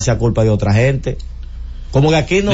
sea 0.00 0.16
culpa 0.18 0.42
de 0.42 0.50
otra 0.50 0.72
gente. 0.72 1.18
Como 1.92 2.08
que 2.10 2.16
aquí 2.16 2.42
no, 2.42 2.52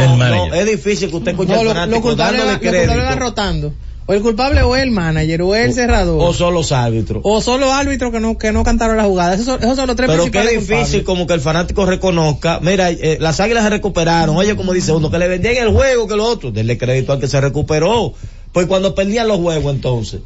es 0.53 0.67
difícil 0.67 1.11
que 1.11 1.17
usted 1.17 1.31
escuche 1.31 1.53
No, 1.53 1.61
al 1.61 1.65
lo, 1.67 1.71
fanático 1.75 1.97
lo 1.97 2.03
culpable, 2.03 2.39
va- 2.41 2.45
lo 2.45 2.59
culpable 2.59 2.71
crédito. 2.87 3.03
va 3.05 3.15
rotando. 3.15 3.73
O 4.09 4.13
el 4.15 4.23
culpable 4.23 4.63
o 4.63 4.77
el 4.77 4.91
manager, 4.93 5.43
o 5.43 5.55
el 5.55 5.73
cerrador. 5.75 6.21
O 6.23 6.33
son 6.33 6.55
los 6.55 6.71
árbitros. 6.73 7.21
O 7.25 7.41
son 7.41 7.61
los 7.61 7.71
árbitros 7.71 8.13
que 8.13 8.21
no, 8.21 8.39
que 8.39 8.51
no 8.53 8.63
cantaron 8.65 8.97
la 8.97 9.05
jugada. 9.05 9.35
Esos 9.35 9.47
son, 9.47 9.63
esos 9.63 9.77
son 9.77 9.87
los 9.89 9.97
tres 9.97 10.09
Pero 10.09 10.31
qué 10.31 10.41
difícil 10.43 10.67
culpables. 10.67 11.03
como 11.05 11.27
que 11.27 11.35
el 11.35 11.41
fanático 11.41 11.87
reconozca, 11.87 12.61
mira, 12.63 12.91
eh, 12.91 13.19
las 13.21 13.39
águilas 13.41 13.65
se 13.65 13.71
recuperaron, 13.71 14.37
oye 14.37 14.55
como 14.57 14.73
dice 14.73 14.93
uno, 14.93 15.11
que 15.11 15.19
le 15.19 15.29
vendían 15.29 15.57
el 15.57 15.73
juego 15.73 16.07
que 16.09 16.17
lo 16.17 16.25
otro, 16.25 16.51
denle 16.53 16.79
crédito 16.79 17.13
al 17.13 17.21
que 17.21 17.29
se 17.29 17.41
recuperó. 17.41 18.13
Pues 18.53 18.67
cuando 18.67 18.95
perdían 18.95 19.29
los 19.29 19.39
juegos 19.39 19.73
entonces, 19.75 20.21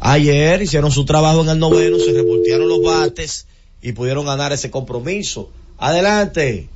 ayer 0.00 0.60
hicieron 0.62 0.90
su 0.90 1.04
trabajo 1.04 1.42
en 1.42 1.48
el 1.50 1.58
noveno, 1.58 1.98
se 1.98 2.12
revoltearon 2.12 2.68
los 2.68 2.82
bates 2.82 3.46
y 3.80 3.92
pudieron 3.92 4.26
ganar 4.26 4.52
ese 4.52 4.70
compromiso. 4.70 5.50
Adelante. 5.78 6.68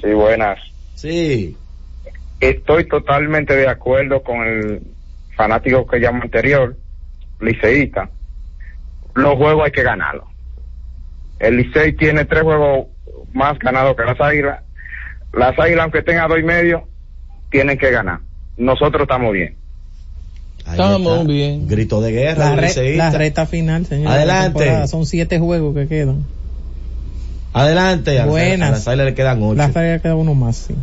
Sí, 0.00 0.12
buenas. 0.12 0.58
Sí. 0.94 1.56
Estoy 2.40 2.86
totalmente 2.88 3.54
de 3.56 3.68
acuerdo 3.68 4.22
con 4.22 4.42
el 4.46 4.82
fanático 5.36 5.86
que 5.86 5.98
llamo 5.98 6.22
anterior, 6.22 6.76
liceísta. 7.40 8.10
Los 9.14 9.34
juegos 9.36 9.64
hay 9.66 9.72
que 9.72 9.82
ganarlos. 9.82 10.24
El 11.38 11.56
Licey 11.58 11.94
tiene 11.96 12.24
tres 12.24 12.42
juegos 12.42 12.86
más 13.32 13.58
ganados 13.58 13.96
que 13.96 14.04
las 14.04 14.20
Águilas. 14.20 14.62
Las 15.34 15.58
Águilas, 15.58 15.82
aunque 15.84 16.02
tengan 16.02 16.28
dos 16.30 16.38
y 16.38 16.42
medio, 16.42 16.86
tienen 17.50 17.76
que 17.78 17.90
ganar. 17.90 18.20
Nosotros 18.56 19.02
estamos 19.02 19.32
bien. 19.32 19.54
Ahí 20.64 20.72
Estamos 20.72 21.12
está. 21.20 21.24
bien. 21.28 21.68
Grito 21.68 22.00
de 22.00 22.12
guerra, 22.12 22.50
La, 22.50 22.56
re- 22.56 22.62
liceísta. 22.68 23.10
la 23.12 23.18
recta 23.18 23.46
final, 23.46 23.84
señor. 23.86 24.08
Adelante. 24.12 24.42
de 24.44 24.48
la 24.48 24.54
temporada. 24.64 24.86
Son 24.88 25.04
siete 25.06 25.38
juegos 25.38 25.74
que 25.74 25.86
quedan. 25.88 26.24
Adelante. 27.56 28.22
Buenas. 28.24 28.68
A 28.68 28.72
las 28.72 28.88
águilas 28.88 29.06
le 29.06 29.14
quedan 29.14 29.42
ocho. 29.42 29.54
La 29.54 29.64
águilas 29.64 30.02
queda 30.02 30.14
uno 30.14 30.34
más, 30.34 30.56
sí. 30.56 30.74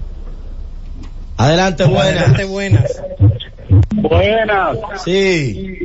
Adelante, 1.37 1.83
Adelante, 1.83 2.45
buenas. 2.45 3.01
buenas. 3.93 3.93
Buenas. 3.93 4.77
Sí. 5.03 5.79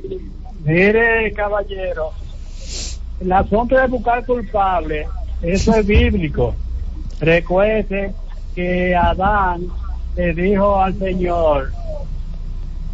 Mire, 0.64 1.30
caballero, 1.34 2.12
el 3.20 3.32
asunto 3.32 3.76
de 3.76 3.86
buscar 3.86 4.24
culpable, 4.24 5.06
eso 5.42 5.74
es 5.74 5.86
bíblico. 5.86 6.54
Recuerde 7.20 8.14
que 8.54 8.96
Adán 8.96 9.66
le 10.16 10.32
dijo 10.32 10.80
al 10.80 10.98
Señor, 10.98 11.70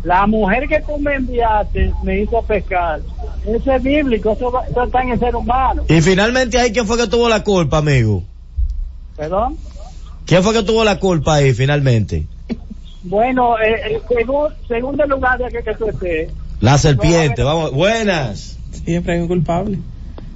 la 0.04 0.26
mujer 0.26 0.68
que 0.68 0.80
tú 0.80 0.98
me 0.98 1.14
enviaste 1.14 1.92
me 2.02 2.20
hizo 2.20 2.42
pecar. 2.42 3.00
Eso 3.46 3.72
es 3.72 3.82
bíblico, 3.82 4.32
eso, 4.32 4.50
va- 4.52 4.64
eso 4.70 4.84
está 4.84 5.02
en 5.02 5.10
el 5.10 5.18
ser 5.18 5.34
humano. 5.34 5.82
Y 5.88 6.00
finalmente 6.00 6.58
ahí, 6.58 6.72
¿quién 6.72 6.86
fue 6.86 6.96
que 6.96 7.06
tuvo 7.08 7.28
la 7.28 7.42
culpa, 7.42 7.78
amigo? 7.78 8.22
¿Perdón? 9.16 9.56
¿Quién 10.26 10.42
fue 10.42 10.52
que 10.54 10.62
tuvo 10.62 10.84
la 10.84 10.98
culpa 10.98 11.34
ahí 11.36 11.52
finalmente? 11.52 12.26
Bueno, 13.02 13.58
eh, 13.58 13.94
el 13.96 14.02
segun- 14.04 14.52
segundo 14.66 15.04
lugar 15.06 15.38
de 15.38 15.50
que, 15.50 15.62
que 15.62 15.74
tú 15.74 15.88
estés, 15.88 16.30
La 16.60 16.78
serpiente, 16.78 17.42
vamos, 17.42 17.72
buenas. 17.72 18.56
Siempre 18.84 19.14
hay 19.14 19.20
un 19.20 19.28
culpable. 19.28 19.78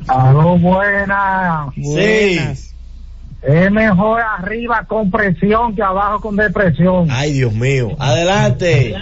Aló, 0.07 0.59
buenas. 0.59 1.75
Buenas. 1.77 2.75
Es 3.43 3.71
mejor 3.71 4.21
arriba 4.21 4.85
con 4.87 5.11
presión 5.11 5.75
que 5.75 5.83
abajo 5.83 6.21
con 6.21 6.37
depresión. 6.37 7.09
Ay, 7.11 7.33
Dios 7.35 7.53
mío. 7.53 7.91
Adelante. 7.99 8.95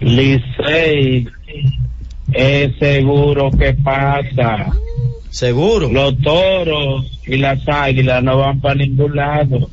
Licey 0.00 1.28
es 2.32 2.78
seguro 2.78 3.50
que 3.50 3.74
pasa. 3.74 4.72
Seguro. 5.30 5.88
Los 5.90 6.18
toros 6.20 7.06
y 7.26 7.36
las 7.36 7.60
águilas 7.68 8.22
no 8.22 8.38
van 8.38 8.60
para 8.60 8.74
ningún 8.76 9.16
lado. 9.16 9.70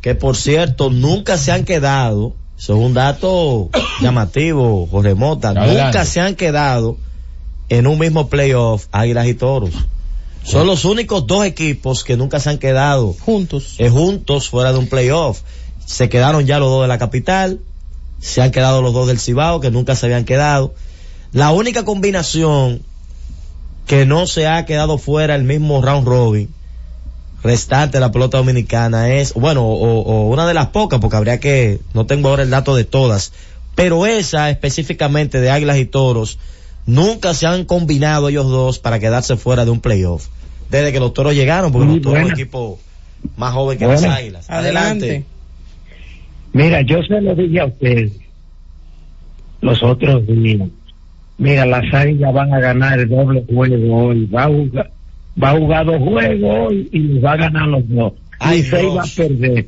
Que 0.00 0.14
por 0.14 0.36
cierto, 0.36 0.90
nunca 0.90 1.36
se 1.38 1.52
han 1.52 1.64
quedado. 1.64 2.34
Eso 2.58 2.74
es 2.74 2.78
un 2.78 2.94
dato 2.94 3.70
llamativo, 4.00 4.86
Jorge 4.90 5.14
Mota. 5.14 5.50
Adelante. 5.50 5.82
Nunca 5.84 6.04
se 6.04 6.20
han 6.20 6.34
quedado 6.36 6.96
en 7.68 7.86
un 7.86 7.98
mismo 7.98 8.28
playoff, 8.28 8.86
Águilas 8.92 9.26
y 9.26 9.34
Toros. 9.34 9.72
Son 10.44 10.66
los 10.66 10.84
únicos 10.84 11.26
dos 11.26 11.44
equipos 11.46 12.04
que 12.04 12.18
nunca 12.18 12.38
se 12.38 12.50
han 12.50 12.58
quedado 12.58 13.14
Juntos. 13.18 13.76
eh, 13.78 13.88
juntos 13.88 14.50
fuera 14.50 14.72
de 14.72 14.78
un 14.78 14.88
playoff. 14.88 15.40
Se 15.86 16.08
quedaron 16.10 16.44
ya 16.44 16.58
los 16.58 16.68
dos 16.68 16.82
de 16.82 16.88
la 16.88 16.98
capital, 16.98 17.60
se 18.24 18.40
han 18.40 18.50
quedado 18.50 18.80
los 18.80 18.94
dos 18.94 19.06
del 19.06 19.20
Cibao 19.20 19.60
que 19.60 19.70
nunca 19.70 19.94
se 19.94 20.06
habían 20.06 20.24
quedado. 20.24 20.74
La 21.32 21.50
única 21.50 21.84
combinación 21.84 22.80
que 23.86 24.06
no 24.06 24.26
se 24.26 24.46
ha 24.46 24.64
quedado 24.64 24.96
fuera 24.96 25.34
el 25.34 25.44
mismo 25.44 25.82
round 25.82 26.08
robin 26.08 26.48
restante 27.42 27.98
de 27.98 28.00
la 28.00 28.10
pelota 28.10 28.38
dominicana 28.38 29.12
es, 29.12 29.34
bueno, 29.34 29.66
o, 29.66 30.00
o 30.00 30.30
una 30.30 30.46
de 30.46 30.54
las 30.54 30.68
pocas, 30.68 31.00
porque 31.00 31.18
habría 31.18 31.38
que, 31.38 31.80
no 31.92 32.06
tengo 32.06 32.30
ahora 32.30 32.44
el 32.44 32.48
dato 32.48 32.74
de 32.74 32.84
todas, 32.84 33.32
pero 33.74 34.06
esa 34.06 34.48
específicamente 34.48 35.42
de 35.42 35.50
Águilas 35.50 35.76
y 35.76 35.84
Toros, 35.84 36.38
nunca 36.86 37.34
se 37.34 37.46
han 37.46 37.66
combinado 37.66 38.30
ellos 38.30 38.48
dos 38.48 38.78
para 38.78 38.98
quedarse 39.00 39.36
fuera 39.36 39.66
de 39.66 39.70
un 39.70 39.80
playoff. 39.80 40.28
Desde 40.70 40.92
que 40.92 41.00
los 41.00 41.12
Toros 41.12 41.34
llegaron, 41.34 41.70
porque 41.72 41.86
Muy 41.86 41.96
los 41.96 42.04
Toros 42.04 42.16
es 42.16 42.22
un 42.22 42.28
buena. 42.30 42.40
equipo 42.42 42.78
más 43.36 43.52
joven 43.52 43.76
que 43.76 43.86
las 43.86 44.00
Buena. 44.00 44.16
Águilas. 44.16 44.46
Adelante. 44.48 45.04
Adelante. 45.04 45.33
Mira, 46.54 46.82
yo 46.82 47.02
se 47.02 47.20
lo 47.20 47.34
dije 47.34 47.60
a 47.60 47.66
usted 47.66 48.10
los 49.60 49.82
otros 49.82 50.24
días. 50.26 50.68
Mira, 51.36 51.66
las 51.66 51.92
águilas 51.92 52.32
van 52.32 52.54
a 52.54 52.60
ganar 52.60 53.00
el 53.00 53.08
doble 53.08 53.44
juego 53.48 54.06
hoy. 54.06 54.26
Va 54.26 54.44
a 54.44 54.46
jugar, 54.46 54.90
va 55.42 55.50
a 55.50 55.58
jugar 55.58 55.86
dos 55.86 55.98
juegos 55.98 56.68
hoy 56.68 56.88
y 56.92 56.98
los 57.00 57.24
va 57.24 57.32
a 57.32 57.36
ganar 57.36 57.66
los 57.68 57.88
dos. 57.88 58.12
Ay, 58.38 58.58
Licey 58.58 58.82
Dios. 58.82 58.96
va 58.96 59.02
a 59.02 59.16
perder. 59.16 59.66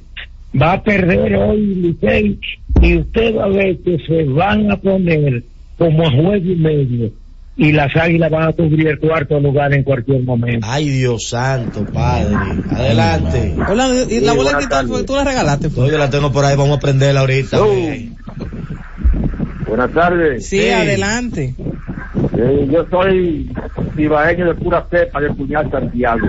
Va 0.63 0.73
a 0.75 0.83
perder 0.83 1.37
hoy 1.37 1.75
Licey 1.75 2.39
y 2.81 2.97
usted 2.99 3.37
va 3.37 3.45
a 3.47 3.49
ver 3.49 3.79
que 3.79 3.99
se 4.07 4.25
van 4.25 4.71
a 4.71 4.77
poner 4.77 5.43
como 5.77 6.07
a 6.07 6.11
juego 6.11 6.37
y 6.37 6.55
medio 6.55 7.11
y 7.57 7.73
las 7.73 7.95
águilas 7.97 8.31
van 8.31 8.49
a 8.49 8.53
cubrir 8.53 8.87
el 8.89 8.99
cuarto 8.99 9.41
lugar 9.41 9.73
en 9.73 9.83
cualquier 9.83 10.23
momento. 10.23 10.67
Ay, 10.69 10.89
Dios 10.91 11.29
santo, 11.29 11.85
Padre. 11.93 12.35
Adelante. 12.71 13.55
Hola, 13.69 13.89
y 14.09 14.21
la 14.21 14.33
Sí, 14.33 14.37
bola 14.37 14.53
buenas 14.53 14.55
que 14.57 14.67
tal, 14.69 14.89
tardes. 14.89 15.07
tú 15.07 15.15
la 15.15 15.25
regalaste. 15.25 15.69
No, 15.77 15.89
yo 15.89 15.99
la 15.99 16.11
tengo 16.11 16.31
por 16.33 16.45
ahí, 16.45 16.55
vamos 16.57 16.77
a 16.77 16.81
prenderla 16.81 17.21
ahorita. 17.21 17.59
Buenas 19.67 19.91
tardes. 19.93 20.47
Sí, 20.49 20.61
Sí. 20.61 20.69
adelante. 20.71 21.55
Eh, 22.39 22.69
yo 22.71 22.87
soy 22.91 23.51
cibaeño 23.97 24.47
de 24.47 24.55
pura 24.55 24.87
cepa 24.91 25.21
de 25.21 25.31
Puñal 25.31 25.71
Santiago. 25.71 26.27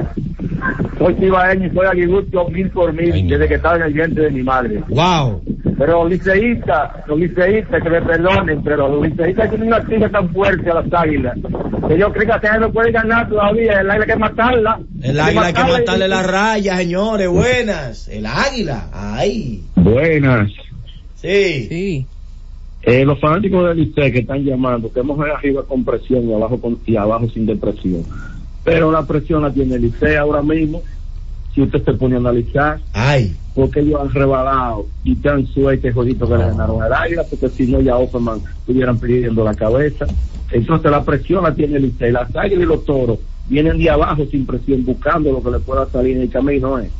Soy 0.97 1.15
cibaeño 1.15 1.67
y 1.67 1.71
soy 1.75 1.85
aguilucho 1.85 2.45
mil 2.49 2.69
por 2.71 2.93
mil 2.93 3.11
Ay, 3.11 3.27
desde 3.27 3.47
que 3.47 3.55
estaba 3.55 3.75
en 3.75 3.81
el 3.83 3.93
vientre 3.93 4.23
de 4.25 4.31
mi 4.31 4.43
madre. 4.43 4.81
Wow. 4.89 5.41
Pero 5.77 6.03
los 6.03 6.09
liceístas, 6.09 7.07
los 7.07 7.19
liceístas, 7.19 7.83
que 7.83 7.89
me 7.89 8.01
perdonen, 8.01 8.63
pero 8.63 8.87
los 8.87 9.07
liceístas 9.07 9.49
tienen 9.49 9.67
una 9.67 9.85
tija 9.85 10.09
tan 10.09 10.29
fuerte 10.33 10.71
a 10.71 10.81
las 10.81 10.93
águilas 10.93 11.37
que 11.87 11.97
yo 11.97 12.11
creo 12.11 12.25
que 12.25 12.31
hasta 12.31 12.57
no 12.57 12.71
puede 12.71 12.91
ganar 12.91 13.29
todavía. 13.29 13.79
El 13.79 13.89
águila 13.89 14.03
hay 14.03 14.11
que 14.11 14.15
matarla. 14.15 14.79
El 15.01 15.19
águila 15.19 15.45
hay 15.45 15.53
que 15.53 15.63
matarle 15.63 16.07
la 16.07 16.23
raya, 16.23 16.77
señores. 16.77 17.29
Buenas. 17.29 18.07
El 18.07 18.25
águila. 18.25 18.89
Ay. 18.91 19.63
Buenas. 19.75 20.51
Sí. 21.15 21.67
Sí. 21.69 22.05
Eh, 22.83 23.05
los 23.05 23.19
fanáticos 23.19 23.67
del 23.67 23.77
Licey 23.77 24.11
que 24.11 24.19
están 24.19 24.43
llamando, 24.43 24.91
que 24.91 24.99
hemos 24.99 25.19
arriba 25.19 25.63
con 25.63 25.83
presión 25.83 26.29
y 26.29 26.33
abajo, 26.33 26.59
con, 26.59 26.77
y 26.85 26.95
abajo 26.95 27.27
sin 27.29 27.45
depresión. 27.45 28.03
Pero 28.63 28.91
la 28.91 29.05
presión 29.05 29.41
la 29.41 29.51
tiene 29.51 29.75
el 29.75 29.81
Licey 29.83 30.15
ahora 30.15 30.41
mismo, 30.41 30.81
si 31.57 31.63
usted 31.63 31.83
se 31.83 31.93
pone 31.93 32.13
a 32.13 32.19
analizar, 32.19 32.79
Ay. 32.93 33.35
porque 33.55 33.79
ellos 33.79 33.99
han 33.99 34.13
rebalado 34.13 34.85
y 35.03 35.15
tan 35.15 35.43
suerte 35.47 35.91
jodito 35.91 36.27
que 36.27 36.37
le 36.37 36.45
ganaron 36.45 36.83
al 36.83 36.93
águila, 36.93 37.23
porque 37.27 37.49
si 37.49 37.65
no 37.65 37.81
ya 37.81 37.95
Offerman 37.97 38.39
estuvieran 38.59 38.99
perdiendo 38.99 39.43
la 39.43 39.55
cabeza. 39.55 40.05
Entonces 40.51 40.91
la 40.91 41.03
presión 41.03 41.43
la 41.43 41.55
tiene 41.55 41.77
el 41.77 41.83
Licey. 41.85 42.11
Las 42.11 42.29
águilas 42.35 42.63
y 42.63 42.67
los 42.67 42.85
toros 42.85 43.17
vienen 43.49 43.79
de 43.79 43.89
abajo 43.89 44.23
sin 44.29 44.45
presión, 44.45 44.85
buscando 44.85 45.31
lo 45.31 45.41
que 45.41 45.49
le 45.49 45.57
pueda 45.57 45.87
salir 45.89 46.17
en 46.17 46.21
el 46.21 46.29
camino. 46.29 46.77
¿eh? 46.79 46.91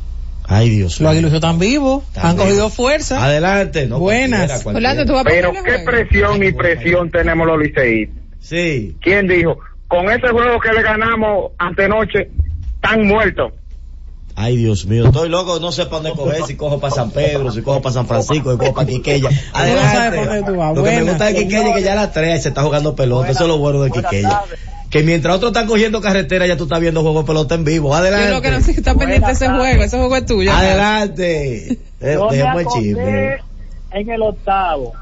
Ay, 0.48 0.70
Dios 0.70 1.00
Los 1.00 1.12
aguiluchos 1.12 1.36
están 1.36 1.60
vivos, 1.60 2.02
Están 2.08 2.30
han 2.32 2.36
cogido 2.36 2.68
fuerza. 2.68 3.24
Adelante. 3.24 3.86
No, 3.86 4.00
Buenas. 4.00 4.64
cualquiera, 4.64 5.04
cualquiera. 5.06 5.52
Pero 5.52 5.52
qué 5.62 5.84
presión 5.84 6.42
y 6.42 6.50
presión 6.50 7.12
tenemos 7.12 7.46
los 7.46 7.60
liceístas. 7.60 8.16
Sí. 8.40 8.96
¿Quién 9.00 9.28
dijo? 9.28 9.56
Con 9.86 10.10
ese 10.10 10.26
juego 10.30 10.58
que 10.58 10.72
le 10.72 10.82
ganamos 10.82 11.52
antenoche, 11.58 12.28
están 12.74 13.06
muertos. 13.06 13.52
Ay, 14.40 14.56
Dios 14.56 14.86
mío, 14.86 15.06
estoy 15.06 15.28
loco, 15.28 15.58
no 15.58 15.72
sé 15.72 15.86
para 15.86 15.96
dónde 15.96 16.12
coger, 16.12 16.44
si 16.44 16.54
cojo 16.54 16.78
para 16.78 16.94
San 16.94 17.10
Pedro, 17.10 17.50
si 17.50 17.60
cojo 17.60 17.82
para 17.82 17.92
San 17.92 18.06
Francisco, 18.06 18.52
si 18.52 18.58
cojo 18.58 18.72
para 18.72 18.86
Quiqueya. 18.86 19.30
no 19.52 19.58
sabes 19.58 20.20
por 20.20 20.28
dónde 20.28 20.42
tú 20.44 20.56
vas. 20.56 20.76
Lo 20.76 20.84
que 20.84 20.90
me 20.92 21.02
gusta 21.02 21.24
de 21.24 21.34
Quiqueya 21.34 21.68
es 21.70 21.74
que 21.74 21.82
ya 21.82 21.92
a 21.94 21.96
las 21.96 22.12
3 22.12 22.40
se 22.40 22.50
está 22.50 22.62
jugando 22.62 22.94
pelota, 22.94 23.30
eso 23.30 23.42
es 23.42 23.48
lo 23.48 23.58
bueno 23.58 23.80
de 23.80 23.90
Quiqueya. 23.90 24.42
Que 24.90 25.02
mientras 25.02 25.34
otros 25.34 25.50
están 25.50 25.66
cogiendo 25.66 26.00
carretera, 26.00 26.46
ya 26.46 26.56
tú 26.56 26.64
estás 26.64 26.78
viendo 26.78 27.02
juego 27.02 27.22
de 27.22 27.26
pelota 27.26 27.56
en 27.56 27.64
vivo. 27.64 27.88
Yo 27.88 27.94
Adelante. 27.96 28.30
lo 28.30 28.40
que 28.40 28.50
no 28.52 28.60
sé 28.60 28.70
está 28.70 28.94
pendiente 28.94 29.26
de 29.26 29.32
ese 29.32 29.48
juego, 29.48 29.82
ese 29.82 29.98
juego 29.98 30.16
es 30.16 30.26
tuyo. 30.26 30.52
Adelante. 30.52 31.78
Yo 32.00 32.06
me 32.06 32.06
Dejemos 32.06 32.34
el 32.34 32.42
acosté 32.42 32.80
chisme. 32.80 33.36
en 33.90 34.10
el 34.10 34.22
octavo 34.22 34.92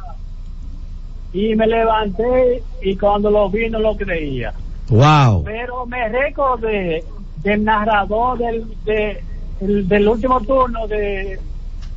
y 1.35 1.55
me 1.55 1.67
levanté 1.67 2.63
y 2.81 2.97
cuando 2.97 3.31
lo 3.31 3.51
vi 3.51 3.69
no 3.69 3.81
lo 3.81 3.95
creía. 3.99 4.55
Wow. 4.89 5.45
Pero 5.45 5.85
me 5.85 6.09
recordé 6.09 7.05
del 7.43 7.65
narrador 7.65 8.39
del, 8.39 8.65
de, 8.85 9.23
el 9.61 9.89
del 9.89 10.09
último 10.09 10.41
turno 10.43 10.87
de, 10.89 11.39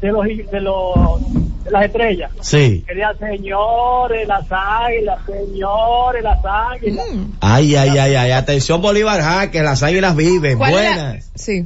de 0.01 0.12
los 0.12 0.25
de 0.25 0.62
los 0.62 1.33
de 1.63 1.71
las 1.71 1.86
estrellas. 1.86 2.31
Sí. 2.41 2.83
Quería 2.88 3.13
señores, 3.15 4.27
las 4.27 4.45
águilas, 4.50 5.19
señores, 5.25 6.24
las 6.24 6.39
águilas. 6.44 7.06
Ay, 7.41 7.75
ay, 7.75 7.97
ay, 7.97 8.15
ay. 8.15 8.31
Atención 8.31 8.81
Bolívar 8.81 9.21
Jaque, 9.21 9.62
las 9.62 9.83
águilas 9.83 10.15
viven. 10.15 10.57
¿Cuál 10.57 10.74
es 10.74 10.75
la- 10.95 11.03
Buenas. 11.03 11.31
Sí. 11.36 11.65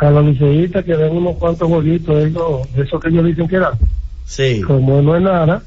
a 0.00 0.10
los 0.10 0.24
liceístas 0.26 0.84
que 0.84 0.96
den 0.96 1.16
unos 1.16 1.36
cuantos 1.38 1.66
jueguitos 1.68 2.16
de 2.16 2.82
eso, 2.84 3.00
que 3.00 3.08
ellos 3.08 3.24
dicen 3.24 3.48
que 3.48 3.58
dan. 3.58 3.74
Sí. 4.24 4.60
Como 4.62 5.02
no 5.02 5.16
es 5.16 5.22
nada, 5.22 5.62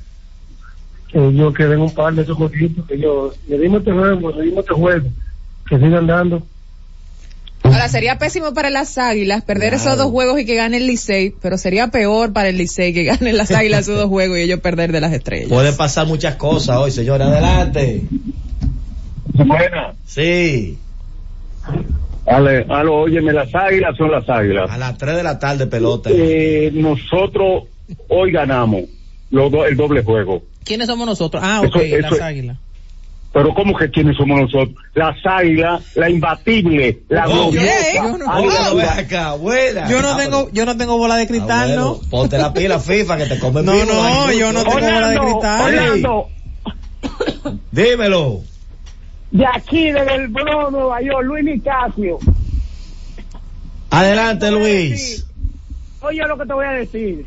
que 1.11 1.17
ellos 1.27 1.53
que 1.53 1.65
den 1.65 1.81
un 1.81 1.93
par 1.93 2.13
de 2.13 2.21
esos 2.21 2.37
jueguitos, 2.37 2.85
que 2.87 2.93
ellos 2.95 3.37
le 3.49 3.57
dimos 3.59 3.79
este 3.79 3.91
juego, 3.91 4.31
le 4.31 4.43
dimos 4.43 4.59
este 4.59 4.73
juego, 4.73 5.07
que 5.71 5.77
sigan 5.85 6.05
dando. 6.05 6.43
Ahora 7.63 7.87
sería 7.87 8.17
pésimo 8.17 8.53
para 8.53 8.69
las 8.69 8.97
Águilas 8.97 9.43
perder 9.43 9.73
esos 9.75 9.97
dos 9.97 10.07
juegos 10.11 10.37
y 10.41 10.45
que 10.45 10.55
gane 10.55 10.77
el 10.77 10.87
Licey, 10.87 11.33
pero 11.41 11.57
sería 11.57 11.87
peor 11.87 12.33
para 12.33 12.49
el 12.49 12.57
Licey 12.57 12.91
que 12.93 13.03
gane 13.05 13.31
las 13.31 13.51
Águilas 13.51 13.81
esos 13.81 13.95
dos 13.97 14.09
juegos 14.09 14.37
y 14.37 14.41
ellos 14.41 14.59
perder 14.59 14.91
de 14.91 14.99
las 14.99 15.13
estrellas. 15.13 15.47
Pueden 15.47 15.77
pasar 15.77 16.07
muchas 16.07 16.35
cosas 16.35 16.75
hoy, 16.77 16.91
señor. 16.91 17.21
Adelante. 17.21 18.01
Buena. 19.33 19.93
Sí. 20.05 20.77
Ale, 22.25 22.65
alo, 22.67 23.01
óyeme, 23.03 23.31
las 23.31 23.53
águilas 23.55 23.95
son 23.95 24.11
las 24.11 24.27
águilas. 24.27 24.69
A 24.69 24.77
las 24.77 24.97
3 24.97 25.15
de 25.15 25.23
la 25.23 25.39
tarde 25.39 25.67
pelota. 25.67 26.09
Eh, 26.11 26.69
nosotros 26.73 27.63
hoy 28.09 28.31
ganamos 28.31 28.81
los 29.29 29.49
do- 29.51 29.65
el 29.65 29.77
doble 29.77 30.03
juego. 30.03 30.43
¿Quiénes 30.65 30.87
somos 30.87 31.07
nosotros? 31.07 31.41
Ah, 31.45 31.61
ok, 31.65 31.75
eso 31.77 32.09
las 32.09 32.21
águilas. 32.21 32.57
Pero 33.33 33.53
¿cómo 33.53 33.77
que 33.77 33.89
quiénes 33.89 34.17
somos 34.17 34.41
nosotros? 34.41 34.75
Las 34.93 35.15
águilas, 35.25 35.81
la 35.95 36.09
imbatible, 36.09 37.03
la 37.07 37.27
Oh, 37.29 37.47
águila 37.47 37.61
Buena, 38.01 38.35
ven 38.41 38.71
Duarte. 38.73 39.01
acá, 39.01 39.33
buena. 39.35 39.89
Yo 39.89 40.01
no 40.01 40.17
tengo, 40.17 40.49
yo 40.51 40.65
no 40.65 40.75
tengo 40.75 40.97
bola 40.97 41.15
de 41.15 41.27
cristal, 41.27 41.75
¿no? 41.77 41.99
Ponte 42.09 42.37
la 42.37 42.53
pila 42.53 42.79
FIFA 42.79 43.17
que 43.17 43.25
te 43.27 43.39
comen 43.39 43.63
No, 43.65 43.71
vivo, 43.71 43.85
no, 43.85 44.25
ay, 44.25 44.37
yo 44.39 44.51
no 44.51 44.63
tengo 44.63 44.73
bola 44.79 45.09
de 45.09 45.17
cristal. 45.19 45.61
Orlando, 45.61 46.27
Dímelo. 47.71 48.41
de 49.31 49.45
aquí, 49.45 49.91
desde 49.91 50.13
el 50.15 50.27
Bronx, 50.27 50.71
Nueva 50.71 51.01
York, 51.01 51.23
Luis 51.23 51.45
Nicasio. 51.45 52.19
Adelante, 53.89 54.51
Luis. 54.51 55.25
Oye 56.01 56.21
lo 56.27 56.37
que 56.37 56.45
te 56.45 56.53
voy 56.53 56.65
a 56.65 56.71
decir. 56.71 57.25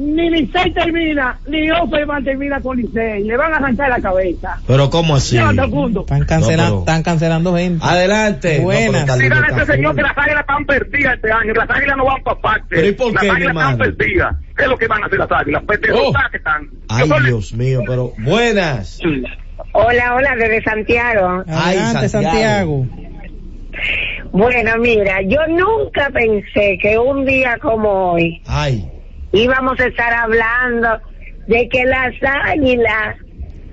Ni 0.00 0.30
Licey 0.30 0.72
termina, 0.72 1.38
ni 1.46 1.70
Offerman 1.70 2.24
termina 2.24 2.58
con 2.62 2.78
Licey. 2.78 3.22
Le 3.24 3.36
van 3.36 3.52
a 3.52 3.56
arrancar 3.56 3.90
la 3.90 4.00
cabeza. 4.00 4.58
Pero 4.66 4.88
¿cómo 4.88 5.16
así? 5.16 5.36
Están 5.36 5.56
cancelando, 5.56 5.66
No, 5.76 6.68
pero- 6.70 6.78
están 6.80 7.02
cancelando 7.02 7.56
gente. 7.56 7.84
Adelante. 7.86 8.60
Buenas. 8.60 9.06
No, 9.06 9.16
Dígale 9.18 9.46
a 9.46 9.50
ese 9.62 9.72
señor 9.74 9.94
que 9.94 10.02
las 10.02 10.16
águilas 10.16 10.40
están 10.40 10.64
perdidas 10.64 11.14
este 11.16 11.30
año. 11.32 11.52
Las 11.52 11.68
águilas 11.70 11.96
no 11.98 12.04
van 12.06 12.22
para 12.22 12.40
parte. 12.40 12.64
¿Pero 12.70 12.86
y 12.86 12.92
por 12.92 13.12
las 13.12 13.22
qué, 13.22 13.30
águilas 13.30 13.54
están 13.56 13.78
perdidas. 13.78 14.36
¿Qué 14.56 14.62
es 14.62 14.68
lo 14.70 14.78
que 14.78 14.86
van 14.88 15.02
a 15.02 15.06
hacer 15.06 15.18
las 15.18 15.32
águilas? 15.32 15.62
Pues 15.66 15.80
de 15.82 15.92
Oh. 15.92 16.12
que 16.30 16.36
están. 16.38 16.68
Ay, 16.88 17.08
Yo 17.08 17.20
Dios 17.20 17.52
mío, 17.52 17.80
pero 17.86 18.12
buenas. 18.18 18.98
Hola, 19.72 20.14
hola, 20.14 20.34
desde 20.36 20.62
Santiago. 20.62 21.44
Ay, 21.46 21.76
Adelante, 21.76 22.08
Santiago. 22.08 22.86
Santiago. 22.86 22.86
Bueno, 24.32 24.70
mira, 24.78 25.20
yo 25.22 25.38
nunca 25.48 26.10
pensé 26.12 26.78
que 26.80 26.98
un 26.98 27.24
día 27.24 27.58
como 27.60 28.12
hoy 28.12 28.40
Ay. 28.46 28.88
Íbamos 29.32 29.78
a 29.80 29.86
estar 29.86 30.12
hablando 30.12 30.88
de 31.46 31.68
que 31.68 31.84
las 31.84 32.12
águilas 32.46 33.16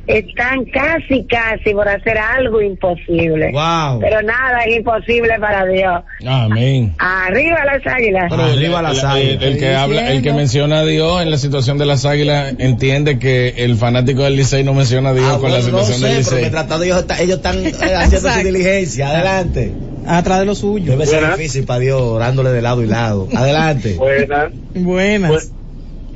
están 0.08 0.64
casi, 0.66 1.26
casi 1.28 1.74
por 1.74 1.86
hacer 1.90 2.18
algo 2.18 2.62
imposible. 2.62 3.52
Wow. 3.52 4.00
Pero 4.00 4.22
nada 4.22 4.64
es 4.66 4.78
imposible 4.78 5.38
para 5.38 5.66
Dios. 5.66 6.02
Amén. 6.26 6.94
Arriba 6.98 7.66
las 7.66 7.86
águilas. 7.94 8.28
Pero 8.30 8.44
Arriba 8.44 8.78
el- 8.80 8.84
las 8.86 9.00
el- 9.00 9.06
águilas. 9.06 9.44
El, 9.44 9.58
que 9.58 9.76
habla, 9.76 10.12
el 10.14 10.22
que 10.22 10.32
menciona 10.32 10.80
a 10.80 10.86
Dios 10.86 11.22
en 11.22 11.30
la 11.30 11.38
situación 11.38 11.78
de 11.78 11.86
las 11.88 12.06
águilas 12.06 12.54
entiende 12.58 13.20
que 13.20 13.50
el 13.58 13.76
fanático 13.76 14.24
del 14.24 14.38
Licey 14.38 14.64
no 14.64 14.74
menciona 14.74 15.10
a 15.10 15.14
Dios 15.14 15.26
Ah, 15.28 15.40
con 15.42 15.52
la 15.52 15.58
bueno, 15.60 15.78
no 15.78 15.84
situación 15.84 16.00
sé, 16.00 16.06
del 16.06 16.14
pero 16.16 16.20
Licey. 16.20 16.40
mientras 16.40 16.68
tanto 16.70 16.84
ellos, 16.86 16.98
está- 17.00 17.20
ellos 17.22 17.36
están 17.38 17.66
eh, 17.66 17.96
haciendo 17.96 18.30
su 18.32 18.40
diligencia. 18.40 19.10
Adelante. 19.10 19.74
Atrás 20.08 20.40
de 20.40 20.46
lo 20.46 20.56
suyo. 20.56 20.92
Debe 20.92 21.06
ser 21.06 21.20
Buenas. 21.20 21.38
difícil 21.38 21.66
para 21.66 21.80
Dios 21.82 22.02
orándole 22.02 22.50
de 22.52 22.62
lado 22.62 22.82
y 22.84 22.88
lado. 22.88 23.28
Adelante. 23.36 23.96
Buenas. 23.96 24.52
Buenas. 24.74 25.32
Pues- 25.32 25.52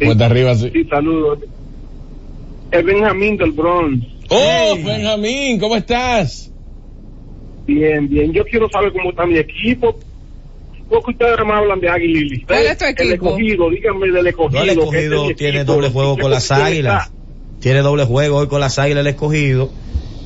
Puerta 0.04 0.26
arriba, 0.26 0.56
sí. 0.56 0.70
Sí, 0.74 0.84
saludos. 0.86 1.40
Es 2.72 2.84
Benjamín 2.86 3.38
del 3.38 3.52
Bronx. 3.52 4.04
Oh, 4.30 4.76
Benjamín, 4.84 5.60
¿cómo 5.60 5.76
estás? 5.76 6.50
Bien, 7.68 8.08
bien. 8.10 8.32
Yo 8.34 8.44
quiero 8.46 8.68
saber 8.70 8.92
cómo 8.94 9.12
está 9.12 9.26
mi 9.26 9.38
equipo. 9.38 10.00
Porque 10.90 11.12
ustedes 11.12 11.38
me 11.46 11.54
hablan 11.54 11.80
de 11.80 11.88
Águila 11.90 12.20
y 12.20 12.24
Licey. 12.24 12.46
¿Cuál 12.46 12.66
es 12.66 12.78
tu 12.78 12.86
El 12.86 12.92
equipo? 12.92 13.14
escogido, 13.28 13.70
díganme 13.70 14.08
del 14.12 14.28
escogido. 14.28 14.60
No, 14.60 14.64
el 14.72 14.78
escogido 14.78 15.36
tiene 15.36 15.58
equipo. 15.60 15.74
doble 15.74 15.90
juego 15.90 16.16
¿Qué 16.16 16.22
con 16.24 16.32
las 16.32 16.52
águilas. 16.52 17.04
está? 17.08 17.16
Tiene 17.62 17.80
doble 17.82 18.06
juego 18.06 18.38
hoy 18.38 18.48
con 18.48 18.60
las 18.60 18.80
águilas 18.80 19.02
el 19.02 19.08
escogido. 19.08 19.70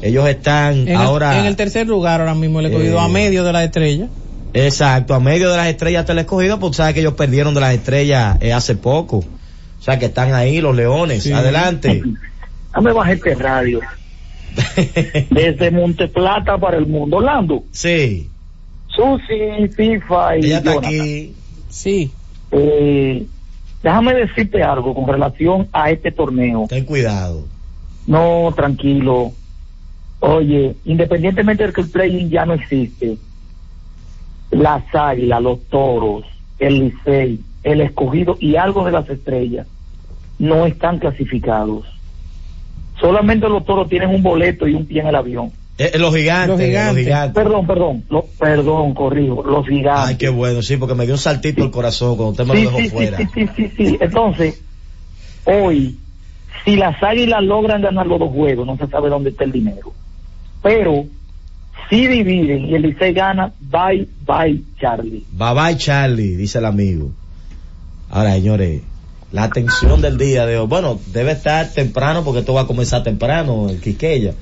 Ellos 0.01 0.27
están 0.27 0.73
En, 0.81 0.87
el- 0.89 0.95
ahora. 0.97 1.39
en 1.39 1.45
el 1.45 1.55
tercer 1.55 1.87
lugar 1.87 2.19
ahora 2.21 2.35
mismo 2.35 2.61
le 2.61 2.69
he 2.69 2.71
cogido 2.71 2.97
Eh. 2.97 3.01
a 3.01 3.07
medio 3.07 3.43
de 3.43 3.53
la 3.53 3.63
estrella. 3.63 4.07
Exacto, 4.53 5.13
a 5.13 5.19
medio 5.19 5.49
de 5.51 5.57
las 5.57 5.67
estrellas 5.67 6.01
está 6.01 6.13
el 6.13 6.19
escogido, 6.19 6.59
porque 6.59 6.77
sabes 6.77 6.93
que 6.93 7.01
ellos 7.01 7.13
perdieron 7.15 7.53
de 7.53 7.61
las 7.61 7.73
estrellas 7.73 8.37
eh, 8.41 8.53
hace 8.53 8.75
poco. 8.75 9.17
O 9.17 9.83
sea 9.85 9.99
que 9.99 10.05
están 10.05 10.33
ahí 10.33 10.61
los 10.61 10.75
leones. 10.75 11.23
Sí. 11.23 11.31
Adelante. 11.33 12.01
Dame 12.73 12.91
bajar 12.93 13.13
este 13.15 13.35
radio. 13.35 13.81
Desde 15.31 15.71
Monteplata 15.71 16.57
para 16.57 16.77
el 16.77 16.85
mundo. 16.87 17.17
Orlando, 17.17 17.63
sí, 17.71 18.29
Susi, 18.87 19.67
FIFA 19.75 20.37
y 20.37 20.45
ella 20.45 20.57
está 20.59 20.71
aquí. 20.73 21.33
Sí. 21.69 22.11
Eh, 22.51 23.25
déjame 23.83 24.13
decirte 24.13 24.63
algo 24.63 24.93
con 24.95 25.07
relación 25.07 25.67
a 25.73 25.91
este 25.91 26.11
torneo. 26.11 26.65
Ten 26.69 26.85
cuidado. 26.85 27.45
No, 28.07 28.53
tranquilo. 28.55 29.33
Oye, 30.27 30.75
independientemente 30.85 31.67
de 31.67 31.73
que 31.73 31.81
el 31.81 31.89
play 31.89 32.27
ya 32.29 32.45
no 32.47 32.53
existe, 32.55 33.17
las 34.49 34.83
águilas, 34.93 35.41
los 35.41 35.63
toros, 35.67 36.25
el 36.57 36.79
Licey, 36.79 37.39
el 37.63 37.81
escogido 37.81 38.35
y 38.39 38.55
algo 38.55 38.83
de 38.85 38.91
las 38.91 39.07
estrellas 39.09 39.67
no 40.39 40.65
están 40.65 40.97
clasificados. 40.97 41.85
Solamente 42.99 43.47
los 43.49 43.65
toros 43.65 43.87
tienen 43.87 44.09
un 44.09 44.23
boleto 44.23 44.67
y 44.67 44.73
un 44.73 44.85
pie 44.87 45.01
en 45.01 45.07
el 45.07 45.15
avión. 45.15 45.51
Eh, 45.77 45.91
eh, 45.93 45.99
los 45.99 46.15
gigantes, 46.15 46.47
Los 46.47 46.59
los 46.87 46.95
gigantes. 46.97 47.33
Perdón, 47.35 47.67
perdón, 47.67 48.03
lo- 48.09 48.25
perdón, 48.39 48.93
corrijo, 48.95 49.43
los 49.43 49.67
gigantes. 49.67 50.07
Ay, 50.09 50.15
qué 50.17 50.29
bueno, 50.29 50.61
sí, 50.63 50.77
porque 50.77 50.95
me 50.95 51.05
dio 51.05 51.13
un 51.15 51.19
saltito 51.19 51.63
el 51.63 51.69
corazón 51.71 52.15
cuando 52.15 52.31
usted 52.31 52.45
me 52.47 52.55
sí, 52.55 52.63
lo 52.63 52.69
dejó 52.71 52.79
sí, 52.79 52.89
fuera. 52.89 53.17
sí, 53.17 53.27
sí, 53.35 53.47
sí, 53.55 53.71
sí. 53.77 53.97
Entonces, 53.99 54.61
hoy, 55.43 55.99
si 56.63 56.77
las 56.77 57.01
águilas 57.03 57.43
logran 57.43 57.81
ganar 57.81 58.07
los 58.07 58.17
dos 58.19 58.31
juegos, 58.31 58.65
no 58.65 58.75
se 58.77 58.87
sabe 58.87 59.09
dónde 59.09 59.29
está 59.31 59.43
el 59.43 59.51
dinero. 59.51 59.93
Pero, 60.65 61.05
si 61.91 62.07
dividen 62.07 62.65
y 62.65 62.73
el 62.73 62.81
Licey 62.81 63.13
gana, 63.13 63.53
bye, 63.59 64.07
bye, 64.25 64.63
Charlie. 64.81 65.23
Bye 65.31 65.53
bye 65.53 65.77
Charlie, 65.77 66.35
dice 66.35 66.57
el 66.57 66.65
amigo. 66.65 67.11
Ahora, 68.09 68.33
señores, 68.33 68.81
la 69.31 69.43
atención 69.43 70.01
del 70.01 70.17
día 70.17 70.47
de 70.47 70.57
hoy, 70.57 70.65
bueno, 70.65 70.99
debe 71.13 71.33
estar 71.33 71.71
temprano 71.71 72.23
porque 72.23 72.39
esto 72.39 72.55
va 72.55 72.61
a 72.61 72.65
comenzar 72.65 73.03
temprano 73.03 73.69
en 73.69 73.79
Quiqueya, 73.79 74.33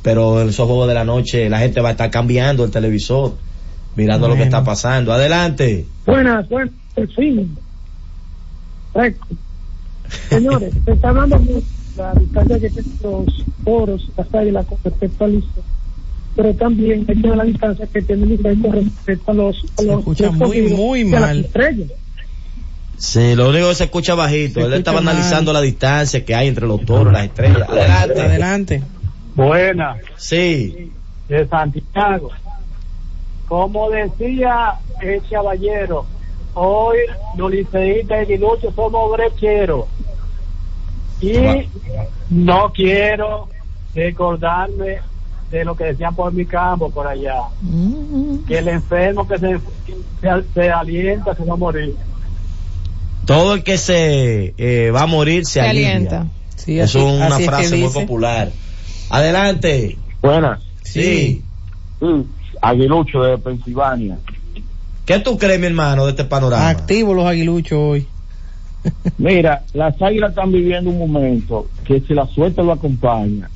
pero 0.00 0.40
en 0.40 0.48
esos 0.48 0.66
juegos 0.66 0.88
de 0.88 0.94
la 0.94 1.04
noche 1.04 1.50
la 1.50 1.58
gente 1.58 1.82
va 1.82 1.90
a 1.90 1.92
estar 1.92 2.10
cambiando 2.10 2.64
el 2.64 2.70
televisor, 2.70 3.34
mirando 3.96 4.28
lo 4.28 4.34
que 4.34 4.44
está 4.44 4.64
pasando. 4.64 5.12
Adelante. 5.12 5.84
Buenas, 6.06 6.48
buenas. 6.48 6.72
Reco. 8.94 9.26
Señores, 10.30 10.72
se 10.86 10.92
está 10.92 11.10
hablando 11.10 11.38
mucho 11.38 11.66
la 11.96 12.12
distancia 12.14 12.58
que 12.60 12.70
tienen 12.70 12.92
los 13.02 13.44
toros, 13.64 14.08
las 14.16 14.34
águilas 14.34 14.66
con 14.66 14.78
respecto 14.84 15.24
al 15.24 15.32
Licey, 15.36 15.50
pero 16.36 16.54
también 16.54 17.04
hay 17.08 17.14
la 17.16 17.44
distancia 17.44 17.86
que 17.86 18.02
tiene 18.02 18.34
el 18.34 18.62
con 18.62 18.72
respecto 18.72 19.30
a 19.30 19.34
los, 19.34 19.56
a 19.78 19.82
los 19.82 19.98
escucha 20.00 20.30
muy, 20.32 20.62
muy 20.62 21.00
y 21.02 21.14
a 21.14 21.20
las 21.20 21.20
mal. 21.20 21.40
estrellas. 21.40 21.88
Sí, 22.98 23.34
lo 23.34 23.50
único 23.50 23.68
que 23.68 23.74
se 23.74 23.84
escucha 23.84 24.14
bajito, 24.14 24.60
Se 24.60 24.66
él 24.66 24.72
estaba 24.74 25.00
mal. 25.00 25.14
analizando 25.14 25.52
la 25.52 25.60
distancia 25.60 26.24
que 26.24 26.34
hay 26.34 26.48
entre 26.48 26.66
los 26.66 26.82
toros, 26.84 27.12
las 27.12 27.24
estrellas. 27.24 27.68
Adelante. 27.68 28.20
Adelante. 28.20 28.82
Buenas, 29.34 29.98
Sí, 30.16 30.90
de 31.28 31.46
Santiago. 31.46 32.30
Como 33.48 33.90
decía 33.90 34.74
el 35.02 35.20
caballero, 35.30 36.06
hoy 36.54 36.96
los 37.36 37.50
liceístas 37.50 38.24
y 38.28 38.32
Dilucho 38.32 38.72
somos 38.74 39.12
brecheros. 39.12 39.84
Y 41.20 41.68
no 42.30 42.72
quiero 42.72 43.48
recordarme 43.94 44.98
de 45.50 45.64
lo 45.64 45.76
que 45.76 45.84
decían 45.84 46.14
por 46.14 46.32
mi 46.32 46.44
campo, 46.44 46.90
por 46.90 47.06
allá. 47.06 47.42
Que 48.46 48.58
el 48.58 48.68
enfermo 48.68 49.26
que 49.26 49.38
se, 49.38 49.58
se, 50.20 50.42
se 50.54 50.70
alienta 50.70 51.34
se 51.34 51.44
va 51.44 51.54
a 51.54 51.56
morir. 51.56 51.94
todo 53.24 53.54
el 53.54 53.62
que 53.62 53.78
se 53.78 54.54
eh, 54.58 54.90
va 54.90 55.02
a 55.02 55.06
morir 55.06 55.46
se, 55.46 55.60
alienta. 55.60 56.26
Sí, 56.56 56.78
Eso 56.78 56.98
es 56.98 57.04
una 57.04 57.26
así 57.26 57.44
es 57.44 57.48
que 57.48 57.56
frase 57.56 57.76
muy 57.76 57.90
popular. 57.90 58.50
Adelante. 59.10 59.96
Buenas. 60.20 60.60
Sí. 60.82 61.42
Sí. 62.00 62.26
Aguilucho 62.60 63.22
de 63.22 63.38
Pensilvania. 63.38 64.18
¿Qué 65.04 65.20
tú 65.20 65.38
crees, 65.38 65.60
mi 65.60 65.66
hermano, 65.66 66.04
de 66.04 66.10
este 66.10 66.24
panorama? 66.24 66.68
Activo 66.68 67.14
los 67.14 67.26
aguiluchos 67.26 67.78
hoy. 67.78 68.08
Mira, 69.18 69.64
las 69.74 70.00
águilas 70.00 70.30
están 70.30 70.52
viviendo 70.52 70.90
un 70.90 70.98
momento 70.98 71.66
que 71.84 72.00
si 72.00 72.14
la 72.14 72.26
suerte 72.26 72.62
lo 72.62 72.72
acompaña, 72.72 73.48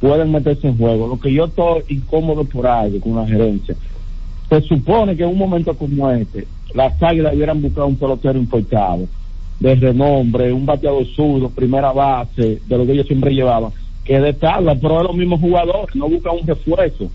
pueden 0.00 0.32
meterse 0.32 0.68
en 0.68 0.76
juego. 0.76 1.06
Lo 1.06 1.18
que 1.18 1.32
yo 1.32 1.46
estoy 1.46 1.82
incómodo 1.88 2.44
por 2.44 2.66
algo 2.66 3.00
con 3.00 3.16
la 3.16 3.26
gerencia. 3.26 3.74
Se 4.48 4.60
supone 4.62 5.16
que 5.16 5.22
en 5.22 5.30
un 5.30 5.38
momento 5.38 5.74
como 5.74 6.10
este, 6.10 6.46
las 6.74 7.00
águilas 7.02 7.34
hubieran 7.34 7.62
buscado 7.62 7.86
un 7.86 7.96
pelotero 7.96 8.38
importado, 8.38 9.06
de 9.60 9.74
renombre, 9.76 10.52
un 10.52 10.66
bateador 10.66 11.06
zurdo, 11.14 11.48
primera 11.48 11.92
base, 11.92 12.60
de 12.66 12.78
lo 12.78 12.84
que 12.84 12.92
ellos 12.92 13.06
siempre 13.06 13.32
llevaban, 13.32 13.72
que 14.04 14.20
de 14.20 14.32
tabla, 14.32 14.74
pero 14.74 14.98
es 14.98 15.04
los 15.04 15.16
mismos 15.16 15.40
jugadores, 15.40 15.94
no 15.94 16.08
buscan 16.08 16.36
un 16.40 16.46
refuerzo. 16.46 17.10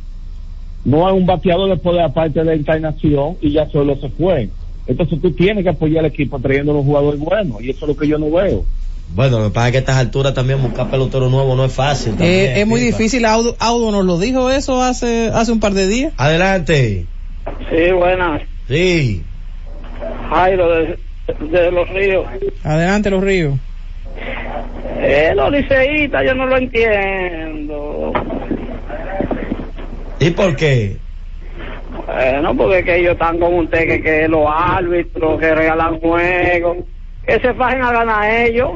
No 0.86 1.06
hay 1.06 1.18
un 1.18 1.26
bateador 1.26 1.70
después 1.70 1.96
de 1.96 2.02
la 2.02 2.14
parte 2.14 2.42
de 2.42 2.56
encarnación 2.56 3.36
y 3.42 3.52
ya 3.52 3.68
solo 3.70 3.98
se 3.98 4.10
fue. 4.10 4.50
Entonces 4.88 5.22
tú 5.22 5.32
tienes 5.32 5.64
que 5.64 5.70
apoyar 5.70 6.00
al 6.00 6.12
equipo 6.12 6.40
trayendo 6.40 6.74
los 6.74 6.86
jugadores 6.86 7.20
buenos 7.20 7.62
y 7.62 7.70
eso 7.72 7.86
es 7.86 7.90
lo 7.90 7.98
que 7.98 8.08
yo 8.08 8.18
no 8.18 8.32
veo. 8.32 8.64
Bueno, 9.14 9.40
lo 9.40 9.46
que 9.46 9.54
pasa 9.54 9.68
es 9.68 9.72
que 9.72 9.78
a 9.78 9.80
estas 9.82 9.98
alturas 9.98 10.34
también 10.34 10.62
buscar 10.62 10.90
pelotero 10.90 11.30
nuevo 11.30 11.56
no 11.56 11.64
es 11.66 11.72
fácil. 11.74 12.12
también, 12.14 12.34
Eh, 12.34 12.62
es 12.62 12.68
muy 12.68 12.82
Pipa. 12.82 12.98
difícil. 12.98 13.26
Audo, 13.26 13.56
Audo 13.60 13.92
nos 13.92 14.06
lo 14.06 14.18
dijo 14.20 14.50
eso 14.52 14.82
hace, 14.82 15.30
hace 15.34 15.52
un 15.52 15.60
par 15.60 15.74
de 15.74 15.88
días. 15.88 16.14
Adelante. 16.18 17.06
Sí, 17.70 17.92
buenas. 17.94 18.42
Sí. 18.68 19.22
Jairo 20.30 20.70
de, 20.70 21.00
de 21.52 21.72
Los 21.72 21.90
Ríos. 21.90 22.26
Adelante, 22.64 23.10
los 23.10 23.24
ríos. 23.24 23.56
Eh, 25.00 25.32
los 25.36 25.52
liceístas 25.52 26.24
yo 26.26 26.34
no 26.34 26.46
lo 26.48 26.58
entiendo. 26.58 28.12
¿Y 30.20 30.32
por 30.32 30.56
qué? 30.56 30.98
Bueno, 32.08 32.56
porque 32.56 32.84
que 32.84 32.98
ellos 33.00 33.12
están 33.14 33.38
con 33.38 33.54
usted, 33.56 33.86
que, 33.88 34.02
que 34.02 34.28
los 34.30 34.48
árbitros, 34.50 35.40
que 35.40 35.54
regalan 35.54 36.00
juegos, 36.00 36.78
que 37.26 37.40
se 37.40 37.54
fajen 37.54 37.82
a 37.84 37.92
ganar 37.92 38.32
ellos. 38.48 38.72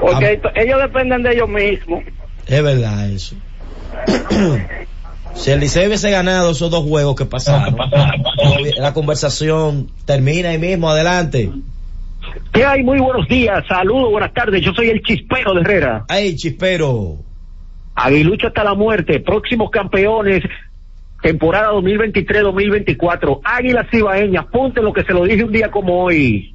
Porque 0.00 0.40
Ah. 0.44 0.50
ellos 0.54 0.80
dependen 0.82 1.22
de 1.24 1.32
ellos 1.32 1.48
mismos. 1.48 2.04
Es 2.46 2.62
verdad 2.62 3.10
eso. 3.10 3.34
si 5.34 5.50
el 5.50 5.60
Licey 5.60 5.86
hubiese 5.88 6.10
ganado 6.10 6.52
esos 6.52 6.70
dos 6.70 6.84
juegos 6.84 7.16
que 7.16 7.24
pasaron, 7.24 7.76
la 8.78 8.94
conversación 8.94 9.90
termina 10.04 10.50
ahí 10.50 10.58
mismo. 10.58 10.88
Adelante. 10.90 11.50
¿Qué 12.52 12.64
hay? 12.64 12.82
Muy 12.82 12.98
buenos 13.00 13.26
días, 13.28 13.64
saludos, 13.66 14.10
buenas 14.10 14.32
tardes. 14.32 14.62
Yo 14.62 14.72
soy 14.74 14.90
el 14.90 15.02
Chispero 15.02 15.54
de 15.54 15.60
Herrera. 15.62 16.04
Ay, 16.08 16.36
chispero. 16.36 17.16
Aguilucho 17.94 18.48
hasta 18.48 18.62
la 18.62 18.74
muerte, 18.74 19.20
próximos 19.20 19.70
campeones, 19.70 20.42
temporada 21.22 21.70
2023-2024. 21.72 23.40
Águilas 23.44 23.86
Cibaeñas, 23.90 24.46
ponte 24.52 24.80
lo 24.82 24.92
que 24.92 25.02
se 25.04 25.12
lo 25.12 25.24
dije 25.24 25.44
un 25.44 25.52
día 25.52 25.70
como 25.70 26.04
hoy. 26.04 26.52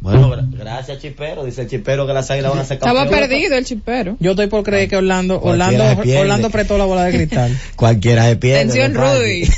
Bueno, 0.00 0.28
gra- 0.30 0.46
gracias, 0.50 0.98
chispero. 1.00 1.44
Dice 1.46 1.62
el 1.62 1.68
chispero 1.70 2.06
que 2.06 2.12
las 2.12 2.30
águilas 2.30 2.50
van 2.50 2.60
a 2.60 2.64
ser 2.64 2.74
Estaba 2.76 3.00
campeonas. 3.00 3.28
perdido 3.28 3.56
el 3.56 3.64
chipero. 3.64 4.16
Yo 4.20 4.32
estoy 4.32 4.48
por 4.48 4.62
creer 4.62 4.86
que 4.88 4.96
Orlando, 4.98 5.40
Orlando. 5.40 5.82
Orlando 6.18 6.48
apretó 6.48 6.76
la 6.76 6.84
bola 6.84 7.04
de 7.04 7.12
cristal. 7.12 7.58
Cualquiera 7.76 8.24
se 8.28 8.36
pierde. 8.36 8.60
Atención. 8.60 8.94
Rudy. 8.94 9.48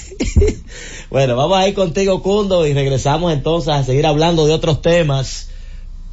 bueno, 1.10 1.34
vamos 1.34 1.58
a 1.58 1.66
ir 1.66 1.74
contigo, 1.74 2.22
Cundo, 2.22 2.64
y 2.64 2.74
regresamos 2.74 3.32
entonces 3.32 3.70
a 3.74 3.82
seguir 3.82 4.06
hablando 4.06 4.46
de 4.46 4.52
otros 4.52 4.82
temas. 4.82 5.50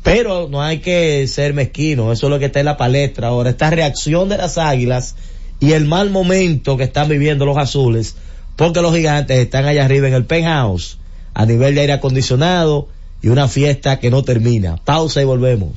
Pero 0.01 0.47
no 0.49 0.61
hay 0.63 0.79
que 0.79 1.27
ser 1.27 1.53
mezquino, 1.53 2.11
eso 2.11 2.25
es 2.25 2.29
lo 2.31 2.39
que 2.39 2.45
está 2.45 2.59
en 2.59 2.65
la 2.65 2.75
palestra 2.75 3.27
ahora. 3.29 3.51
Esta 3.51 3.69
reacción 3.69 4.29
de 4.29 4.37
las 4.37 4.57
águilas 4.57 5.15
y 5.63 5.72
el 5.72 5.86
mal 5.86 6.10
momento 6.10 6.75
que 6.75 6.84
están 6.84 7.08
viviendo 7.08 7.46
los 7.46 7.58
azules, 7.58 8.17
porque 8.58 8.82
los 8.82 8.93
gigantes 8.93 9.38
están 9.38 9.63
allá 9.63 9.86
arriba 9.86 10.10
en 10.10 10.13
el 10.13 10.25
penthouse, 10.25 10.98
a 11.34 11.46
nivel 11.46 11.74
de 11.75 11.82
aire 11.82 11.93
acondicionado 11.93 12.89
y 13.22 13.29
una 13.29 13.48
fiesta 13.48 13.98
que 13.98 14.10
no 14.10 14.24
termina. 14.24 14.75
Pausa 14.84 15.22
y 15.22 15.24
volvemos. 15.24 15.72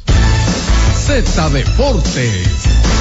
Z 1.07 1.51
Deportes. 1.51 2.96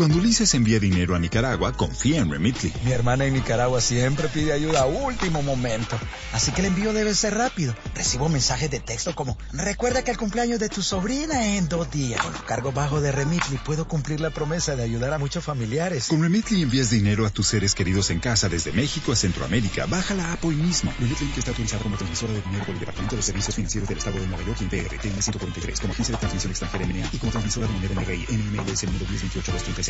Cuando 0.00 0.16
Ulises 0.16 0.54
envía 0.54 0.80
dinero 0.80 1.14
a 1.14 1.18
Nicaragua, 1.18 1.74
confía 1.74 2.22
en 2.22 2.30
Remitly. 2.30 2.72
Mi 2.86 2.92
hermana 2.92 3.26
en 3.26 3.34
Nicaragua 3.34 3.82
siempre 3.82 4.28
pide 4.28 4.54
ayuda 4.54 4.80
a 4.80 4.86
último 4.86 5.42
momento. 5.42 5.94
Así 6.32 6.52
que 6.52 6.62
el 6.62 6.68
envío 6.68 6.94
debe 6.94 7.14
ser 7.14 7.34
rápido. 7.34 7.74
Recibo 7.94 8.30
mensajes 8.30 8.70
de 8.70 8.80
texto 8.80 9.14
como, 9.14 9.36
recuerda 9.52 10.02
que 10.02 10.10
el 10.10 10.16
cumpleaños 10.16 10.58
de 10.58 10.70
tu 10.70 10.80
sobrina 10.80 11.54
en 11.54 11.68
dos 11.68 11.90
días. 11.90 12.18
Con 12.22 12.32
los 12.32 12.40
cargos 12.44 12.72
bajos 12.72 13.02
de 13.02 13.12
Remitly 13.12 13.58
puedo 13.58 13.86
cumplir 13.86 14.22
la 14.22 14.30
promesa 14.30 14.74
de 14.74 14.84
ayudar 14.84 15.12
a 15.12 15.18
muchos 15.18 15.44
familiares. 15.44 16.06
Con 16.08 16.22
Remitly 16.22 16.62
envías 16.62 16.88
dinero 16.88 17.26
a 17.26 17.30
tus 17.30 17.48
seres 17.48 17.74
queridos 17.74 18.08
en 18.08 18.20
casa 18.20 18.48
desde 18.48 18.72
México 18.72 19.12
a 19.12 19.16
Centroamérica. 19.16 19.84
Baja 19.84 20.14
la 20.14 20.32
app 20.32 20.42
hoy 20.46 20.54
mismo. 20.54 20.94
Remitly 20.98 21.30
está 21.36 21.50
autorizado 21.50 21.82
como 21.82 21.98
transmisora 21.98 22.32
de 22.32 22.40
dinero 22.40 22.64
por 22.64 22.72
el 22.72 22.80
Departamento 22.80 23.16
de 23.16 23.22
Servicios 23.22 23.54
Financieros 23.54 23.86
del 23.86 23.98
Estado 23.98 24.18
de 24.18 24.28
Nueva 24.28 24.46
York, 24.46 24.62
IPR, 24.62 24.96
TN 24.96 25.20
143, 25.20 25.78
como 25.78 25.92
agencia 25.92 26.14
de 26.14 26.20
transmisión 26.20 26.52
extranjera 26.52 26.86
MNA 26.86 27.10
y 27.12 27.18
como 27.18 27.32
transmisora 27.32 27.66
de 27.66 27.74
dinero 27.74 27.92
en 27.92 27.98
el 27.98 28.06
REI, 28.06 28.26
NMLS 28.30 28.80
2028 28.80 29.52
236 29.52 29.89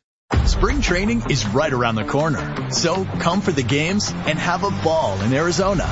Spring 0.45 0.81
training 0.81 1.23
is 1.29 1.47
right 1.47 1.71
around 1.71 1.95
the 1.95 2.03
corner. 2.03 2.69
So 2.71 3.05
come 3.19 3.41
for 3.41 3.51
the 3.51 3.63
games 3.63 4.11
and 4.11 4.37
have 4.37 4.63
a 4.63 4.71
ball 4.83 5.21
in 5.21 5.33
Arizona. 5.33 5.87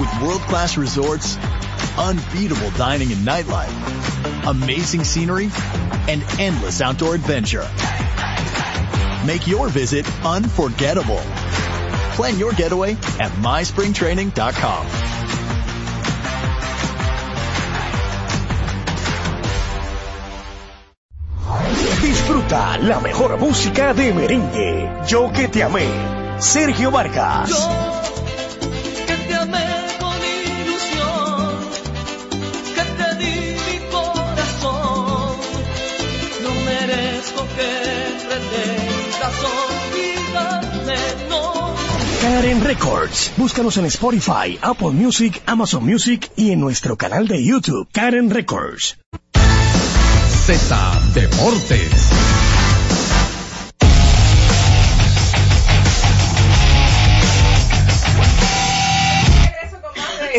With 0.00 0.22
world-class 0.22 0.76
resorts, 0.76 1.36
unbeatable 1.96 2.70
dining 2.72 3.12
and 3.12 3.26
nightlife, 3.26 4.48
amazing 4.48 5.04
scenery, 5.04 5.50
and 6.08 6.24
endless 6.38 6.80
outdoor 6.80 7.14
adventure. 7.14 7.68
Make 9.26 9.46
your 9.46 9.68
visit 9.68 10.06
unforgettable. 10.24 11.22
Plan 12.16 12.38
your 12.38 12.52
getaway 12.52 12.92
at 12.92 13.30
myspringtraining.com. 13.40 14.86
La 22.52 23.00
mejor 23.00 23.38
música 23.38 23.94
de 23.94 24.12
merengue. 24.12 24.86
Yo 25.06 25.32
que 25.32 25.48
te 25.48 25.62
amé. 25.62 25.86
Sergio 26.38 26.90
Vargas. 26.90 27.50
que 29.06 29.14
te 29.14 29.34
amé 29.34 29.64
con 29.98 30.16
ilusión, 30.20 31.56
que 32.74 32.82
te 32.82 33.24
di 33.24 33.56
mi 33.56 33.78
corazón. 33.90 35.38
No 36.42 36.50
merezco 36.66 37.46
que 37.56 37.70
pretendas 38.28 39.36
olvidarme, 39.56 40.98
no. 41.30 41.74
Karen 42.20 42.62
Records. 42.62 43.32
Búscanos 43.38 43.78
en 43.78 43.86
Spotify, 43.86 44.58
Apple 44.60 44.90
Music, 44.90 45.42
Amazon 45.46 45.86
Music 45.86 46.30
y 46.36 46.50
en 46.50 46.60
nuestro 46.60 46.98
canal 46.98 47.26
de 47.28 47.42
YouTube, 47.42 47.88
Karen 47.92 48.28
Records. 48.28 48.98
Z 50.42 50.50
Deportes. 51.14 52.61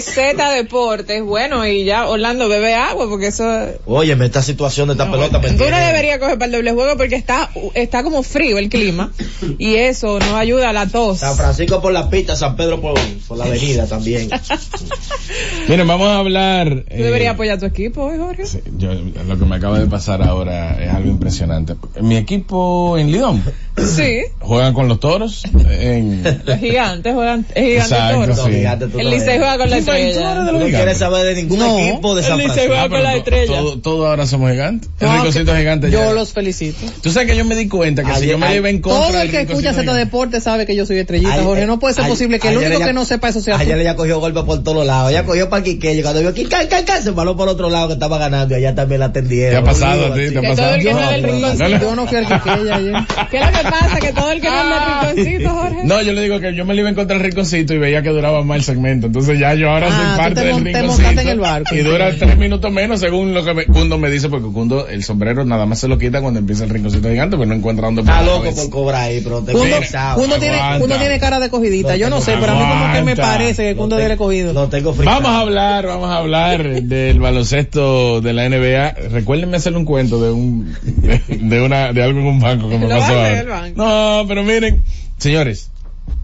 Z 0.01 0.51
Deportes, 0.51 1.23
bueno, 1.23 1.65
y 1.67 1.83
ya 1.85 2.07
Orlando 2.07 2.47
bebe 2.49 2.73
agua 2.75 3.07
porque 3.09 3.27
eso... 3.27 3.43
Óyeme, 3.85 4.25
esta 4.25 4.41
situación 4.41 4.87
de 4.87 4.93
esta 4.93 5.09
pelota 5.11 5.39
me 5.39 5.51
Tú 5.51 5.63
no 5.69 5.77
deberías 5.77 6.19
coger 6.19 6.35
para 6.37 6.45
el 6.47 6.51
doble 6.53 6.71
juego 6.73 6.97
porque 6.97 7.15
está, 7.15 7.49
está 7.73 8.03
como 8.03 8.23
frío 8.23 8.57
el 8.57 8.69
clima 8.69 9.11
y 9.57 9.75
eso 9.75 10.19
no 10.19 10.37
ayuda 10.37 10.69
a 10.69 10.73
la 10.73 10.87
tos. 10.87 11.19
San 11.19 11.35
Francisco 11.35 11.81
por 11.81 11.91
la 11.93 12.09
pista, 12.09 12.35
San 12.35 12.55
Pedro 12.55 12.81
por, 12.81 12.99
por 13.27 13.37
la 13.37 13.45
avenida 13.45 13.87
también. 13.87 14.29
Miren, 15.67 15.87
vamos 15.87 16.07
a 16.07 16.17
hablar. 16.17 16.69
Tú 16.69 16.83
eh, 16.95 17.03
deberías 17.03 17.33
apoyar 17.33 17.57
a 17.57 17.59
tu 17.59 17.65
equipo, 17.65 18.11
¿eh, 18.11 18.17
Jorge. 18.17 18.43
yo- 18.77 18.93
lo 19.27 19.37
que 19.39 19.45
me 19.45 19.55
acaba 19.55 19.79
de 19.79 19.87
pasar 19.87 20.21
ahora 20.21 20.83
es 20.83 20.89
algo 20.93 21.09
impresionante. 21.09 21.75
Mi 22.01 22.17
equipo 22.17 22.97
en 22.97 23.11
Lidón 23.11 23.43
Sí, 23.75 24.21
juegan 24.39 24.73
con 24.73 24.87
los 24.87 24.99
toros. 24.99 25.43
En, 25.69 26.23
los 26.45 26.59
gigantes 26.59 27.13
juegan, 27.13 27.45
es 27.55 27.63
gigante 27.63 27.95
Exacto, 27.95 28.19
toro. 28.35 28.35
sí. 28.47 28.99
El 28.99 29.09
Licey 29.09 29.37
juega 29.39 29.57
con 29.57 29.69
la 29.69 29.77
estrella. 29.77 30.35
No 30.43 30.51
los 30.53 30.63
quieres 30.69 30.97
saber 30.97 31.25
de 31.25 31.35
ningún 31.41 31.59
No, 31.59 31.79
equipo 31.79 32.15
de 32.15 32.21
el 32.21 32.27
San 32.27 32.37
Licey 32.37 32.51
Francisco. 32.53 32.73
juega 32.75 32.89
con 32.89 33.03
la 33.03 33.15
estrella. 33.15 33.57
Todo, 33.57 33.79
todo 33.79 34.07
ahora 34.07 34.27
somos 34.27 34.51
gigantes. 34.51 34.89
El 34.99 35.07
No, 35.07 35.13
rinconcito 35.15 35.51
que- 35.53 35.57
gigante 35.59 35.91
Yo 35.91 35.99
ya. 36.05 36.11
los 36.11 36.33
felicito. 36.33 36.77
Tú 37.01 37.11
sabes 37.11 37.27
que 37.29 37.35
yo 37.35 37.45
me 37.45 37.55
di 37.55 37.67
cuenta 37.67 38.03
que 38.03 38.09
si 38.11 38.15
Ayer- 38.17 38.29
yo 38.31 38.37
me 38.37 38.55
iba 38.55 38.69
en 38.69 38.79
contra 38.81 39.07
Todo 39.07 39.21
el 39.21 39.31
que 39.31 39.41
escucha 39.41 39.73
Z 39.73 39.93
Deporte 39.93 40.39
sabe 40.39 40.65
que 40.65 40.75
yo 40.75 40.85
soy 40.85 40.99
estrellita, 40.99 41.33
Ayer- 41.33 41.43
Jorge. 41.45 41.65
No 41.65 41.79
puede 41.79 41.95
ser 41.95 42.03
ayer- 42.03 42.13
posible 42.13 42.39
que 42.39 42.49
el 42.49 42.57
único 42.57 42.73
ella- 42.75 42.85
que 42.85 42.93
no 42.93 43.05
sepa 43.05 43.29
eso 43.29 43.41
sea. 43.41 43.57
Ayer 43.57 43.77
ella 43.79 43.95
cogió 43.95 44.19
golpe 44.19 44.43
por 44.43 44.63
todos 44.63 44.85
lados. 44.85 45.09
Ella 45.11 45.25
cogió 45.25 45.49
para 45.49 45.63
Quiqueyo. 45.63 46.03
Cuando 46.03 46.21
vio 46.21 46.33
can, 46.49 47.03
se 47.03 47.11
paró 47.13 47.35
por 47.35 47.47
otro 47.49 47.69
lado 47.69 47.87
que 47.87 47.93
estaba 47.93 48.17
ganando 48.17 48.53
y 48.53 48.57
allá 48.57 48.75
también 48.75 48.99
la 48.99 49.07
atendieron. 49.07 49.63
¿Te 49.63 49.69
ha 49.69 49.73
pasado 49.73 50.05
a 50.07 50.13
ti? 50.13 50.29
¿Te 50.31 50.37
ha 50.37 50.41
pasado? 50.41 50.55
todo 50.69 50.75
el 50.75 50.83
que 50.83 50.93
No, 50.93 50.99
no 51.01 51.09
del 51.11 51.21
no, 51.21 51.27
rinconcito. 51.27 51.63
no, 51.63 51.69
no. 51.69 51.79
Yo 51.83 51.95
no 51.95 52.07
fui 52.07 52.17
al 52.17 52.27
Quiqueya 52.27 52.75
ayer. 52.75 52.93
¿Qué 53.63 53.67
es 53.67 53.73
lo 53.73 53.79
pasa? 53.87 53.99
Que 53.99 54.13
todo 54.13 54.31
el 54.31 54.41
que 54.41 54.47
no 54.49 54.59
anda 54.59 54.99
al 55.01 55.15
rinconcito, 55.15 55.49
Jorge. 55.49 55.77
No, 55.83 56.01
yo 56.01 56.13
le 56.13 56.21
digo 56.21 56.39
que 56.39 56.53
yo 56.55 56.65
me 56.65 56.73
le 56.73 56.81
iba 56.81 56.89
a 56.89 56.91
encontrar 56.91 57.17
el 57.19 57.23
rinconcito 57.25 57.73
y 57.73 57.77
veía 57.77 58.01
que 58.01 58.09
duraba 58.09 58.43
más 58.43 58.57
el 58.57 58.63
segmento. 58.63 59.07
Entonces 59.07 59.39
ya 59.39 59.53
yo 59.53 59.69
ahora 59.69 59.87
Ah, 59.89 60.15
soy 60.15 60.17
parte 60.17 60.41
te 60.41 60.47
del 60.47 60.55
rinconcito. 60.63 60.87
montaste 60.87 61.21
en 61.21 61.27
el 61.29 61.39
barco. 61.39 61.75
Y 61.75 61.79
dura 61.79 62.11
tres 62.17 62.37
minutos 62.37 62.71
menos 62.71 62.99
según 62.99 63.33
lo 63.33 63.43
que 63.43 63.53
me, 63.53 63.65
Cundo 63.65 63.97
me 63.97 64.09
dice, 64.09 64.29
porque 64.29 64.47
Cundo 64.51 64.87
el 64.87 65.03
sombrero 65.03 65.45
nada 65.45 65.65
más 65.65 65.79
se 65.79 65.87
lo 65.87 65.97
quita 65.97 66.21
cuando 66.21 66.39
empieza 66.39 66.63
el 66.63 66.69
rinconcito 66.69 67.09
gigante, 67.09 67.37
pero 67.37 67.47
no 67.47 67.55
encuentra 67.55 67.85
dónde 67.87 68.01
Está 68.01 68.13
poner 68.13 68.25
la 68.27 68.31
loco 68.33 68.43
cabeza. 68.45 68.61
por 68.63 68.71
cobrar 68.71 69.01
ahí, 69.01 69.21
pero 69.23 69.41
te 69.41 69.51
Cundo, 69.53 69.75
pensado. 69.77 70.19
Cundo 70.19 70.35
tiene. 70.37 70.57
Cundo 70.79 70.95
tiene 70.97 71.19
cara 71.19 71.39
de 71.39 71.49
cogidita. 71.49 71.95
Yo 71.95 72.09
no 72.09 72.21
sé, 72.21 72.33
pero 72.39 72.53
a 72.53 72.55
mí 72.55 72.65
como 72.81 72.93
que 72.93 73.01
me 73.03 73.15
parece 73.15 73.63
que 73.69 73.75
Cundo 73.75 73.95
debe 73.97 74.17
cogido. 74.17 74.53
Lo 74.53 74.67
tengo 74.69 74.93
frisado. 74.93 75.21
Vamos 75.21 75.31
a 75.37 75.39
hablar, 75.41 75.85
vamos 75.87 76.09
a 76.09 76.17
hablar 76.17 76.81
del 76.81 77.19
baloncesto 77.19 78.21
de 78.21 78.33
la 78.33 78.47
NBA. 78.49 79.09
Recuérdenme 79.11 79.57
hacerle 79.57 79.77
un 79.79 79.85
cuento 79.85 80.21
de 80.21 80.31
un 80.31 80.73
de, 80.83 81.21
de 81.39 81.61
una 81.61 81.93
de 81.93 82.03
algo 82.03 82.19
en 82.19 82.25
un 82.27 82.39
banco 82.39 82.69
que 82.69 82.77
me 82.77 82.87
Lo 82.87 82.97
pasó. 82.99 83.13
bajé 83.15 83.43
No, 83.75 84.25
pero 84.27 84.43
miren, 84.43 84.83
señores, 85.17 85.69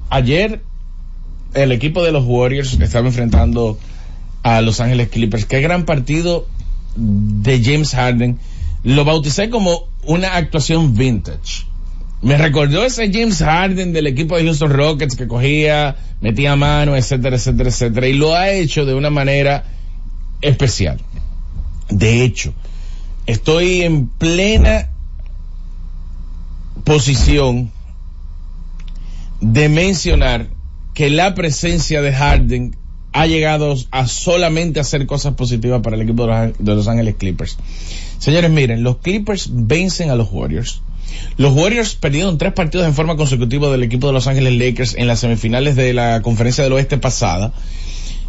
ayer 0.10 0.62
el 1.54 1.72
equipo 1.72 2.04
de 2.04 2.12
los 2.12 2.26
Warriors 2.26 2.80
estaba 2.80 3.08
enfrentando 3.08 3.78
a 4.44 4.62
Los 4.62 4.80
Ángeles 4.80 5.10
Clippers. 5.10 5.46
Qué 5.46 5.62
gran 5.62 5.86
partido 5.86 6.48
de 6.96 7.62
James 7.64 7.94
Harden. 7.94 8.40
Lo 8.84 9.06
bauticé 9.06 9.50
como 9.50 9.88
una 10.04 10.36
actuación 10.36 10.96
vintage. 10.96 11.66
Me 12.22 12.38
recordó 12.38 12.84
ese 12.84 13.12
James 13.12 13.40
Harden 13.40 13.94
del 13.94 14.08
equipo 14.08 14.36
de 14.38 14.44
Houston 14.44 14.72
Rockets 14.72 15.16
que 15.16 15.28
cogía, 15.28 15.96
metía 16.22 16.56
mano, 16.56 16.96
etcétera, 16.96 17.38
etcétera, 17.38 17.70
etcétera. 17.70 18.08
Y 18.08 18.14
lo 18.14 18.36
ha 18.36 18.50
hecho 18.52 18.86
de 18.86 18.94
una 18.94 19.10
manera 19.10 19.64
especial. 20.42 21.00
De 21.90 22.24
hecho, 22.24 22.54
estoy 23.26 23.84
en 23.84 24.08
plena 24.08 24.90
posición 26.90 27.72
de 29.42 29.70
mencionar 29.70 30.48
que 30.96 31.12
la 31.12 31.36
presencia 31.36 32.02
de 32.02 32.12
Harden 32.12 32.76
ha 33.14 33.28
llegado 33.28 33.76
a 33.92 34.08
solamente 34.08 34.80
hacer 34.80 35.06
cosas 35.06 35.36
positivas 35.36 35.84
para 35.84 35.98
el 35.98 36.02
equipo 36.02 36.26
de 36.26 36.76
los, 36.76 36.88
Ángeles 36.88 37.14
Clippers. 37.20 37.60
Señores, 38.18 38.50
miren, 38.50 38.82
los 38.82 38.98
Clippers 38.98 39.52
vencen 39.54 40.10
a 40.10 40.16
los 40.16 40.32
Warriors. 40.32 40.82
Los 41.38 41.54
Warriors 41.54 41.94
perdieron 41.94 42.40
tres 42.40 42.54
partidos 42.54 42.88
en 42.88 42.96
forma 42.96 43.18
consecutiva 43.18 43.70
del 43.70 43.84
equipo 43.84 44.08
de 44.08 44.14
Los 44.14 44.26
Ángeles 44.26 44.58
Lakers 44.58 44.96
en 44.96 45.06
las 45.06 45.20
semifinales 45.20 45.76
de 45.76 45.94
la 45.94 46.24
Conferencia 46.24 46.64
del 46.64 46.74
Oeste 46.74 46.98
pasada. 46.98 47.54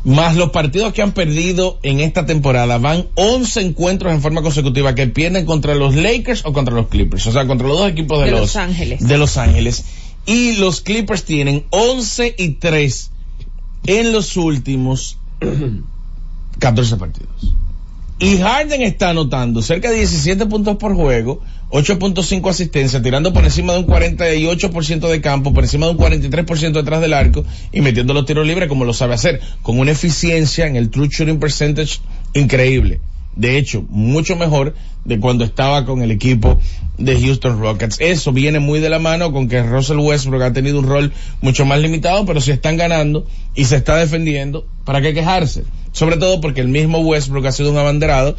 Más 0.04 0.34
los 0.36 0.50
partidos 0.50 0.92
que 0.94 1.02
han 1.02 1.12
perdido 1.12 1.78
en 1.82 2.00
esta 2.00 2.24
temporada 2.24 2.78
van 2.78 3.06
11 3.16 3.60
encuentros 3.60 4.12
en 4.12 4.22
forma 4.22 4.40
consecutiva 4.42 4.94
que 4.94 5.06
pierden 5.08 5.44
contra 5.44 5.74
los 5.74 5.94
Lakers 5.94 6.44
o 6.46 6.52
contra 6.52 6.74
los 6.74 6.88
Clippers. 6.88 7.26
O 7.26 7.32
sea, 7.32 7.46
contra 7.46 7.68
los 7.68 7.78
dos 7.78 7.90
equipos 7.90 8.18
de, 8.20 8.26
De 8.26 8.30
los, 8.30 8.40
Los 8.40 8.56
Ángeles. 8.56 9.06
de 9.06 9.18
Los 9.18 9.36
Ángeles. 9.36 9.84
Y 10.24 10.56
los 10.56 10.80
Clippers 10.80 11.24
tienen 11.24 11.64
11 11.70 12.34
y 12.38 12.48
3 12.52 13.10
en 13.86 14.12
los 14.12 14.36
últimos 14.36 15.18
14 16.58 16.96
partidos. 16.96 17.54
Y 18.22 18.36
Harden 18.36 18.82
está 18.82 19.08
anotando 19.08 19.62
cerca 19.62 19.90
de 19.90 19.96
17 19.96 20.44
puntos 20.44 20.76
por 20.76 20.94
juego, 20.94 21.40
8.5 21.70 22.50
asistencia, 22.50 23.00
tirando 23.00 23.32
por 23.32 23.44
encima 23.44 23.72
de 23.72 23.78
un 23.78 23.86
48% 23.86 25.08
de 25.08 25.20
campo, 25.22 25.54
por 25.54 25.64
encima 25.64 25.86
de 25.86 25.92
un 25.92 25.98
43% 25.98 26.72
detrás 26.72 27.00
del 27.00 27.14
arco 27.14 27.46
y 27.72 27.80
metiendo 27.80 28.12
los 28.12 28.26
tiros 28.26 28.46
libres 28.46 28.68
como 28.68 28.84
lo 28.84 28.92
sabe 28.92 29.14
hacer, 29.14 29.40
con 29.62 29.78
una 29.78 29.92
eficiencia 29.92 30.66
en 30.66 30.76
el 30.76 30.90
true 30.90 31.08
shooting 31.10 31.40
percentage 31.40 32.00
increíble. 32.34 33.00
De 33.36 33.56
hecho, 33.56 33.84
mucho 33.88 34.36
mejor 34.36 34.74
de 35.04 35.18
cuando 35.18 35.44
estaba 35.44 35.84
con 35.84 36.02
el 36.02 36.10
equipo 36.10 36.60
de 36.98 37.18
Houston 37.18 37.60
Rockets. 37.60 37.96
Eso 38.00 38.32
viene 38.32 38.60
muy 38.60 38.80
de 38.80 38.90
la 38.90 38.98
mano 38.98 39.32
con 39.32 39.48
que 39.48 39.62
Russell 39.62 39.98
Westbrook 39.98 40.42
ha 40.42 40.52
tenido 40.52 40.78
un 40.78 40.86
rol 40.86 41.12
mucho 41.40 41.64
más 41.64 41.80
limitado, 41.80 42.26
pero 42.26 42.40
si 42.40 42.50
están 42.50 42.76
ganando 42.76 43.26
y 43.54 43.64
se 43.64 43.76
está 43.76 43.96
defendiendo, 43.96 44.66
¿para 44.84 45.00
qué 45.00 45.14
quejarse? 45.14 45.64
Sobre 45.92 46.16
todo 46.16 46.40
porque 46.40 46.60
el 46.60 46.68
mismo 46.68 46.98
Westbrook 46.98 47.46
ha 47.46 47.52
sido 47.52 47.70
un 47.70 47.78
abanderado 47.78 48.36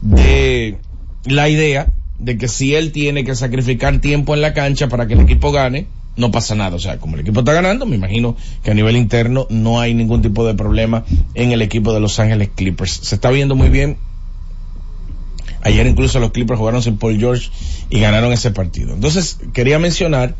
de 0.00 0.78
la 1.24 1.48
idea 1.48 1.92
de 2.18 2.38
que 2.38 2.48
si 2.48 2.74
él 2.74 2.92
tiene 2.92 3.24
que 3.24 3.34
sacrificar 3.34 3.98
tiempo 4.00 4.34
en 4.34 4.40
la 4.40 4.54
cancha 4.54 4.88
para 4.88 5.06
que 5.06 5.14
el 5.14 5.20
equipo 5.20 5.52
gane, 5.52 5.86
no 6.16 6.30
pasa 6.30 6.54
nada. 6.54 6.76
O 6.76 6.78
sea, 6.78 6.98
como 6.98 7.16
el 7.16 7.22
equipo 7.22 7.40
está 7.40 7.52
ganando, 7.52 7.86
me 7.86 7.96
imagino 7.96 8.36
que 8.62 8.70
a 8.70 8.74
nivel 8.74 8.96
interno 8.96 9.46
no 9.50 9.80
hay 9.80 9.94
ningún 9.94 10.22
tipo 10.22 10.46
de 10.46 10.54
problema 10.54 11.04
en 11.34 11.52
el 11.52 11.62
equipo 11.62 11.92
de 11.92 12.00
Los 12.00 12.18
Ángeles 12.18 12.50
Clippers. 12.54 12.92
Se 13.02 13.16
está 13.16 13.30
viendo 13.30 13.54
muy 13.54 13.68
bien. 13.68 13.98
Ayer 15.66 15.86
incluso 15.86 16.20
los 16.20 16.30
Clippers 16.30 16.58
jugaron 16.58 16.80
sin 16.80 16.96
Paul 16.96 17.18
George 17.18 17.50
y 17.90 17.98
ganaron 17.98 18.32
ese 18.32 18.52
partido. 18.52 18.94
Entonces, 18.94 19.38
quería 19.52 19.80
mencionar, 19.80 20.36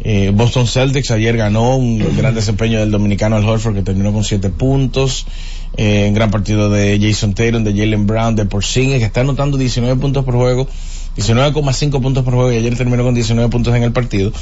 eh, 0.00 0.30
Boston 0.34 0.66
Celtics 0.66 1.10
ayer 1.10 1.38
ganó 1.38 1.76
un 1.78 1.98
gran 2.16 2.34
desempeño 2.34 2.78
del 2.78 2.90
dominicano 2.90 3.36
Al 3.36 3.48
Horford 3.48 3.74
que 3.76 3.82
terminó 3.82 4.12
con 4.12 4.24
siete 4.24 4.50
puntos. 4.50 5.26
Eh, 5.76 6.06
un 6.08 6.14
gran 6.14 6.30
partido 6.30 6.68
de 6.68 6.98
Jason 7.00 7.32
Tatum, 7.34 7.64
de 7.64 7.72
Jalen 7.72 8.06
Brown, 8.06 8.36
de 8.36 8.44
Porzingis 8.44 8.98
que 8.98 9.04
está 9.04 9.22
anotando 9.22 9.56
19 9.56 9.98
puntos 10.00 10.24
por 10.24 10.34
juego, 10.34 10.68
19,5 11.16 12.02
puntos 12.02 12.24
por 12.24 12.34
juego 12.34 12.52
y 12.52 12.56
ayer 12.56 12.76
terminó 12.76 13.02
con 13.04 13.14
19 13.14 13.48
puntos 13.48 13.74
en 13.74 13.82
el 13.84 13.92
partido. 13.92 14.32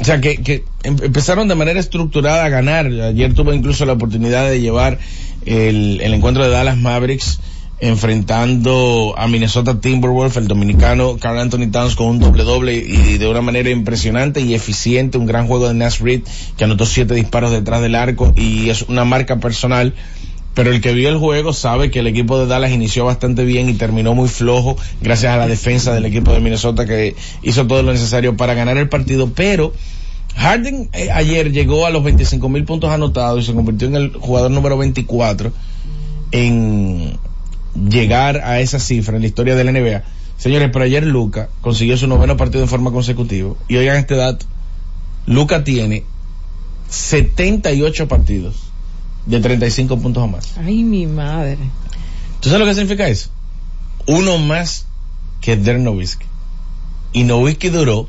O 0.00 0.04
sea, 0.04 0.20
que, 0.20 0.42
que 0.42 0.64
em- 0.82 0.96
empezaron 1.00 1.46
de 1.46 1.54
manera 1.54 1.78
estructurada 1.78 2.44
a 2.44 2.48
ganar. 2.48 2.86
Ayer 2.86 3.34
tuve 3.34 3.54
incluso 3.54 3.84
la 3.86 3.92
oportunidad 3.92 4.50
de 4.50 4.60
llevar 4.60 4.98
el, 5.46 6.00
el 6.00 6.14
encuentro 6.14 6.42
de 6.42 6.50
Dallas 6.50 6.76
Mavericks 6.76 7.38
enfrentando 7.80 9.14
a 9.16 9.26
Minnesota 9.26 9.80
Timberwolves, 9.80 10.36
el 10.36 10.48
dominicano 10.48 11.16
Carl 11.18 11.38
Anthony 11.38 11.70
Towns 11.70 11.96
con 11.96 12.06
un 12.06 12.18
doble 12.18 12.44
doble 12.44 12.76
y 12.76 13.18
de 13.18 13.28
una 13.28 13.40
manera 13.40 13.70
impresionante 13.70 14.40
y 14.40 14.54
eficiente, 14.54 15.18
un 15.18 15.26
gran 15.26 15.46
juego 15.46 15.68
de 15.68 15.74
Nas 15.74 16.00
Reed 16.00 16.22
que 16.56 16.64
anotó 16.64 16.86
siete 16.86 17.14
disparos 17.14 17.50
detrás 17.50 17.82
del 17.82 17.94
arco 17.94 18.32
y 18.36 18.70
es 18.70 18.82
una 18.82 19.04
marca 19.04 19.38
personal. 19.38 19.94
Pero 20.54 20.70
el 20.70 20.80
que 20.80 20.92
vio 20.92 21.08
el 21.08 21.18
juego 21.18 21.52
sabe 21.52 21.90
que 21.90 21.98
el 21.98 22.06
equipo 22.06 22.38
de 22.38 22.46
Dallas 22.46 22.70
inició 22.70 23.04
bastante 23.04 23.44
bien 23.44 23.68
y 23.68 23.74
terminó 23.74 24.14
muy 24.14 24.28
flojo 24.28 24.76
gracias 25.02 25.34
a 25.34 25.36
la 25.36 25.48
defensa 25.48 25.92
del 25.92 26.04
equipo 26.04 26.32
de 26.32 26.38
Minnesota 26.38 26.86
que 26.86 27.16
hizo 27.42 27.66
todo 27.66 27.82
lo 27.82 27.92
necesario 27.92 28.36
para 28.36 28.54
ganar 28.54 28.76
el 28.76 28.88
partido, 28.88 29.32
pero 29.34 29.72
Harden 30.36 30.90
eh, 30.92 31.10
ayer 31.12 31.50
llegó 31.50 31.86
a 31.86 31.90
los 31.90 32.04
25 32.04 32.48
mil 32.48 32.64
puntos 32.64 32.90
anotados 32.90 33.42
y 33.42 33.46
se 33.46 33.54
convirtió 33.54 33.88
en 33.88 33.96
el 33.96 34.12
jugador 34.12 34.52
número 34.52 34.78
24 34.78 35.52
en 36.30 37.18
llegar 37.74 38.38
a 38.44 38.60
esa 38.60 38.78
cifra 38.78 39.16
en 39.16 39.22
la 39.22 39.28
historia 39.28 39.54
de 39.54 39.64
la 39.64 39.72
NBA. 39.72 40.02
Señores, 40.36 40.70
pero 40.72 40.84
ayer 40.84 41.04
Luca 41.04 41.48
consiguió 41.60 41.96
su 41.96 42.06
noveno 42.06 42.36
partido 42.36 42.62
en 42.62 42.68
forma 42.68 42.90
consecutiva 42.90 43.54
y 43.68 43.76
oigan 43.76 43.96
este 43.96 44.16
dato, 44.16 44.46
Luca 45.26 45.64
tiene 45.64 46.04
78 46.88 48.08
partidos 48.08 48.56
de 49.26 49.40
35 49.40 49.98
puntos 49.98 50.22
o 50.22 50.28
más. 50.28 50.56
Ay, 50.58 50.84
mi 50.84 51.06
madre. 51.06 51.58
¿Tú 52.40 52.50
sabes 52.50 52.60
lo 52.60 52.66
que 52.66 52.74
significa 52.74 53.08
eso? 53.08 53.30
Uno 54.06 54.38
más 54.38 54.86
que 55.40 55.56
Dirk 55.56 55.78
Nowitzki. 55.78 56.26
Y 57.12 57.24
Nowitzki 57.24 57.70
duró 57.70 58.06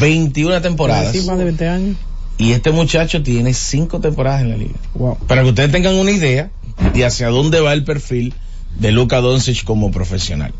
21 0.00 0.62
temporadas. 0.62 1.12
Sí, 1.12 1.22
más 1.26 1.38
de 1.38 1.44
20 1.44 1.68
años. 1.68 1.96
Y 2.38 2.52
este 2.52 2.70
muchacho 2.70 3.22
tiene 3.22 3.52
5 3.52 4.00
temporadas 4.00 4.42
en 4.42 4.50
la 4.50 4.56
liga. 4.56 4.74
Wow. 4.94 5.18
Para 5.26 5.42
que 5.42 5.50
ustedes 5.50 5.70
tengan 5.70 5.94
una 5.96 6.10
idea 6.10 6.50
de 6.94 7.04
hacia 7.04 7.28
dónde 7.28 7.60
va 7.60 7.72
el 7.72 7.84
perfil 7.84 8.34
de 8.78 8.92
Luka 8.92 9.20
Doncic 9.20 9.64
como 9.64 9.90
profesional. 9.90 10.52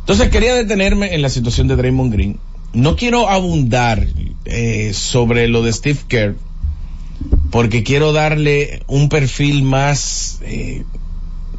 Entonces 0.00 0.28
quería 0.30 0.54
detenerme 0.54 1.14
en 1.14 1.22
la 1.22 1.28
situación 1.28 1.68
de 1.68 1.76
Draymond 1.76 2.12
Green. 2.12 2.38
No 2.72 2.96
quiero 2.96 3.28
abundar 3.28 4.06
eh, 4.44 4.92
sobre 4.94 5.48
lo 5.48 5.62
de 5.62 5.72
Steve 5.72 5.98
Kerr, 6.08 6.36
porque 7.50 7.82
quiero 7.82 8.12
darle 8.12 8.82
un 8.86 9.08
perfil 9.08 9.62
más, 9.62 10.38
eh, 10.42 10.84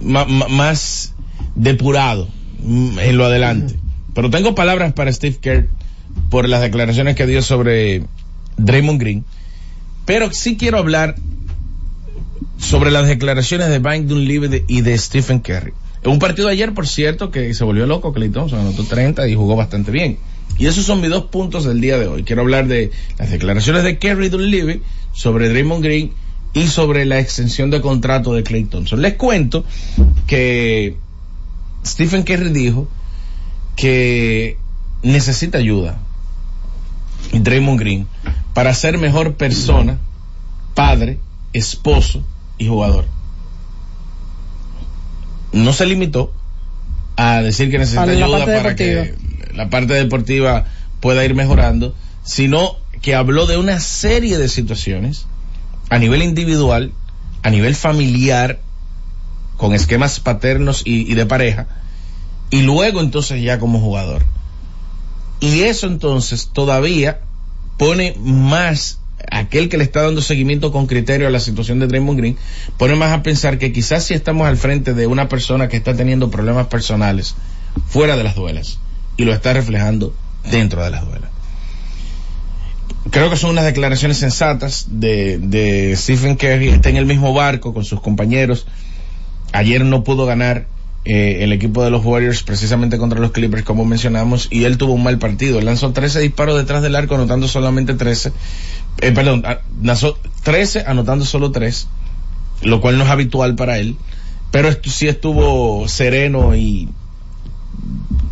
ma- 0.01 0.25
ma- 0.25 0.47
más 0.47 1.13
depurado 1.55 2.27
mm, 2.63 2.99
en 2.99 3.17
lo 3.17 3.25
adelante. 3.25 3.75
Pero 4.13 4.29
tengo 4.29 4.55
palabras 4.55 4.93
para 4.93 5.11
Steve 5.11 5.37
Kerr 5.39 5.69
por 6.29 6.47
las 6.49 6.61
declaraciones 6.61 7.15
que 7.15 7.27
dio 7.27 7.41
sobre 7.41 8.03
Draymond 8.57 8.99
Green. 8.99 9.25
Pero 10.05 10.31
sí 10.33 10.57
quiero 10.57 10.79
hablar 10.79 11.15
sobre 12.59 12.91
las 12.91 13.07
declaraciones 13.07 13.69
de 13.69 13.79
Mike 13.79 14.05
Dunleavy 14.05 14.63
y 14.67 14.81
de 14.81 14.97
Stephen 14.97 15.39
Curry. 15.39 15.73
Un 16.05 16.19
partido 16.19 16.47
ayer, 16.47 16.73
por 16.73 16.87
cierto, 16.87 17.31
que 17.31 17.53
se 17.53 17.63
volvió 17.63 17.85
loco, 17.85 18.13
Clay 18.13 18.29
Thompson 18.29 18.59
anotó 18.59 18.83
30 18.83 19.27
y 19.27 19.35
jugó 19.35 19.55
bastante 19.55 19.91
bien. 19.91 20.17
Y 20.57 20.67
esos 20.67 20.85
son 20.85 21.01
mis 21.01 21.09
dos 21.09 21.25
puntos 21.25 21.65
del 21.65 21.81
día 21.81 21.97
de 21.97 22.07
hoy. 22.07 22.23
Quiero 22.23 22.41
hablar 22.41 22.67
de 22.67 22.91
las 23.17 23.31
declaraciones 23.31 23.83
de 23.83 23.97
Kerry 23.97 24.29
Dunleavy 24.29 24.81
sobre 25.13 25.49
Draymond 25.49 25.83
Green 25.83 26.11
y 26.53 26.67
sobre 26.67 27.05
la 27.05 27.19
extensión 27.19 27.69
de 27.69 27.81
contrato 27.81 28.33
de 28.33 28.43
Clay 28.43 28.65
Thompson. 28.65 29.01
Les 29.01 29.13
cuento 29.13 29.63
que 30.27 30.95
Stephen 31.85 32.23
Curry 32.23 32.51
dijo 32.51 32.87
que 33.75 34.57
necesita 35.01 35.57
ayuda 35.57 35.99
Draymond 37.31 37.79
Green 37.79 38.07
para 38.53 38.73
ser 38.73 38.97
mejor 38.97 39.35
persona, 39.35 39.99
padre, 40.75 41.19
esposo 41.53 42.23
y 42.59 42.67
jugador. 42.67 43.05
No 45.51 45.73
se 45.73 45.87
limitó 45.87 46.31
a 47.15 47.41
decir 47.41 47.71
que 47.71 47.79
necesita 47.79 48.03
ayuda 48.03 48.45
para 48.45 48.75
que 48.75 49.15
la 49.55 49.69
parte 49.69 49.93
deportiva 49.93 50.65
pueda 50.99 51.25
ir 51.25 51.33
mejorando, 51.33 51.95
sino 52.23 52.75
que 53.01 53.15
habló 53.15 53.47
de 53.47 53.57
una 53.57 53.79
serie 53.79 54.37
de 54.37 54.47
situaciones 54.47 55.25
a 55.89 55.97
nivel 55.97 56.21
individual, 56.21 56.91
a 57.41 57.49
nivel 57.49 57.75
familiar, 57.75 58.59
con 59.57 59.73
esquemas 59.73 60.19
paternos 60.19 60.83
y, 60.85 61.11
y 61.11 61.15
de 61.15 61.25
pareja, 61.25 61.67
y 62.51 62.61
luego 62.61 63.01
entonces 63.01 63.41
ya 63.41 63.59
como 63.59 63.79
jugador. 63.79 64.23
Y 65.39 65.61
eso 65.61 65.87
entonces 65.87 66.49
todavía 66.53 67.21
pone 67.77 68.15
más 68.19 68.98
aquel 69.31 69.69
que 69.69 69.77
le 69.77 69.83
está 69.83 70.01
dando 70.01 70.21
seguimiento 70.21 70.71
con 70.71 70.87
criterio 70.87 71.27
a 71.27 71.31
la 71.31 71.39
situación 71.39 71.79
de 71.79 71.87
Draymond 71.87 72.19
Green, 72.19 72.37
pone 72.77 72.95
más 72.95 73.11
a 73.11 73.23
pensar 73.23 73.57
que 73.57 73.71
quizás 73.71 74.05
si 74.05 74.13
estamos 74.13 74.47
al 74.47 74.57
frente 74.57 74.93
de 74.93 75.07
una 75.07 75.29
persona 75.29 75.67
que 75.67 75.77
está 75.77 75.95
teniendo 75.95 76.29
problemas 76.31 76.67
personales 76.67 77.35
fuera 77.87 78.17
de 78.17 78.23
las 78.23 78.35
duelas 78.35 78.79
y 79.17 79.25
lo 79.25 79.33
está 79.33 79.53
reflejando 79.53 80.13
dentro 80.49 80.83
de 80.83 80.89
las 80.89 81.05
duelas. 81.05 81.29
Creo 83.11 83.29
que 83.29 83.37
son 83.37 83.51
unas 83.51 83.65
declaraciones 83.65 84.17
sensatas 84.17 84.87
de, 84.89 85.93
Stephen 85.97 86.35
Curry, 86.35 86.69
está 86.69 86.89
en 86.89 86.97
el 86.97 87.05
mismo 87.05 87.33
barco 87.33 87.73
con 87.73 87.83
sus 87.83 88.01
compañeros. 88.01 88.67
Ayer 89.51 89.83
no 89.83 90.03
pudo 90.03 90.25
ganar 90.25 90.67
eh, 91.05 91.43
el 91.43 91.53
equipo 91.53 91.83
de 91.83 91.89
los 91.89 92.03
Warriors 92.03 92.43
precisamente 92.43 92.97
contra 92.97 93.19
los 93.19 93.31
Clippers, 93.31 93.63
como 93.63 93.85
mencionamos, 93.85 94.47
y 94.51 94.65
él 94.65 94.77
tuvo 94.77 94.93
un 94.93 95.03
mal 95.03 95.17
partido. 95.17 95.61
Lanzó 95.61 95.91
13 95.91 96.19
disparos 96.19 96.57
detrás 96.57 96.81
del 96.81 96.95
arco, 96.95 97.15
anotando 97.15 97.47
solamente 97.47 97.93
13. 97.93 98.31
Eh, 99.01 99.11
perdón, 99.11 99.43
lanzó 99.81 100.17
13, 100.43 100.83
anotando 100.85 101.25
solo 101.25 101.51
3, 101.51 101.87
lo 102.63 102.81
cual 102.81 102.97
no 102.97 103.05
es 103.05 103.09
habitual 103.09 103.55
para 103.55 103.79
él. 103.79 103.95
Pero 104.51 104.67
esto 104.67 104.89
sí 104.89 105.07
estuvo 105.07 105.87
sereno 105.87 106.55
y 106.55 106.89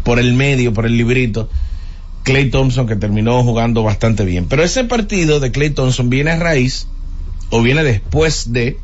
por 0.04 0.20
el 0.20 0.34
medio, 0.34 0.74
por 0.74 0.86
el 0.86 0.98
librito. 0.98 1.50
Clay 2.24 2.50
Thompson 2.50 2.88
que 2.88 2.98
terminó 2.98 3.42
jugando 3.44 3.84
bastante 3.84 4.26
bien. 4.26 4.48
Pero 4.50 4.64
ese 4.64 4.84
partido 4.84 5.40
de 5.40 5.52
Clay 5.52 5.70
Thompson 5.70 6.10
viene 6.10 6.32
a 6.32 6.40
raíz 6.40 6.88
o 7.50 7.62
viene 7.62 7.84
después 7.84 8.52
de 8.52 8.78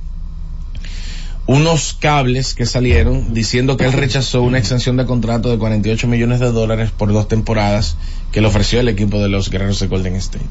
unos 1.46 1.98
cables 2.00 2.54
que 2.54 2.66
salieron 2.66 3.34
diciendo 3.34 3.76
que 3.76 3.86
él 3.86 3.94
rechazó 3.94 4.42
una 4.42 4.60
extensión 4.60 4.98
de 4.98 5.06
contrato 5.06 5.50
de 5.50 5.58
48 5.58 6.08
millones 6.08 6.40
de 6.40 6.52
dólares 6.52 6.92
por 6.92 7.12
dos 7.12 7.28
temporadas 7.28 7.98
que 8.32 8.42
le 8.42 8.48
ofreció 8.48 8.80
el 8.80 8.88
equipo 8.88 9.20
de 9.20 9.30
los 9.30 9.50
guerreros 9.50 9.80
de 9.80 9.88
Golden 9.88 10.16
State. 10.16 10.46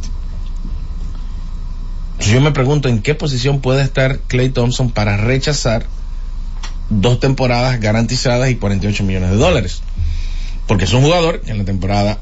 Yo 2.20 2.40
me 2.40 2.52
pregunto 2.52 2.88
en 2.88 3.00
qué 3.00 3.14
posición 3.14 3.60
puede 3.60 3.82
estar 3.82 4.20
Clay 4.28 4.50
Thompson 4.50 4.90
para 4.90 5.16
rechazar 5.16 5.86
dos 6.88 7.20
temporadas 7.20 7.80
garantizadas 7.80 8.50
y 8.50 8.56
48 8.56 9.04
millones 9.04 9.30
de 9.30 9.36
dólares. 9.36 9.82
Porque 10.66 10.84
es 10.84 10.92
un 10.92 11.02
jugador 11.02 11.40
que 11.40 11.52
en 11.52 11.58
la 11.58 11.64
temporada 11.64 12.18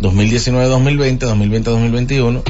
2019-2020, 0.00 1.18
2020-2021, 1.18 2.42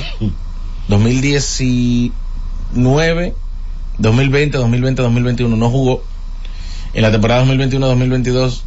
2019, 0.88 3.34
2020, 3.98 4.58
2020, 4.58 5.02
2021 5.02 5.56
no 5.56 5.70
jugó. 5.70 6.02
En 6.94 7.02
la 7.02 7.12
temporada 7.12 7.44
2021-2022 7.44 8.62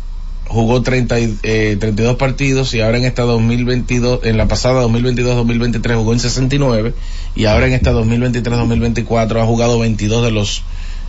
jugó 0.47 0.81
30 0.81 1.19
y, 1.19 1.37
eh, 1.43 1.77
32 1.79 2.17
partidos 2.17 2.73
y 2.73 2.81
ahora 2.81 2.97
en 2.97 3.05
esta 3.05 3.23
2022, 3.23 4.21
en 4.23 4.37
la 4.37 4.47
pasada 4.47 4.83
2022-2023 4.85 5.95
jugó 5.95 6.13
en 6.13 6.19
69 6.19 6.93
y 7.35 7.45
ahora 7.45 7.67
en 7.67 7.73
esta 7.73 7.93
2023-2024 7.93 9.41
ha 9.41 9.45
jugado 9.45 9.79
22 9.79 10.23
de 10.23 10.31
los 10.31 10.63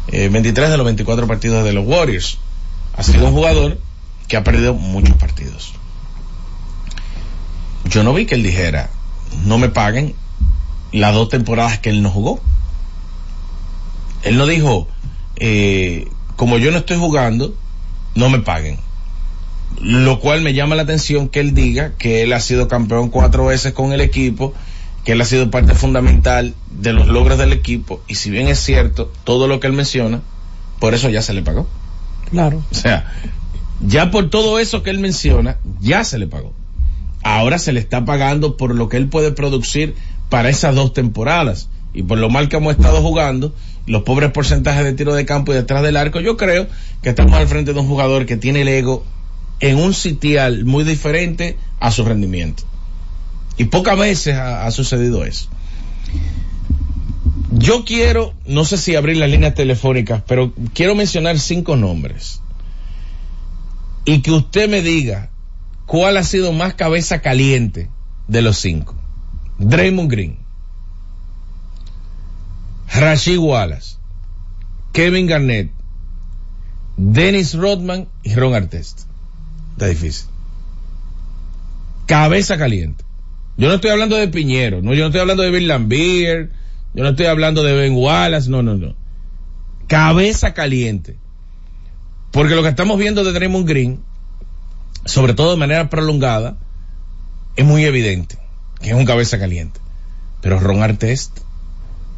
eh, 0.09 0.29
23 0.29 0.71
de 0.71 0.77
los 0.77 0.87
24 0.87 1.27
partidos 1.27 1.65
de 1.65 1.73
los 1.73 1.87
Warriors. 1.87 2.39
Ha 2.97 3.03
sido 3.03 3.27
un 3.27 3.33
jugador 3.33 3.79
que 4.29 4.37
ha 4.37 4.45
perdido 4.45 4.75
muchos 4.75 5.17
partidos. 5.17 5.73
Yo 7.85 8.05
no 8.05 8.15
vi 8.15 8.27
que 8.27 8.37
él 8.37 8.43
dijera, 8.43 8.91
no 9.45 9.59
me 9.59 9.69
paguen 9.69 10.15
las 10.93 11.15
dos 11.15 11.29
temporadas 11.29 11.79
que 11.79 11.91
él 11.91 12.03
no 12.03 12.11
jugó. 12.11 12.41
Él 14.23 14.37
no 14.37 14.47
dijo, 14.47 14.89
eh, 15.37 16.09
como 16.37 16.59
yo 16.59 16.71
no 16.71 16.79
estoy 16.79 16.97
jugando, 16.97 17.55
no 18.15 18.31
me 18.31 18.41
paguen. 18.41 18.79
Lo 19.81 20.21
cual 20.21 20.43
me 20.43 20.55
llama 20.55 20.75
la 20.75 20.83
atención 20.83 21.29
que 21.29 21.41
él 21.41 21.55
diga 21.55 21.93
que 21.99 22.23
él 22.23 22.33
ha 22.33 22.41
sido 22.41 22.69
campeón 22.69 23.09
cuatro 23.09 23.47
veces 23.47 23.73
con 23.73 23.93
el 23.93 24.01
equipo, 24.01 24.55
que 25.05 25.13
él 25.13 25.21
ha 25.21 25.25
sido 25.25 25.51
parte 25.51 25.75
fundamental 25.75 26.55
de 26.71 26.93
los 26.93 27.09
logros 27.09 27.39
del 27.39 27.53
equipo, 27.53 28.01
y 28.07 28.17
si 28.17 28.31
bien 28.31 28.49
es 28.49 28.61
cierto 28.61 29.11
todo 29.25 29.49
lo 29.49 29.61
que 29.61 29.67
él 29.67 29.73
menciona, 29.73 30.21
por 30.79 30.95
eso 30.95 31.09
ya 31.09 31.23
se 31.23 31.33
le 31.33 31.43
pagó. 31.43 31.67
Claro. 32.31 32.63
O 32.71 32.75
sea, 32.75 33.13
ya 33.81 34.11
por 34.11 34.31
todo 34.31 34.59
eso 34.59 34.83
que 34.83 34.91
él 34.91 34.99
menciona, 34.99 35.59
ya 35.81 36.05
se 36.05 36.19
le 36.19 36.27
pagó. 36.27 36.53
Ahora 37.23 37.59
se 37.59 37.73
le 37.73 37.81
está 37.81 38.05
pagando 38.05 38.57
por 38.57 38.75
lo 38.75 38.89
que 38.89 38.97
él 38.97 39.09
puede 39.09 39.33
producir 39.33 39.95
para 40.29 40.49
esas 40.49 40.75
dos 40.75 40.93
temporadas. 40.93 41.69
Y 41.95 42.03
por 42.03 42.19
lo 42.19 42.31
mal 42.31 42.49
que 42.49 42.57
hemos 42.57 42.75
estado 42.75 43.03
jugando, 43.03 43.55
los 43.87 44.03
pobres 44.03 44.31
porcentajes 44.31 44.85
de 44.85 44.93
tiro 44.93 45.15
de 45.15 45.27
campo 45.27 45.53
y 45.53 45.57
detrás 45.57 45.83
del 45.83 45.97
arco, 45.97 46.21
yo 46.21 46.37
creo 46.37 46.67
que 47.03 47.11
estamos 47.11 47.35
al 47.35 47.49
frente 47.49 47.73
de 47.73 47.81
un 47.81 47.89
jugador 47.89 48.27
que 48.27 48.37
tiene 48.37 48.63
el 48.63 48.69
ego 48.69 49.05
en 49.61 49.77
un 49.77 49.95
sitial 49.95 50.65
muy 50.65 50.85
diferente 50.85 51.57
a 51.81 51.91
su 51.91 52.05
rendimiento. 52.05 52.65
Y 53.59 53.65
pocas 53.65 53.99
veces 53.99 54.37
ha, 54.37 54.67
ha 54.67 54.71
sucedido 54.71 55.25
eso. 55.25 55.49
Yo 57.53 57.85
quiero, 57.85 58.33
no 58.47 58.65
sé 58.65 58.79
si 58.79 58.97
abrir 58.97 59.19
las 59.19 59.31
líneas 59.31 59.55
telefónicas, 59.55 60.23
pero 60.27 60.53
quiero 60.73 60.95
mencionar 60.95 61.39
cinco 61.39 61.77
nombres. 61.77 62.41
Y 64.05 64.21
que 64.23 64.33
usted 64.33 64.69
me 64.69 64.81
diga 64.81 65.31
cuál 65.87 66.17
ha 66.17 66.25
sido 66.25 66.53
más 66.53 66.75
cabeza 66.75 67.21
caliente 67.21 67.91
de 68.27 68.43
los 68.43 68.59
cinco. 68.59 68.95
Draymond 69.59 70.11
Green, 70.11 70.39
Rashid 72.95 73.39
Wallace, 73.39 73.97
Kevin 74.93 75.27
Garnett, 75.27 75.71
Dennis 76.97 77.55
Rodman 77.55 78.09
y 78.23 78.35
Ron 78.35 78.55
Artest. 78.55 79.07
Está 79.73 79.87
difícil. 79.87 80.29
Cabeza 82.07 82.59
caliente. 82.59 83.05
Yo 83.57 83.69
no 83.69 83.75
estoy 83.75 83.91
hablando 83.91 84.17
de 84.17 84.29
Piñero, 84.29 84.83
no, 84.83 84.95
yo 84.95 85.01
no 85.01 85.07
estoy 85.07 85.21
hablando 85.21 85.43
de 85.43 85.51
Bill 85.51 85.69
Lambier, 85.69 86.51
yo 86.95 87.03
no 87.03 87.11
estoy 87.11 87.27
hablando 87.27 87.63
de 87.63 87.75
Ben 87.75 87.95
Wallace, 87.95 88.51
no, 88.51 88.63
no, 88.63 88.75
no. 88.75 88.95
Cabeza 89.87 90.55
caliente. 90.55 91.17
Porque 92.31 92.55
lo 92.55 92.63
que 92.63 92.69
estamos 92.69 92.99
viendo 92.99 93.25
de 93.25 93.33
Draymond 93.33 93.69
Green, 93.69 94.01
sobre 95.05 95.35
todo 95.35 95.53
de 95.53 95.59
manera 95.59 95.91
prolongada, 95.91 96.57
es 97.57 97.65
muy 97.65 97.85
evidente 97.85 98.39
que 98.81 98.91
es 98.91 98.95
un 98.95 99.05
cabeza 99.05 99.39
caliente. 99.39 99.81
Pero 100.41 100.59
Ron 100.59 100.83
Artest, 100.83 101.39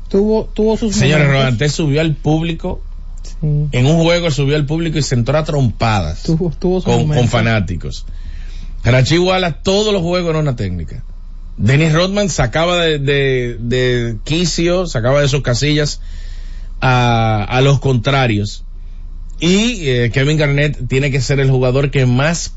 Tuvo, 0.09 0.45
tuvo 0.53 0.77
sus 0.77 0.95
señores, 0.95 1.73
subió 1.73 2.01
al 2.01 2.15
público, 2.15 2.81
Sí. 3.23 3.47
en 3.73 3.87
un 3.87 4.03
juego 4.03 4.31
subió 4.31 4.55
al 4.55 4.67
público 4.67 4.99
y 4.99 5.03
se 5.03 5.15
entró 5.15 5.39
a 5.39 5.45
trompadas 5.45 6.25
Tuvo, 6.25 6.53
tuvo 6.59 6.83
sus 6.83 6.85
con, 6.85 7.29
fanáticos. 7.29 8.05
Rachi 8.85 9.17
Wallace, 9.19 9.57
todos 9.63 9.93
los 9.95 10.03
juegos 10.03 10.29
eran 10.31 10.43
una 10.43 10.57
técnica. 10.57 11.03
Dennis 11.57 11.93
Rodman 11.95 12.29
sacaba 12.29 12.83
de, 12.83 12.99
de, 12.99 13.57
de 13.59 14.19
quicio, 14.25 14.87
sacaba 14.87 15.23
de 15.23 15.29
sus 15.29 15.41
casillas 15.43 16.01
a, 16.81 17.45
a 17.45 17.61
los 17.63 17.81
contrarios. 17.81 18.65
Y 19.41 19.89
eh, 19.89 20.11
Kevin 20.13 20.37
Garnett 20.37 20.87
tiene 20.87 21.11
que 21.11 21.21
ser 21.21 21.41
el 21.41 21.51
jugador 21.51 21.91
que 21.91 22.05
más 22.07 22.53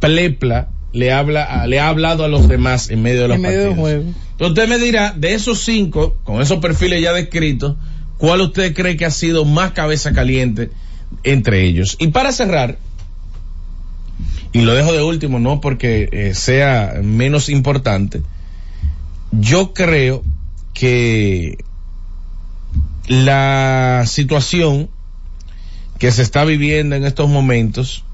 plepla 0.00 0.68
le 0.92 1.12
habla, 1.12 1.44
a- 1.44 1.66
le 1.66 1.80
ha 1.80 1.88
hablado 1.88 2.24
a 2.24 2.28
los 2.28 2.48
demás 2.48 2.90
en 2.90 3.02
medio 3.02 3.22
de 3.22 3.28
los 3.28 3.36
En 3.36 3.42
medio 3.42 3.58
del 3.58 3.68
partidos. 3.70 3.88
juego. 3.90 4.14
Entonces 4.32 4.48
usted 4.48 4.68
me 4.68 4.78
dirá, 4.78 5.12
de 5.16 5.34
esos 5.34 5.60
cinco, 5.60 6.16
con 6.24 6.40
esos 6.40 6.58
perfiles 6.58 7.02
ya 7.02 7.12
descritos, 7.12 7.76
¿cuál 8.16 8.40
usted 8.40 8.74
cree 8.74 8.96
que 8.96 9.04
ha 9.04 9.10
sido 9.10 9.44
más 9.44 9.72
cabeza 9.72 10.12
caliente 10.12 10.70
entre 11.24 11.64
ellos? 11.64 11.96
Y 11.98 12.08
para 12.08 12.32
cerrar, 12.32 12.78
y 14.52 14.62
lo 14.62 14.74
dejo 14.74 14.92
de 14.92 15.02
último, 15.02 15.38
no 15.38 15.60
porque 15.60 16.08
eh, 16.10 16.34
sea 16.34 17.00
menos 17.02 17.48
importante, 17.48 18.22
yo 19.32 19.74
creo 19.74 20.24
que 20.72 21.58
la 23.08 24.04
situación 24.06 24.88
que 25.98 26.12
se 26.12 26.22
está 26.22 26.44
viviendo 26.44 26.94
en 26.96 27.04
estos 27.04 27.28
momentos 27.28 28.04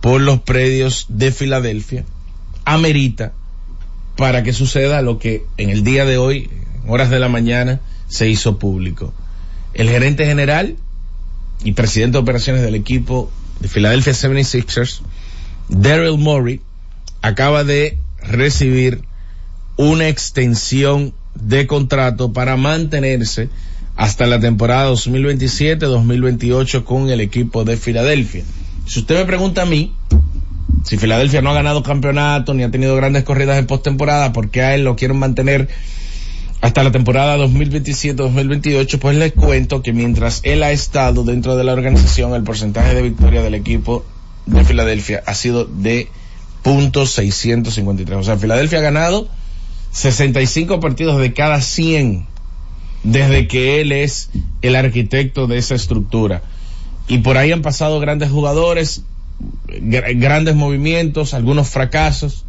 por 0.00 0.20
los 0.20 0.40
predios 0.40 1.06
de 1.08 1.30
Filadelfia 1.32 2.04
amerita 2.74 3.32
para 4.16 4.42
que 4.42 4.52
suceda 4.52 5.00
lo 5.02 5.18
que 5.18 5.44
en 5.56 5.70
el 5.70 5.84
día 5.84 6.04
de 6.04 6.18
hoy, 6.18 6.50
en 6.82 6.90
horas 6.90 7.08
de 7.08 7.18
la 7.18 7.28
mañana, 7.28 7.80
se 8.08 8.28
hizo 8.28 8.58
público. 8.58 9.14
El 9.74 9.88
gerente 9.88 10.26
general 10.26 10.76
y 11.64 11.72
presidente 11.72 12.18
de 12.18 12.22
operaciones 12.22 12.62
del 12.62 12.74
equipo 12.74 13.30
de 13.60 13.68
Philadelphia 13.68 14.12
76ers, 14.12 15.00
Daryl 15.68 16.18
Morey, 16.18 16.60
acaba 17.22 17.64
de 17.64 17.98
recibir 18.22 19.02
una 19.76 20.08
extensión 20.08 21.14
de 21.34 21.66
contrato 21.66 22.32
para 22.32 22.56
mantenerse 22.56 23.48
hasta 23.96 24.26
la 24.26 24.40
temporada 24.40 24.90
2027-2028 24.92 26.84
con 26.84 27.10
el 27.10 27.20
equipo 27.20 27.64
de 27.64 27.76
Filadelfia. 27.76 28.44
Si 28.86 29.00
usted 29.00 29.16
me 29.18 29.24
pregunta 29.24 29.62
a 29.62 29.66
mí, 29.66 29.92
si 30.88 30.96
Filadelfia 30.96 31.42
no 31.42 31.50
ha 31.50 31.52
ganado 31.52 31.82
campeonato 31.82 32.54
ni 32.54 32.62
ha 32.62 32.70
tenido 32.70 32.96
grandes 32.96 33.22
corridas 33.22 33.58
en 33.58 33.66
postemporada, 33.66 34.32
¿por 34.32 34.48
qué 34.48 34.62
a 34.62 34.74
él 34.74 34.84
lo 34.84 34.96
quieren 34.96 35.18
mantener 35.18 35.68
hasta 36.62 36.82
la 36.82 36.90
temporada 36.90 37.36
2027-2028? 37.36 38.98
Pues 38.98 39.18
les 39.18 39.34
cuento 39.34 39.82
que 39.82 39.92
mientras 39.92 40.40
él 40.44 40.62
ha 40.62 40.70
estado 40.72 41.24
dentro 41.24 41.56
de 41.56 41.64
la 41.64 41.74
organización, 41.74 42.32
el 42.32 42.42
porcentaje 42.42 42.94
de 42.94 43.02
victoria 43.02 43.42
del 43.42 43.54
equipo 43.54 44.06
de 44.46 44.64
Filadelfia 44.64 45.22
ha 45.26 45.34
sido 45.34 45.66
de 45.66 46.08
.653. 46.64 48.16
O 48.16 48.22
sea, 48.22 48.38
Filadelfia 48.38 48.78
ha 48.78 48.82
ganado 48.82 49.28
65 49.90 50.80
partidos 50.80 51.20
de 51.20 51.34
cada 51.34 51.60
100 51.60 52.26
desde 53.02 53.46
que 53.46 53.82
él 53.82 53.92
es 53.92 54.30
el 54.62 54.74
arquitecto 54.74 55.48
de 55.48 55.58
esa 55.58 55.74
estructura. 55.74 56.40
Y 57.08 57.18
por 57.18 57.36
ahí 57.36 57.52
han 57.52 57.60
pasado 57.60 58.00
grandes 58.00 58.30
jugadores, 58.30 59.02
grandes 59.80 60.54
movimientos, 60.54 61.34
algunos 61.34 61.68
fracasos. 61.68 62.44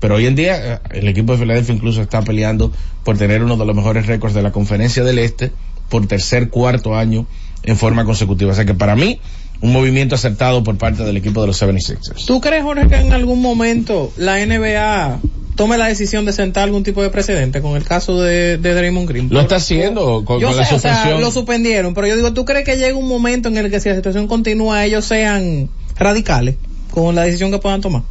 Pero 0.00 0.16
hoy 0.16 0.26
en 0.26 0.34
día 0.34 0.74
eh, 0.74 0.78
el 0.90 1.08
equipo 1.08 1.32
de 1.32 1.38
Filadelfia 1.38 1.74
incluso 1.74 2.02
está 2.02 2.22
peleando 2.22 2.72
por 3.04 3.16
tener 3.18 3.42
uno 3.42 3.56
de 3.56 3.64
los 3.64 3.74
mejores 3.76 4.06
récords 4.06 4.34
de 4.34 4.42
la 4.42 4.50
conferencia 4.50 5.04
del 5.04 5.18
Este 5.18 5.52
por 5.88 6.06
tercer, 6.06 6.48
cuarto 6.48 6.96
año 6.96 7.26
en 7.62 7.76
forma 7.76 8.04
consecutiva. 8.04 8.52
O 8.52 8.54
sea 8.54 8.64
que 8.64 8.74
para 8.74 8.96
mí, 8.96 9.20
un 9.60 9.72
movimiento 9.72 10.14
acertado 10.16 10.64
por 10.64 10.76
parte 10.76 11.04
del 11.04 11.16
equipo 11.16 11.40
de 11.40 11.46
los 11.48 11.62
76ers. 11.62 12.26
¿Tú 12.26 12.40
crees, 12.40 12.64
Jorge, 12.64 12.88
que 12.88 12.96
en 12.96 13.12
algún 13.12 13.40
momento 13.40 14.12
la 14.16 14.44
NBA 14.44 15.20
tome 15.54 15.78
la 15.78 15.86
decisión 15.86 16.24
de 16.24 16.32
sentar 16.32 16.64
algún 16.64 16.82
tipo 16.82 17.00
de 17.02 17.10
precedente 17.10 17.60
con 17.60 17.76
el 17.76 17.84
caso 17.84 18.20
de, 18.20 18.56
de 18.58 18.74
Draymond 18.74 19.08
Green? 19.08 19.28
Lo 19.30 19.40
está 19.42 19.56
haciendo 19.56 20.24
con, 20.24 20.40
Yo 20.40 20.48
con 20.48 20.56
sé, 20.56 20.62
la 20.62 20.76
o 20.76 20.80
sea, 20.80 20.94
suspensión. 20.94 21.20
lo 21.20 21.30
suspendieron, 21.30 21.94
pero 21.94 22.08
yo 22.08 22.16
digo, 22.16 22.32
¿tú 22.32 22.44
crees 22.44 22.64
que 22.64 22.76
llega 22.76 22.96
un 22.96 23.06
momento 23.06 23.48
en 23.50 23.56
el 23.58 23.70
que 23.70 23.78
si 23.78 23.88
la 23.88 23.94
situación 23.94 24.26
continúa 24.26 24.84
ellos 24.84 25.04
sean 25.04 25.68
radicales 25.96 26.56
con 26.90 27.14
la 27.14 27.22
decisión 27.22 27.50
que 27.50 27.58
puedan 27.58 27.80
tomar? 27.80 28.02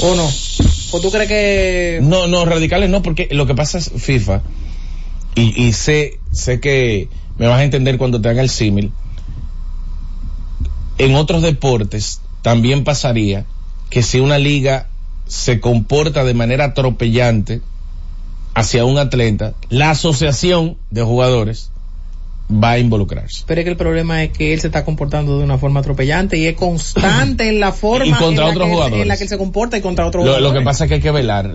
¿O 0.00 0.14
no? 0.14 0.28
¿O 0.92 1.00
tú 1.00 1.10
crees 1.10 1.28
que 1.28 2.00
No, 2.02 2.26
no, 2.26 2.44
radicales 2.44 2.90
no, 2.90 3.02
porque 3.02 3.28
lo 3.30 3.46
que 3.46 3.54
pasa 3.54 3.78
es 3.78 3.90
FIFA, 3.96 4.42
y, 5.34 5.62
y 5.62 5.72
sé, 5.72 6.18
sé 6.32 6.60
que 6.60 7.08
me 7.36 7.46
vas 7.46 7.60
a 7.60 7.64
entender 7.64 7.98
cuando 7.98 8.20
te 8.20 8.28
haga 8.28 8.42
el 8.42 8.50
símil, 8.50 8.92
en 10.98 11.14
otros 11.14 11.42
deportes 11.42 12.20
también 12.42 12.84
pasaría 12.84 13.44
que 13.90 14.02
si 14.02 14.20
una 14.20 14.38
liga 14.38 14.88
se 15.26 15.60
comporta 15.60 16.24
de 16.24 16.34
manera 16.34 16.66
atropellante 16.66 17.60
hacia 18.54 18.84
un 18.84 18.98
atleta, 18.98 19.54
la 19.68 19.90
asociación 19.90 20.76
de 20.90 21.02
jugadores 21.02 21.70
va 22.50 22.72
a 22.72 22.78
involucrarse. 22.78 23.44
Pero 23.46 23.60
es 23.60 23.64
que 23.64 23.70
el 23.70 23.76
problema 23.76 24.22
es 24.24 24.30
que 24.30 24.54
él 24.54 24.60
se 24.60 24.68
está 24.68 24.84
comportando 24.84 25.38
de 25.38 25.44
una 25.44 25.58
forma 25.58 25.80
atropellante 25.80 26.38
y 26.38 26.46
es 26.46 26.56
constante 26.56 27.48
en 27.48 27.60
la 27.60 27.72
forma 27.72 28.06
Y 28.06 28.12
contra 28.12 28.28
en, 28.28 28.36
la 28.36 28.46
otros 28.46 28.66
que, 28.68 28.72
jugadores. 28.74 29.02
en 29.02 29.08
la 29.08 29.16
que 29.16 29.22
él 29.24 29.28
se 29.28 29.38
comporta 29.38 29.76
y 29.76 29.80
contra 29.82 30.06
otros 30.06 30.24
Lo, 30.24 30.30
lo 30.32 30.36
jugadores. 30.38 30.60
que 30.60 30.64
pasa 30.64 30.84
es 30.84 30.88
que 30.88 30.94
hay 30.94 31.00
que 31.00 31.10
velar. 31.10 31.52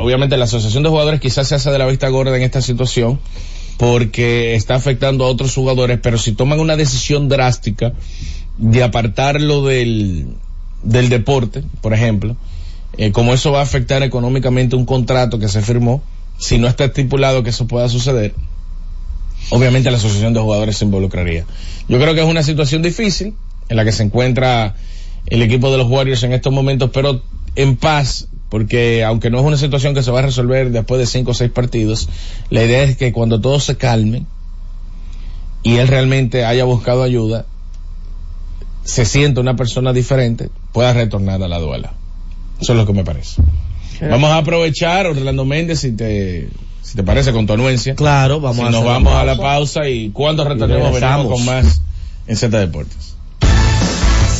Obviamente 0.00 0.36
la 0.36 0.44
asociación 0.44 0.82
de 0.84 0.88
jugadores 0.88 1.20
quizás 1.20 1.48
se 1.48 1.56
hace 1.56 1.70
de 1.70 1.78
la 1.78 1.86
vista 1.86 2.08
gorda 2.08 2.36
en 2.36 2.42
esta 2.42 2.62
situación 2.62 3.18
porque 3.76 4.54
está 4.54 4.74
afectando 4.74 5.24
a 5.24 5.28
otros 5.28 5.54
jugadores, 5.54 5.98
pero 6.02 6.18
si 6.18 6.32
toman 6.32 6.60
una 6.60 6.76
decisión 6.76 7.28
drástica 7.28 7.92
de 8.58 8.82
apartarlo 8.82 9.64
del, 9.64 10.26
del 10.82 11.08
deporte, 11.08 11.64
por 11.80 11.94
ejemplo, 11.94 12.36
eh, 12.98 13.10
como 13.10 13.32
eso 13.32 13.52
va 13.52 13.60
a 13.60 13.62
afectar 13.62 14.02
económicamente 14.02 14.76
un 14.76 14.84
contrato 14.84 15.38
que 15.38 15.48
se 15.48 15.62
firmó, 15.62 16.02
si 16.38 16.58
no 16.58 16.68
está 16.68 16.84
estipulado 16.84 17.42
que 17.42 17.50
eso 17.50 17.66
pueda 17.66 17.88
suceder, 17.88 18.34
obviamente 19.48 19.90
la 19.90 19.96
asociación 19.96 20.34
de 20.34 20.40
jugadores 20.40 20.76
se 20.76 20.84
involucraría. 20.84 21.44
Yo 21.88 21.98
creo 21.98 22.14
que 22.14 22.20
es 22.20 22.26
una 22.26 22.42
situación 22.42 22.82
difícil 22.82 23.34
en 23.68 23.76
la 23.76 23.84
que 23.84 23.92
se 23.92 24.02
encuentra 24.02 24.74
el 25.26 25.42
equipo 25.42 25.70
de 25.70 25.78
los 25.78 25.88
Warriors 25.88 26.22
en 26.22 26.32
estos 26.32 26.52
momentos, 26.52 26.90
pero 26.92 27.22
en 27.56 27.76
paz, 27.76 28.28
porque 28.48 29.04
aunque 29.04 29.30
no 29.30 29.38
es 29.38 29.44
una 29.44 29.56
situación 29.56 29.94
que 29.94 30.02
se 30.02 30.10
va 30.10 30.20
a 30.20 30.22
resolver 30.22 30.70
después 30.70 30.98
de 30.98 31.06
cinco 31.06 31.32
o 31.32 31.34
seis 31.34 31.50
partidos, 31.50 32.08
la 32.50 32.64
idea 32.64 32.82
es 32.82 32.96
que 32.96 33.12
cuando 33.12 33.40
todo 33.40 33.60
se 33.60 33.76
calme 33.76 34.26
y 35.62 35.76
él 35.76 35.88
realmente 35.88 36.44
haya 36.44 36.64
buscado 36.64 37.02
ayuda, 37.02 37.46
se 38.84 39.04
sienta 39.04 39.40
una 39.40 39.56
persona 39.56 39.92
diferente, 39.92 40.48
pueda 40.72 40.92
retornar 40.92 41.42
a 41.42 41.48
la 41.48 41.58
duela. 41.58 41.92
Eso 42.60 42.72
es 42.72 42.78
lo 42.78 42.86
que 42.86 42.92
me 42.92 43.04
parece. 43.04 43.42
Vamos 44.00 44.30
a 44.30 44.38
aprovechar, 44.38 45.06
Orlando 45.06 45.44
Méndez, 45.44 45.80
si 45.80 45.92
te, 45.92 46.48
si 46.82 46.96
te 46.96 47.02
parece, 47.02 47.32
con 47.32 47.46
tu 47.46 47.52
anuencia. 47.52 47.94
Claro, 47.94 48.40
vamos 48.40 48.56
Si 48.58 48.62
a 48.64 48.70
nos 48.70 48.84
vamos 48.84 49.14
a 49.14 49.24
la 49.24 49.36
pausa. 49.36 49.88
y 49.88 50.10
cuando 50.10 50.44
retornemos 50.44 50.92
venimos 50.92 51.26
con 51.26 51.44
más 51.44 51.80
en 52.26 52.36
Z 52.36 52.58
Deportes. 52.58 53.14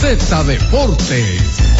Z 0.01 0.45
Deportes. 0.45 1.80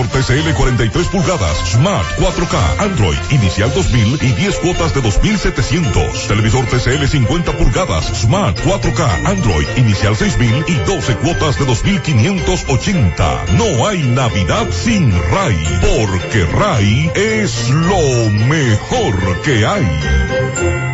TCL 0.07 0.53
43 0.53 1.07
pulgadas 1.07 1.57
Smart 1.71 2.05
4K 2.17 2.79
Android 2.79 3.17
inicial 3.31 3.71
2000 3.73 4.19
y 4.21 4.31
10 4.33 4.59
cuotas 4.59 4.93
de 4.93 5.01
2700. 5.01 6.27
Televisor 6.27 6.65
TCL 6.65 7.07
50 7.07 7.57
pulgadas 7.57 8.05
Smart 8.21 8.57
4K 8.59 9.27
Android 9.27 9.67
inicial 9.77 10.15
6000 10.15 10.65
y 10.67 10.75
12 10.75 11.15
cuotas 11.17 11.57
de 11.59 11.65
2580. 11.65 13.45
No 13.57 13.87
hay 13.87 14.03
Navidad 14.03 14.67
sin 14.71 15.11
RAI, 15.11 15.79
porque 15.81 16.45
RAI 16.45 17.11
es 17.15 17.69
lo 17.69 18.29
mejor 18.47 19.41
que 19.41 19.65
hay. 19.65 20.90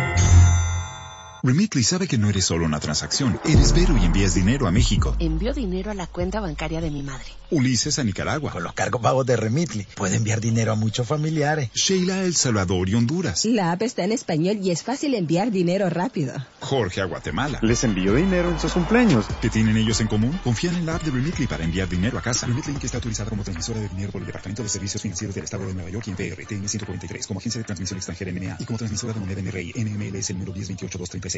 Remitly 1.48 1.82
sabe 1.82 2.06
que 2.06 2.18
no 2.18 2.28
eres 2.28 2.44
solo 2.44 2.66
una 2.66 2.78
transacción. 2.78 3.40
Eres 3.42 3.72
Vero 3.72 3.96
y 3.96 4.04
envías 4.04 4.34
dinero 4.34 4.66
a 4.66 4.70
México. 4.70 5.16
Envío 5.18 5.54
dinero 5.54 5.90
a 5.90 5.94
la 5.94 6.06
cuenta 6.06 6.40
bancaria 6.40 6.82
de 6.82 6.90
mi 6.90 7.02
madre. 7.02 7.24
Ulises 7.50 7.98
a 7.98 8.04
Nicaragua. 8.04 8.52
Con 8.52 8.62
los 8.62 8.74
cargos 8.74 9.00
pagos 9.00 9.24
de 9.24 9.34
Remitly 9.34 9.86
puede 9.94 10.16
enviar 10.16 10.42
dinero 10.42 10.72
a 10.72 10.74
muchos 10.74 11.08
familiares. 11.08 11.70
Sheila 11.72 12.16
a 12.16 12.24
El 12.24 12.34
Salvador 12.34 12.90
y 12.90 12.96
Honduras. 12.96 13.46
La 13.46 13.72
app 13.72 13.80
está 13.80 14.04
en 14.04 14.12
español 14.12 14.58
y 14.62 14.72
es 14.72 14.82
fácil 14.82 15.14
enviar 15.14 15.50
dinero 15.50 15.88
rápido. 15.88 16.34
Jorge 16.60 17.00
a 17.00 17.06
Guatemala. 17.06 17.60
Les 17.62 17.82
envío 17.82 18.14
dinero 18.14 18.50
en 18.50 18.60
sus 18.60 18.74
cumpleaños. 18.74 19.24
¿Qué 19.40 19.48
tienen 19.48 19.78
ellos 19.78 20.02
en 20.02 20.08
común? 20.08 20.38
Confían 20.44 20.74
en 20.74 20.84
la 20.84 20.96
app 20.96 21.02
de 21.02 21.12
Remitly 21.12 21.46
para 21.46 21.64
enviar 21.64 21.88
dinero 21.88 22.18
a 22.18 22.20
casa. 22.20 22.46
Remitly 22.46 22.74
que 22.74 22.84
está 22.84 22.98
autorizada 22.98 23.30
como 23.30 23.42
transmisora 23.42 23.80
de 23.80 23.88
dinero 23.88 24.12
por 24.12 24.20
el 24.20 24.26
Departamento 24.26 24.62
de 24.62 24.68
Servicios 24.68 25.00
Financieros 25.00 25.34
del 25.34 25.44
Estado 25.44 25.66
de 25.66 25.72
Nueva 25.72 25.88
York 25.88 26.08
y 26.08 26.10
en 26.10 26.16
PRTN 26.16 26.68
143 26.68 27.26
como 27.26 27.40
agencia 27.40 27.58
de 27.58 27.64
transmisión 27.64 27.96
extranjera 27.96 28.32
NMA 28.32 28.56
y 28.58 28.66
como 28.66 28.76
transmisora 28.76 29.14
de 29.14 29.20
moneda 29.20 29.40
NRI 29.40 29.72
NMLS 29.74 30.28
el 30.28 30.38
número 30.40 30.52
1028236 30.52 31.37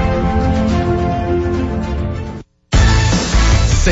Z 3.81 3.89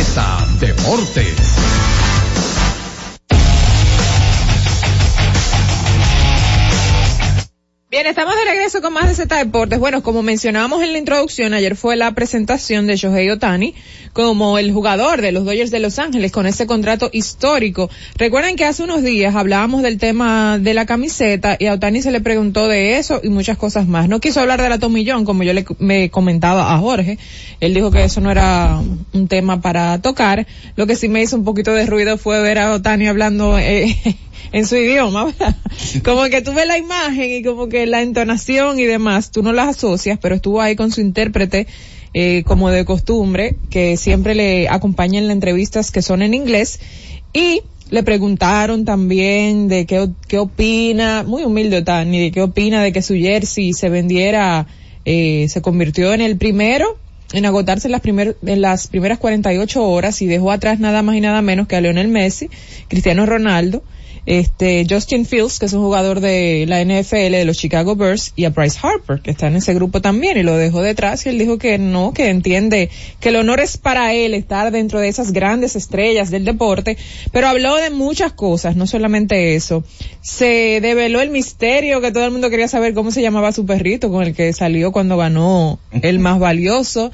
Deportes. 0.59 2.08
Bien, 7.91 8.05
estamos 8.05 8.35
de 8.35 8.45
regreso 8.51 8.83
con 8.83 8.93
más 8.93 9.07
de 9.07 9.15
Z 9.15 9.35
Deportes. 9.35 9.79
Bueno, 9.79 10.03
como 10.03 10.21
mencionábamos 10.21 10.83
en 10.83 10.93
la 10.93 10.99
introducción, 10.99 11.55
ayer 11.55 11.75
fue 11.75 11.95
la 11.95 12.11
presentación 12.11 12.85
de 12.85 12.95
Shohei 12.95 13.31
Otani 13.31 13.73
como 14.13 14.59
el 14.59 14.71
jugador 14.71 15.21
de 15.21 15.31
los 15.31 15.43
Dodgers 15.43 15.71
de 15.71 15.79
Los 15.79 15.97
Ángeles 15.97 16.31
con 16.31 16.45
ese 16.45 16.67
contrato 16.67 17.09
histórico. 17.11 17.89
Recuerden 18.15 18.57
que 18.57 18.65
hace 18.65 18.83
unos 18.83 19.01
días 19.01 19.33
hablábamos 19.33 19.81
del 19.81 19.97
tema 19.97 20.59
de 20.59 20.75
la 20.75 20.85
camiseta 20.85 21.57
y 21.57 21.65
a 21.65 21.73
Otani 21.73 22.03
se 22.03 22.11
le 22.11 22.21
preguntó 22.21 22.67
de 22.67 22.99
eso 22.99 23.21
y 23.23 23.29
muchas 23.29 23.57
cosas 23.57 23.87
más. 23.87 24.07
No 24.07 24.19
quiso 24.19 24.39
hablar 24.39 24.61
de 24.61 24.69
la 24.69 24.77
tomillón, 24.77 25.25
como 25.25 25.41
yo 25.41 25.53
le 25.53 25.65
me 25.79 26.11
comentaba 26.11 26.75
a 26.75 26.77
Jorge. 26.77 27.17
Él 27.59 27.73
dijo 27.73 27.89
que 27.89 28.03
eso 28.03 28.21
no 28.21 28.29
era 28.29 28.79
un 29.13 29.27
tema 29.27 29.61
para 29.61 29.99
tocar. 29.99 30.45
Lo 30.75 30.85
que 30.85 30.95
sí 30.95 31.09
me 31.09 31.23
hizo 31.23 31.35
un 31.35 31.43
poquito 31.43 31.73
de 31.73 31.87
ruido 31.87 32.19
fue 32.19 32.39
ver 32.39 32.59
a 32.59 32.71
Otani 32.71 33.07
hablando 33.07 33.57
eh, 33.57 33.97
en 34.51 34.65
su 34.65 34.75
idioma, 34.75 35.25
¿verdad? 35.39 35.55
Como 36.03 36.23
que 36.25 36.41
tú 36.41 36.53
ves 36.53 36.67
la 36.67 36.77
imagen 36.77 37.31
y 37.31 37.43
como 37.43 37.69
que 37.69 37.85
la 37.85 38.01
entonación 38.01 38.79
y 38.79 38.85
demás, 38.85 39.31
tú 39.31 39.43
no 39.43 39.53
las 39.53 39.69
asocias, 39.69 40.19
pero 40.21 40.35
estuvo 40.35 40.61
ahí 40.61 40.75
con 40.75 40.91
su 40.91 41.01
intérprete, 41.01 41.67
eh, 42.13 42.43
como 42.45 42.69
de 42.69 42.85
costumbre, 42.85 43.55
que 43.69 43.97
siempre 43.97 44.35
le 44.35 44.67
acompaña 44.69 45.19
en 45.19 45.27
las 45.27 45.35
entrevistas 45.35 45.91
que 45.91 46.01
son 46.01 46.21
en 46.21 46.33
inglés, 46.33 46.79
y 47.33 47.61
le 47.89 48.03
preguntaron 48.03 48.85
también 48.85 49.67
de 49.67 49.85
qué, 49.85 50.09
qué 50.27 50.39
opina, 50.39 51.23
muy 51.23 51.43
humilde 51.43 51.77
Otani, 51.77 52.19
de 52.19 52.31
qué 52.31 52.41
opina 52.41 52.83
de 52.83 52.91
que 52.91 53.01
su 53.01 53.15
jersey 53.15 53.73
se 53.73 53.89
vendiera, 53.89 54.67
eh, 55.05 55.47
se 55.49 55.61
convirtió 55.61 56.13
en 56.13 56.21
el 56.21 56.37
primero 56.37 56.97
en 57.33 57.45
agotarse 57.45 57.87
en 57.87 57.91
las, 57.91 58.01
primer, 58.01 58.37
en 58.45 58.61
las 58.61 58.87
primeras 58.87 59.19
48 59.19 59.83
horas 59.83 60.21
y 60.21 60.25
dejó 60.25 60.51
atrás 60.51 60.79
nada 60.79 61.01
más 61.01 61.15
y 61.15 61.21
nada 61.21 61.41
menos 61.41 61.67
que 61.67 61.75
a 61.75 61.81
Lionel 61.81 62.07
Messi, 62.07 62.49
Cristiano 62.87 63.25
Ronaldo, 63.25 63.83
este 64.25 64.85
Justin 64.89 65.25
Fields, 65.25 65.59
que 65.59 65.65
es 65.65 65.73
un 65.73 65.81
jugador 65.81 66.19
de 66.19 66.65
la 66.67 66.83
NFL 66.83 67.31
de 67.31 67.45
los 67.45 67.57
Chicago 67.57 67.95
Bears, 67.95 68.33
y 68.35 68.45
a 68.45 68.49
Bryce 68.49 68.79
Harper, 68.81 69.21
que 69.21 69.31
está 69.31 69.47
en 69.47 69.55
ese 69.55 69.73
grupo 69.73 70.01
también, 70.01 70.37
y 70.37 70.43
lo 70.43 70.55
dejó 70.55 70.81
detrás, 70.81 71.25
y 71.25 71.29
él 71.29 71.37
dijo 71.37 71.57
que 71.57 71.77
no, 71.77 72.13
que 72.13 72.29
entiende 72.29 72.89
que 73.19 73.29
el 73.29 73.37
honor 73.37 73.59
es 73.59 73.77
para 73.77 74.13
él 74.13 74.33
estar 74.33 74.71
dentro 74.71 74.99
de 74.99 75.07
esas 75.07 75.31
grandes 75.31 75.75
estrellas 75.75 76.29
del 76.29 76.45
deporte, 76.45 76.97
pero 77.31 77.47
habló 77.47 77.75
de 77.75 77.89
muchas 77.89 78.33
cosas, 78.33 78.75
no 78.75 78.87
solamente 78.87 79.55
eso. 79.55 79.83
Se 80.21 80.79
develó 80.81 81.21
el 81.21 81.29
misterio 81.29 82.01
que 82.01 82.11
todo 82.11 82.25
el 82.25 82.31
mundo 82.31 82.49
quería 82.49 82.67
saber 82.67 82.93
cómo 82.93 83.11
se 83.11 83.21
llamaba 83.21 83.51
su 83.51 83.65
perrito 83.65 84.11
con 84.11 84.23
el 84.23 84.33
que 84.33 84.53
salió 84.53 84.91
cuando 84.91 85.17
ganó 85.17 85.79
el 86.01 86.19
más 86.19 86.39
valioso. 86.39 87.11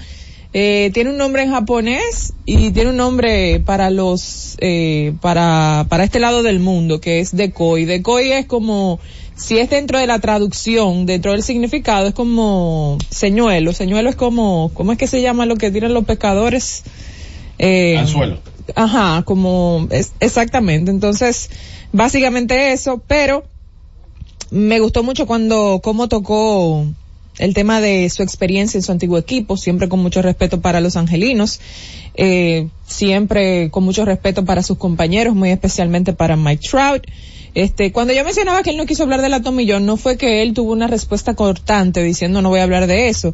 Eh, 0.58 0.90
tiene 0.94 1.10
un 1.10 1.18
nombre 1.18 1.44
en 1.44 1.52
japonés 1.52 2.32
y 2.46 2.72
tiene 2.72 2.92
un 2.92 2.96
nombre 2.96 3.60
para 3.60 3.90
los, 3.90 4.56
eh, 4.62 5.14
para, 5.20 5.86
para 5.90 6.06
este 6.06 6.22
lado 6.22 6.44
del 6.44 6.62
mundo, 6.62 7.02
que 7.02 7.20
es 7.20 7.36
Decoy. 7.36 7.84
Decoy 7.84 8.32
es 8.32 8.46
como, 8.46 9.02
si 9.36 9.58
es 9.58 9.70
dentro 9.70 10.00
de 10.00 10.08
la 10.08 10.20
traducción, 10.20 11.06
dentro 11.06 11.34
del 11.34 11.44
significado, 11.44 12.08
es 12.08 12.14
como 12.14 12.98
señuelo. 13.10 13.74
Señuelo 13.74 14.10
es 14.10 14.16
como, 14.16 14.72
¿cómo 14.74 14.94
es 14.94 14.98
que 14.98 15.08
se 15.08 15.22
llama 15.22 15.46
lo 15.46 15.58
que 15.58 15.72
tiran 15.72 15.94
los 15.94 16.06
pescadores? 16.06 16.84
Eh, 17.60 17.98
Anzuelo. 17.98 18.40
Ajá, 18.76 19.24
como, 19.24 19.90
es, 19.92 20.14
exactamente. 20.22 20.90
Entonces, 20.90 21.50
básicamente 21.92 22.72
eso, 22.72 23.04
pero 23.06 23.44
me 24.52 24.80
gustó 24.80 25.04
mucho 25.04 25.28
cuando, 25.28 25.82
cómo 25.84 26.08
tocó 26.08 26.86
el 27.40 27.54
tema 27.54 27.82
de 27.82 28.10
su 28.10 28.24
experiencia 28.24 28.78
en 28.78 28.84
su 28.84 28.92
antiguo 28.92 29.18
equipo, 29.18 29.58
siempre 29.58 29.90
con 29.90 30.00
mucho 30.00 30.22
respeto 30.22 30.62
para 30.62 30.80
los 30.80 30.96
angelinos, 30.96 31.60
eh, 32.16 32.68
siempre 32.86 33.70
con 33.72 33.84
mucho 33.84 34.06
respeto 34.06 34.46
para 34.46 34.64
sus 34.64 34.78
compañeros, 34.78 35.36
muy 35.36 35.50
especialmente 35.50 36.14
para 36.14 36.36
Mike 36.38 36.68
Trout. 36.70 37.06
Este, 37.54 37.92
cuando 37.92 38.14
yo 38.14 38.24
mencionaba 38.24 38.64
que 38.64 38.72
él 38.72 38.78
no 38.78 38.86
quiso 38.86 39.04
hablar 39.04 39.22
de 39.22 39.30
la 39.30 39.42
tomillón, 39.42 39.86
no 39.86 39.98
fue 39.98 40.18
que 40.18 40.42
él 40.42 40.54
tuvo 40.54 40.74
una 40.74 40.88
respuesta 40.88 41.36
cortante 41.36 42.04
diciendo 42.04 42.42
no 42.42 42.50
voy 42.50 42.60
a 42.60 42.64
hablar 42.64 42.88
de 42.88 43.08
eso. 43.08 43.34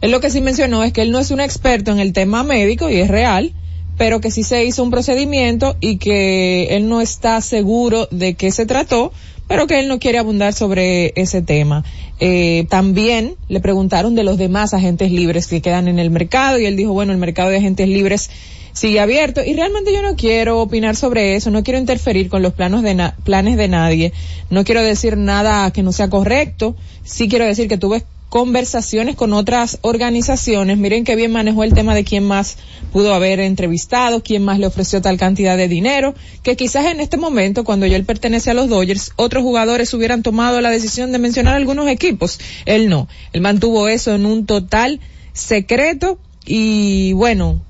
Él 0.00 0.10
lo 0.10 0.20
que 0.20 0.30
sí 0.30 0.40
mencionó 0.40 0.84
es 0.84 0.92
que 0.92 1.02
él 1.02 1.10
no 1.10 1.18
es 1.18 1.30
un 1.30 1.40
experto 1.40 1.90
en 1.90 1.98
el 1.98 2.12
tema 2.12 2.44
médico 2.44 2.88
y 2.88 2.96
es 2.96 3.08
real, 3.08 3.52
pero 3.98 4.20
que 4.20 4.30
sí 4.30 4.44
se 4.44 4.64
hizo 4.64 4.82
un 4.82 4.90
procedimiento 4.90 5.76
y 5.80 5.98
que 5.98 6.76
él 6.76 6.88
no 6.88 7.00
está 7.00 7.40
seguro 7.40 8.08
de 8.10 8.34
qué 8.34 8.52
se 8.52 8.64
trató, 8.64 9.12
pero 9.48 9.66
que 9.66 9.80
él 9.80 9.88
no 9.88 9.98
quiere 9.98 10.18
abundar 10.18 10.52
sobre 10.52 11.12
ese 11.16 11.42
tema. 11.42 11.84
Eh, 12.20 12.66
también 12.68 13.34
le 13.48 13.60
preguntaron 13.60 14.14
de 14.14 14.22
los 14.24 14.38
demás 14.38 14.74
agentes 14.74 15.10
libres 15.10 15.46
que 15.46 15.60
quedan 15.62 15.88
en 15.88 15.98
el 15.98 16.10
mercado 16.10 16.58
y 16.58 16.66
él 16.66 16.76
dijo, 16.76 16.92
bueno, 16.92 17.12
el 17.12 17.18
mercado 17.18 17.48
de 17.50 17.56
agentes 17.56 17.88
libres 17.88 18.30
sigue 18.72 19.00
abierto 19.00 19.40
y 19.44 19.54
realmente 19.54 19.92
yo 19.92 20.02
no 20.02 20.14
quiero 20.14 20.60
opinar 20.60 20.94
sobre 20.94 21.34
eso, 21.34 21.50
no 21.50 21.64
quiero 21.64 21.80
interferir 21.80 22.28
con 22.28 22.42
los 22.42 22.52
planos 22.52 22.82
de 22.82 22.94
na- 22.94 23.16
planes 23.24 23.56
de 23.56 23.66
nadie, 23.66 24.12
no 24.50 24.62
quiero 24.64 24.82
decir 24.82 25.16
nada 25.16 25.70
que 25.72 25.82
no 25.82 25.90
sea 25.90 26.08
correcto, 26.08 26.76
sí 27.02 27.28
quiero 27.28 27.44
decir 27.44 27.66
que 27.68 27.78
tuve 27.78 28.04
conversaciones 28.28 29.16
con 29.16 29.32
otras 29.32 29.78
organizaciones. 29.82 30.78
Miren 30.78 31.04
qué 31.04 31.16
bien 31.16 31.32
manejó 31.32 31.64
el 31.64 31.74
tema 31.74 31.94
de 31.94 32.04
quién 32.04 32.24
más 32.24 32.58
pudo 32.92 33.14
haber 33.14 33.40
entrevistado, 33.40 34.22
quién 34.22 34.44
más 34.44 34.58
le 34.58 34.66
ofreció 34.66 35.00
tal 35.00 35.16
cantidad 35.16 35.56
de 35.56 35.68
dinero, 35.68 36.14
que 36.42 36.56
quizás 36.56 36.86
en 36.86 37.00
este 37.00 37.16
momento, 37.16 37.64
cuando 37.64 37.86
él 37.86 38.04
pertenece 38.04 38.50
a 38.50 38.54
los 38.54 38.68
Dodgers, 38.68 39.12
otros 39.16 39.42
jugadores 39.42 39.92
hubieran 39.94 40.22
tomado 40.22 40.60
la 40.60 40.70
decisión 40.70 41.12
de 41.12 41.18
mencionar 41.18 41.54
algunos 41.54 41.88
equipos. 41.88 42.38
Él 42.66 42.88
no. 42.88 43.08
Él 43.32 43.40
mantuvo 43.40 43.88
eso 43.88 44.14
en 44.14 44.26
un 44.26 44.46
total 44.46 45.00
secreto 45.32 46.18
y 46.44 47.12
bueno, 47.12 47.62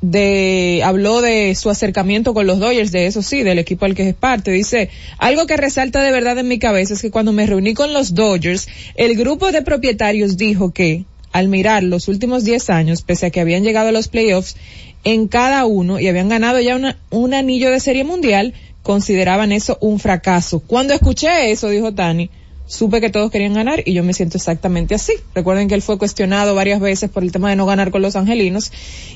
de, 0.00 0.82
habló 0.84 1.20
de 1.20 1.54
su 1.54 1.70
acercamiento 1.70 2.34
con 2.34 2.46
los 2.46 2.58
Dodgers, 2.58 2.92
de 2.92 3.06
eso 3.06 3.22
sí, 3.22 3.42
del 3.42 3.58
equipo 3.58 3.84
al 3.84 3.94
que 3.94 4.08
es 4.08 4.14
parte. 4.14 4.50
Dice, 4.52 4.90
algo 5.18 5.46
que 5.46 5.56
resalta 5.56 6.02
de 6.02 6.12
verdad 6.12 6.38
en 6.38 6.48
mi 6.48 6.58
cabeza 6.58 6.94
es 6.94 7.02
que 7.02 7.10
cuando 7.10 7.32
me 7.32 7.46
reuní 7.46 7.74
con 7.74 7.92
los 7.92 8.14
Dodgers, 8.14 8.68
el 8.94 9.16
grupo 9.16 9.50
de 9.50 9.62
propietarios 9.62 10.36
dijo 10.36 10.72
que, 10.72 11.04
al 11.32 11.48
mirar 11.48 11.82
los 11.82 12.08
últimos 12.08 12.44
10 12.44 12.70
años, 12.70 13.02
pese 13.02 13.26
a 13.26 13.30
que 13.30 13.40
habían 13.40 13.64
llegado 13.64 13.88
a 13.88 13.92
los 13.92 14.08
playoffs 14.08 14.56
en 15.04 15.28
cada 15.28 15.64
uno 15.66 16.00
y 16.00 16.08
habían 16.08 16.28
ganado 16.28 16.60
ya 16.60 16.76
una, 16.76 16.98
un 17.10 17.34
anillo 17.34 17.70
de 17.70 17.80
serie 17.80 18.04
mundial, 18.04 18.54
consideraban 18.82 19.52
eso 19.52 19.78
un 19.80 19.98
fracaso. 19.98 20.60
Cuando 20.60 20.94
escuché 20.94 21.50
eso, 21.50 21.68
dijo 21.68 21.92
Tani, 21.92 22.30
supe 22.68 23.00
que 23.00 23.10
todos 23.10 23.32
querían 23.32 23.54
ganar 23.54 23.82
y 23.84 23.94
yo 23.94 24.04
me 24.04 24.12
siento 24.12 24.36
exactamente 24.36 24.94
así. 24.94 25.14
Recuerden 25.34 25.66
que 25.66 25.74
él 25.74 25.82
fue 25.82 25.98
cuestionado 25.98 26.54
varias 26.54 26.80
veces 26.80 27.10
por 27.10 27.24
el 27.24 27.32
tema 27.32 27.50
de 27.50 27.56
no 27.56 27.66
ganar 27.66 27.90
con 27.90 28.02
los 28.02 28.14
angelinos 28.14 28.70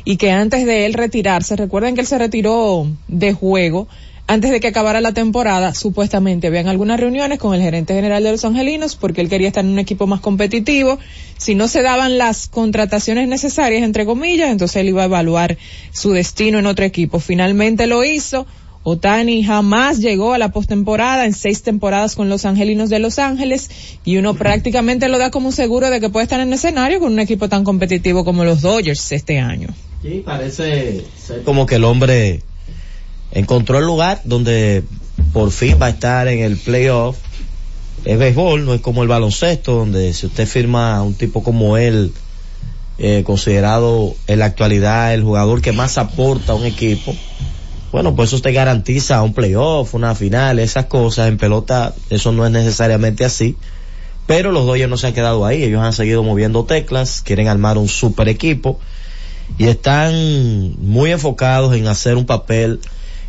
y 0.04 0.16
que 0.16 0.32
antes 0.32 0.66
de 0.66 0.86
él 0.86 0.94
retirarse, 0.94 1.54
recuerden 1.54 1.94
que 1.94 2.00
él 2.00 2.06
se 2.08 2.18
retiró 2.18 2.88
de 3.06 3.32
juego 3.32 3.86
antes 4.28 4.50
de 4.50 4.60
que 4.60 4.68
acabara 4.68 5.00
la 5.00 5.12
temporada, 5.12 5.74
supuestamente 5.74 6.46
habían 6.46 6.68
algunas 6.68 6.98
reuniones 6.98 7.38
con 7.38 7.54
el 7.54 7.60
gerente 7.60 7.92
general 7.92 8.22
de 8.22 8.30
los 8.30 8.44
angelinos 8.44 8.96
porque 8.96 9.20
él 9.20 9.28
quería 9.28 9.48
estar 9.48 9.64
en 9.64 9.72
un 9.72 9.78
equipo 9.78 10.06
más 10.06 10.20
competitivo. 10.20 10.98
Si 11.36 11.54
no 11.54 11.66
se 11.68 11.82
daban 11.82 12.18
las 12.18 12.46
contrataciones 12.46 13.28
necesarias, 13.28 13.82
entre 13.82 14.06
comillas, 14.06 14.50
entonces 14.50 14.76
él 14.76 14.88
iba 14.88 15.02
a 15.02 15.06
evaluar 15.06 15.58
su 15.90 16.12
destino 16.12 16.60
en 16.60 16.66
otro 16.66 16.84
equipo. 16.84 17.18
Finalmente 17.18 17.86
lo 17.86 18.04
hizo 18.04 18.46
Otani 18.84 19.44
jamás 19.44 19.98
llegó 19.98 20.34
a 20.34 20.38
la 20.38 20.50
postemporada 20.50 21.24
en 21.24 21.34
seis 21.34 21.62
temporadas 21.62 22.16
con 22.16 22.28
los 22.28 22.44
Angelinos 22.44 22.90
de 22.90 22.98
Los 22.98 23.18
Ángeles 23.18 23.70
y 24.04 24.16
uno 24.16 24.34
prácticamente 24.34 25.08
lo 25.08 25.18
da 25.18 25.30
como 25.30 25.48
un 25.48 25.52
seguro 25.52 25.88
de 25.90 26.00
que 26.00 26.10
puede 26.10 26.24
estar 26.24 26.40
en 26.40 26.48
el 26.48 26.54
escenario 26.54 26.98
con 26.98 27.12
un 27.12 27.20
equipo 27.20 27.48
tan 27.48 27.62
competitivo 27.62 28.24
como 28.24 28.44
los 28.44 28.60
Dodgers 28.60 29.12
este 29.12 29.38
año. 29.38 29.68
Sí, 30.02 30.22
parece 30.24 31.04
ser 31.16 31.42
como 31.44 31.64
que 31.66 31.76
el 31.76 31.84
hombre 31.84 32.42
encontró 33.30 33.78
el 33.78 33.84
lugar 33.84 34.20
donde 34.24 34.82
por 35.32 35.52
fin 35.52 35.76
va 35.80 35.86
a 35.86 35.90
estar 35.90 36.26
en 36.26 36.40
el 36.40 36.56
playoff. 36.56 37.16
Es 38.04 38.18
béisbol, 38.18 38.64
no 38.64 38.74
es 38.74 38.80
como 38.80 39.02
el 39.02 39.08
baloncesto, 39.08 39.74
donde 39.76 40.12
si 40.12 40.26
usted 40.26 40.48
firma 40.48 40.96
a 40.96 41.02
un 41.02 41.14
tipo 41.14 41.44
como 41.44 41.76
él, 41.76 42.12
eh, 42.98 43.22
considerado 43.24 44.16
en 44.26 44.40
la 44.40 44.46
actualidad 44.46 45.14
el 45.14 45.22
jugador 45.22 45.62
que 45.62 45.70
más 45.70 45.98
aporta 45.98 46.52
a 46.52 46.56
un 46.56 46.66
equipo, 46.66 47.14
bueno, 47.92 48.16
pues 48.16 48.32
eso 48.32 48.40
te 48.40 48.52
garantiza 48.52 49.22
un 49.22 49.34
playoff, 49.34 49.94
una 49.94 50.14
final, 50.14 50.58
esas 50.58 50.86
cosas. 50.86 51.28
En 51.28 51.36
pelota 51.36 51.94
eso 52.08 52.32
no 52.32 52.46
es 52.46 52.50
necesariamente 52.50 53.26
así. 53.26 53.56
Pero 54.26 54.50
los 54.50 54.64
Dodgers 54.64 54.88
no 54.88 54.96
se 54.96 55.08
han 55.08 55.12
quedado 55.12 55.44
ahí. 55.44 55.62
Ellos 55.62 55.82
han 55.82 55.92
seguido 55.92 56.22
moviendo 56.22 56.64
teclas, 56.64 57.20
quieren 57.20 57.48
armar 57.48 57.76
un 57.76 57.88
super 57.88 58.28
equipo 58.30 58.80
y 59.58 59.66
están 59.66 60.74
muy 60.80 61.10
enfocados 61.10 61.76
en 61.76 61.86
hacer 61.86 62.16
un 62.16 62.24
papel 62.24 62.80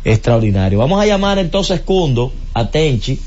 extraordinario. 0.02 0.78
Vamos 0.78 0.98
a 0.98 1.06
llamar 1.06 1.38
entonces 1.38 1.80
Cundo 1.80 2.32
a 2.54 2.70
Tenchi 2.70 3.20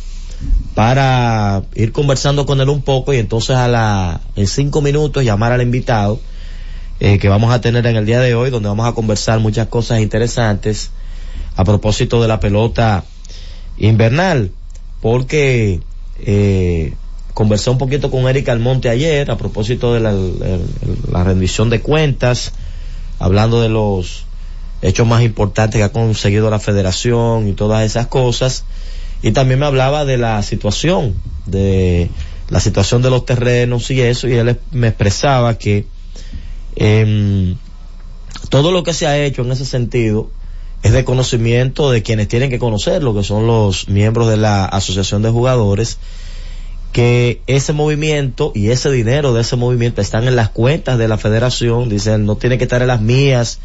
para 0.74 1.64
ir 1.76 1.92
conversando 1.92 2.48
con 2.48 2.62
él 2.62 2.70
un 2.70 2.82
poco 2.82 3.14
y 3.14 3.18
entonces 3.18 3.56
a 3.56 3.68
la, 3.68 4.22
en 4.36 4.48
cinco 4.48 4.82
minutos 4.82 5.24
llamar 5.24 5.52
al 5.52 5.62
invitado 5.62 6.20
eh, 7.00 7.20
que 7.20 7.30
vamos 7.30 7.52
a 7.52 7.62
tener 7.62 7.86
en 7.86 7.96
el 7.96 8.08
día 8.08 8.22
de 8.22 8.34
hoy, 8.34 8.50
donde 8.50 8.70
vamos 8.70 8.88
a 8.88 8.94
conversar 8.94 9.40
muchas 9.40 9.68
cosas 9.68 10.00
interesantes 10.00 10.90
a 11.58 11.64
propósito 11.64 12.22
de 12.22 12.28
la 12.28 12.40
pelota 12.40 13.04
invernal, 13.78 14.52
porque 15.02 15.82
eh, 16.20 16.94
conversé 17.34 17.72
un 17.72 17.80
poquito 17.80 18.10
con 18.12 18.28
Eric 18.28 18.48
Almonte 18.50 18.90
ayer 18.90 19.30
a 19.30 19.38
propósito 19.38 19.94
de 19.94 20.00
la, 20.00 21.24
rendición 21.24 21.70
de 21.70 21.82
cuentas, 21.82 22.54
hablando 23.20 23.60
de 23.60 23.70
los 23.70 24.26
hechos 24.84 25.08
más 25.08 25.24
importantes 25.24 25.80
que 25.80 25.84
ha 25.84 25.92
conseguido 25.92 26.52
la 26.52 26.60
federación 26.60 27.48
y 27.48 27.54
todas 27.54 27.84
esas 27.84 28.06
cosas, 28.06 28.64
y 29.24 29.32
también 29.32 29.60
me 29.60 29.66
hablaba 29.66 30.06
de 30.06 30.20
la 30.20 30.44
situación, 30.44 31.16
de 31.48 32.10
la 32.50 32.60
situación 32.60 33.02
de 33.02 33.10
los 33.10 33.26
terrenos 33.26 33.90
y 33.90 34.00
eso, 34.00 34.28
y 34.28 34.34
él 34.34 34.60
me 34.72 34.90
expresaba 34.90 35.58
que 35.58 35.88
eh, 36.76 37.56
todo 38.50 38.72
lo 38.72 38.84
que 38.84 38.94
se 38.94 39.08
ha 39.08 39.18
hecho 39.18 39.42
en 39.42 39.52
ese 39.52 39.66
sentido, 39.66 40.30
es 40.84 40.92
de 40.92 41.04
conocimiento 41.04 41.92
de 41.92 42.04
quienes 42.04 42.28
tienen 42.28 42.50
que 42.50 42.60
conocerlo, 42.60 43.16
que 43.16 43.24
son 43.24 43.48
los 43.48 43.90
miembros 43.90 44.30
de 44.30 44.38
la 44.38 44.66
Asociación 44.66 45.22
de 45.22 45.30
Jugadores, 45.30 45.98
que 46.92 47.42
ese 47.48 47.74
movimiento 47.74 48.52
y 48.56 48.70
ese 48.70 48.90
dinero 48.92 49.34
de 49.34 49.42
ese 49.42 49.56
movimiento 49.56 50.02
están 50.02 50.28
en 50.28 50.36
las 50.36 50.50
cuentas 50.50 50.98
de 50.98 51.08
la 51.08 51.18
federación, 51.18 51.90
dicen, 51.90 52.26
no 52.26 52.38
tiene 52.38 52.58
que 52.58 52.64
estar 52.64 52.82
en 52.82 52.88
las 52.88 53.02
mías, 53.02 53.60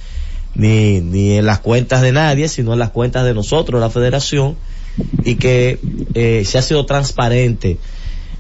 ni, 0.55 1.01
ni 1.01 1.33
en 1.39 1.47
las 1.47 1.61
cuentas 1.61 2.03
de 2.03 2.13
nadie, 2.13 2.49
sino 2.49 2.73
en 2.73 2.79
las 2.79 2.91
cuentas 2.91 3.25
de 3.25 3.35
nosotros, 3.35 3.81
la 3.81 3.91
federación, 3.91 4.57
y 5.25 5.37
que 5.37 5.79
eh, 6.15 6.45
se 6.45 6.59
ha 6.59 6.63
sido 6.63 6.85
transparente 6.85 7.79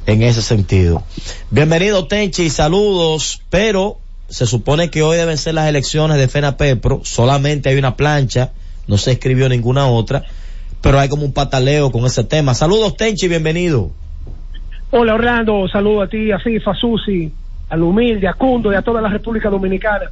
en 0.07 0.23
ese 0.23 0.43
sentido. 0.43 1.05
Bienvenido 1.51 2.07
Tenchi, 2.07 2.51
saludos, 2.51 3.41
pero 3.51 3.99
se 4.29 4.47
supone 4.47 4.91
que 4.91 5.03
hoy 5.03 5.17
deben 5.17 5.39
ser 5.39 5.55
las 5.55 5.69
elecciones 5.69 6.17
de 6.17 6.29
FENAPEPRO, 6.29 7.03
solamente 7.05 7.69
hay 7.69 7.77
una 7.77 7.97
plancha, 7.97 8.53
no 8.87 8.97
se 8.99 9.13
escribió 9.13 9.49
ninguna 9.49 9.87
otra, 9.87 10.25
pero 10.81 10.99
hay 10.99 11.09
como 11.09 11.25
un 11.25 11.33
pataleo 11.33 11.91
con 11.91 12.05
ese 12.05 12.25
tema. 12.25 12.55
Saludos 12.55 12.97
Tenchi, 12.97 13.29
bienvenido. 13.29 13.91
Hola 14.91 15.15
Orlando, 15.15 15.67
saludo 15.69 16.03
a 16.03 16.09
ti, 16.09 16.33
a 16.33 16.39
FIFA, 16.39 16.71
a 16.71 16.75
Susi, 16.75 17.33
al 17.71 17.83
humilde, 17.83 18.29
a 18.29 18.35
Cundo 18.35 18.73
y 18.73 18.75
a 18.75 18.83
toda 18.83 19.01
la 19.01 19.09
República 19.09 19.49
Dominicana. 19.49 20.11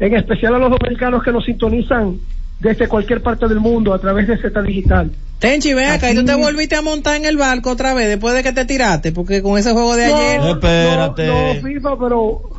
En 0.00 0.14
especial 0.16 0.54
a 0.54 0.58
los 0.58 0.70
dominicanos 0.70 1.22
que 1.22 1.32
nos 1.32 1.44
sintonizan 1.44 2.18
desde 2.60 2.88
cualquier 2.88 3.22
parte 3.22 3.46
del 3.46 3.60
mundo 3.60 3.94
a 3.94 3.98
través 3.98 4.26
de 4.26 4.36
Z 4.36 4.60
Digital. 4.62 5.10
Tenchi, 5.38 5.72
ven 5.72 5.90
acá, 5.90 6.10
y 6.10 6.16
tú 6.16 6.24
te 6.24 6.34
volviste 6.34 6.74
a 6.74 6.82
montar 6.82 7.16
en 7.16 7.24
el 7.24 7.36
barco 7.36 7.70
otra 7.70 7.94
vez 7.94 8.08
después 8.08 8.34
de 8.34 8.42
que 8.42 8.52
te 8.52 8.64
tiraste, 8.64 9.12
porque 9.12 9.40
con 9.40 9.56
ese 9.56 9.72
juego 9.72 9.94
de 9.94 10.08
no, 10.08 10.16
ayer. 10.16 10.40
No, 10.40 10.50
espérate. 10.50 11.26
No, 11.28 11.54
no, 11.54 11.60
FIFA, 11.60 11.98
pero 12.00 12.57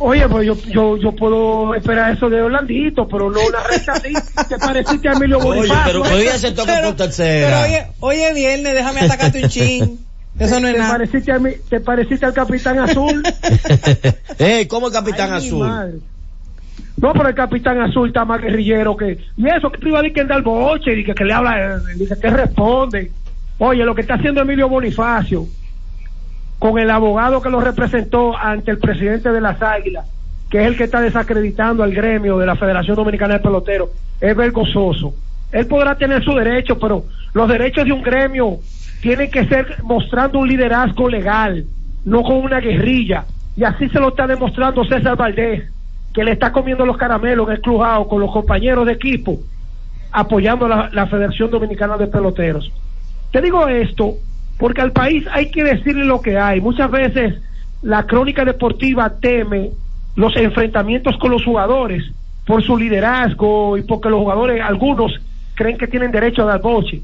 Oye, 0.00 0.28
pues 0.28 0.46
yo, 0.46 0.56
yo, 0.68 0.96
yo 0.96 1.12
puedo 1.16 1.74
esperar 1.74 2.12
eso 2.12 2.28
de 2.28 2.42
Orlandito, 2.42 3.08
pero 3.08 3.30
no 3.30 3.40
una 3.40 3.62
recta 3.62 3.92
así. 3.92 4.12
Te 4.48 4.58
pareciste 4.58 5.08
a 5.08 5.12
Emilio 5.12 5.38
Bonifacio. 5.40 6.02
Oye, 6.02 6.10
pero 6.10 6.16
hoy 6.16 6.38
se 6.38 6.52
toca 6.52 6.82
por 6.82 6.96
tercera. 6.96 7.62
Pero 7.62 7.62
oye, 7.62 7.86
oye, 8.00 8.34
viernes, 8.34 8.74
déjame 8.74 9.00
atacarte 9.00 9.42
un 9.42 9.48
chin. 9.48 9.98
Eso 10.38 10.60
no 10.60 10.68
es 10.68 10.74
te 10.74 10.78
nada. 10.78 10.92
Pareciste 10.92 11.32
a 11.32 11.38
mí, 11.38 11.50
te 11.68 11.80
pareciste 11.80 12.26
al 12.26 12.32
Capitán 12.32 12.78
Azul. 12.80 13.22
eh, 14.38 14.66
¿cómo 14.68 14.88
el 14.88 14.92
Capitán 14.92 15.32
Ay, 15.32 15.46
Azul? 15.46 16.02
No, 16.96 17.12
pero 17.12 17.28
el 17.28 17.34
Capitán 17.34 17.80
Azul 17.80 18.08
está 18.08 18.24
más 18.24 18.40
guerrillero 18.40 18.96
que... 18.96 19.18
Y 19.36 19.48
eso, 19.48 19.70
que 19.70 19.78
tú 19.78 19.88
ibas 19.88 20.00
a 20.00 20.02
decir 20.02 20.14
que 20.14 20.20
anda 20.20 20.34
al 20.34 20.42
boche, 20.42 20.98
y 20.98 21.04
que, 21.04 21.14
que 21.14 21.24
le 21.24 21.32
habla, 21.32 21.80
dice 21.96 22.16
que 22.20 22.30
responde. 22.30 23.10
Oye, 23.58 23.84
lo 23.84 23.94
que 23.94 24.02
está 24.02 24.14
haciendo 24.14 24.40
Emilio 24.42 24.68
Bonifacio, 24.68 25.46
con 26.62 26.78
el 26.78 26.92
abogado 26.92 27.42
que 27.42 27.50
lo 27.50 27.60
representó 27.60 28.38
ante 28.38 28.70
el 28.70 28.78
presidente 28.78 29.32
de 29.32 29.40
las 29.40 29.60
Águilas, 29.60 30.06
que 30.48 30.60
es 30.60 30.66
el 30.68 30.76
que 30.76 30.84
está 30.84 31.00
desacreditando 31.00 31.82
al 31.82 31.92
gremio 31.92 32.38
de 32.38 32.46
la 32.46 32.54
Federación 32.54 32.94
Dominicana 32.94 33.34
de 33.34 33.40
Peloteros, 33.40 33.88
es 34.20 34.36
vergonzoso. 34.36 35.12
Él 35.50 35.66
podrá 35.66 35.96
tener 35.96 36.22
su 36.22 36.32
derecho, 36.36 36.78
pero 36.78 37.02
los 37.34 37.48
derechos 37.48 37.84
de 37.84 37.90
un 37.90 38.00
gremio 38.00 38.58
tienen 39.00 39.28
que 39.28 39.44
ser 39.46 39.82
mostrando 39.82 40.38
un 40.38 40.46
liderazgo 40.46 41.08
legal, 41.08 41.64
no 42.04 42.22
con 42.22 42.36
una 42.36 42.60
guerrilla. 42.60 43.24
Y 43.56 43.64
así 43.64 43.88
se 43.88 43.98
lo 43.98 44.10
está 44.10 44.28
demostrando 44.28 44.84
César 44.84 45.16
Valdés, 45.16 45.68
que 46.14 46.22
le 46.22 46.30
está 46.30 46.52
comiendo 46.52 46.86
los 46.86 46.96
caramelos 46.96 47.48
en 47.48 47.54
el 47.54 47.60
clujado 47.60 48.06
con 48.06 48.20
los 48.20 48.30
compañeros 48.30 48.86
de 48.86 48.92
equipo, 48.92 49.40
apoyando 50.12 50.68
la, 50.68 50.90
la 50.92 51.08
Federación 51.08 51.50
Dominicana 51.50 51.96
de 51.96 52.06
Peloteros. 52.06 52.70
Te 53.32 53.42
digo 53.42 53.66
esto 53.66 54.14
porque 54.62 54.80
al 54.80 54.92
país 54.92 55.24
hay 55.32 55.50
que 55.50 55.64
decirle 55.64 56.04
lo 56.04 56.22
que 56.22 56.38
hay. 56.38 56.60
Muchas 56.60 56.88
veces 56.88 57.34
la 57.82 58.06
crónica 58.06 58.44
deportiva 58.44 59.12
teme 59.20 59.70
los 60.14 60.36
enfrentamientos 60.36 61.16
con 61.18 61.32
los 61.32 61.44
jugadores 61.44 62.04
por 62.46 62.62
su 62.62 62.76
liderazgo 62.78 63.76
y 63.76 63.82
porque 63.82 64.08
los 64.08 64.20
jugadores, 64.20 64.62
algunos, 64.62 65.20
creen 65.56 65.76
que 65.76 65.88
tienen 65.88 66.12
derecho 66.12 66.42
a 66.42 66.44
dar 66.44 66.60
boche. 66.60 67.02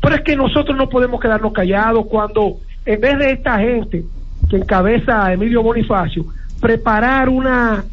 Pero 0.00 0.14
es 0.14 0.20
que 0.20 0.36
nosotros 0.36 0.76
no 0.76 0.88
podemos 0.88 1.20
quedarnos 1.20 1.52
callados 1.52 2.06
cuando, 2.06 2.58
en 2.86 3.00
vez 3.00 3.18
de 3.18 3.32
esta 3.32 3.58
gente 3.58 4.04
que 4.48 4.58
encabeza 4.58 5.26
a 5.26 5.32
Emilio 5.32 5.64
Bonifacio, 5.64 6.26
preparar 6.60 7.28
una, 7.28 7.84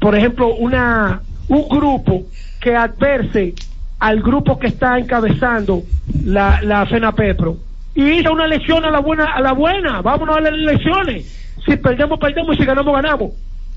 por 0.00 0.16
ejemplo, 0.16 0.54
una, 0.54 1.20
un 1.48 1.68
grupo 1.68 2.22
que 2.62 2.74
adverse 2.74 3.52
al 3.98 4.22
grupo 4.22 4.58
que 4.58 4.68
está 4.68 4.98
encabezando 4.98 5.82
la, 6.24 6.62
la 6.62 6.86
FENAPEPRO 6.86 7.67
y 7.98 8.02
ir 8.02 8.28
a 8.28 8.30
una 8.30 8.44
elección 8.44 8.84
a 8.84 8.92
la 8.92 9.00
buena, 9.00 9.24
a 9.24 9.40
la 9.40 9.52
buena, 9.52 10.00
vámonos 10.02 10.36
a 10.36 10.40
las 10.40 10.52
elecciones. 10.52 11.56
Si 11.66 11.76
perdemos, 11.76 12.20
perdemos. 12.20 12.54
Y 12.54 12.60
si 12.60 12.64
ganamos, 12.64 12.94
ganamos. 12.94 13.32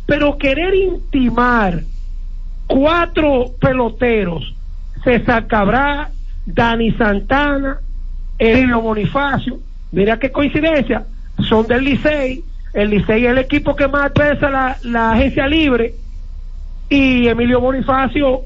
Pero 0.06 0.38
querer 0.38 0.76
intimar 0.76 1.82
cuatro 2.68 3.46
peloteros, 3.60 4.54
César 5.04 5.48
Cabral, 5.48 6.10
Dani 6.46 6.92
Santana, 6.92 7.80
Emilio 8.38 8.82
Bonifacio, 8.82 9.58
mira 9.92 10.20
qué 10.20 10.32
coincidencia, 10.32 11.04
son 11.40 11.66
del 11.66 11.84
Licey, 11.84 12.44
el 12.76 12.92
Licey 12.92 13.26
es 13.26 13.32
el 13.32 13.40
equipo 13.40 13.76
que 13.76 13.88
más 13.88 14.12
pesa 14.12 14.52
la, 14.52 14.78
la 14.84 15.14
agencia 15.14 15.48
libre, 15.48 15.96
Y 16.90 17.28
Emilio 17.28 17.60
Bonifacio 17.60 18.42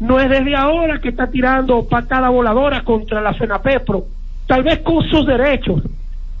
no 0.00 0.18
es 0.18 0.28
desde 0.28 0.56
ahora 0.56 0.98
que 1.00 1.10
está 1.10 1.28
tirando 1.28 1.86
patada 1.86 2.28
voladora 2.28 2.82
contra 2.82 3.20
la 3.20 3.34
FENAPEPRO, 3.34 4.04
tal 4.52 4.64
vez 4.64 4.80
con 4.80 5.02
sus 5.08 5.24
derechos, 5.24 5.80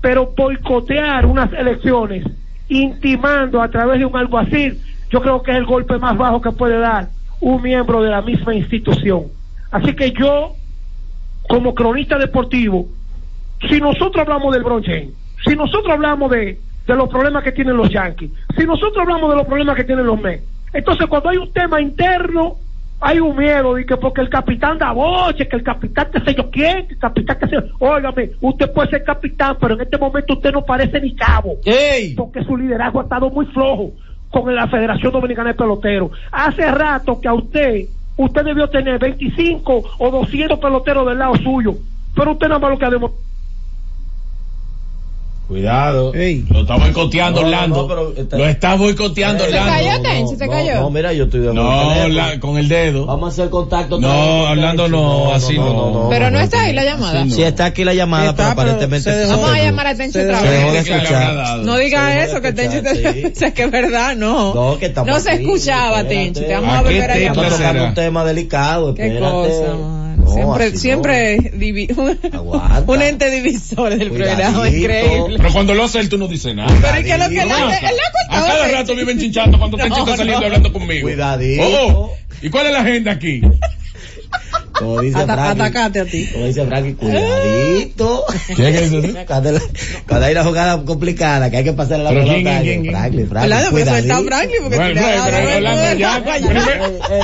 pero 0.02 0.34
boicotear 0.36 1.24
unas 1.24 1.50
elecciones, 1.54 2.22
intimando 2.68 3.62
a 3.62 3.70
través 3.70 4.00
de 4.00 4.04
un 4.04 4.14
alguacil, 4.14 4.78
yo 5.08 5.22
creo 5.22 5.42
que 5.42 5.52
es 5.52 5.56
el 5.56 5.64
golpe 5.64 5.96
más 5.96 6.18
bajo 6.18 6.42
que 6.42 6.50
puede 6.50 6.78
dar 6.78 7.08
un 7.40 7.62
miembro 7.62 8.02
de 8.02 8.10
la 8.10 8.20
misma 8.20 8.54
institución. 8.54 9.28
Así 9.70 9.94
que 9.94 10.10
yo, 10.10 10.52
como 11.48 11.74
cronista 11.74 12.18
deportivo, 12.18 12.86
si 13.70 13.80
nosotros 13.80 14.18
hablamos 14.18 14.52
del 14.52 14.62
Bron 14.62 14.84
si 14.84 15.56
nosotros 15.56 15.90
hablamos 15.90 16.30
de, 16.32 16.60
de 16.86 16.94
los 16.94 17.08
problemas 17.08 17.42
que 17.42 17.52
tienen 17.52 17.78
los 17.78 17.88
Yankees, 17.88 18.30
si 18.58 18.66
nosotros 18.66 18.98
hablamos 18.98 19.30
de 19.30 19.36
los 19.36 19.46
problemas 19.46 19.74
que 19.74 19.84
tienen 19.84 20.04
los 20.04 20.20
Mets, 20.20 20.44
entonces 20.74 21.06
cuando 21.06 21.30
hay 21.30 21.38
un 21.38 21.50
tema 21.54 21.80
interno, 21.80 22.56
hay 23.02 23.18
un 23.18 23.36
miedo 23.36 23.74
de 23.74 23.84
que 23.84 23.96
porque 23.96 24.20
el 24.20 24.28
capitán 24.30 24.78
da 24.78 24.92
boche, 24.92 25.48
que 25.48 25.56
el 25.56 25.64
capitán 25.64 26.08
que 26.12 26.20
sé 26.20 26.36
yo 26.36 26.48
quién, 26.50 26.86
que 26.86 26.94
el 26.94 27.00
capitán 27.00 27.38
que 27.38 27.48
sé 27.48 27.56
óigame, 27.80 28.30
usted 28.40 28.72
puede 28.72 28.90
ser 28.90 29.02
capitán, 29.02 29.56
pero 29.60 29.74
en 29.74 29.80
este 29.80 29.98
momento 29.98 30.34
usted 30.34 30.52
no 30.52 30.64
parece 30.64 31.00
ni 31.00 31.14
cabo, 31.14 31.56
porque 32.16 32.44
su 32.44 32.56
liderazgo 32.56 33.00
ha 33.00 33.02
estado 33.02 33.28
muy 33.28 33.46
flojo 33.46 33.90
con 34.30 34.54
la 34.54 34.68
Federación 34.68 35.12
Dominicana 35.12 35.50
de 35.50 35.54
Peloteros. 35.54 36.12
Hace 36.30 36.70
rato 36.70 37.20
que 37.20 37.28
a 37.28 37.34
usted, 37.34 37.86
usted 38.16 38.44
debió 38.44 38.68
tener 38.70 38.98
25 38.98 39.82
o 39.98 40.10
200 40.10 40.58
peloteros 40.60 41.06
del 41.06 41.18
lado 41.18 41.34
suyo, 41.36 41.74
pero 42.14 42.32
usted 42.32 42.46
nada 42.48 42.60
más 42.60 42.70
lo 42.70 42.78
que 42.78 42.84
ha 42.86 42.90
demostrado 42.90 43.31
Cuidado. 45.48 46.12
Lo 46.14 46.60
está 46.62 46.76
boicoteando 46.76 47.40
No, 47.42 47.46
Orlando. 47.46 47.76
no, 47.82 47.88
pero 47.88 48.12
está- 48.16 48.38
Lo 48.38 48.46
está 48.48 48.74
boicoteando 48.76 49.44
Se 49.44 49.50
Orlando. 49.50 49.72
cayó, 49.72 50.02
Tenchi, 50.02 50.36
se 50.36 50.48
cayó. 50.48 50.74
No, 50.80 50.90
mira, 50.90 51.12
yo 51.12 51.24
estoy 51.24 51.40
de 51.40 51.52
No, 51.52 52.08
la- 52.08 52.40
con 52.40 52.56
el 52.56 52.68
dedo. 52.68 53.04
Vamos 53.06 53.28
a 53.30 53.32
hacer 53.32 53.50
contacto. 53.50 54.00
No, 54.00 54.44
Orlando 54.50 54.88
no, 54.88 55.32
así 55.34 55.58
no. 55.58 56.06
Pero 56.08 56.30
no 56.30 56.40
está 56.40 56.62
ahí 56.62 56.72
la 56.72 56.84
llamada. 56.84 57.24
Sí, 57.28 57.42
está 57.42 57.66
aquí 57.66 57.84
la 57.84 57.92
llamada, 57.92 58.34
pero 58.34 58.48
aparentemente 58.50 59.12
se 59.12 59.26
Vamos 59.30 59.50
a 59.50 59.58
llamar 59.58 59.86
a 59.88 59.94
Tenchi 59.94 60.12
Se 60.12 60.24
otra 60.24 60.40
dejó 60.42 60.72
vez. 60.72 60.88
escuchar. 60.88 61.58
No 61.58 61.76
diga 61.76 62.24
eso, 62.24 62.40
que 62.40 62.52
Tenchi 62.52 62.80
te... 62.80 63.34
sé 63.34 63.52
que 63.52 63.64
es 63.64 63.70
verdad, 63.70 64.16
no. 64.16 64.54
No, 64.54 64.78
que 64.78 64.86
estamos 64.86 65.10
No 65.10 65.20
se 65.20 65.34
escuchaba. 65.34 66.04
Tenchi. 66.04 66.40
Te 66.40 66.54
vamos 66.54 66.70
a 66.70 66.78
¿A 66.78 66.82
qué 66.82 66.88
volver 66.94 67.10
a 67.10 67.18
llamar. 67.18 67.88
un 67.88 67.94
tema 67.94 68.24
delicado, 68.24 68.94
Qué 68.94 69.18
cosa. 69.18 69.74
No, 70.22 70.32
siempre, 70.32 70.70
no. 70.70 70.78
siempre 70.78 71.38
divi- 71.52 72.84
un 72.86 73.02
ente 73.02 73.30
divisor 73.30 73.96
del 73.96 74.10
programa, 74.10 74.52
Cuidadito. 74.60 74.76
increíble. 74.78 75.36
Pero 75.38 75.52
cuando 75.52 75.74
lo 75.74 75.84
hace 75.84 76.00
él, 76.00 76.08
tú 76.08 76.18
no 76.18 76.28
dices 76.28 76.54
nada. 76.54 76.72
Pero 76.80 76.96
es 76.98 77.04
que 77.04 77.18
lo 77.18 77.28
que 77.28 77.42
él 77.42 77.50
ha- 77.50 77.76
A 78.28 78.46
cada 78.46 78.68
rato 78.68 78.94
viven 78.94 79.18
chinchando 79.18 79.58
cuando 79.58 79.76
No, 79.78 79.84
Tenchi 79.84 80.00
está 80.00 80.16
saliendo 80.16 80.40
no. 80.40 80.46
hablando 80.46 80.72
conmigo. 80.72 81.02
Cuidadito. 81.02 81.62
Oh. 81.64 82.16
¿Y 82.40 82.50
cuál 82.50 82.66
es 82.66 82.72
la 82.72 82.80
agenda 82.80 83.12
aquí? 83.12 83.40
Como 84.72 85.00
dice 85.00 85.18
Ata- 85.18 85.34
Frankie, 85.34 85.60
atacate 85.62 86.00
a 86.00 86.04
ti. 86.06 86.28
como 86.32 86.46
dice 86.46 86.66
Frankie, 86.66 86.94
cuidadito. 86.94 88.24
¿Qué 88.56 88.68
es 88.68 88.82
eso? 88.92 89.00
Cuando, 89.26 89.52
la- 89.52 89.60
cuando 90.08 90.26
hay 90.26 90.32
una 90.32 90.44
jugada 90.44 90.84
complicada 90.84 91.50
que 91.50 91.58
hay 91.58 91.64
que 91.64 91.72
pasar 91.72 92.00
la 92.00 92.10
pelota. 92.10 92.32
Franklin, 92.32 92.90
Franklin, 92.90 93.26
cuidadito. 93.70 94.24
Franklin 94.24 94.58
porque 94.62 94.76
Bueno, 94.78 95.00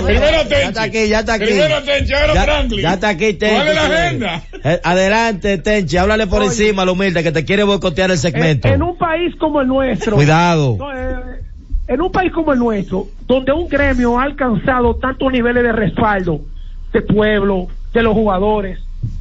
primero- 0.07 0.47
Tenchi. 0.49 0.69
está 0.69 0.83
aquí, 0.83 1.09
ya 1.09 1.21
está 1.21 1.35
aquí. 1.35 1.45
Primero 1.47 1.83
Tenchi, 1.83 2.13
ahora 2.13 2.35
ya, 2.35 2.43
Franklin. 2.45 2.81
ya 2.83 2.95
está 2.95 3.09
aquí, 3.09 3.35
Tenchi. 3.35 3.55
¿Cuál 3.57 3.69
es 3.69 3.75
la 3.75 3.85
agenda? 3.85 4.43
Eh, 4.65 4.81
Adelante, 4.85 5.59
Tenchi, 5.59 5.97
háblale 5.97 6.27
por 6.27 6.43
encima, 6.43 6.85
lo 6.85 6.93
humilde, 6.93 7.23
que 7.23 7.33
te 7.33 7.45
quiere 7.45 7.63
boicotear 7.65 8.11
el 8.11 8.19
segmento. 8.19 8.69
En, 8.69 8.75
en 8.75 8.83
un 8.83 8.97
país 8.99 9.35
como 9.37 9.61
el 9.61 9.69
nuestro. 9.69 10.17
Cuidado. 10.17 10.77
No, 10.79 10.93
eh, 10.93 11.41
en 11.89 12.01
un 12.01 12.13
país 12.13 12.33
como 12.33 12.53
el 12.53 12.59
nuestro, 12.59 13.07
donde 13.27 13.53
un 13.53 13.69
gremio 13.69 14.19
ha 14.19 14.25
alcanzado 14.25 14.97
tantos 14.97 15.33
niveles 15.33 15.63
de 15.63 15.73
respaldo 15.73 16.41
de 16.93 17.03
pueblo, 17.03 17.67
de 17.93 18.03
los 18.03 18.15
jugadores, 18.15 18.81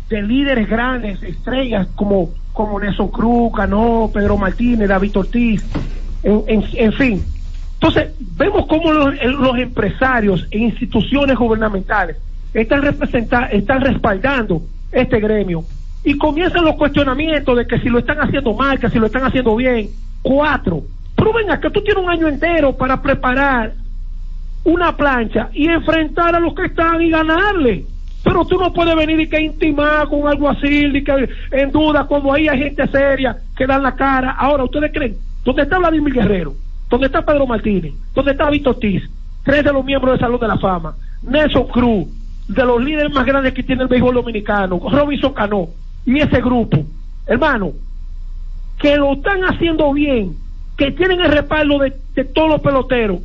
de 0.10 0.22
líderes 0.22 0.70
grandes, 0.70 1.22
estrellas 1.24 1.88
como, 1.96 2.30
como 2.54 2.80
Nelson 2.80 3.10
Cruz, 3.10 3.52
Cano, 3.56 4.10
Pedro 4.14 4.38
Martínez, 4.38 4.88
David 4.88 5.18
Ortiz, 5.18 5.64
en, 6.24 6.44
en, 6.48 6.94
fin. 6.94 7.24
Entonces, 7.76 8.12
vemos 8.38 8.66
cómo 8.68 8.92
los, 8.92 9.14
el- 9.22 9.34
los 9.34 9.58
empresarios 9.58 10.48
e 10.52 10.58
instituciones 10.58 11.38
gubernamentales 11.38 12.18
están, 12.54 12.84
están 13.52 13.82
respaldando 13.82 14.62
este 14.92 15.20
gremio. 15.20 15.64
Y 16.04 16.18
comienzan 16.18 16.64
los 16.64 16.76
cuestionamientos 16.76 17.58
de 17.58 17.68
que 17.68 17.80
si 17.80 17.90
lo 17.90 18.00
están 18.00 18.20
haciendo 18.20 18.54
mal, 18.54 18.80
que 18.80 18.90
si 18.90 18.98
lo 18.98 19.08
están 19.08 19.26
haciendo 19.26 19.56
bien. 19.56 19.90
Cuatro. 20.22 20.84
Pero 21.16 21.34
venga, 21.34 21.60
que 21.60 21.70
tú 21.70 21.82
tienes 21.82 22.02
un 22.04 22.10
año 22.10 22.28
entero 22.28 22.76
para 22.76 23.02
preparar 23.02 23.74
una 24.68 24.98
plancha 24.98 25.50
y 25.54 25.70
enfrentar 25.70 26.36
a 26.36 26.42
los 26.42 26.54
que 26.54 26.66
están 26.66 27.02
y 27.02 27.10
ganarle. 27.10 27.86
Pero 28.22 28.44
tú 28.44 28.60
no 28.60 28.74
puedes 28.74 28.98
venir 28.98 29.18
y 29.22 29.30
que 29.30 29.40
intimar 29.40 30.10
con 30.10 30.28
algo 30.28 30.50
así, 30.50 30.88
y 30.88 31.04
que 31.06 31.30
en 31.52 31.72
duda, 31.72 32.04
cuando 32.04 32.34
ahí 32.34 32.50
hay 32.50 32.60
gente 32.60 32.86
seria 32.88 33.38
que 33.56 33.66
dan 33.66 33.82
la 33.82 33.96
cara. 33.96 34.32
Ahora, 34.32 34.66
¿ustedes 34.66 34.92
creen? 34.94 35.16
¿Dónde 35.46 35.62
está 35.62 35.80
Vladimir 35.80 36.14
Guerrero? 36.14 36.54
¿Dónde 36.90 37.06
está 37.06 37.26
Pedro 37.26 37.48
Martínez? 37.48 37.94
¿Dónde 38.14 38.32
está 38.32 38.50
Víctor 38.50 38.76
Ortiz? 38.76 39.04
Tres 39.46 39.64
de 39.64 39.72
los 39.72 39.86
miembros 39.86 40.14
del 40.14 40.20
Salón 40.20 40.40
de 40.42 40.48
la 40.50 40.58
Fama. 40.58 40.96
Nelson 41.24 41.68
Cruz, 41.68 42.08
de 42.50 42.66
los 42.66 42.84
líderes 42.84 43.14
más 43.14 43.26
grandes 43.26 43.54
que 43.54 43.64
tiene 43.64 43.84
el 43.84 43.88
béisbol 43.88 44.16
dominicano. 44.16 44.82
Robinson 44.92 45.34
Cano. 45.34 45.70
Y 46.06 46.20
ese 46.20 46.42
grupo. 46.42 46.86
Hermano, 47.26 47.72
que 48.78 48.98
lo 48.98 49.14
están 49.14 49.44
haciendo 49.46 49.94
bien, 49.94 50.36
que 50.78 50.92
tienen 50.92 51.22
el 51.22 51.32
respaldo 51.32 51.80
de 51.80 52.24
todos 52.26 52.50
los 52.50 52.62
peloteros, 52.62 53.22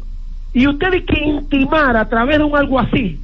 y 0.54 0.66
ustedes 0.66 1.04
que 1.04 1.18
intimar 1.20 1.96
a 1.96 2.08
través 2.08 2.38
de 2.38 2.44
un 2.44 2.56
algo 2.56 2.78
así, 2.78 3.18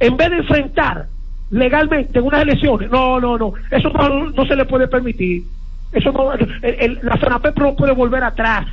en 0.00 0.16
vez 0.16 0.30
de 0.30 0.36
enfrentar 0.38 1.06
legalmente 1.50 2.18
en 2.18 2.24
unas 2.24 2.42
elecciones, 2.42 2.90
no, 2.90 3.18
no, 3.20 3.38
no, 3.38 3.52
eso 3.70 3.88
no, 3.90 4.30
no 4.30 4.46
se 4.46 4.54
le 4.56 4.64
puede 4.66 4.86
permitir. 4.88 5.44
Eso 5.92 6.12
no, 6.12 6.32
el- 6.34 6.48
el- 6.62 6.98
la 7.02 7.16
FENAPEP 7.16 7.58
no 7.58 7.74
puede 7.74 7.92
volver 7.92 8.22
atrás, 8.22 8.66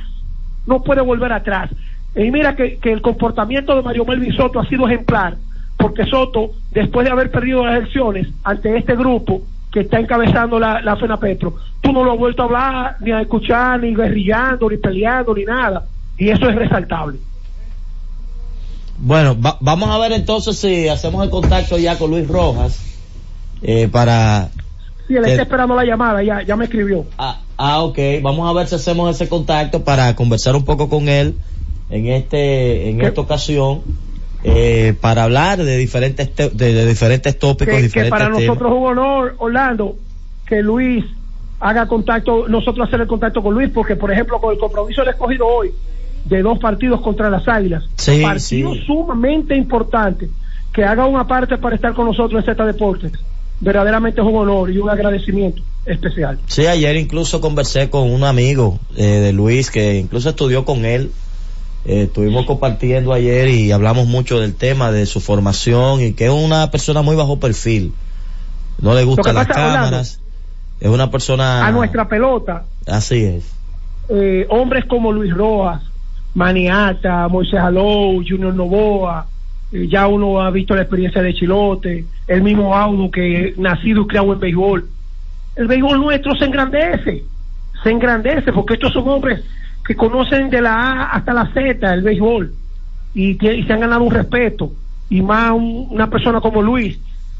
no 0.66 0.82
puede 0.82 1.00
volver 1.00 1.32
atrás. 1.32 1.70
Y 2.14 2.30
mira 2.30 2.54
que, 2.54 2.76
que 2.78 2.92
el 2.92 3.00
comportamiento 3.00 3.74
de 3.74 3.82
Mario 3.82 4.04
Melvin 4.04 4.32
Soto 4.34 4.60
ha 4.60 4.66
sido 4.66 4.86
ejemplar, 4.86 5.36
porque 5.78 6.04
Soto, 6.04 6.50
después 6.72 7.06
de 7.06 7.12
haber 7.12 7.30
perdido 7.30 7.64
las 7.64 7.76
elecciones 7.78 8.28
ante 8.44 8.76
este 8.76 8.94
grupo 8.96 9.42
que 9.72 9.80
está 9.80 9.98
encabezando 9.98 10.58
la, 10.58 10.80
la 10.82 10.96
FENAPEPRO, 10.96 11.54
tú 11.80 11.92
no 11.92 12.04
lo 12.04 12.12
has 12.12 12.18
vuelto 12.18 12.42
a 12.42 12.46
hablar, 12.46 12.96
ni 13.00 13.12
a 13.12 13.20
escuchar, 13.22 13.80
ni 13.80 13.94
guerrillando, 13.94 14.68
ni 14.70 14.76
peleando, 14.76 15.34
ni 15.34 15.44
nada. 15.44 15.84
Y 16.18 16.28
eso 16.28 16.48
es 16.48 16.54
resaltable. 16.54 17.18
Bueno, 18.98 19.36
va- 19.40 19.58
vamos 19.60 19.90
a 19.90 19.98
ver 19.98 20.12
entonces 20.12 20.56
si 20.58 20.88
hacemos 20.88 21.22
el 21.24 21.30
contacto 21.30 21.78
ya 21.78 21.98
con 21.98 22.10
Luis 22.10 22.26
Rojas 22.26 22.80
eh, 23.62 23.88
para... 23.88 24.50
Sí, 25.06 25.14
él 25.14 25.24
está 25.24 25.42
esperando 25.42 25.74
la 25.76 25.84
llamada, 25.84 26.22
ya, 26.22 26.42
ya 26.42 26.56
me 26.56 26.64
escribió. 26.64 27.04
Ah, 27.18 27.40
ah, 27.58 27.82
ok, 27.82 27.98
vamos 28.22 28.48
a 28.48 28.52
ver 28.52 28.66
si 28.66 28.74
hacemos 28.74 29.14
ese 29.14 29.28
contacto 29.28 29.84
para 29.84 30.16
conversar 30.16 30.56
un 30.56 30.64
poco 30.64 30.88
con 30.88 31.08
él 31.08 31.38
en 31.88 32.08
este 32.08 32.90
en 32.90 33.00
esta 33.00 33.20
ocasión 33.20 33.82
eh, 34.42 34.94
para 35.00 35.22
hablar 35.24 35.62
de 35.62 35.76
diferentes 35.76 36.34
te- 36.34 36.50
de, 36.50 36.72
de 36.72 36.86
diferentes 36.86 37.38
tópicos, 37.38 37.74
que, 37.74 37.80
que 37.80 37.82
diferentes 37.84 38.10
para 38.10 38.24
temas. 38.26 38.40
nosotros 38.48 38.72
es 38.72 38.78
un 38.78 38.86
honor, 38.86 39.36
Orlando, 39.38 39.94
que 40.46 40.62
Luis 40.62 41.04
haga 41.60 41.86
contacto, 41.86 42.48
nosotros 42.48 42.88
hacer 42.88 43.00
el 43.00 43.06
contacto 43.06 43.40
con 43.42 43.54
Luis, 43.54 43.70
porque 43.72 43.94
por 43.94 44.10
ejemplo 44.12 44.40
con 44.40 44.52
el 44.52 44.58
compromiso 44.58 45.02
del 45.02 45.10
escogido 45.10 45.46
hoy 45.46 45.72
de 46.28 46.42
dos 46.42 46.58
partidos 46.58 47.00
contra 47.00 47.30
las 47.30 47.46
Águilas, 47.48 47.84
Sí, 47.96 48.20
partido 48.22 48.74
sí. 48.74 48.82
sumamente 48.86 49.56
importante, 49.56 50.28
que 50.72 50.84
haga 50.84 51.06
una 51.06 51.26
parte 51.26 51.56
para 51.58 51.74
estar 51.76 51.94
con 51.94 52.06
nosotros 52.06 52.40
en 52.40 52.46
Z 52.46 52.64
Deportes, 52.66 53.12
verdaderamente 53.60 54.20
es 54.20 54.26
un 54.26 54.36
honor 54.36 54.70
y 54.70 54.78
un 54.78 54.90
agradecimiento 54.90 55.62
especial. 55.86 56.38
Sí, 56.46 56.66
ayer 56.66 56.96
incluso 56.96 57.40
conversé 57.40 57.88
con 57.90 58.10
un 58.12 58.24
amigo 58.24 58.78
eh, 58.96 59.04
de 59.04 59.32
Luis 59.32 59.70
que 59.70 59.98
incluso 59.98 60.28
estudió 60.30 60.64
con 60.64 60.84
él. 60.84 61.10
Eh, 61.84 62.02
estuvimos 62.02 62.44
compartiendo 62.46 63.12
ayer 63.12 63.48
y 63.48 63.70
hablamos 63.70 64.08
mucho 64.08 64.40
del 64.40 64.54
tema 64.56 64.90
de 64.90 65.06
su 65.06 65.20
formación 65.20 66.00
y 66.02 66.12
que 66.14 66.24
es 66.26 66.32
una 66.32 66.70
persona 66.72 67.02
muy 67.02 67.14
bajo 67.14 67.38
perfil. 67.38 67.92
No 68.80 68.92
le 68.94 69.04
gustan 69.04 69.36
las 69.36 69.46
cámaras. 69.46 70.20
Es 70.80 70.88
una 70.90 71.10
persona... 71.10 71.64
A 71.66 71.70
nuestra 71.70 72.08
pelota, 72.08 72.64
Así 72.86 73.24
es. 73.24 73.44
eh, 74.08 74.46
hombres 74.50 74.84
como 74.86 75.12
Luis 75.12 75.32
Rojas, 75.32 75.82
Maniata, 76.36 77.28
Moisés 77.28 77.58
Alou, 77.58 78.22
Junior 78.22 78.52
Novoa, 78.54 79.26
eh, 79.72 79.88
ya 79.88 80.06
uno 80.06 80.38
ha 80.42 80.50
visto 80.50 80.74
la 80.74 80.82
experiencia 80.82 81.22
de 81.22 81.32
Chilote, 81.32 82.04
el 82.28 82.42
mismo 82.42 82.76
Audo 82.76 83.10
que 83.10 83.54
nacido 83.56 84.02
y 84.02 84.06
criado 84.06 84.34
en 84.34 84.40
béisbol. 84.40 84.86
El 85.56 85.66
béisbol 85.66 85.98
nuestro 85.98 86.36
se 86.36 86.44
engrandece, 86.44 87.24
se 87.82 87.90
engrandece 87.90 88.52
porque 88.52 88.74
estos 88.74 88.92
son 88.92 89.08
hombres 89.08 89.42
que 89.82 89.96
conocen 89.96 90.50
de 90.50 90.60
la 90.60 90.74
A 90.74 91.04
hasta 91.12 91.32
la 91.32 91.46
Z 91.54 91.94
el 91.94 92.02
béisbol 92.02 92.52
y, 93.14 93.34
se 93.36 93.72
han 93.72 93.80
ganado 93.80 94.02
un 94.04 94.10
respeto 94.12 94.72
y 95.08 95.22
más 95.22 95.52
un- 95.52 95.86
una 95.90 96.10
persona 96.10 96.40
como 96.42 96.60
Luis 96.60 96.98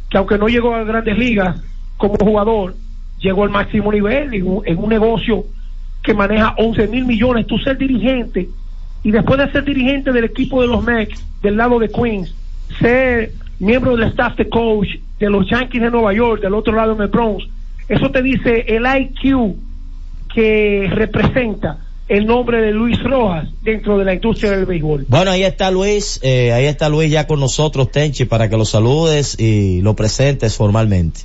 que 0.08 0.16
aunque 0.16 0.38
no 0.38 0.46
llegó 0.48 0.74
a 0.74 0.84
grandes 0.84 1.18
ligas 1.18 1.60
como 1.98 2.14
jugador 2.14 2.74
llegó 3.18 3.42
al 3.42 3.50
máximo 3.50 3.92
nivel 3.92 4.32
en 4.32 4.46
en 4.64 4.78
un 4.78 4.88
negocio 4.88 5.44
que 6.02 6.14
maneja 6.14 6.54
11 6.56 6.86
mil 6.86 7.04
millones, 7.04 7.46
tú 7.46 7.58
ser 7.58 7.76
dirigente 7.76 8.48
y 9.06 9.12
después 9.12 9.38
de 9.38 9.52
ser 9.52 9.64
dirigente 9.64 10.10
del 10.10 10.24
equipo 10.24 10.60
de 10.60 10.66
los 10.66 10.82
Mets 10.82 11.24
del 11.40 11.56
lado 11.56 11.78
de 11.78 11.88
Queens, 11.88 12.34
ser 12.80 13.30
miembro 13.60 13.96
del 13.96 14.08
staff 14.08 14.36
de 14.36 14.48
coach 14.48 14.88
de 15.20 15.30
los 15.30 15.48
Yankees 15.48 15.80
de 15.80 15.92
Nueva 15.92 16.12
York, 16.12 16.42
del 16.42 16.54
otro 16.54 16.74
lado 16.74 16.96
en 16.96 17.02
el 17.02 17.06
Bronx, 17.06 17.44
eso 17.88 18.10
te 18.10 18.20
dice 18.20 18.64
el 18.66 18.84
IQ 18.84 19.54
que 20.34 20.90
representa 20.92 21.78
el 22.08 22.26
nombre 22.26 22.60
de 22.60 22.72
Luis 22.72 23.00
Rojas 23.00 23.48
dentro 23.62 23.96
de 23.96 24.06
la 24.06 24.14
industria 24.14 24.50
del 24.50 24.66
béisbol. 24.66 25.06
Bueno, 25.06 25.30
ahí 25.30 25.44
está 25.44 25.70
Luis, 25.70 26.18
eh, 26.24 26.52
ahí 26.52 26.64
está 26.64 26.88
Luis 26.88 27.08
ya 27.08 27.28
con 27.28 27.38
nosotros, 27.38 27.92
Tenchi, 27.92 28.24
para 28.24 28.50
que 28.50 28.56
lo 28.56 28.64
saludes 28.64 29.38
y 29.38 29.82
lo 29.82 29.94
presentes 29.94 30.56
formalmente. 30.56 31.20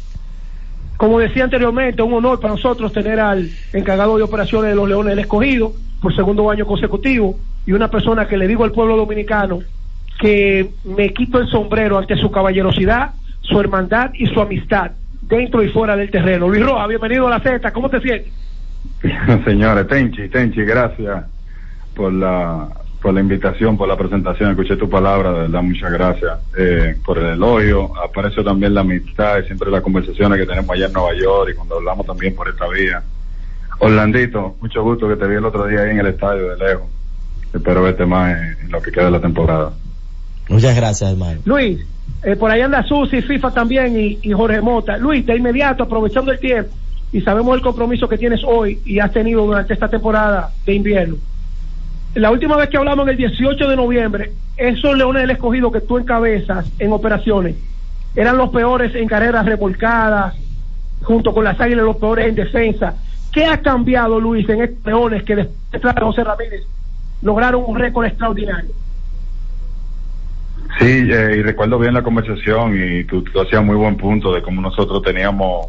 Como 1.02 1.18
decía 1.18 1.45
anteriormente, 1.45 2.04
un 2.04 2.14
honor 2.14 2.39
para 2.39 2.54
nosotros 2.54 2.93
tener 2.93 3.20
al 3.20 3.49
encargado 3.74 4.18
de 4.18 4.22
operaciones 4.22 4.70
de 4.70 4.76
los 4.76 4.88
Leones 4.88 5.16
del 5.16 5.26
Escogido 5.26 5.74
por 5.99 6.16
segundo 6.16 6.52
año 6.52 6.68
consecutivo 6.68 7.39
y 7.66 7.72
una 7.72 7.89
persona 7.89 8.28
que 8.28 8.38
le 8.38 8.47
digo 8.47 8.66
al 8.66 8.72
pueblo 8.72 8.95
dominicano 8.95 9.62
que 10.20 10.70
me 10.84 11.12
quito 11.12 11.39
el 11.39 11.47
sombrero 11.47 11.97
ante 11.97 12.16
su 12.18 12.30
caballerosidad, 12.30 13.16
su 13.41 13.60
hermandad 13.60 14.12
y 14.14 14.28
su 14.28 14.39
amistad 14.41 14.91
dentro 15.24 15.64
y 15.64 15.70
fuera 15.70 15.95
del 15.95 16.12
terreno. 16.12 16.47
Luis 16.47 16.64
Rojas, 16.64 16.88
bienvenido 16.89 17.26
a 17.26 17.32
la 17.32 17.39
Z, 17.39 17.72
¿cómo 17.72 17.89
te 17.89 17.99
sientes? 17.99 18.32
Señores, 19.43 19.88
Tenchi, 19.88 20.30
Tenchi, 20.30 20.62
gracias 20.62 21.26
por 21.95 22.14
la 22.14 22.70
por 23.02 23.14
la 23.14 23.20
invitación, 23.20 23.78
por 23.78 23.88
la 23.88 23.97
presentación. 23.97 24.52
Escuché 24.52 24.76
tu 24.76 24.89
palabra, 24.89 25.32
de 25.32 25.39
verdad, 25.39 25.62
muchas 25.64 25.91
gracias 25.91 26.39
eh, 26.58 26.95
por 27.04 27.18
el 27.18 27.34
elogio. 27.34 27.91
Aprecio 27.97 28.43
también 28.43 28.74
la 28.74 28.82
amistad 28.82 29.39
y 29.39 29.47
siempre 29.47 29.72
las 29.72 29.82
conversaciones 29.82 30.39
que 30.39 30.45
tenemos 30.45 30.70
allá 30.70 30.86
en 30.86 30.93
Nueva 30.93 31.14
York 31.16 31.49
y 31.52 31.56
cuando 31.56 31.76
hablamos 31.78 32.06
también 32.06 32.36
por 32.36 32.47
esta 32.47 32.68
vía. 32.68 33.02
Orlandito, 33.80 34.56
mucho 34.62 34.84
gusto 34.84 35.08
que 35.08 35.16
te 35.16 35.28
vi 35.28 35.36
el 35.36 35.45
otro 35.45 35.66
día 35.66 35.82
ahí 35.82 35.91
en 35.91 35.99
el 35.99 36.08
estadio 36.08 36.49
de 36.49 36.58
lejos. 36.58 36.88
Espero 37.52 37.82
verte 37.82 38.06
más 38.06 38.38
en, 38.38 38.66
en 38.66 38.72
lo 38.72 38.82
que 38.82 38.91
queda 38.91 39.06
de 39.06 39.12
la 39.12 39.22
temporada. 39.22 39.74
Muchas 40.47 40.76
gracias, 40.76 41.12
hermano. 41.12 41.41
Luis, 41.45 41.80
eh, 42.24 42.36
por 42.36 42.52
ahí 42.52 42.62
anda 42.62 42.84
Susi, 42.84 43.22
FIFA 43.22 43.52
también 43.52 43.99
y, 43.99 44.20
y 44.22 44.32
Jorge 44.32 44.62
Mota. 44.62 44.97
Luis, 44.97 45.26
de 45.26 45.36
inmediato, 45.36 45.84
aprovechando 45.84 46.32
el 46.32 46.39
tiempo 46.39 46.72
y 47.12 47.22
sabemos 47.22 47.56
el 47.56 47.62
compromiso 47.62 48.08
que 48.08 48.18
tienes 48.18 48.41
hoy 48.45 48.80
y 48.86 48.99
has 48.99 49.12
tenido 49.12 49.45
durante 49.45 49.74
esta 49.74 49.89
temporada 49.89 50.52
de 50.66 50.74
invierno. 50.74 51.18
La 52.16 52.30
última 52.30 52.57
vez 52.57 52.70
que 52.70 52.78
hablamos, 52.78 53.07
el 53.07 53.16
18 53.16 53.70
de 53.70 53.76
noviembre, 53.76 54.32
esos 54.57 54.97
leones 54.97 55.22
del 55.22 55.32
escogido 55.32 55.72
que 55.72 55.82
tú 55.82 55.97
encabezas 55.97 56.70
en 56.78 56.91
operaciones 56.91 57.55
eran 58.16 58.38
los 58.38 58.49
peores 58.49 58.93
en 58.95 59.07
carreras 59.07 59.45
revolcadas, 59.45 60.36
junto 61.03 61.34
con 61.34 61.45
las 61.45 61.59
águilas, 61.59 61.86
los 61.86 61.95
peores 61.95 62.28
en 62.28 62.36
defensa. 62.36 62.95
¿Qué 63.32 63.45
ha 63.45 63.62
cambiado, 63.62 64.20
Luis, 64.20 64.47
en 64.49 64.62
estos 64.62 64.86
leones 64.86 65.24
que 65.24 65.36
después 65.36 65.95
de 65.95 66.01
José 66.01 66.24
Ramírez 66.24 66.64
lograron 67.22 67.64
un 67.66 67.80
récord 67.80 68.05
extraordinario? 68.05 68.72
Sí, 70.80 70.86
eh, 70.86 71.36
y 71.38 71.41
recuerdo 71.41 71.80
bien 71.80 71.93
la 71.93 72.03
conversación 72.03 72.76
y 72.78 73.03
tú, 73.05 73.24
tú 73.24 73.39
hacías 73.39 73.64
muy 73.64 73.76
buen 73.76 73.95
punto 73.95 74.34
de 74.34 74.41
cómo 74.41 74.62
nosotros 74.62 75.01
teníamos 75.01 75.68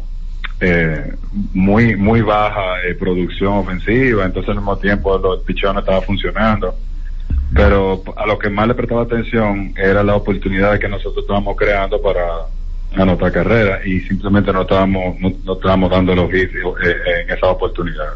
eh, 0.63 1.13
muy 1.53 1.95
muy 1.95 2.21
baja 2.21 2.81
eh, 2.87 2.95
producción 2.95 3.53
ofensiva, 3.53 4.25
entonces 4.25 4.49
al 4.49 4.57
mismo 4.57 4.77
tiempo 4.77 5.17
los 5.17 5.41
pichón 5.43 5.77
estaba 5.77 6.01
funcionando. 6.01 6.75
Pero 7.53 8.01
a 8.15 8.25
lo 8.25 8.39
que 8.39 8.49
más 8.49 8.67
le 8.67 8.73
prestaba 8.73 9.03
atención 9.03 9.73
era 9.77 10.03
la 10.03 10.15
oportunidad 10.15 10.79
que 10.79 10.87
nosotros 10.87 11.23
estábamos 11.23 11.55
creando 11.55 12.01
para 12.01 12.23
anotar 12.95 13.31
carrera 13.31 13.85
y 13.85 13.99
simplemente 14.01 14.53
no 14.53 14.61
estábamos 14.61 15.19
no, 15.19 15.31
no 15.43 15.53
estábamos 15.53 15.89
dando 15.89 16.15
los 16.15 16.33
hits 16.33 16.53
eh, 16.55 17.21
en 17.23 17.31
esa 17.31 17.47
oportunidad. 17.47 18.13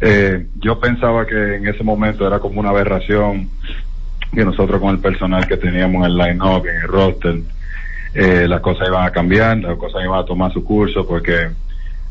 Eh, 0.00 0.46
yo 0.56 0.80
pensaba 0.80 1.26
que 1.26 1.56
en 1.56 1.68
ese 1.68 1.84
momento 1.84 2.26
era 2.26 2.38
como 2.38 2.60
una 2.60 2.70
aberración 2.70 3.50
que 4.32 4.44
nosotros 4.44 4.80
con 4.80 4.90
el 4.90 4.98
personal 5.00 5.46
que 5.46 5.56
teníamos 5.56 6.06
en 6.06 6.12
el 6.12 6.16
line-up, 6.16 6.66
en 6.66 6.76
el 6.76 6.88
roster, 6.88 7.40
eh, 8.14 8.46
las 8.48 8.60
cosas 8.60 8.88
iban 8.88 9.06
a 9.06 9.10
cambiar, 9.10 9.58
las 9.58 9.76
cosas 9.76 10.02
iban 10.04 10.18
a 10.18 10.24
tomar 10.24 10.52
su 10.52 10.64
curso 10.64 11.06
porque 11.06 11.48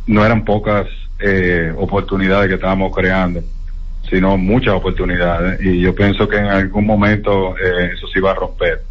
no 0.07 0.25
eran 0.25 0.45
pocas 0.45 0.87
eh, 1.19 1.73
oportunidades 1.77 2.47
que 2.47 2.55
estábamos 2.55 2.95
creando, 2.95 3.41
sino 4.09 4.37
muchas 4.37 4.75
oportunidades 4.75 5.61
y 5.61 5.81
yo 5.81 5.93
pienso 5.93 6.27
que 6.27 6.37
en 6.37 6.45
algún 6.45 6.85
momento 6.85 7.55
eh, 7.57 7.91
eso 7.93 8.07
se 8.07 8.19
iba 8.19 8.31
a 8.31 8.35
romper 8.35 8.81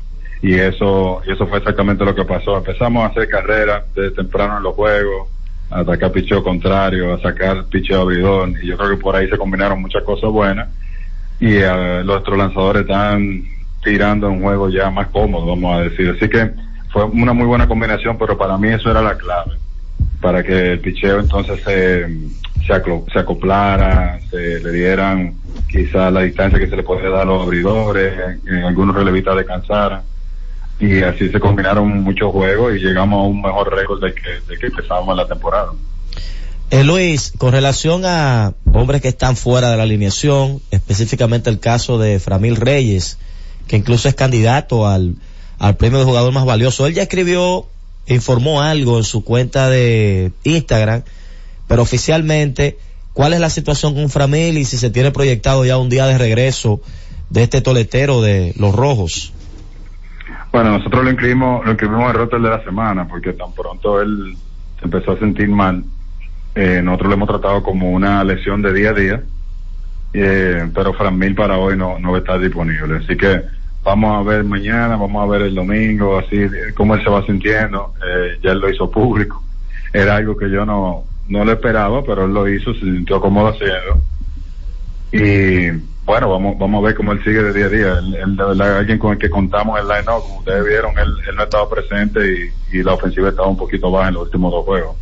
y 0.42 0.54
eso 0.54 1.22
y 1.26 1.32
eso 1.32 1.46
fue 1.46 1.58
exactamente 1.58 2.04
lo 2.04 2.14
que 2.14 2.24
pasó. 2.24 2.58
Empezamos 2.58 3.02
a 3.02 3.06
hacer 3.06 3.28
carreras 3.28 3.84
desde 3.94 4.16
temprano 4.16 4.58
en 4.58 4.62
los 4.62 4.74
juegos, 4.74 5.28
a 5.70 5.80
atacar 5.80 6.12
picheo 6.12 6.44
contrario, 6.44 7.14
a 7.14 7.20
sacar 7.20 7.64
picheo 7.64 8.02
abridor 8.02 8.50
y 8.62 8.66
yo 8.66 8.76
creo 8.76 8.90
que 8.90 8.96
por 9.02 9.16
ahí 9.16 9.28
se 9.28 9.38
combinaron 9.38 9.80
muchas 9.80 10.04
cosas 10.04 10.30
buenas 10.30 10.68
y 11.40 11.56
eh, 11.56 12.02
nuestros 12.04 12.36
lanzadores 12.36 12.82
están 12.82 13.42
tirando 13.82 14.28
un 14.28 14.42
juego 14.42 14.68
ya 14.68 14.90
más 14.90 15.08
cómodo, 15.08 15.46
vamos 15.46 15.78
a 15.78 15.82
decir. 15.84 16.14
Así 16.14 16.28
que 16.28 16.50
fue 16.90 17.04
una 17.04 17.32
muy 17.32 17.46
buena 17.46 17.68
combinación, 17.68 18.16
pero 18.18 18.36
para 18.36 18.56
mí 18.56 18.68
eso 18.68 18.90
era 18.90 19.02
la 19.02 19.16
clave, 19.16 19.52
para 20.20 20.42
que 20.42 20.72
el 20.72 20.80
picheo 20.80 21.20
entonces 21.20 21.60
se, 21.62 22.06
se, 22.66 23.18
acoplara, 23.18 24.18
se 24.30 24.60
le 24.60 24.72
dieran 24.72 25.34
quizá 25.70 26.10
la 26.10 26.22
distancia 26.22 26.58
que 26.58 26.68
se 26.68 26.76
le 26.76 26.82
podía 26.82 27.10
dar 27.10 27.22
a 27.22 27.24
los 27.24 27.42
abridores, 27.42 28.14
en 28.46 28.64
algunos 28.64 28.96
relevistas 28.96 29.36
descansaran. 29.36 30.02
Y 30.80 31.02
así 31.02 31.28
se 31.28 31.40
combinaron 31.40 32.02
muchos 32.02 32.30
juegos 32.30 32.76
y 32.76 32.78
llegamos 32.78 33.18
a 33.18 33.28
un 33.28 33.42
mejor 33.42 33.74
récord 33.74 34.00
de 34.00 34.14
que, 34.14 34.30
de 34.48 34.58
que 34.58 34.66
empezábamos 34.66 35.16
la 35.16 35.26
temporada. 35.26 35.72
Eh, 36.70 36.84
Luis, 36.84 37.32
con 37.36 37.52
relación 37.52 38.02
a 38.04 38.52
hombres 38.72 39.00
que 39.00 39.08
están 39.08 39.36
fuera 39.36 39.70
de 39.70 39.76
la 39.76 39.82
alineación, 39.84 40.60
específicamente 40.70 41.50
el 41.50 41.58
caso 41.58 41.98
de 41.98 42.20
Framil 42.20 42.56
Reyes, 42.56 43.18
que 43.66 43.76
incluso 43.76 44.08
es 44.08 44.14
candidato 44.14 44.86
al, 44.86 45.16
al 45.58 45.76
premio 45.76 45.98
de 45.98 46.04
jugador 46.04 46.32
más 46.32 46.44
valioso. 46.44 46.86
Él 46.86 46.94
ya 46.94 47.02
escribió, 47.02 47.66
informó 48.06 48.62
algo 48.62 48.98
en 48.98 49.04
su 49.04 49.24
cuenta 49.24 49.68
de 49.68 50.32
Instagram, 50.44 51.02
pero 51.66 51.82
oficialmente, 51.82 52.78
¿cuál 53.12 53.34
es 53.34 53.40
la 53.40 53.50
situación 53.50 53.94
con 53.94 54.08
Framil 54.08 54.58
y 54.58 54.64
si 54.64 54.78
se 54.78 54.90
tiene 54.90 55.10
proyectado 55.10 55.64
ya 55.64 55.78
un 55.78 55.88
día 55.88 56.06
de 56.06 56.18
regreso 56.18 56.80
de 57.30 57.42
este 57.42 57.60
toletero 57.60 58.22
de 58.22 58.54
los 58.56 58.74
rojos? 58.74 59.32
Bueno, 60.52 60.78
nosotros 60.78 61.04
lo 61.04 61.10
inscribimos, 61.10 61.64
lo 61.64 61.72
inscribimos 61.72 62.10
el 62.10 62.18
roster 62.18 62.40
de 62.40 62.48
la 62.48 62.64
semana, 62.64 63.06
porque 63.06 63.32
tan 63.32 63.52
pronto 63.52 64.00
él 64.00 64.36
se 64.78 64.84
empezó 64.84 65.12
a 65.12 65.18
sentir 65.18 65.48
mal, 65.48 65.84
eh, 66.54 66.80
nosotros 66.82 67.08
lo 67.08 67.14
hemos 67.14 67.28
tratado 67.28 67.62
como 67.62 67.90
una 67.90 68.24
lesión 68.24 68.62
de 68.62 68.72
día 68.72 68.90
a 68.90 68.94
día, 68.94 69.22
eh, 70.14 70.70
pero 70.74 70.94
Fran 70.94 71.20
para 71.34 71.58
hoy 71.58 71.76
no, 71.76 71.98
no 71.98 72.12
va 72.12 72.18
a 72.18 72.20
estar 72.20 72.40
disponible. 72.40 72.96
Así 72.96 73.16
que 73.16 73.42
vamos 73.82 74.16
a 74.16 74.28
ver 74.28 74.44
mañana, 74.44 74.96
vamos 74.96 75.22
a 75.22 75.30
ver 75.30 75.42
el 75.42 75.54
domingo, 75.54 76.18
así 76.18 76.46
cómo 76.74 76.94
él 76.94 77.02
se 77.02 77.10
va 77.10 77.24
sintiendo. 77.24 77.94
Eh, 78.06 78.38
ya 78.42 78.52
él 78.52 78.58
lo 78.58 78.70
hizo 78.70 78.90
público. 78.90 79.42
Era 79.92 80.16
algo 80.16 80.36
que 80.36 80.50
yo 80.50 80.66
no, 80.66 81.04
no 81.28 81.44
lo 81.44 81.52
esperaba, 81.52 82.02
pero 82.02 82.24
él 82.24 82.34
lo 82.34 82.48
hizo, 82.48 82.74
se 82.74 82.80
sintió 82.80 83.20
cómodo 83.20 83.48
haciendo. 83.48 84.02
Y 85.10 85.70
bueno, 86.04 86.30
vamos, 86.30 86.58
vamos 86.58 86.82
a 86.82 86.86
ver 86.86 86.94
cómo 86.94 87.12
él 87.12 87.22
sigue 87.24 87.42
de 87.42 87.52
día 87.52 87.66
a 87.66 87.68
día. 87.68 87.98
Él, 87.98 88.38
él 88.38 88.60
alguien 88.60 88.98
con 88.98 89.12
el 89.12 89.18
que 89.18 89.30
contamos 89.30 89.78
el 89.80 89.88
line-up, 89.88 90.22
como 90.22 90.38
ustedes 90.38 90.64
vieron, 90.66 90.98
él, 90.98 91.36
no 91.36 91.42
estaba 91.42 91.68
presente 91.68 92.52
y 92.72 92.82
la 92.82 92.94
ofensiva 92.94 93.30
estaba 93.30 93.48
un 93.48 93.56
poquito 93.56 93.90
baja 93.90 94.08
en 94.08 94.14
los 94.14 94.24
últimos 94.24 94.52
dos 94.52 94.64
juegos. 94.64 94.96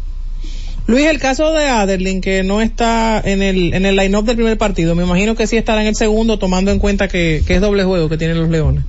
Luis, 0.87 1.07
el 1.07 1.19
caso 1.19 1.53
de 1.53 1.67
Aderlin, 1.67 2.21
que 2.21 2.45
no 2.45 2.61
está 2.61 3.21
en 3.21 3.43
el, 3.43 3.75
en 3.75 3.87
el 3.87 3.97
line-up 3.97 4.25
del 4.25 4.37
primer 4.37 4.57
partido, 4.57 4.95
me 4.95 5.03
imagino 5.03 5.35
que 5.35 5.47
sí 5.47 5.57
estará 5.57 5.81
en 5.81 5.89
el 5.89 5.97
segundo, 5.97 6.39
tomando 6.39 6.71
en 6.71 6.79
cuenta 6.79 7.09
que, 7.09 7.43
que 7.47 7.57
es 7.57 7.61
doble 7.61 7.83
juego 7.83 8.09
que 8.09 8.19
tienen 8.19 8.39
los 8.39 8.49
Leones. 8.49 8.85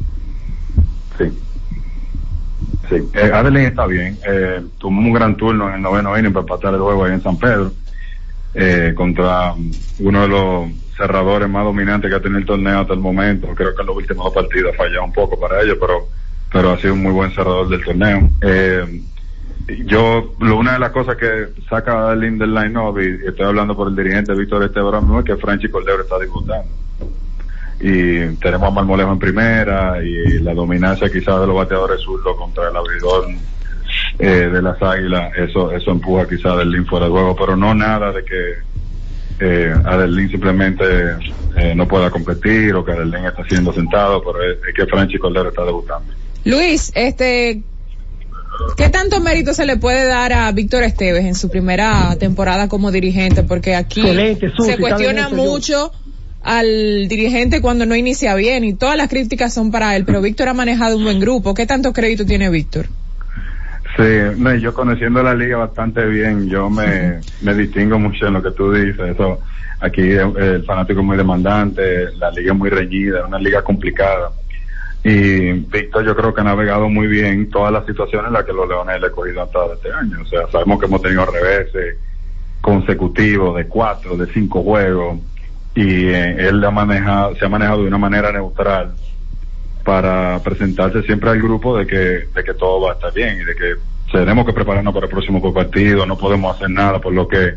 Sí. 1.18 1.26
Sí, 2.90 2.96
eh, 3.16 3.68
está 3.68 3.86
bien. 3.88 4.18
Eh, 4.28 4.62
un 4.84 5.12
gran 5.12 5.36
turno 5.36 5.68
en 5.70 5.76
el 5.76 5.82
noveno 5.82 6.18
inning 6.18 6.32
para 6.32 6.42
empatar 6.42 6.74
el 6.74 6.80
juego 6.80 7.04
ahí 7.04 7.14
en 7.14 7.24
San 7.24 7.38
Pedro 7.38 7.74
eh, 8.54 8.94
contra 8.96 9.54
um, 9.54 9.72
uno 10.00 10.22
de 10.22 10.28
los 10.28 10.70
cerradores 10.96 11.50
más 11.50 11.66
dominantes 11.66 12.10
que 12.10 12.16
ha 12.16 12.22
tenido 12.22 12.40
el 12.40 12.46
torneo 12.46 12.80
hasta 12.80 12.94
el 12.94 13.00
momento. 13.00 13.48
Creo 13.56 13.76
que 13.76 13.82
en 13.82 13.88
los 13.88 13.98
últimos 13.98 14.26
dos 14.26 14.34
partidos 14.34 14.74
ha 14.74 14.78
fallado 14.78 15.04
un 15.04 15.14
poco 15.14 15.40
para 15.40 15.62
ellos, 15.62 15.78
pero 15.80 16.08
pero 16.52 16.72
ha 16.72 16.80
sido 16.80 16.94
un 16.94 17.04
muy 17.04 17.12
buen 17.12 17.32
cerrador 17.32 17.68
del 17.68 17.84
torneo. 17.84 18.30
Eh, 18.42 19.02
yo, 19.86 20.34
una 20.40 20.74
de 20.74 20.80
las 20.80 20.92
cosas 20.92 21.18
que 21.18 21.50
saca 21.70 22.10
Adeline 22.10 22.38
del 22.38 22.54
line-up, 22.54 23.00
y, 23.00 23.28
estoy 23.28 23.46
hablando 23.46 23.76
por 23.76 23.90
el 23.90 23.96
dirigente 23.96 24.34
Víctor 24.34 24.64
Esteban, 24.64 25.20
es 25.20 25.26
que 25.26 25.38
Franchi 25.38 25.68
Cordero 25.70 26.04
está 26.04 26.20
disputando 26.20 26.70
y 27.80 28.36
tenemos 28.38 28.70
a 28.70 28.72
Marmolejo 28.72 29.12
en 29.12 29.20
primera 29.20 30.04
y 30.04 30.40
la 30.40 30.54
dominancia 30.54 31.12
quizás 31.12 31.42
de 31.42 31.48
los 31.48 31.56
bateadores 31.56 32.02
zurdos 32.02 32.36
contra 32.36 32.70
el 32.70 32.76
abridor 32.76 33.28
eh, 34.18 34.28
de 34.28 34.62
las 34.62 34.82
águilas, 34.82 35.32
eso 35.38 35.72
eso 35.72 35.92
empuja 35.92 36.28
quizás 36.28 36.48
a 36.48 36.52
Adelín 36.54 36.86
fuera 36.86 37.06
de 37.06 37.12
juego, 37.12 37.36
pero 37.36 37.56
no 37.56 37.76
nada 37.76 38.12
de 38.12 38.26
que 38.26 38.54
eh, 39.40 39.76
Adelín 39.86 40.30
simplemente 40.30 40.84
eh, 41.56 41.76
no 41.76 41.88
pueda 41.88 42.10
competir 42.10 42.74
o 42.74 42.84
que 42.84 42.94
Adelín 42.94 43.26
está 43.26 43.44
siendo 43.48 43.72
sentado, 43.72 44.24
pero 44.24 44.42
es, 44.42 44.58
es 44.68 44.74
que 44.74 44.86
Franchi 44.88 45.20
Cordero 45.20 45.50
está 45.50 45.64
debutando. 45.64 46.12
Luis, 46.46 46.92
este, 46.96 47.62
¿qué 48.76 48.90
tanto 48.90 49.20
mérito 49.20 49.54
se 49.54 49.66
le 49.66 49.78
puede 49.78 50.06
dar 50.06 50.34
a 50.34 50.52
Víctor 50.52 50.84
Esteves 50.84 51.26
en 51.26 51.36
su 51.36 51.50
primera 51.50 52.16
temporada 52.20 52.68
como 52.68 52.92
dirigente? 52.92 53.44
Porque 53.44 53.76
aquí 53.76 54.02
Excelente, 54.02 54.50
Susi, 54.56 54.72
se 54.72 54.78
cuestiona 54.78 55.30
mucho 55.30 55.92
al 56.44 57.08
dirigente 57.08 57.62
cuando 57.62 57.86
no 57.86 57.96
inicia 57.96 58.34
bien 58.36 58.64
y 58.64 58.74
todas 58.74 58.96
las 58.96 59.10
críticas 59.10 59.54
son 59.54 59.72
para 59.72 59.96
él, 59.96 60.06
pero 60.06 60.22
Víctor 60.22 60.48
ha 60.48 60.54
manejado 60.54 60.98
un 60.98 61.04
buen 61.04 61.20
grupo. 61.20 61.54
¿Qué 61.54 61.66
tanto 61.66 61.92
crédito 61.94 62.26
tiene 62.26 62.50
Víctor? 62.50 62.88
Sí, 63.98 64.04
no, 64.38 64.54
yo 64.56 64.74
conociendo 64.74 65.24
la 65.24 65.34
liga 65.34 65.58
bastante 65.58 66.06
bien, 66.06 66.48
yo 66.48 66.70
me, 66.70 67.20
me 67.42 67.54
distingo 67.54 68.00
mucho 68.00 68.28
en 68.28 68.34
lo 68.34 68.44
que 68.44 68.52
tú 68.52 68.72
dices. 68.72 69.16
Eso, 69.16 69.40
aquí 69.80 70.02
eh, 70.02 70.32
el 70.38 70.64
fanático 70.66 71.02
es 71.02 71.06
muy 71.06 71.18
demandante, 71.18 72.12
la 72.18 72.32
liga 72.32 72.54
es 72.54 72.58
muy 72.58 72.70
reñida, 72.70 73.20
es 73.20 73.26
una 73.26 73.40
liga 73.40 73.62
complicada. 73.64 74.32
Y 75.10 75.54
Víctor 75.54 76.04
yo 76.04 76.14
creo 76.18 76.34
que 76.34 76.42
ha 76.42 76.44
navegado 76.44 76.90
muy 76.90 77.08
bien 77.08 77.50
todas 77.50 77.72
las 77.72 77.86
situaciones 77.86 78.28
en 78.28 78.34
las 78.34 78.44
que 78.44 78.52
los 78.52 78.68
Leones 78.68 79.00
le 79.00 79.08
he 79.08 79.12
cogido 79.12 79.42
hasta 79.42 79.60
este 79.74 79.90
año. 79.90 80.22
O 80.22 80.26
sea, 80.26 80.42
sabemos 80.52 80.82
que 80.82 80.86
hemos 80.86 81.02
tenido 81.02 81.26
reveses 81.26 81.96
consecutivos 82.60 83.56
de 83.56 83.68
cuatro, 83.68 84.18
de 84.18 84.26
cinco 84.34 84.62
juegos, 84.64 85.20
y 85.74 86.08
eh, 86.10 86.50
él 86.50 86.62
ha 86.62 86.72
manejado, 86.72 87.34
se 87.38 87.46
ha 87.46 87.48
manejado 87.48 87.84
de 87.84 87.88
una 87.88 87.98
manera 87.98 88.34
neutral 88.34 88.96
para 89.86 90.40
presentarse 90.44 91.02
siempre 91.04 91.30
al 91.30 91.42
grupo 91.42 91.78
de 91.78 91.88
que, 91.88 92.28
de 92.36 92.44
que 92.44 92.54
todo 92.56 92.82
va 92.82 92.92
a 92.92 92.96
estar 92.96 93.14
bien 93.14 93.40
y 93.40 93.46
de 93.46 93.56
que 93.56 93.76
tenemos 94.12 94.46
que 94.46 94.52
prepararnos 94.52 94.94
para 94.94 95.06
el 95.06 95.12
próximo 95.12 95.54
partido, 95.54 96.06
no 96.06 96.18
podemos 96.18 96.54
hacer 96.54 96.70
nada 96.70 97.00
por 97.00 97.14
lo 97.14 97.30
que 97.30 97.54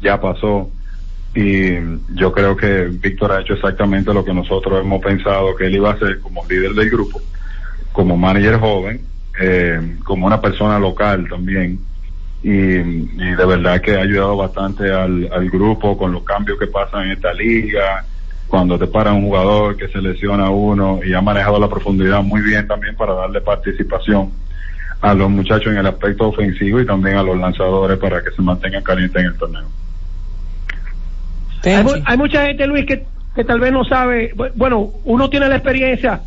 ya 0.00 0.20
pasó. 0.20 0.70
Y 1.34 1.72
yo 2.14 2.30
creo 2.30 2.56
que 2.56 2.84
Víctor 2.84 3.32
ha 3.32 3.40
hecho 3.40 3.54
exactamente 3.54 4.12
lo 4.12 4.24
que 4.24 4.34
nosotros 4.34 4.80
hemos 4.80 5.02
pensado 5.02 5.56
que 5.56 5.66
él 5.66 5.76
iba 5.76 5.90
a 5.90 5.94
hacer 5.94 6.20
como 6.20 6.44
líder 6.46 6.72
del 6.72 6.90
grupo, 6.90 7.20
como 7.92 8.16
manager 8.16 8.58
joven, 8.58 9.00
eh, 9.40 9.96
como 10.04 10.26
una 10.26 10.40
persona 10.40 10.78
local 10.78 11.26
también. 11.28 11.78
Y, 12.42 12.50
de 12.50 13.46
verdad 13.46 13.80
que 13.80 13.96
ha 13.96 14.02
ayudado 14.02 14.36
bastante 14.36 14.90
al, 14.90 15.48
grupo 15.48 15.96
con 15.96 16.12
los 16.12 16.24
cambios 16.24 16.58
que 16.58 16.66
pasan 16.66 17.04
en 17.04 17.12
esta 17.12 17.32
liga, 17.32 18.04
cuando 18.48 18.78
te 18.78 18.86
para 18.86 19.12
un 19.12 19.22
jugador 19.22 19.76
que 19.76 19.88
se 19.88 20.02
lesiona 20.02 20.50
uno 20.50 21.00
y 21.02 21.14
ha 21.14 21.22
manejado 21.22 21.58
la 21.58 21.68
profundidad 21.68 22.22
muy 22.22 22.42
bien 22.42 22.66
también 22.66 22.94
para 22.96 23.14
darle 23.14 23.40
participación 23.40 24.30
a 25.00 25.14
los 25.14 25.30
muchachos 25.30 25.68
en 25.68 25.78
el 25.78 25.86
aspecto 25.86 26.28
ofensivo 26.28 26.80
y 26.80 26.84
también 26.84 27.16
a 27.16 27.22
los 27.22 27.38
lanzadores 27.38 27.98
para 27.98 28.22
que 28.22 28.30
se 28.32 28.42
mantengan 28.42 28.82
calientes 28.82 29.22
en 29.22 29.28
el 29.28 29.38
torneo. 29.38 29.64
Hay, 31.64 31.84
mu- 31.84 31.90
hay 32.04 32.16
mucha 32.18 32.46
gente, 32.46 32.66
Luis, 32.66 32.84
que, 32.86 33.04
que 33.34 33.44
tal 33.44 33.60
vez 33.60 33.72
no 33.72 33.84
sabe. 33.84 34.34
Bu- 34.34 34.52
Bueno, 34.54 34.90
uno 35.04 35.28
tiene 35.30 35.48
la 35.48 35.56
experiencia 35.56 36.20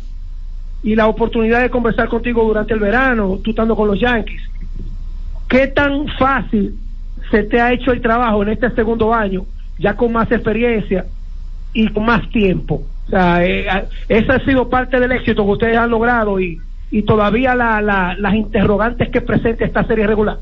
y 0.82 0.94
la 0.94 1.08
oportunidad 1.08 1.62
de 1.62 1.70
conversar 1.70 2.08
contigo 2.08 2.44
durante 2.44 2.74
el 2.74 2.80
verano, 2.80 3.38
tú 3.42 3.50
estando 3.50 3.74
con 3.76 3.88
los 3.88 4.00
Yankees. 4.00 4.40
¿Qué 5.48 5.68
tan 5.68 6.06
fácil 6.18 6.74
se 7.30 7.42
te 7.44 7.60
ha 7.60 7.72
hecho 7.72 7.92
el 7.92 8.00
trabajo 8.00 8.42
en 8.42 8.50
este 8.50 8.70
segundo 8.70 9.12
año, 9.14 9.46
ya 9.78 9.94
con 9.96 10.12
más 10.12 10.30
experiencia 10.30 11.06
y 11.72 11.88
con 11.88 12.04
más 12.04 12.28
tiempo? 12.30 12.82
O 13.06 13.10
sea, 13.10 13.44
eh, 13.46 13.66
esa 14.08 14.34
ha 14.34 14.44
sido 14.44 14.68
parte 14.68 14.98
del 14.98 15.12
éxito 15.12 15.44
que 15.44 15.52
ustedes 15.52 15.76
han 15.76 15.90
logrado 15.90 16.40
y, 16.40 16.60
y 16.90 17.02
todavía 17.02 17.54
la, 17.54 17.80
la- 17.80 18.16
las 18.18 18.34
interrogantes 18.34 19.08
que 19.10 19.20
presenta 19.20 19.64
esta 19.64 19.84
serie 19.84 20.06
regular. 20.06 20.38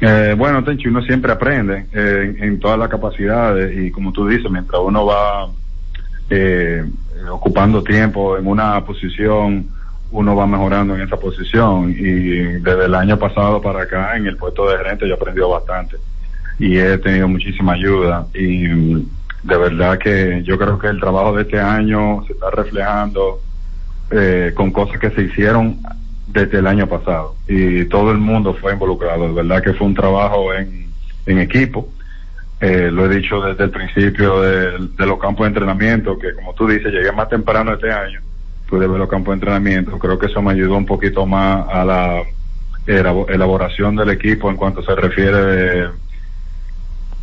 Eh, 0.00 0.34
bueno, 0.38 0.62
Tenchi, 0.62 0.86
uno 0.86 1.02
siempre 1.02 1.32
aprende 1.32 1.86
eh, 1.92 2.34
en, 2.38 2.42
en 2.42 2.60
todas 2.60 2.78
las 2.78 2.88
capacidades 2.88 3.76
y 3.76 3.90
como 3.90 4.12
tú 4.12 4.28
dices, 4.28 4.50
mientras 4.50 4.80
uno 4.80 5.04
va 5.04 5.48
eh, 6.30 6.84
ocupando 7.30 7.82
tiempo 7.82 8.36
en 8.38 8.46
una 8.46 8.84
posición, 8.84 9.66
uno 10.10 10.36
va 10.36 10.46
mejorando 10.46 10.94
en 10.94 11.02
esa 11.02 11.16
posición 11.16 11.90
y 11.90 12.60
desde 12.60 12.84
el 12.84 12.94
año 12.94 13.18
pasado 13.18 13.60
para 13.60 13.82
acá 13.82 14.16
en 14.16 14.26
el 14.26 14.36
puesto 14.36 14.68
de 14.68 14.78
gerente 14.78 15.06
yo 15.06 15.14
he 15.14 15.16
aprendido 15.16 15.50
bastante 15.50 15.96
y 16.58 16.78
he 16.78 16.96
tenido 16.98 17.28
muchísima 17.28 17.72
ayuda 17.72 18.26
y 18.34 18.68
de 18.68 19.56
verdad 19.56 19.98
que 19.98 20.42
yo 20.44 20.58
creo 20.58 20.78
que 20.78 20.88
el 20.88 21.00
trabajo 21.00 21.34
de 21.34 21.42
este 21.42 21.60
año 21.60 22.24
se 22.26 22.32
está 22.32 22.50
reflejando 22.50 23.40
eh, 24.10 24.52
con 24.54 24.70
cosas 24.70 24.98
que 24.98 25.10
se 25.10 25.22
hicieron 25.22 25.78
desde 26.28 26.58
el 26.58 26.66
año 26.66 26.86
pasado 26.86 27.36
y 27.48 27.86
todo 27.86 28.10
el 28.10 28.18
mundo 28.18 28.54
fue 28.60 28.72
involucrado. 28.72 29.28
De 29.28 29.32
verdad 29.34 29.62
que 29.62 29.72
fue 29.72 29.86
un 29.86 29.94
trabajo 29.94 30.52
en, 30.54 30.88
equipo. 31.26 31.88
Eh, 32.60 32.90
lo 32.90 33.04
he 33.04 33.16
dicho 33.16 33.40
desde 33.40 33.64
el 33.64 33.70
principio 33.70 34.40
de, 34.40 34.88
de 34.96 35.06
los 35.06 35.18
campos 35.18 35.44
de 35.44 35.48
entrenamiento, 35.48 36.18
que 36.18 36.32
como 36.34 36.54
tú 36.54 36.66
dices, 36.66 36.92
llegué 36.92 37.12
más 37.12 37.28
temprano 37.28 37.74
este 37.74 37.92
año, 37.92 38.20
pude 38.68 38.86
ver 38.88 38.98
los 38.98 39.08
campos 39.08 39.32
de 39.32 39.34
entrenamiento. 39.34 39.98
Creo 39.98 40.18
que 40.18 40.26
eso 40.26 40.40
me 40.40 40.52
ayudó 40.52 40.76
un 40.76 40.86
poquito 40.86 41.26
más 41.26 41.68
a 41.68 41.84
la 41.84 42.22
elabo- 42.86 43.28
elaboración 43.28 43.94
del 43.96 44.10
equipo 44.10 44.50
en 44.50 44.56
cuanto 44.56 44.82
se 44.82 44.94
refiere 44.94 45.36
de 45.36 45.88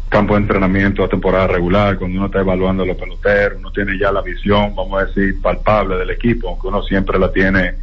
campo 0.10 0.36
de 0.36 0.42
entrenamiento 0.42 1.04
a 1.04 1.10
temporada 1.10 1.48
regular, 1.48 1.98
cuando 1.98 2.18
uno 2.18 2.28
está 2.28 2.40
evaluando 2.40 2.84
a 2.84 2.86
los 2.86 2.96
peloteros, 2.96 3.58
uno 3.58 3.72
tiene 3.72 3.98
ya 3.98 4.12
la 4.12 4.22
visión, 4.22 4.74
vamos 4.76 5.02
a 5.02 5.06
decir, 5.08 5.42
palpable 5.42 5.98
del 5.98 6.12
equipo, 6.12 6.48
aunque 6.48 6.68
uno 6.68 6.84
siempre 6.84 7.20
la 7.20 7.32
tiene 7.32 7.74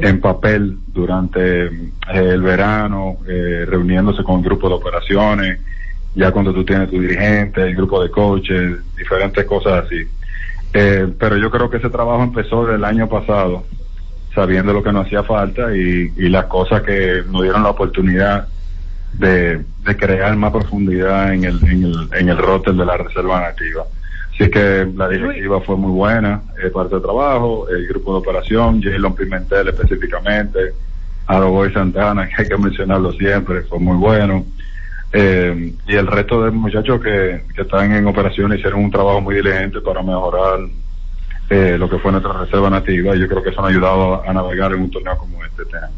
en 0.00 0.20
papel 0.20 0.78
durante 0.88 1.66
eh, 1.66 1.92
el 2.12 2.42
verano, 2.42 3.18
eh, 3.28 3.64
reuniéndose 3.66 4.24
con 4.24 4.42
grupos 4.42 4.70
de 4.70 4.76
operaciones, 4.76 5.60
ya 6.14 6.32
cuando 6.32 6.52
tú 6.52 6.64
tienes 6.64 6.90
tu 6.90 7.00
dirigente, 7.00 7.62
el 7.62 7.76
grupo 7.76 8.02
de 8.02 8.10
coaches, 8.10 8.78
diferentes 8.96 9.44
cosas 9.44 9.84
así. 9.84 10.02
Eh, 10.72 11.08
pero 11.18 11.36
yo 11.36 11.50
creo 11.50 11.68
que 11.68 11.78
ese 11.78 11.90
trabajo 11.90 12.22
empezó 12.22 12.66
del 12.66 12.84
año 12.84 13.08
pasado, 13.08 13.64
sabiendo 14.34 14.72
lo 14.72 14.82
que 14.82 14.92
nos 14.92 15.06
hacía 15.06 15.22
falta 15.22 15.74
y, 15.74 16.10
las 16.28 16.46
cosas 16.46 16.82
que 16.82 17.22
nos 17.28 17.42
dieron 17.42 17.62
la 17.62 17.70
oportunidad 17.70 18.46
de, 19.14 19.64
de 19.84 19.96
crear 19.96 20.34
más 20.36 20.52
profundidad 20.52 21.34
en 21.34 21.44
el, 21.44 21.58
en 21.64 21.84
el, 21.84 22.08
en 22.12 22.28
el 22.28 22.38
roster 22.38 22.74
de 22.74 22.84
la 22.84 22.96
Reserva 22.96 23.40
Nativa. 23.40 23.84
Así 24.40 24.50
que 24.50 24.88
la 24.96 25.06
directiva 25.08 25.60
fue 25.60 25.76
muy 25.76 25.92
buena 25.92 26.42
eh, 26.62 26.70
para 26.70 26.88
ese 26.88 26.98
trabajo, 27.00 27.68
el 27.68 27.86
grupo 27.88 28.12
de 28.14 28.18
operación, 28.20 28.80
Jalen 28.82 29.14
Pimentel 29.14 29.68
específicamente, 29.68 30.72
Adoboy 31.26 31.70
Santana, 31.74 32.26
que 32.34 32.42
hay 32.42 32.48
que 32.48 32.56
mencionarlo 32.56 33.12
siempre, 33.12 33.62
fue 33.64 33.78
muy 33.78 33.98
bueno. 33.98 34.46
Eh, 35.12 35.74
y 35.86 35.94
el 35.94 36.06
resto 36.06 36.42
de 36.44 36.52
muchachos 36.52 37.02
que, 37.02 37.42
que 37.54 37.62
están 37.62 37.92
en 37.92 38.06
operaciones 38.06 38.60
hicieron 38.60 38.82
un 38.84 38.90
trabajo 38.90 39.20
muy 39.20 39.34
diligente 39.34 39.80
para 39.82 40.02
mejorar 40.02 40.60
eh, 41.50 41.76
lo 41.78 41.90
que 41.90 41.98
fue 41.98 42.10
nuestra 42.12 42.32
reserva 42.32 42.70
nativa 42.70 43.14
y 43.14 43.20
yo 43.20 43.28
creo 43.28 43.42
que 43.42 43.50
eso 43.50 43.60
nos 43.60 43.68
ha 43.70 43.72
ayudado 43.74 44.14
a, 44.24 44.30
a 44.30 44.32
navegar 44.32 44.72
en 44.72 44.82
un 44.82 44.90
torneo 44.90 45.18
como 45.18 45.44
este. 45.44 45.62
este 45.64 45.76
año. 45.76 45.94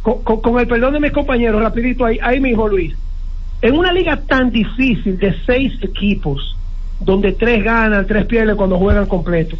con, 0.00 0.22
con- 0.22 0.40
con 0.40 0.58
el 0.58 0.66
perdón 0.68 0.94
de 0.94 1.00
mis 1.00 1.12
compañeros, 1.12 1.60
rapidito 1.60 2.06
ahí, 2.06 2.18
ahí 2.22 2.40
mismo 2.40 2.66
Luis, 2.66 2.94
en 3.60 3.74
una 3.76 3.92
liga 3.92 4.16
tan 4.26 4.50
difícil 4.50 5.18
de 5.18 5.34
seis 5.44 5.72
equipos, 5.82 6.54
donde 7.00 7.32
tres 7.32 7.62
ganan, 7.62 8.06
tres 8.06 8.26
pierden 8.26 8.56
cuando 8.56 8.78
juegan 8.78 9.06
completo, 9.06 9.56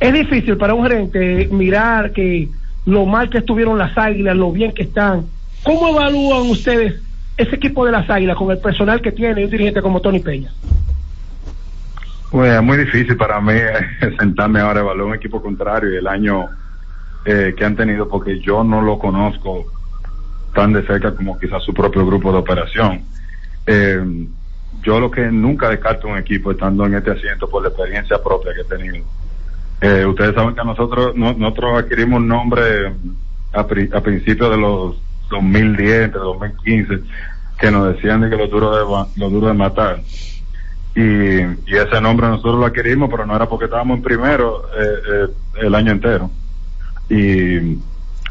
es 0.00 0.12
difícil 0.12 0.56
para 0.56 0.74
un 0.74 0.82
gerente 0.82 1.48
mirar 1.52 2.12
que 2.12 2.48
lo 2.86 3.06
mal 3.06 3.30
que 3.30 3.38
estuvieron 3.38 3.78
las 3.78 3.96
águilas, 3.96 4.36
lo 4.36 4.50
bien 4.50 4.72
que 4.72 4.82
están. 4.82 5.26
¿Cómo 5.62 5.88
evalúan 5.88 6.50
ustedes 6.50 7.00
ese 7.36 7.54
equipo 7.54 7.86
de 7.86 7.92
las 7.92 8.10
águilas 8.10 8.36
con 8.36 8.50
el 8.50 8.58
personal 8.58 9.00
que 9.00 9.12
tiene 9.12 9.44
un 9.44 9.50
dirigente 9.50 9.80
como 9.80 10.00
Tony 10.00 10.18
Peña? 10.18 10.50
Pues 12.30 12.52
es 12.52 12.62
muy 12.62 12.78
difícil 12.78 13.16
para 13.16 13.40
mí 13.40 13.52
eh, 13.52 14.16
sentarme 14.18 14.60
ahora 14.60 14.80
a 14.80 14.82
evaluar 14.82 15.08
un 15.08 15.14
equipo 15.14 15.40
contrario 15.40 15.92
y 15.92 15.96
el 15.96 16.06
año 16.06 16.48
eh, 17.24 17.54
que 17.56 17.64
han 17.64 17.76
tenido 17.76 18.08
porque 18.08 18.40
yo 18.40 18.64
no 18.64 18.82
lo 18.82 18.98
conozco 18.98 19.66
tan 20.54 20.72
de 20.72 20.82
cerca 20.82 21.14
como 21.14 21.38
quizás 21.38 21.62
su 21.62 21.72
propio 21.72 22.04
grupo 22.04 22.32
de 22.32 22.38
operación. 22.38 23.02
Eh, 23.66 24.26
yo 24.80 24.98
lo 25.00 25.10
que 25.10 25.22
nunca 25.30 25.68
descarto 25.68 26.08
un 26.08 26.18
equipo 26.18 26.50
estando 26.52 26.86
en 26.86 26.94
este 26.94 27.10
asiento 27.12 27.48
por 27.48 27.62
la 27.62 27.68
experiencia 27.68 28.22
propia 28.22 28.52
que 28.54 28.60
he 28.62 28.64
tenido. 28.78 29.04
Eh, 29.80 30.06
ustedes 30.06 30.34
saben 30.34 30.54
que 30.54 30.64
nosotros 30.64 31.14
no- 31.16 31.32
nosotros 31.34 31.78
adquirimos 31.82 32.20
un 32.20 32.28
nombre 32.28 32.94
a, 33.52 33.66
pri- 33.66 33.88
principios 34.02 34.50
de 34.50 34.56
los 34.56 35.02
2010, 35.30 36.04
entre 36.04 36.20
2015, 36.20 37.00
que 37.58 37.70
nos 37.70 37.94
decían 37.94 38.20
de 38.22 38.30
que 38.30 38.36
los 38.36 38.50
duros 38.50 38.76
de, 38.76 39.20
los 39.20 39.32
duros 39.32 39.48
de 39.50 39.54
matar 39.58 40.02
y, 40.94 41.00
y 41.40 41.76
ese 41.76 42.00
nombre 42.00 42.28
nosotros 42.28 42.56
lo 42.60 42.66
adquirimos, 42.66 43.08
pero 43.10 43.24
no 43.26 43.34
era 43.34 43.48
porque 43.48 43.64
estábamos 43.64 43.96
en 43.98 44.02
primero 44.02 44.64
eh, 44.78 45.02
eh, 45.12 45.28
el 45.62 45.74
año 45.74 45.92
entero. 45.92 46.30
Y 47.08 47.58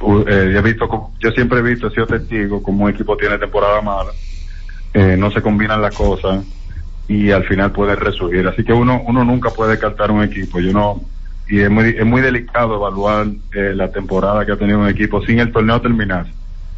u- 0.01 0.25
eh, 0.27 0.55
he 0.57 0.61
visto, 0.61 1.13
yo 1.19 1.31
siempre 1.31 1.59
he 1.59 1.63
visto, 1.63 1.87
he 1.87 1.91
sido 1.91 2.05
testigo 2.07 2.61
como 2.61 2.85
un 2.85 2.91
equipo 2.91 3.17
tiene 3.17 3.37
temporada 3.37 3.81
mala, 3.81 4.11
eh, 4.93 5.15
no 5.17 5.31
se 5.31 5.41
combinan 5.41 5.81
las 5.81 5.95
cosas 5.95 6.43
y 7.07 7.31
al 7.31 7.43
final 7.45 7.71
puede 7.71 7.95
resurgir. 7.95 8.47
Así 8.47 8.63
que 8.63 8.73
uno, 8.73 9.01
uno 9.05 9.23
nunca 9.23 9.49
puede 9.49 9.71
descartar 9.71 10.11
un 10.11 10.23
equipo. 10.23 10.59
Yo 10.59 10.71
no, 10.73 11.01
y 11.47 11.59
es 11.59 11.69
muy, 11.69 11.89
es 11.89 12.05
muy 12.05 12.21
delicado 12.21 12.75
evaluar 12.75 13.27
eh, 13.53 13.73
la 13.75 13.91
temporada 13.91 14.45
que 14.45 14.53
ha 14.53 14.57
tenido 14.57 14.79
un 14.79 14.87
equipo 14.89 15.21
sin 15.25 15.39
el 15.39 15.51
torneo 15.51 15.81
terminar, 15.81 16.25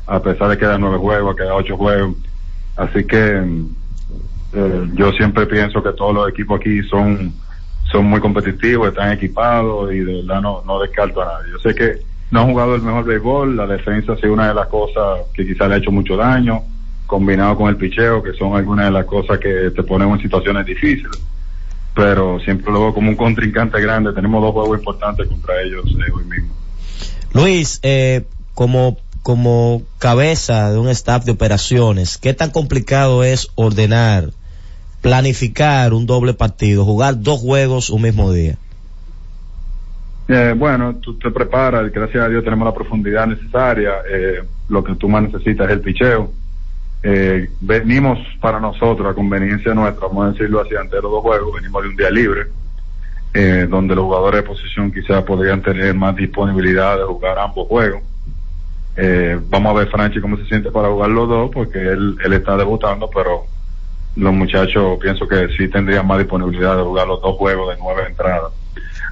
a 0.07 0.19
pesar 0.21 0.49
de 0.49 0.55
que 0.55 0.61
quedan 0.61 0.81
nueve 0.81 0.97
juegos, 0.97 1.35
quedan 1.35 1.53
ocho 1.53 1.77
juegos. 1.77 2.15
Así 2.75 3.03
que 3.05 3.43
eh, 4.53 4.89
yo 4.93 5.11
siempre 5.11 5.45
pienso 5.45 5.83
que 5.83 5.91
todos 5.93 6.13
los 6.13 6.29
equipos 6.29 6.59
aquí 6.59 6.81
son 6.83 7.33
son 7.91 8.05
muy 8.05 8.19
competitivos, 8.19 8.89
están 8.89 9.11
equipados 9.11 9.93
y 9.93 9.99
de 9.99 10.21
verdad 10.21 10.41
no, 10.41 10.63
no 10.65 10.79
descarto 10.79 11.21
a 11.21 11.25
nadie. 11.25 11.51
Yo 11.51 11.59
sé 11.59 11.75
que 11.75 11.99
no 12.31 12.41
han 12.41 12.49
jugado 12.49 12.75
el 12.75 12.81
mejor 12.81 13.05
béisbol, 13.05 13.55
la 13.55 13.67
defensa 13.67 14.13
ha 14.13 14.17
sido 14.17 14.33
una 14.33 14.47
de 14.47 14.55
las 14.55 14.67
cosas 14.67 15.19
que 15.35 15.45
quizás 15.45 15.69
le 15.69 15.75
ha 15.75 15.77
hecho 15.77 15.91
mucho 15.91 16.17
daño, 16.17 16.63
combinado 17.13 17.55
con 17.55 17.69
el 17.69 17.77
picheo, 17.77 18.23
que 18.23 18.33
son 18.33 18.55
algunas 18.55 18.85
de 18.85 18.91
las 18.91 19.05
cosas 19.05 19.37
que 19.37 19.69
te 19.69 19.83
ponen 19.83 20.09
en 20.09 20.19
situaciones 20.19 20.65
difíciles. 20.65 21.11
pero 21.93 22.39
siempre 22.39 22.73
lo 22.73 22.79
veo 22.79 22.93
como 22.95 23.09
un 23.09 23.15
contrincante 23.15 23.79
grande. 23.79 24.13
Tenemos 24.13 24.41
dos 24.41 24.51
juegos 24.51 24.79
importantes 24.79 25.27
contra 25.27 25.61
ellos 25.61 25.85
eh, 25.85 26.11
hoy 26.11 26.23
mismo. 26.23 26.51
Luis, 27.33 27.79
eh, 27.83 28.23
como, 28.55 28.97
como 29.21 29.83
cabeza 29.99 30.71
de 30.71 30.79
un 30.79 30.89
staff 30.89 31.23
de 31.23 31.33
operaciones, 31.33 32.17
¿qué 32.17 32.33
tan 32.33 32.49
complicado 32.49 33.23
es 33.23 33.49
ordenar, 33.53 34.31
planificar 35.01 35.93
un 35.93 36.07
doble 36.07 36.33
partido, 36.33 36.83
jugar 36.83 37.21
dos 37.21 37.39
juegos 37.41 37.91
un 37.91 38.01
mismo 38.01 38.31
día? 38.31 38.57
Eh, 40.29 40.55
bueno, 40.57 40.95
tú 40.95 41.19
te 41.19 41.29
preparas, 41.29 41.91
gracias 41.91 42.25
a 42.25 42.29
Dios 42.29 42.43
tenemos 42.43 42.65
la 42.65 42.73
profundidad 42.73 43.27
necesaria, 43.27 43.91
eh, 44.09 44.41
lo 44.69 44.83
que 44.83 44.95
tú 44.95 45.07
más 45.07 45.21
necesitas 45.21 45.67
es 45.67 45.73
el 45.73 45.81
picheo. 45.81 46.31
Eh, 47.05 47.49
venimos 47.59 48.17
para 48.39 48.61
nosotros, 48.61 49.05
a 49.11 49.13
conveniencia 49.13 49.73
nuestra, 49.73 50.07
vamos 50.07 50.27
a 50.27 50.31
decirlo 50.31 50.61
así, 50.61 50.73
ante 50.75 50.95
los 51.01 51.11
dos 51.11 51.21
juegos, 51.21 51.53
venimos 51.55 51.83
de 51.83 51.89
un 51.89 51.95
día 51.97 52.09
libre, 52.09 52.47
eh, 53.33 53.67
donde 53.69 53.93
los 53.93 54.05
jugadores 54.05 54.41
de 54.41 54.47
posición 54.47 54.89
quizás 54.91 55.21
podrían 55.23 55.61
tener 55.61 55.93
más 55.95 56.15
disponibilidad 56.15 56.97
de 56.97 57.03
jugar 57.03 57.37
ambos 57.39 57.67
juegos. 57.67 58.01
Eh, 58.95 59.37
vamos 59.49 59.71
a 59.71 59.79
ver 59.79 59.89
Franchi 59.89 60.21
cómo 60.21 60.37
se 60.37 60.45
siente 60.45 60.71
para 60.71 60.87
jugar 60.89 61.09
los 61.09 61.27
dos, 61.27 61.51
porque 61.53 61.79
él, 61.79 62.15
él 62.23 62.33
está 62.33 62.55
debutando, 62.55 63.09
pero 63.13 63.47
los 64.15 64.33
muchachos 64.33 64.97
pienso 65.01 65.27
que 65.27 65.49
sí 65.57 65.67
tendrían 65.67 66.07
más 66.07 66.19
disponibilidad 66.19 66.77
de 66.77 66.83
jugar 66.83 67.07
los 67.07 67.21
dos 67.21 67.35
juegos 67.35 67.75
de 67.75 67.81
nueve 67.83 68.03
entradas. 68.07 68.53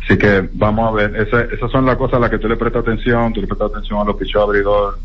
Así 0.06 0.18
que 0.18 0.48
vamos 0.54 0.88
a 0.88 0.96
ver, 0.96 1.16
esa- 1.16 1.42
esas 1.54 1.70
son 1.72 1.86
las 1.86 1.98
cosas 1.98 2.18
a 2.18 2.20
las 2.20 2.30
que 2.30 2.38
tú 2.38 2.48
le 2.48 2.56
prestas 2.56 2.84
atención, 2.84 3.34
tú 3.34 3.42
le 3.42 3.48
prestas 3.48 3.72
atención 3.72 4.00
a 4.00 4.06
los 4.06 4.16
pichos 4.16 4.42
abridor, 4.42 5.00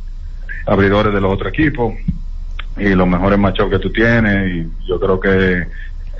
abridores 0.67 1.13
de 1.13 1.21
los 1.21 1.33
otros 1.33 1.49
equipos 1.53 1.95
y 2.77 2.95
los 2.95 3.07
mejores 3.07 3.39
matchups 3.39 3.71
que 3.71 3.79
tú 3.79 3.91
tienes 3.91 4.55
y 4.55 4.89
yo 4.89 5.01
creo 5.01 5.19
que, 5.19 5.67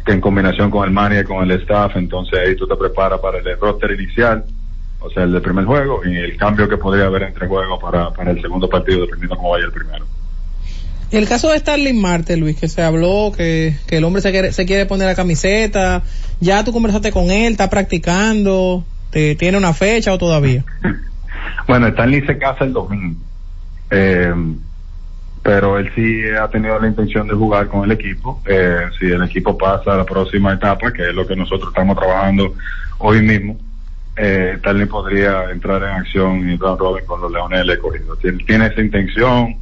que 0.05 0.13
en 0.13 0.21
combinación 0.21 0.71
con 0.71 0.85
el 0.87 0.91
manager 0.91 1.25
y 1.25 1.29
con 1.29 1.51
el 1.51 1.61
staff, 1.63 1.97
entonces 1.97 2.39
ahí 2.39 2.57
tú 2.57 2.67
te 2.67 2.77
preparas 2.77 3.21
para 3.21 3.39
el 3.39 3.61
roster 3.61 3.91
inicial, 3.93 4.45
o 5.01 5.11
sea, 5.11 5.25
el 5.25 5.33
del 5.33 5.43
primer 5.43 5.65
juego 5.65 6.01
y 6.05 6.17
el 6.17 6.37
cambio 6.37 6.69
que 6.69 6.77
podría 6.77 7.07
haber 7.07 7.25
entre 7.25 7.47
juegos 7.47 7.81
para, 7.81 8.11
para 8.11 8.31
el 8.31 8.41
segundo 8.41 8.69
partido, 8.69 9.03
dependiendo 9.03 9.37
cómo 9.37 9.51
vaya 9.51 9.67
el 9.67 9.73
primero. 9.73 10.07
El 11.11 11.29
caso 11.29 11.51
de 11.51 11.59
Starling 11.59 12.01
Marte, 12.01 12.37
Luis, 12.37 12.59
que 12.59 12.69
se 12.69 12.83
habló 12.83 13.33
que, 13.37 13.77
que 13.87 13.99
el 13.99 14.05
hombre 14.05 14.23
se 14.23 14.33
quiere, 14.33 14.53
se 14.53 14.67
quiere 14.67 14.87
poner 14.87 15.07
la 15.07 15.15
camiseta, 15.15 16.03
ya 16.41 16.65
tú 16.65 16.73
conversaste 16.73 17.13
con 17.13 17.31
él, 17.31 17.53
está 17.53 17.71
practicando, 17.71 18.85
te, 19.11 19.37
tiene 19.37 19.57
una 19.57 19.73
fecha 19.73 20.13
o 20.13 20.19
todavía. 20.19 20.65
Bueno, 21.69 21.89
Stanley 21.89 22.25
se 22.25 22.39
casa 22.39 22.65
el 22.65 22.73
domingo. 22.73 23.21
Eh, 23.91 24.33
pero 25.47 25.79
él 25.79 25.89
sí 25.95 26.25
ha 26.37 26.49
tenido 26.49 26.77
la 26.81 26.89
intención 26.89 27.29
de 27.29 27.35
jugar 27.35 27.69
con 27.69 27.85
el 27.85 27.93
equipo. 27.93 28.43
Eh, 28.47 28.81
si 28.99 29.07
el 29.07 29.23
equipo 29.23 29.57
pasa 29.57 29.95
a 29.95 29.99
la 29.99 30.05
próxima 30.05 30.53
etapa, 30.55 30.93
que 30.93 31.09
es 31.09 31.15
lo 31.15 31.25
que 31.25 31.37
nosotros 31.37 31.69
estamos 31.69 31.97
trabajando 31.97 32.53
hoy 32.99 33.23
mismo, 33.23 33.57
eh, 34.17 34.55
Stanley 34.57 34.87
podría 34.87 35.49
entrar 35.53 35.85
en 35.85 35.91
acción 35.91 36.51
y 36.51 36.57
round 36.57 36.81
robin 36.81 37.07
con 37.07 37.21
los 37.21 37.31
Leones 37.31 37.61
del 37.61 37.71
Escogido. 37.71 38.17
Tiene, 38.17 38.43
tiene 38.43 38.67
esa 38.67 38.81
intención, 38.81 39.55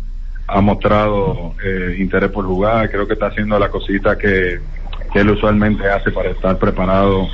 ha 0.47 0.61
mostrado 0.62 1.55
eh, 1.62 1.97
interés 1.99 2.30
por 2.30 2.47
jugar, 2.47 2.91
creo 2.91 3.07
que 3.07 3.12
está 3.12 3.26
haciendo 3.26 3.59
la 3.59 3.68
cosita 3.68 4.16
que, 4.16 4.61
que 5.12 5.18
él 5.18 5.28
usualmente 5.28 5.87
hace 5.87 6.11
para 6.12 6.30
estar 6.30 6.57
preparado, 6.57 7.28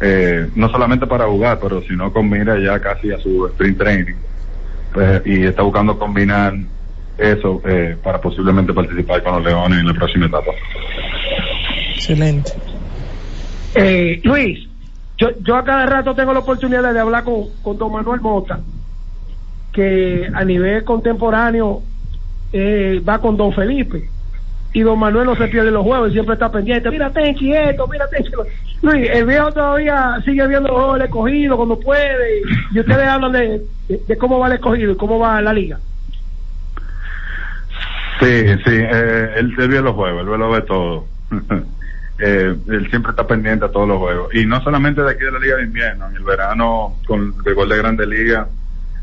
eh, 0.00 0.48
no 0.54 0.68
solamente 0.70 1.08
para 1.08 1.24
jugar, 1.24 1.58
pero 1.60 1.82
sino 1.82 2.12
con 2.12 2.30
mira 2.30 2.56
ya 2.60 2.78
casi 2.78 3.10
a 3.10 3.18
su 3.18 3.48
sprint 3.48 3.78
training. 3.78 4.14
Pues, 4.94 5.22
y 5.24 5.46
está 5.46 5.62
buscando 5.62 5.98
combinar 5.98 6.54
eso 7.18 7.60
eh, 7.64 7.96
para 8.02 8.20
posiblemente 8.20 8.72
participar 8.72 9.22
con 9.22 9.34
los 9.34 9.44
Leones 9.44 9.78
en 9.80 9.86
la 9.86 9.94
próxima 9.94 10.26
etapa. 10.26 10.52
Excelente. 11.94 12.52
Eh, 13.74 14.20
Luis, 14.24 14.68
yo, 15.18 15.30
yo 15.40 15.56
a 15.56 15.64
cada 15.64 15.86
rato 15.86 16.14
tengo 16.14 16.32
la 16.32 16.40
oportunidad 16.40 16.92
de 16.92 17.00
hablar 17.00 17.24
con, 17.24 17.44
con 17.62 17.78
don 17.78 17.92
Manuel 17.92 18.20
Mota, 18.20 18.60
que 19.72 20.28
a 20.32 20.44
nivel 20.44 20.84
contemporáneo 20.84 21.82
eh, 22.52 23.00
va 23.06 23.18
con 23.18 23.36
don 23.36 23.52
Felipe. 23.52 24.08
Y 24.74 24.80
don 24.80 24.98
Manuel 24.98 25.26
no 25.26 25.36
se 25.36 25.48
pierde 25.48 25.70
los 25.70 25.82
juegos 25.84 26.10
y 26.10 26.12
siempre 26.14 26.32
está 26.34 26.50
pendiente. 26.50 26.90
Mira, 26.90 27.10
Tenchi 27.10 27.52
esto, 27.52 27.86
mira, 27.88 28.08
Tenchi. 28.08 28.30
lo- 28.32 28.46
Luis, 28.80 29.08
el 29.10 29.26
viejo 29.26 29.52
todavía 29.52 30.16
sigue 30.24 30.46
viendo 30.48 30.68
los 30.68 30.76
juegos 30.78 30.94
del 30.98 31.02
escogido 31.06 31.56
cuando 31.56 31.78
puede. 31.78 32.38
Y, 32.72 32.76
y 32.76 32.80
ustedes 32.80 33.06
hablan 33.06 33.32
de, 33.32 33.62
de, 33.88 34.00
de 34.08 34.16
cómo 34.16 34.38
va 34.38 34.46
el 34.46 34.54
escogido 34.54 34.92
y 34.92 34.96
cómo 34.96 35.18
va 35.18 35.40
la 35.42 35.52
liga. 35.52 35.78
Sí, 38.22 38.46
sí, 38.64 38.70
eh, 38.70 39.30
él, 39.36 39.54
él 39.58 39.68
ve 39.68 39.80
los 39.82 39.94
juegos, 39.94 40.20
él 40.20 40.26
lo 40.38 40.50
ve 40.50 40.60
todo. 40.62 41.04
eh, 42.20 42.54
él 42.68 42.90
siempre 42.90 43.10
está 43.10 43.26
pendiente 43.26 43.64
a 43.64 43.68
todos 43.70 43.88
los 43.88 43.98
juegos. 43.98 44.34
Y 44.34 44.46
no 44.46 44.62
solamente 44.62 45.02
de 45.02 45.10
aquí 45.10 45.24
de 45.24 45.32
la 45.32 45.38
Liga 45.40 45.56
de 45.56 45.64
Invierno, 45.64 46.08
en 46.08 46.16
el 46.16 46.22
verano 46.22 46.94
con 47.06 47.34
el 47.44 47.54
gol 47.54 47.68
de 47.68 47.78
Grande 47.78 48.06
Liga, 48.06 48.46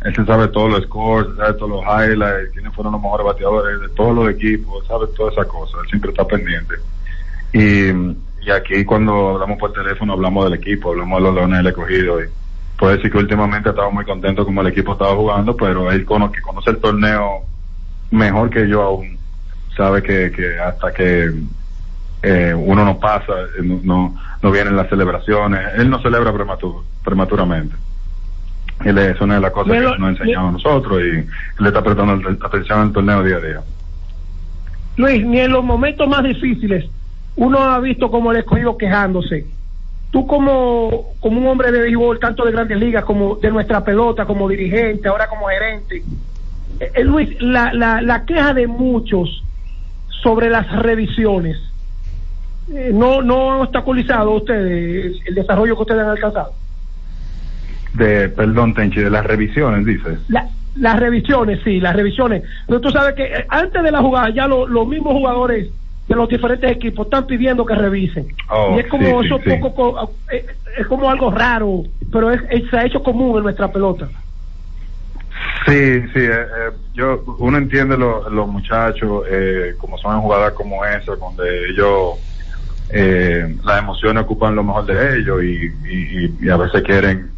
él 0.05 0.15
se 0.15 0.25
sabe 0.25 0.47
todos 0.47 0.71
los 0.71 0.83
scores, 0.83 1.35
sabe 1.35 1.53
todos 1.55 1.69
los 1.71 1.81
highlights, 1.83 2.51
quiénes 2.53 2.73
fueron 2.73 2.93
los 2.93 3.01
mejores 3.01 3.25
bateadores 3.25 3.81
de 3.81 3.89
todos 3.89 4.15
los 4.15 4.29
equipos, 4.29 4.87
sabe 4.87 5.07
todas 5.17 5.33
esas 5.33 5.47
cosas, 5.47 5.81
él 5.83 5.89
siempre 5.89 6.11
está 6.11 6.25
pendiente. 6.25 6.75
Y, 7.51 7.89
y 8.47 8.51
aquí 8.51 8.85
cuando 8.85 9.31
hablamos 9.31 9.57
por 9.57 9.73
teléfono 9.73 10.13
hablamos 10.13 10.45
del 10.45 10.53
equipo, 10.53 10.91
hablamos 10.91 11.17
de 11.17 11.23
los 11.25 11.35
Leones 11.35 11.57
del 11.57 11.67
Escogido 11.67 12.23
y 12.23 12.27
puedo 12.77 12.95
decir 12.95 13.11
que 13.11 13.17
últimamente 13.17 13.67
estaba 13.69 13.89
muy 13.89 14.05
contento 14.05 14.45
como 14.45 14.61
el 14.61 14.67
equipo 14.67 14.93
estaba 14.93 15.13
jugando, 15.15 15.57
pero 15.57 15.91
él 15.91 16.05
cono- 16.05 16.31
que 16.31 16.39
conoce 16.41 16.69
el 16.69 16.77
torneo 16.77 17.43
mejor 18.11 18.49
que 18.49 18.67
yo 18.67 18.81
aún 18.81 19.17
sabe 19.75 20.01
que, 20.03 20.31
que 20.31 20.59
hasta 20.59 20.91
que 20.93 21.31
eh, 22.21 22.53
uno 22.53 22.83
no 22.83 22.99
pasa, 22.99 23.33
eh, 23.57 23.61
no, 23.63 23.79
no, 23.83 24.21
no 24.41 24.51
vienen 24.51 24.75
las 24.75 24.89
celebraciones, 24.89 25.59
él 25.77 25.89
no 25.89 26.01
celebra 26.01 26.33
prematur- 26.33 26.83
prematuramente. 27.03 27.75
Él 28.85 28.97
es 28.97 29.19
una 29.21 29.35
de 29.35 29.41
las 29.41 29.51
cosas 29.51 29.73
que 29.73 29.99
nos 29.99 30.07
ha 30.07 30.11
enseñado 30.11 30.47
a 30.47 30.51
nosotros 30.51 31.01
y 31.01 31.61
le 31.61 31.67
está 31.67 31.83
prestando 31.83 32.29
atención 32.45 32.79
al 32.79 32.93
torneo 32.93 33.23
día 33.23 33.37
a 33.37 33.39
día. 33.41 33.61
Luis, 34.95 35.25
ni 35.25 35.39
en 35.39 35.51
los 35.51 35.63
momentos 35.63 36.07
más 36.07 36.23
difíciles 36.23 36.89
uno 37.35 37.59
ha 37.59 37.79
visto 37.79 38.11
como 38.11 38.31
el 38.31 38.37
escogido 38.39 38.77
quejándose. 38.77 39.45
Tú 40.11 40.25
como, 40.27 41.13
como 41.21 41.39
un 41.39 41.47
hombre 41.47 41.71
de 41.71 41.81
béisbol, 41.81 42.19
tanto 42.19 42.43
de 42.43 42.51
grandes 42.51 42.77
ligas 42.77 43.05
como 43.05 43.35
de 43.35 43.51
nuestra 43.51 43.83
pelota, 43.83 44.25
como 44.25 44.49
dirigente, 44.49 45.07
ahora 45.07 45.27
como 45.27 45.47
gerente, 45.47 46.03
eh, 46.79 47.03
Luis, 47.03 47.29
la, 47.41 47.73
la, 47.73 48.01
la 48.01 48.25
queja 48.25 48.53
de 48.53 48.67
muchos 48.67 49.43
sobre 50.23 50.49
las 50.49 50.69
revisiones, 50.81 51.57
eh, 52.73 52.91
no, 52.93 53.21
no 53.21 53.53
han 53.53 53.61
obstaculizado 53.61 54.31
ustedes 54.31 55.17
el 55.25 55.35
desarrollo 55.35 55.75
que 55.75 55.81
ustedes 55.81 56.01
han 56.01 56.09
alcanzado. 56.09 56.53
De, 57.93 58.29
perdón, 58.29 58.73
Tenchi, 58.73 58.99
de 59.01 59.09
las 59.09 59.25
revisiones, 59.25 59.85
dices. 59.85 60.19
La- 60.27 60.49
las 60.75 60.99
revisiones, 60.99 61.59
sí, 61.63 61.79
las 61.79 61.95
revisiones. 61.95 62.43
Pero 62.67 62.79
tú 62.79 62.89
sabes 62.91 63.15
que 63.15 63.23
eh, 63.23 63.45
antes 63.49 63.81
de 63.83 63.91
la 63.91 64.01
jugada 64.01 64.29
ya 64.29 64.47
lo- 64.47 64.67
los 64.67 64.87
mismos 64.87 65.13
jugadores 65.13 65.69
de 66.07 66.15
los 66.15 66.29
diferentes 66.29 66.71
equipos 66.71 67.07
están 67.07 67.25
pidiendo 67.25 67.65
que 67.65 67.75
revisen. 67.75 68.27
Oh, 68.49 68.75
y 68.75 68.79
es 68.79 68.87
como 68.87 69.21
sí, 69.21 69.27
eso 69.27 69.39
sí, 69.43 69.49
poco 69.59 69.73
co- 69.73 70.15
eh, 70.31 70.45
es 70.77 70.87
como 70.87 71.09
algo 71.09 71.31
raro, 71.31 71.83
pero 72.11 72.31
es, 72.31 72.41
es- 72.49 72.69
se 72.69 72.77
ha 72.77 72.85
hecho 72.85 73.01
común 73.03 73.37
en 73.37 73.43
nuestra 73.43 73.71
pelota. 73.71 74.09
Sí, 75.65 76.01
sí, 76.13 76.19
eh, 76.19 76.31
eh, 76.57 76.71
yo, 76.93 77.23
uno 77.39 77.57
entiende 77.57 77.97
lo- 77.97 78.29
los 78.29 78.47
muchachos, 78.47 79.23
eh, 79.29 79.75
como 79.77 79.97
son 79.97 80.21
jugadas 80.21 80.53
como 80.53 80.83
esa, 80.85 81.15
donde 81.15 81.43
ellos, 81.69 82.19
eh, 82.89 83.57
las 83.63 83.79
emociones 83.79 84.23
ocupan 84.23 84.55
lo 84.55 84.63
mejor 84.63 84.85
de 84.85 85.19
ellos 85.19 85.43
y, 85.43 85.65
y, 85.85 86.37
y- 86.47 86.49
a 86.49 86.57
veces 86.57 86.81
quieren 86.83 87.37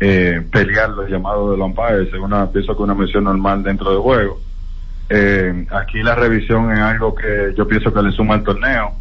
eh, 0.00 0.48
pelear 0.52 0.90
los 0.90 1.08
llamados 1.10 1.52
de 1.52 1.58
los 1.58 1.70
es 2.08 2.14
una, 2.20 2.50
pienso 2.52 2.76
que 2.76 2.82
una 2.82 2.94
misión 2.94 3.24
normal 3.24 3.62
dentro 3.62 3.90
del 3.90 4.00
juego. 4.00 4.42
Eh, 5.08 5.66
aquí 5.70 6.02
la 6.02 6.14
revisión 6.14 6.72
es 6.72 6.80
algo 6.80 7.14
que 7.14 7.54
yo 7.56 7.66
pienso 7.68 7.92
que 7.92 8.02
le 8.02 8.12
suma 8.12 8.34
al 8.34 8.44
torneo, 8.44 9.00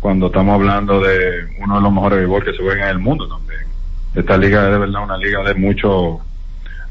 cuando 0.00 0.26
estamos 0.28 0.54
hablando 0.54 1.00
de 1.00 1.48
uno 1.60 1.76
de 1.76 1.82
los 1.82 1.92
mejores 1.92 2.18
béisbol 2.20 2.44
que 2.44 2.52
se 2.52 2.62
juega 2.62 2.84
en 2.86 2.90
el 2.96 2.98
mundo 3.00 3.28
también. 3.28 3.74
Esta 4.14 4.36
liga 4.38 4.66
es 4.66 4.72
de 4.72 4.78
verdad 4.78 5.02
una 5.04 5.18
liga 5.18 5.42
de 5.44 5.54
mucho 5.54 6.27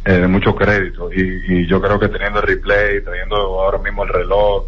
eh, 0.08 0.20
de 0.22 0.28
mucho 0.28 0.55
crédito 0.55 1.10
y, 1.14 1.22
y 1.64 1.68
yo 1.68 1.82
creo 1.82 1.99
que 1.99 2.10
teniendo 2.10 2.39
el 2.41 2.47
replay, 2.47 3.03
teniendo 3.03 3.36
ahora 3.38 3.80
mismo 3.80 4.03
el 4.05 4.10
reloj, 4.10 4.66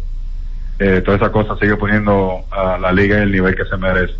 eh, 0.78 1.02
toda 1.04 1.16
esa 1.18 1.32
cosa 1.32 1.56
sigue 1.60 1.76
poniendo 1.76 2.46
a 2.50 2.78
la 2.78 2.92
liga 2.92 3.16
en 3.18 3.24
el 3.24 3.32
nivel 3.32 3.54
que 3.56 3.64
se 3.66 3.76
merece. 3.76 4.14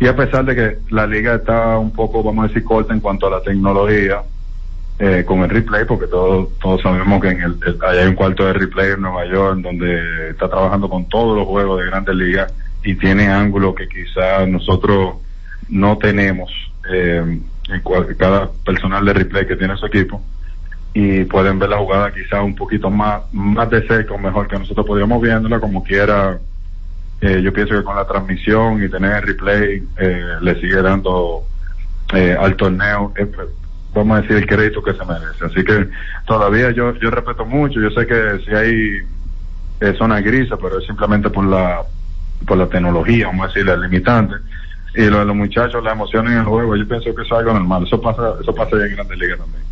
Y 0.00 0.06
a 0.08 0.16
pesar 0.16 0.44
de 0.44 0.54
que 0.56 0.78
la 0.90 1.06
liga 1.06 1.36
está 1.36 1.78
un 1.78 1.92
poco, 1.94 2.22
vamos 2.22 2.46
a 2.46 2.48
decir, 2.48 2.64
corta 2.64 2.94
en 2.94 3.00
cuanto 3.00 3.26
a 3.28 3.30
la 3.30 3.42
tecnología, 3.42 4.24
eh, 4.98 5.24
con 5.26 5.40
el 5.42 5.50
replay, 5.50 5.84
porque 5.86 6.06
todos, 6.08 6.50
todos 6.60 6.82
sabemos 6.82 7.20
que 7.22 7.28
en 7.30 7.42
el, 7.42 7.58
el- 7.66 7.78
hay 7.84 8.06
un 8.08 8.14
cuarto 8.14 8.46
de 8.46 8.52
replay 8.54 8.92
en 8.92 9.02
Nueva 9.02 9.26
York 9.26 9.60
donde 9.62 10.30
está 10.30 10.48
trabajando 10.48 10.88
con 10.88 11.08
todos 11.08 11.36
los 11.36 11.46
juegos 11.48 11.80
de 11.80 11.86
grandes 11.86 12.14
ligas 12.16 12.52
y 12.82 12.96
tiene 12.96 13.28
ángulos 13.28 13.74
que 13.74 13.88
quizás 13.88 14.48
nosotros 14.48 15.16
no 15.68 15.98
tenemos 15.98 16.50
eh, 16.92 17.40
en 17.68 17.80
cual- 17.80 18.16
cada 18.16 18.50
personal 18.64 19.04
de 19.04 19.12
replay 19.14 19.46
que 19.46 19.56
tiene 19.56 19.76
su 19.76 19.86
equipo 19.86 20.22
y 20.92 21.24
pueden 21.24 21.58
ver 21.58 21.70
la 21.70 21.78
jugada 21.78 22.12
quizás 22.12 22.42
un 22.42 22.54
poquito 22.54 22.90
más 22.90 23.22
más 23.32 23.68
de 23.70 23.86
cerca 23.86 24.14
o 24.14 24.18
mejor 24.18 24.46
que 24.48 24.58
nosotros 24.58 24.86
podríamos 24.86 25.20
viéndola 25.22 25.58
como 25.60 25.82
quiera 25.82 26.38
eh, 27.20 27.40
yo 27.42 27.52
pienso 27.52 27.74
que 27.74 27.82
con 27.82 27.96
la 27.96 28.06
transmisión 28.06 28.82
y 28.82 28.88
tener 28.88 29.12
el 29.16 29.22
replay 29.22 29.82
eh, 29.96 30.36
le 30.40 30.60
sigue 30.60 30.82
dando 30.82 31.44
eh, 32.12 32.36
al 32.38 32.54
torneo, 32.56 33.12
eh, 33.16 33.30
vamos 33.94 34.18
a 34.18 34.20
decir, 34.20 34.36
el 34.36 34.46
crédito 34.46 34.82
que 34.82 34.92
se 34.92 35.04
merece. 35.04 35.44
Así 35.46 35.64
que 35.64 35.88
todavía 36.26 36.70
yo, 36.72 36.94
yo 36.96 37.10
respeto 37.10 37.46
mucho, 37.46 37.80
yo 37.80 37.90
sé 37.90 38.06
que 38.06 38.40
si 38.44 38.54
hay 38.54 38.98
eh, 39.80 39.94
zonas 39.96 40.22
grises, 40.22 40.58
pero 40.60 40.78
es 40.78 40.86
simplemente 40.86 41.30
por 41.30 41.46
la, 41.46 41.82
por 42.46 42.58
la 42.58 42.68
tecnología, 42.68 43.26
vamos 43.26 43.44
a 43.44 43.48
decir, 43.48 43.64
la 43.64 43.76
limitante. 43.76 44.34
Y 44.96 45.02
lo 45.06 45.18
de 45.20 45.24
los 45.24 45.34
muchachos, 45.36 45.82
la 45.82 45.92
emoción 45.92 46.26
en 46.28 46.38
el 46.38 46.44
juego, 46.44 46.76
yo 46.76 46.86
pienso 46.86 47.06
que 47.14 47.22
eso 47.22 47.34
es 47.34 47.40
algo 47.40 47.52
normal, 47.52 47.84
eso 47.86 48.00
pasa, 48.00 48.34
eso 48.40 48.54
pasa 48.54 48.76
ya 48.78 48.84
en 48.84 48.94
Grandes 48.94 49.18
Ligas 49.18 49.38
también. 49.38 49.62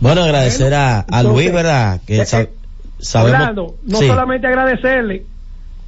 Bueno, 0.00 0.22
agradecer 0.22 0.72
a, 0.74 1.00
a 1.00 1.22
Luis, 1.22 1.52
¿verdad? 1.52 2.00
Que 2.06 2.24
sabemos. 2.24 3.40
Orlando, 3.40 3.74
no 3.84 3.98
Sí. 3.98 4.06
solamente 4.06 4.46
agradecerle, 4.46 5.24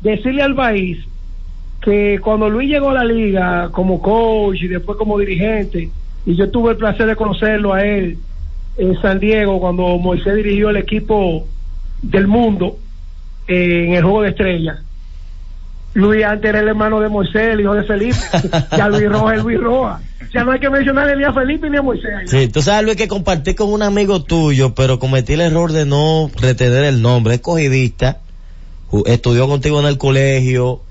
decirle 0.03 0.43
al 0.43 0.55
país 0.55 0.99
que 1.81 2.19
cuando 2.23 2.49
Luis 2.51 2.69
llegó 2.71 2.91
a 2.91 2.95
la 2.95 3.05
liga 3.05 3.69
como 3.73 4.01
coach 4.03 4.63
y 4.63 4.69
después 4.69 4.99
como 4.99 5.19
dirigente, 5.19 5.91
y 6.25 6.35
yo 6.35 6.51
tuve 6.51 6.73
el 6.73 6.77
placer 6.77 7.07
de 7.07 7.17
conocerlo 7.17 7.73
a 7.73 7.85
él 7.85 8.19
en 8.77 9.01
San 9.01 9.19
Diego 9.21 9.61
cuando 9.61 9.97
Moisés 9.99 10.35
dirigió 10.35 10.71
el 10.71 10.77
equipo 10.77 11.47
del 12.03 12.27
mundo 12.27 12.77
eh, 13.49 13.85
en 13.89 13.95
el 13.95 14.03
juego 14.03 14.23
de 14.23 14.31
estrellas. 14.31 14.79
Luis 15.97 16.23
antes 16.27 16.47
era 16.51 16.61
el 16.61 16.69
hermano 16.69 17.01
de 17.01 17.09
Moisés, 17.09 17.55
el 17.55 17.63
hijo 17.63 17.73
de 17.73 17.83
Felipe. 17.85 18.19
ya 18.77 18.89
Luis 18.91 19.09
Roja 19.09 19.35
es 19.35 19.43
Luis 19.43 19.59
Roja. 19.59 20.01
Ya 20.35 20.45
no 20.45 20.53
hay 20.53 20.61
que 20.61 20.69
mencionarle 20.69 21.17
ni 21.17 21.25
a 21.25 21.33
Felipe 21.33 21.71
ni 21.71 21.79
a 21.79 21.83
Moisés. 21.83 22.31
Sí, 22.31 22.49
tú 22.49 22.61
sabes, 22.61 22.85
Luis, 22.85 22.97
que 22.97 23.09
compartí 23.09 23.55
con 23.55 23.73
un 23.73 23.83
amigo 23.83 24.23
tuyo, 24.23 24.75
pero 24.75 24.99
cometí 24.99 25.33
el 25.33 25.41
error 25.41 25.73
de 25.73 25.87
no 25.87 26.31
retener 26.39 26.85
el 26.85 27.01
nombre. 27.01 27.37
Es 27.37 27.41
cogidista, 27.41 28.19
estudió 29.07 29.49
contigo 29.49 29.81
en 29.81 29.87
el 29.87 29.97
colegio, 29.97 30.83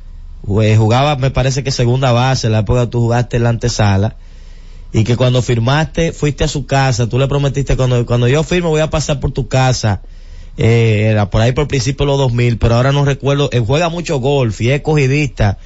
eh, 0.64 0.76
jugaba, 0.76 1.18
me 1.18 1.30
parece 1.30 1.64
que 1.64 1.70
segunda 1.70 2.12
base, 2.12 2.48
en 2.48 2.54
la 2.54 2.60
época 2.60 2.86
que 2.86 2.88
tú 2.88 3.02
jugaste 3.02 3.38
en 3.38 3.44
la 3.44 3.50
antesala, 3.50 4.16
y 4.92 5.04
que 5.04 5.16
cuando 5.16 5.44
firmaste, 5.44 6.14
fuiste 6.14 6.46
a 6.46 6.48
su 6.48 6.66
casa, 6.66 7.08
tú 7.08 7.20
le 7.20 7.28
prometiste, 7.28 7.78
cuando, 7.78 8.08
cuando 8.08 8.28
yo 8.28 8.42
firmo 8.42 8.70
voy 8.70 8.82
a 8.82 8.90
pasar 8.90 9.20
por 9.20 9.32
tu 9.32 9.48
casa, 9.48 10.02
eh, 10.58 11.08
era 11.12 11.30
por 11.30 11.42
ahí 11.42 11.52
por 11.52 11.64
el 11.64 11.68
principio 11.68 12.06
de 12.06 12.12
los 12.14 12.18
2000, 12.20 12.58
pero 12.58 12.76
ahora 12.76 12.92
no 12.92 13.06
recuerdo, 13.06 13.50
él 13.52 13.64
juega 13.66 13.90
mucho 13.90 14.18
golf 14.20 14.62
y 14.62 14.72
es 14.72 14.82
cogidista, 14.82 15.58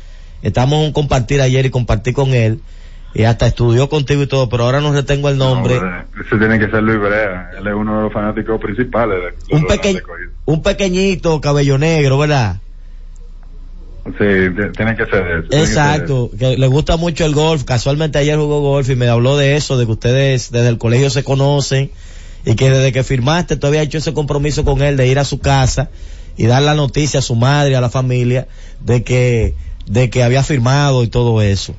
estamos 0.42 0.86
en 0.86 0.94
compartir 0.94 1.42
ayer 1.42 1.66
y 1.66 1.70
compartí 1.70 2.14
con 2.14 2.34
él, 2.34 2.60
y 3.14 3.24
hasta 3.24 3.48
estudió 3.48 3.90
contigo 3.90 4.22
y 4.24 4.28
todo, 4.28 4.50
pero 4.50 4.64
ahora 4.66 4.82
no 4.82 4.94
retengo 4.94 5.30
el 5.30 5.38
nombre. 5.38 5.78
Hombre, 5.78 6.06
ese 6.26 6.38
tiene 6.38 6.60
que 6.60 6.70
ser 6.70 6.84
Luis 6.84 7.00
Brea, 7.00 7.52
él 7.60 7.68
es 7.68 7.74
uno 7.74 7.98
de 7.98 8.04
los 8.04 8.14
fanáticos 8.14 8.60
principales. 8.62 9.18
de- 9.50 9.56
un 9.56 9.64
Cogidos. 9.64 10.04
un 10.46 10.62
pequeñito 10.64 11.42
cabello 11.42 11.78
negro, 11.78 12.18
¿verdad? 12.18 12.58
Sí, 14.06 14.26
tiene 14.76 14.96
que 14.96 15.06
ser 15.06 15.28
eso. 15.28 15.50
tiene 15.50 15.50
que 15.50 15.56
ser 15.56 15.60
Exacto, 15.62 16.32
que 16.38 16.58
le 16.58 16.68
gusta 16.68 16.98
mucho 16.98 17.26
el 17.26 17.36
golf. 17.36 17.64
Casualmente 17.64 18.18
ayer 18.18 18.38
jugó 18.38 18.60
golf 18.62 18.90
y 18.90 18.96
me 18.96 19.08
habló 19.08 19.38
de 19.38 19.56
eso, 19.56 19.78
de 19.78 19.86
que 19.86 19.92
ustedes 19.92 20.52
desde 20.52 20.70
el 20.70 20.78
colegio 20.80 21.10
se 21.12 21.24
conocen 21.24 21.92
y 22.46 22.56
que 22.56 22.70
desde 22.70 22.92
que 22.92 23.04
firmaste 23.04 23.56
tú 23.58 23.68
habías 23.68 23.86
hecho 23.86 23.98
ese 23.98 24.14
compromiso 24.14 24.64
con 24.66 24.82
él 24.82 24.98
de 24.98 25.08
ir 25.08 25.20
a 25.20 25.26
su 25.26 25.40
casa 25.40 25.90
y 26.38 26.46
dar 26.46 26.62
la 26.62 26.74
noticia 26.74 27.20
a 27.20 27.24
su 27.24 27.36
madre, 27.36 27.76
a 27.76 27.82
la 27.82 27.90
familia, 27.90 28.48
de 28.80 29.04
que, 29.04 29.56
de 29.88 30.10
que 30.10 30.24
había 30.24 30.42
firmado 30.44 31.04
y 31.04 31.08
todo 31.08 31.42
eso. 31.42 31.76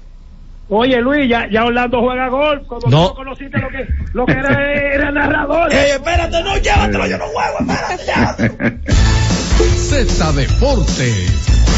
Oye 0.68 1.00
Luis, 1.00 1.28
ya, 1.28 1.48
ya 1.50 1.64
Orlando 1.64 2.00
juega 2.00 2.28
golf. 2.28 2.62
Cuando 2.68 2.88
No. 2.88 3.08
tú 3.08 3.14
conociste 3.16 3.58
lo 3.58 3.68
que, 3.70 3.86
lo 4.12 4.26
que 4.26 4.32
era, 4.32 4.72
era 4.94 5.10
narrador. 5.10 5.72
Ey, 5.72 5.92
espérate, 5.92 6.42
no, 6.44 6.56
llévatelo, 6.58 7.06
yo 7.08 7.18
no 7.18 7.24
juego, 7.26 7.58
espérate, 7.98 8.86
Z 9.76 10.32
Deportes. 10.32 11.69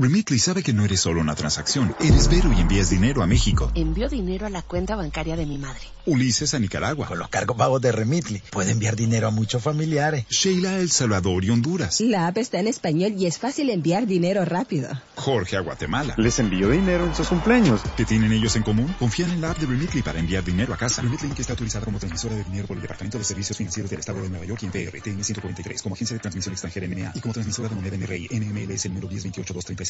Remitly 0.00 0.38
sabe 0.38 0.62
que 0.62 0.72
no 0.72 0.86
eres 0.86 1.00
solo 1.00 1.20
una 1.20 1.34
transacción, 1.34 1.94
eres 2.00 2.30
Vero 2.30 2.50
y 2.56 2.60
envías 2.62 2.88
dinero 2.88 3.22
a 3.22 3.26
México, 3.26 3.70
Envió 3.74 4.08
dinero 4.08 4.46
a 4.46 4.48
la 4.48 4.62
cuenta 4.62 4.96
bancaria 4.96 5.36
de 5.36 5.44
mi 5.44 5.58
madre. 5.58 5.82
Ulises 6.06 6.54
a 6.54 6.58
Nicaragua, 6.58 7.06
Con 7.06 7.18
los 7.18 7.28
cargos 7.28 7.54
bajos 7.54 7.82
de 7.82 7.92
Remitly, 7.92 8.42
puede 8.50 8.70
enviar 8.72 8.96
dinero 8.96 9.28
a 9.28 9.30
muchos 9.30 9.62
familiares. 9.62 10.24
Sheila 10.30 10.70
a 10.70 10.78
El 10.78 10.90
Salvador 10.90 11.44
y 11.44 11.50
Honduras, 11.50 12.00
La 12.00 12.28
app 12.28 12.38
está 12.38 12.58
en 12.60 12.68
español 12.68 13.12
y 13.18 13.26
es 13.26 13.36
fácil 13.36 13.68
enviar 13.68 14.06
dinero 14.06 14.42
rápido. 14.46 14.88
Jorge 15.16 15.58
a 15.58 15.60
Guatemala. 15.60 16.14
Les 16.16 16.38
envío 16.38 16.70
dinero 16.70 17.04
en 17.04 17.14
sus 17.14 17.28
cumpleaños. 17.28 17.82
¿Qué 17.98 18.06
tienen 18.06 18.32
ellos 18.32 18.56
en 18.56 18.62
común? 18.62 18.94
Confían 18.98 19.32
en 19.32 19.42
la 19.42 19.50
app 19.50 19.58
de 19.58 19.66
Remitly 19.66 20.00
para 20.00 20.18
enviar 20.18 20.42
dinero 20.42 20.72
a 20.72 20.78
casa. 20.78 21.02
Remitly 21.02 21.28
Inc. 21.28 21.40
está 21.40 21.52
autorizada 21.52 21.84
como 21.84 21.98
transmisora 21.98 22.36
de 22.36 22.44
dinero 22.44 22.66
por 22.66 22.76
el 22.78 22.82
Departamento 22.82 23.18
de 23.18 23.24
Servicios 23.24 23.58
Financieros 23.58 23.90
del 23.90 24.00
Estado 24.00 24.22
de 24.22 24.30
Nueva 24.30 24.46
York 24.46 24.62
y 24.62 24.66
en 24.66 24.72
PRTN 24.72 25.22
143 25.22 25.82
como 25.82 25.94
agencia 25.94 26.14
de 26.14 26.20
transmisión 26.20 26.54
extranjera 26.54 26.86
NMA 26.88 27.12
y 27.16 27.20
como 27.20 27.34
transmisora 27.34 27.68
de 27.68 27.74
moneda 27.74 27.98
NRI 27.98 28.28
NMLS 28.30 28.86
número 28.86 29.10
1028236. 29.10 29.89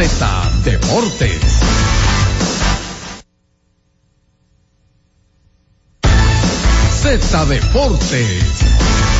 Z 0.00 0.24
Deportes. 0.64 1.60
Z 7.02 7.46
Deportes. 7.48 9.19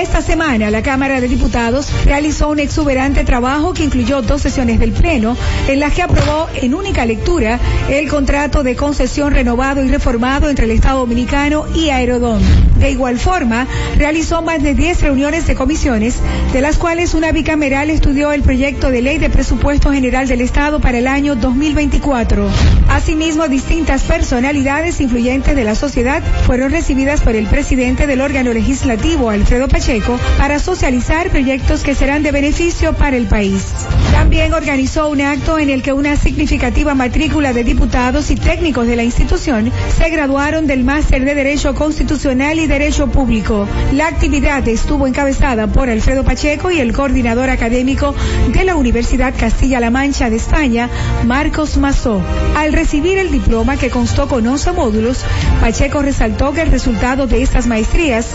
Esta 0.00 0.22
semana 0.22 0.70
la 0.70 0.82
Cámara 0.82 1.20
de 1.20 1.28
Diputados 1.28 1.86
realizó 2.06 2.48
un 2.48 2.58
exuberante 2.58 3.22
trabajo 3.22 3.74
que 3.74 3.84
incluyó 3.84 4.22
dos 4.22 4.40
sesiones 4.40 4.78
del 4.80 4.92
Pleno 4.92 5.36
en 5.68 5.78
las 5.78 5.92
que 5.92 6.00
aprobó 6.00 6.48
en 6.54 6.74
única 6.74 7.04
lectura 7.04 7.60
el 7.90 8.08
contrato 8.08 8.62
de 8.62 8.76
concesión 8.76 9.30
renovado 9.34 9.84
y 9.84 9.88
reformado 9.88 10.48
entre 10.48 10.64
el 10.64 10.70
Estado 10.70 11.00
Dominicano 11.00 11.66
y 11.74 11.90
Aerodón. 11.90 12.40
De 12.78 12.90
igual 12.90 13.18
forma, 13.18 13.66
realizó 13.98 14.40
más 14.40 14.62
de 14.62 14.74
10 14.74 15.02
reuniones 15.02 15.46
de 15.46 15.54
comisiones, 15.54 16.16
de 16.54 16.62
las 16.62 16.78
cuales 16.78 17.12
una 17.12 17.30
bicameral 17.30 17.90
estudió 17.90 18.32
el 18.32 18.40
proyecto 18.40 18.90
de 18.90 19.02
ley 19.02 19.18
de 19.18 19.28
presupuesto 19.28 19.92
general 19.92 20.26
del 20.28 20.40
Estado 20.40 20.80
para 20.80 20.96
el 20.96 21.08
año 21.08 21.36
2024. 21.36 22.48
Asimismo, 22.88 23.48
distintas 23.48 24.04
personalidades 24.04 24.98
influyentes 25.02 25.54
de 25.54 25.64
la 25.64 25.74
sociedad 25.74 26.22
fueron 26.46 26.70
recibidas 26.70 27.20
por 27.20 27.36
el 27.36 27.46
presidente 27.48 28.06
del 28.06 28.22
órgano 28.22 28.54
legislativo, 28.54 29.28
Alfredo 29.28 29.68
Pacheco, 29.68 29.89
para 30.38 30.60
socializar 30.60 31.30
proyectos 31.30 31.82
que 31.82 31.96
serán 31.96 32.22
de 32.22 32.30
beneficio 32.30 32.92
para 32.92 33.16
el 33.16 33.26
país. 33.26 33.74
También 34.20 34.52
organizó 34.52 35.08
un 35.08 35.22
acto 35.22 35.58
en 35.58 35.70
el 35.70 35.82
que 35.82 35.94
una 35.94 36.14
significativa 36.14 36.94
matrícula 36.94 37.54
de 37.54 37.64
diputados 37.64 38.30
y 38.30 38.36
técnicos 38.36 38.86
de 38.86 38.94
la 38.94 39.02
institución 39.02 39.72
se 39.96 40.10
graduaron 40.10 40.66
del 40.66 40.84
máster 40.84 41.24
de 41.24 41.34
Derecho 41.34 41.74
Constitucional 41.74 42.58
y 42.58 42.66
Derecho 42.66 43.06
Público. 43.06 43.66
La 43.94 44.08
actividad 44.08 44.68
estuvo 44.68 45.06
encabezada 45.06 45.68
por 45.68 45.88
Alfredo 45.88 46.22
Pacheco 46.22 46.70
y 46.70 46.80
el 46.80 46.92
coordinador 46.92 47.48
académico 47.48 48.14
de 48.52 48.64
la 48.64 48.76
Universidad 48.76 49.32
Castilla-La 49.34 49.90
Mancha 49.90 50.28
de 50.28 50.36
España, 50.36 50.90
Marcos 51.24 51.78
Mazó. 51.78 52.20
Al 52.54 52.74
recibir 52.74 53.16
el 53.16 53.32
diploma 53.32 53.78
que 53.78 53.88
constó 53.88 54.28
con 54.28 54.46
11 54.46 54.72
módulos, 54.72 55.24
Pacheco 55.62 56.02
resaltó 56.02 56.52
que 56.52 56.60
el 56.60 56.70
resultado 56.70 57.26
de 57.26 57.42
estas 57.42 57.66
maestrías 57.66 58.26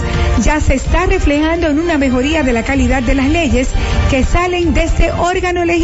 ya 0.41 0.59
se 0.59 0.73
está 0.73 1.05
reflejando 1.05 1.67
en 1.67 1.77
una 1.77 1.99
mejoría 1.99 2.41
de 2.41 2.53
la 2.53 2.63
calidad 2.63 3.03
de 3.03 3.13
las 3.13 3.29
leyes 3.29 3.69
que 4.09 4.23
salen 4.23 4.73
de 4.73 4.83
este 4.83 5.11
órgano 5.11 5.63
legislativo. 5.63 5.74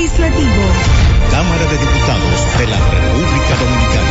Cámara 1.32 1.66
de 1.66 1.78
Diputados 1.78 2.58
de 2.58 2.68
la 2.68 2.78
República 2.78 3.56
Dominicana. 3.60 4.11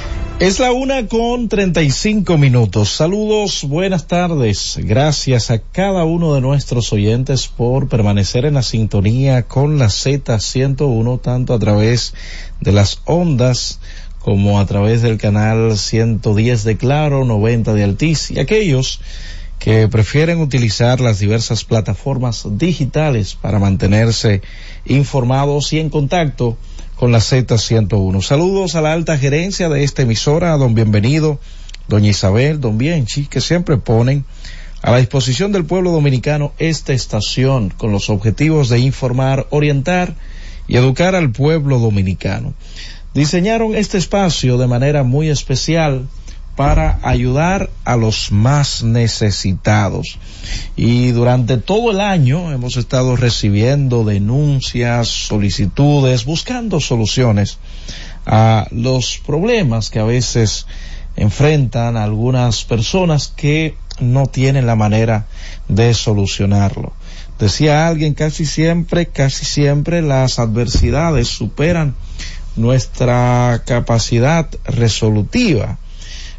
Es 0.41 0.57
la 0.57 0.71
una 0.71 1.05
con 1.05 1.49
35 1.49 2.35
minutos. 2.39 2.89
Saludos, 2.89 3.63
buenas 3.63 4.07
tardes. 4.07 4.79
Gracias 4.81 5.51
a 5.51 5.59
cada 5.59 6.03
uno 6.03 6.33
de 6.33 6.41
nuestros 6.41 6.91
oyentes 6.93 7.47
por 7.47 7.89
permanecer 7.89 8.45
en 8.45 8.55
la 8.55 8.63
sintonía 8.63 9.43
con 9.43 9.77
la 9.77 9.85
Z101, 9.85 11.21
tanto 11.21 11.53
a 11.53 11.59
través 11.59 12.15
de 12.59 12.71
las 12.71 13.01
ondas 13.05 13.81
como 14.17 14.59
a 14.59 14.65
través 14.65 15.03
del 15.03 15.19
canal 15.19 15.77
110 15.77 16.63
de 16.63 16.75
Claro, 16.75 17.23
90 17.23 17.75
de 17.75 17.83
Altiz 17.83 18.31
y 18.31 18.39
aquellos 18.39 18.99
que 19.59 19.87
prefieren 19.89 20.41
utilizar 20.41 21.01
las 21.01 21.19
diversas 21.19 21.65
plataformas 21.65 22.47
digitales 22.57 23.35
para 23.35 23.59
mantenerse 23.59 24.41
informados 24.85 25.71
y 25.71 25.79
en 25.79 25.91
contacto 25.91 26.57
con 27.01 27.11
la 27.11 27.17
Z101. 27.17 28.21
Saludos 28.21 28.75
a 28.75 28.81
la 28.81 28.93
alta 28.93 29.17
gerencia 29.17 29.69
de 29.69 29.83
esta 29.83 30.03
emisora, 30.03 30.53
a 30.53 30.57
don 30.57 30.75
Bienvenido, 30.75 31.39
doña 31.87 32.11
Isabel, 32.11 32.61
don 32.61 32.77
Bienchi, 32.77 33.25
que 33.25 33.41
siempre 33.41 33.77
ponen 33.77 34.23
a 34.83 34.91
la 34.91 34.97
disposición 34.97 35.51
del 35.51 35.65
pueblo 35.65 35.89
dominicano 35.89 36.53
esta 36.59 36.93
estación 36.93 37.71
con 37.75 37.91
los 37.91 38.11
objetivos 38.11 38.69
de 38.69 38.77
informar, 38.77 39.47
orientar 39.49 40.13
y 40.67 40.77
educar 40.77 41.15
al 41.15 41.31
pueblo 41.31 41.79
dominicano. 41.79 42.53
Diseñaron 43.15 43.73
este 43.73 43.97
espacio 43.97 44.59
de 44.59 44.67
manera 44.67 45.01
muy 45.01 45.29
especial 45.29 46.07
para 46.61 46.99
ayudar 47.01 47.71
a 47.85 47.95
los 47.95 48.31
más 48.31 48.83
necesitados. 48.83 50.19
Y 50.75 51.09
durante 51.09 51.57
todo 51.57 51.89
el 51.89 51.99
año 51.99 52.51
hemos 52.51 52.77
estado 52.77 53.15
recibiendo 53.15 54.03
denuncias, 54.03 55.07
solicitudes, 55.07 56.23
buscando 56.23 56.79
soluciones 56.79 57.57
a 58.27 58.67
los 58.69 59.19
problemas 59.25 59.89
que 59.89 59.97
a 59.97 60.03
veces 60.03 60.67
enfrentan 61.15 61.97
algunas 61.97 62.63
personas 62.63 63.33
que 63.35 63.75
no 63.99 64.27
tienen 64.27 64.67
la 64.67 64.75
manera 64.75 65.25
de 65.67 65.95
solucionarlo. 65.95 66.93
Decía 67.39 67.87
alguien 67.87 68.13
casi 68.13 68.45
siempre, 68.45 69.07
casi 69.07 69.45
siempre 69.45 70.03
las 70.03 70.37
adversidades 70.37 71.27
superan 71.27 71.95
nuestra 72.55 73.63
capacidad 73.65 74.47
resolutiva. 74.65 75.79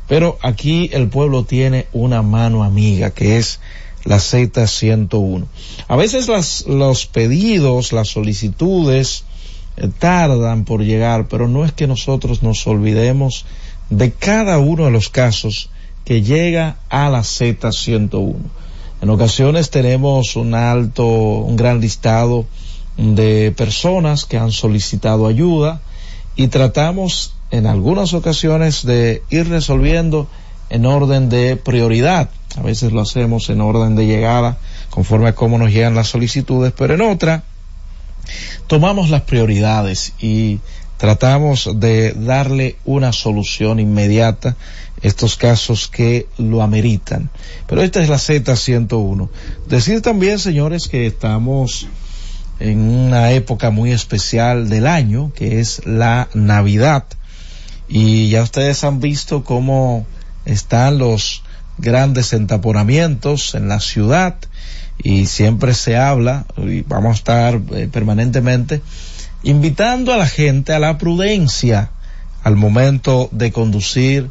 Pero 0.09 0.39
aquí 0.43 0.91
el 0.93 1.09
pueblo 1.09 1.45
tiene 1.45 1.87
una 1.93 2.23
mano 2.23 2.65
amiga 2.65 3.11
que 3.11 3.39
es 3.39 3.61
la 4.05 4.17
Z101. 4.17 5.47
A 5.89 5.97
veces 5.97 6.29
las, 6.29 6.67
los 6.67 7.07
pedidos, 7.07 7.93
las 7.93 8.09
solicitudes 8.09 9.25
eh, 9.77 9.89
tardan 9.99 10.65
por 10.65 10.83
llegar, 10.83 11.29
pero 11.29 11.49
no 11.49 11.65
es 11.65 11.73
que 11.73 11.87
nosotros 11.87 12.43
nos 12.43 12.67
olvidemos 12.67 13.47
de 13.91 14.13
cada 14.13 14.59
uno 14.59 14.87
de 14.87 14.91
los 14.91 15.09
casos 15.09 15.71
que 16.05 16.23
llega 16.23 16.79
a 16.89 17.09
la 17.09 17.21
Z101. 17.21 18.37
En 19.01 19.11
ocasiones 19.11 19.71
tenemos 19.71 20.37
un 20.37 20.55
alto, 20.55 21.07
un 21.07 21.57
gran 21.57 21.81
listado 21.81 22.47
de 22.97 23.53
personas 23.57 24.25
que 24.25 24.37
han 24.37 24.53
solicitado 24.53 25.27
ayuda 25.27 25.81
y 26.37 26.49
tratamos 26.49 27.35
en 27.53 27.67
algunas 27.67 28.15
ocasiones 28.15 28.85
de 28.85 29.23
ir 29.31 29.49
resolviendo 29.49 30.27
en 30.71 30.87
orden 30.87 31.29
de 31.29 31.57
prioridad. 31.57 32.31
A 32.57 32.63
veces 32.63 32.93
lo 32.93 33.03
hacemos 33.03 33.51
en 33.51 33.61
orden 33.61 33.95
de 33.95 34.07
llegada, 34.07 34.59
conforme 34.91 35.29
a 35.29 35.35
cómo 35.35 35.59
nos 35.59 35.71
llegan 35.71 35.95
las 35.95 36.09
solicitudes, 36.09 36.73
pero 36.77 36.95
en 36.95 37.03
otra 37.03 37.45
tomamos 38.67 39.11
las 39.11 39.23
prioridades 39.23 40.15
y 40.19 40.61
tratamos 40.97 41.69
de 41.77 42.13
darle 42.13 42.77
una 42.87 43.13
solución 43.13 43.81
inmediata 43.81 44.51
a 45.03 45.07
estos 45.07 45.37
casos 45.37 45.89
que 45.89 46.29
lo 46.39 46.63
ameritan. 46.63 47.29
Pero 47.67 47.83
esta 47.83 48.03
es 48.03 48.09
la 48.09 48.17
Z101. 48.17 49.29
Decir 49.69 50.01
también, 50.01 50.39
señores, 50.39 50.89
que 50.89 51.07
estamos 51.07 51.87
en 52.61 52.79
una 52.79 53.33
época 53.33 53.71
muy 53.71 53.93
especial 53.93 54.71
del 54.71 54.87
año, 54.87 55.33
que 55.35 55.61
es 55.61 55.85
la 55.85 56.29
Navidad. 56.33 57.05
Y 57.95 58.31
ya 58.31 58.43
ustedes 58.43 58.85
han 58.85 59.01
visto 59.01 59.45
cómo 59.45 60.07
están 60.47 60.97
los 60.97 61.43
grandes 61.77 62.33
entaponamientos 62.33 63.55
en 63.55 63.69
la 63.69 63.81
ciudad 63.81 64.37
y 65.03 65.27
siempre 65.27 65.75
se 65.75 65.99
habla, 65.99 66.47
y 66.57 66.81
vamos 66.81 67.11
a 67.11 67.19
estar 67.19 67.61
eh, 67.73 67.91
permanentemente, 67.93 68.81
invitando 69.43 70.15
a 70.15 70.17
la 70.17 70.27
gente 70.27 70.73
a 70.73 70.79
la 70.79 70.97
prudencia 70.97 71.91
al 72.43 72.57
momento 72.57 73.29
de 73.31 73.53
conducir 73.53 74.31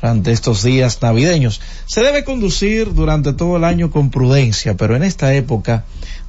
durante 0.00 0.30
estos 0.30 0.62
días 0.62 1.02
navideños. 1.02 1.60
Se 1.86 2.02
debe 2.02 2.22
conducir 2.22 2.94
durante 2.94 3.32
todo 3.32 3.56
el 3.56 3.64
año 3.64 3.90
con 3.90 4.10
prudencia, 4.10 4.76
pero 4.76 4.94
en 4.94 5.02
esta 5.02 5.34
época 5.34 5.84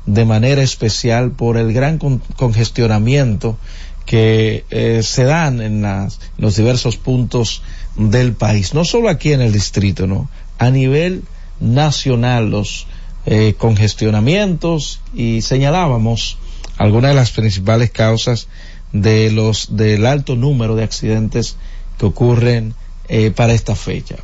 de 0.07 0.25
manera 0.25 0.63
especial 0.63 1.29
por 1.29 1.57
el 1.57 1.73
gran 1.73 1.99
con 1.99 2.17
congestionamiento 2.37 3.59
que 4.05 4.65
eh, 4.69 5.01
se 5.03 5.23
dan 5.23 5.61
en, 5.61 5.81
las, 5.81 6.19
los 6.37 6.55
diversos 6.55 6.97
puntos 6.97 7.63
del 7.95 8.33
país, 8.33 8.73
no 8.73 8.85
solo 8.85 9.09
aquí 9.09 9.33
en 9.33 9.41
el 9.41 9.51
distrito, 9.51 10.07
no, 10.07 10.29
a 10.57 10.69
nivel 10.69 11.23
nacional 11.59 12.49
los 12.49 12.87
eh, 13.25 13.53
congestionamientos 13.57 14.99
y 15.13 15.41
señalábamos 15.41 16.37
algunas 16.77 17.11
de 17.11 17.15
las 17.15 17.31
principales 17.31 17.91
causas 17.91 18.47
de 18.91 19.31
los 19.31 19.75
del 19.75 20.05
alto 20.05 20.35
número 20.35 20.75
de 20.75 20.83
accidentes 20.83 21.55
que 21.97 22.07
ocurren 22.07 22.73
eh, 23.07 23.31
para 23.31 23.53
esta 23.53 23.75
fecha. 23.75 24.15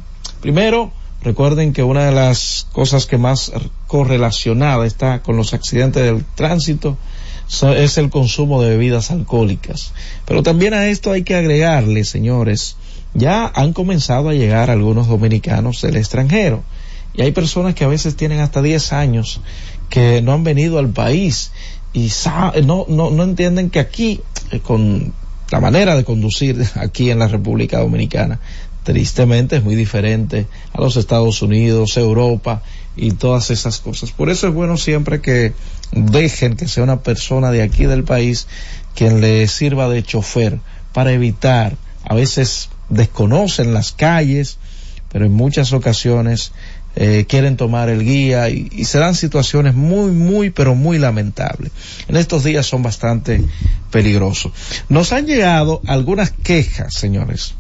Primero, 0.41 0.91
recuerden 1.22 1.74
que 1.74 1.84
una 1.84 2.06
de 2.06 2.12
las 2.12 2.68
cosas 2.72 3.06
que 3.06 3.18
más 3.18 3.52
correlacionada 3.86 4.86
está 4.86 5.22
con 5.22 5.38
los 5.38 5.54
accidentes 5.54 6.04
del 6.04 6.26
tránsito 6.36 6.98
es 7.49 7.98
el 7.98 8.10
consumo 8.10 8.61
de 8.61 8.69
bebidas 8.69 9.11
alcohólicas. 9.11 9.94
Pero 10.26 10.44
también 10.44 10.74
a 10.74 10.88
esto 10.88 11.11
hay 11.11 11.24
que 11.24 11.36
agregarle, 11.36 12.03
señores, 12.03 12.76
ya 13.14 13.52
han 13.53 13.74
comenzado 13.74 14.30
a 14.30 14.34
llegar 14.34 14.69
algunos 14.69 15.07
dominicanos 15.07 15.82
del 15.82 15.95
extranjero. 15.95 16.64
Y 17.14 17.22
hay 17.22 17.32
personas 17.32 17.74
que 17.74 17.84
a 17.84 17.88
veces 17.88 18.15
tienen 18.15 18.40
hasta 18.40 18.61
10 18.61 18.94
años 18.94 19.41
que 19.90 20.22
no 20.22 20.34
han 20.34 20.44
venido 20.44 20.78
al 20.78 20.90
país 20.90 21.52
y 21.94 22.11
no, 22.64 22.86
no, 22.88 23.10
no 23.10 23.24
entienden 23.24 23.69
que 23.69 23.80
aquí, 23.80 24.22
eh, 24.52 24.60
con 24.60 25.14
la 25.49 25.60
manera 25.60 25.95
de 25.95 26.03
conducir 26.03 26.64
aquí 26.76 27.10
en 27.10 27.19
la 27.19 27.28
República 27.28 27.80
Dominicana, 27.80 28.40
tristemente 28.84 29.57
es 29.57 29.64
muy 29.64 29.76
diferente 29.76 30.48
a 30.74 30.80
los 30.80 30.95
Estados 30.95 31.41
Unidos, 31.41 31.98
Europa 31.98 32.61
y 32.95 33.11
todas 33.11 33.52
esas 33.52 33.80
cosas. 33.80 34.11
Por 34.11 34.30
eso 34.30 34.48
es 34.48 34.53
bueno 34.53 34.78
siempre 34.78 35.22
que 35.22 35.53
dejen 35.91 36.55
que 36.55 36.68
sea 36.68 36.84
una 36.84 37.01
persona 37.01 37.51
de 37.51 37.61
aquí 37.61 37.85
del 37.85 38.03
país 38.03 38.47
quien 38.95 39.22
le 39.22 39.47
sirva 39.47 39.89
de 39.89 40.03
chofer 40.03 40.59
para 40.93 41.11
evitar, 41.11 41.76
a 42.03 42.15
veces 42.15 42.69
desconocen 42.89 43.73
las 43.73 43.91
calles, 43.91 44.57
pero 45.11 45.26
en 45.26 45.34
muchas 45.34 45.72
ocasiones 45.73 46.51
eh, 46.95 47.26
quieren 47.30 47.57
tomar 47.57 47.89
el 47.89 48.03
guía 48.03 48.49
y, 48.49 48.69
y 48.72 48.85
se 48.85 48.97
dan 48.97 49.14
situaciones 49.14 49.76
muy, 49.76 50.11
muy, 50.11 50.49
pero 50.49 50.73
muy 50.73 50.97
lamentables. 50.97 51.72
En 52.07 52.15
estos 52.15 52.43
días 52.43 52.65
son 52.65 52.81
bastante 52.81 53.43
peligrosos. 53.91 54.51
Nos 54.89 55.14
han 55.14 55.27
llegado 55.27 55.81
algunas 55.85 56.31
quejas, 56.31 56.95
señores, 56.95 57.53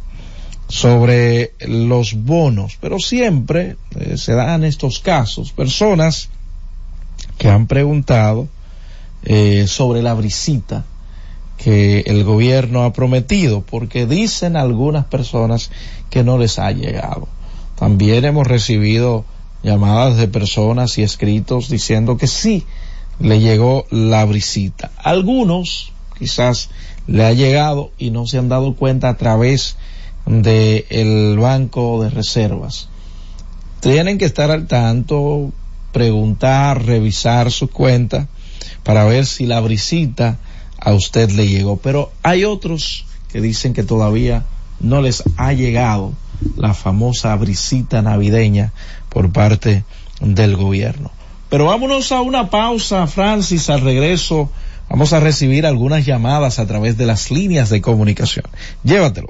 sobre 0.69 1.53
los 1.59 2.13
bonos, 2.15 2.77
pero 2.81 2.99
siempre 2.99 3.77
eh, 3.95 4.17
se 4.17 4.33
dan 4.33 4.63
estos 4.63 4.99
casos, 4.99 5.51
personas 5.51 6.29
que 7.37 7.49
han 7.49 7.67
preguntado 7.67 8.47
eh, 9.23 9.65
sobre 9.67 10.01
la 10.01 10.13
brisita 10.13 10.85
que 11.57 12.01
el 12.01 12.23
gobierno 12.23 12.83
ha 12.83 12.93
prometido, 12.93 13.61
porque 13.61 14.05
dicen 14.05 14.55
algunas 14.55 15.05
personas 15.05 15.71
que 16.09 16.23
no 16.23 16.37
les 16.37 16.59
ha 16.59 16.71
llegado. 16.71 17.27
También 17.77 18.25
hemos 18.25 18.47
recibido 18.47 19.25
llamadas 19.63 20.17
de 20.17 20.27
personas 20.27 20.97
y 20.97 21.03
escritos 21.03 21.69
diciendo 21.69 22.17
que 22.17 22.27
sí 22.27 22.65
le 23.19 23.39
llegó 23.39 23.85
la 23.89 24.23
brisita. 24.25 24.91
Algunos 24.97 25.91
quizás 26.17 26.69
le 27.07 27.25
ha 27.25 27.33
llegado 27.33 27.91
y 27.97 28.11
no 28.11 28.27
se 28.27 28.37
han 28.37 28.49
dado 28.49 28.75
cuenta 28.75 29.09
a 29.09 29.17
través 29.17 29.77
del 30.25 30.85
el 30.89 31.37
banco 31.39 32.03
de 32.03 32.09
reservas. 32.09 32.89
Tienen 33.79 34.17
que 34.17 34.25
estar 34.25 34.51
al 34.51 34.67
tanto, 34.67 35.51
preguntar, 35.97 36.85
revisar 36.85 37.51
su 37.51 37.71
cuenta 37.71 38.27
para 38.83 39.03
ver 39.05 39.25
si 39.25 39.47
la 39.47 39.59
brisita 39.61 40.37
a 40.79 40.93
usted 40.93 41.31
le 41.31 41.47
llegó. 41.47 41.77
Pero 41.77 42.11
hay 42.21 42.45
otros 42.45 43.05
que 43.31 43.41
dicen 43.41 43.73
que 43.73 43.81
todavía 43.81 44.45
no 44.79 45.01
les 45.01 45.23
ha 45.37 45.53
llegado 45.53 46.13
la 46.55 46.75
famosa 46.75 47.35
brisita 47.35 48.03
navideña 48.03 48.73
por 49.09 49.31
parte 49.31 49.85
del 50.21 50.55
gobierno. 50.55 51.09
Pero 51.49 51.65
vámonos 51.65 52.11
a 52.11 52.21
una 52.21 52.51
pausa, 52.51 53.07
Francis, 53.07 53.71
al 53.71 53.81
regreso 53.81 54.51
vamos 54.91 55.13
a 55.13 55.19
recibir 55.19 55.65
algunas 55.65 56.05
llamadas 56.05 56.59
a 56.59 56.67
través 56.67 56.95
de 56.95 57.07
las 57.07 57.31
líneas 57.31 57.71
de 57.71 57.81
comunicación. 57.81 58.45
Llévatelo. 58.83 59.29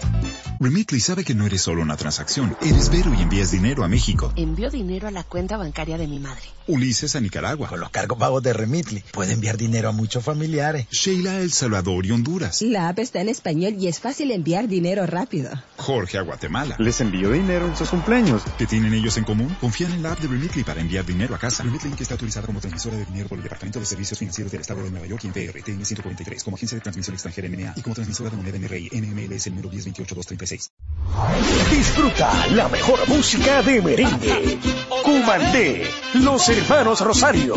Remitly 0.61 0.99
sabe 0.99 1.23
que 1.23 1.33
no 1.33 1.47
eres 1.47 1.63
solo 1.63 1.81
una 1.81 1.97
transacción, 1.97 2.55
eres 2.61 2.91
Vero 2.91 3.11
y 3.15 3.23
envías 3.23 3.49
dinero 3.49 3.83
a 3.83 3.87
México. 3.87 4.31
Envió 4.35 4.69
dinero 4.69 5.07
a 5.07 5.11
la 5.11 5.23
cuenta 5.23 5.57
bancaria 5.57 5.97
de 5.97 6.05
mi 6.05 6.19
madre. 6.19 6.43
Ulises 6.71 7.17
a 7.17 7.19
Nicaragua. 7.19 7.67
Con 7.67 7.81
los 7.81 7.89
cargos 7.89 8.17
pagos 8.17 8.41
de 8.41 8.53
Remitly, 8.53 9.03
puede 9.11 9.33
enviar 9.33 9.57
dinero 9.57 9.89
a 9.89 9.91
muchos 9.91 10.23
familiares. 10.23 10.87
Sheila 10.89 11.31
a 11.33 11.39
El 11.41 11.51
Salvador 11.51 12.05
y 12.05 12.11
Honduras. 12.11 12.61
La 12.61 12.87
app 12.87 12.99
está 12.99 13.19
en 13.19 13.27
español 13.27 13.75
y 13.77 13.87
es 13.87 13.99
fácil 13.99 14.31
enviar 14.31 14.69
dinero 14.69 15.05
rápido. 15.05 15.51
Jorge 15.75 16.17
a 16.17 16.21
Guatemala. 16.21 16.77
Les 16.79 17.01
envío 17.01 17.31
dinero 17.31 17.67
en 17.67 17.75
sus 17.75 17.89
cumpleaños. 17.89 18.43
¿Qué 18.57 18.65
tienen 18.65 18.93
ellos 18.93 19.17
en 19.17 19.25
común? 19.25 19.53
Confían 19.59 19.91
en 19.91 20.03
la 20.03 20.13
app 20.13 20.19
de 20.19 20.29
Remitly 20.29 20.63
para 20.63 20.79
enviar 20.79 21.05
dinero 21.05 21.35
a 21.35 21.39
casa. 21.39 21.63
Remitly 21.63 21.89
Inc. 21.89 21.99
está 21.99 22.13
autorizada 22.13 22.45
como 22.45 22.61
transmisora 22.61 22.95
de 22.95 23.05
dinero 23.05 23.27
por 23.27 23.37
el 23.37 23.43
Departamento 23.43 23.79
de 23.79 23.85
Servicios 23.85 24.17
Financieros 24.17 24.51
del 24.51 24.61
Estado 24.61 24.81
de 24.83 24.91
Nueva 24.91 25.07
York 25.07 25.25
y 25.25 25.27
en 25.27 25.33
PRTN 25.33 25.85
143 25.85 26.43
como 26.43 26.55
agencia 26.55 26.77
de 26.77 26.81
transmisión 26.81 27.15
extranjera 27.15 27.49
NMA 27.49 27.73
y 27.75 27.81
como 27.81 27.95
transmisora 27.95 28.29
de 28.29 28.37
moneda 28.37 28.57
NRI 28.57 28.89
NMLS 28.93 29.47
el 29.47 29.55
número 29.55 29.71
1028236. 29.71 30.71
Disfruta 31.69 32.47
la 32.47 32.69
mejor 32.69 33.07
música 33.09 33.61
de 33.61 33.81
merengue. 33.81 34.59
Cumandé, 35.03 35.89
los 36.13 36.47
hermanos 36.61 37.01
Rosario. 37.01 37.55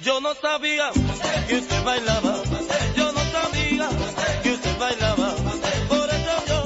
Yo 0.00 0.20
no 0.20 0.34
sabía 0.34 0.90
que 1.48 1.56
usted 1.58 1.84
bailaba. 1.84 2.42
Yo 2.96 3.12
no 3.12 3.20
sabía 3.30 3.88
que 4.42 4.52
usted 4.52 4.78
bailaba. 4.78 5.34
Por 5.88 6.08
eso 6.10 6.34
yo 6.48 6.64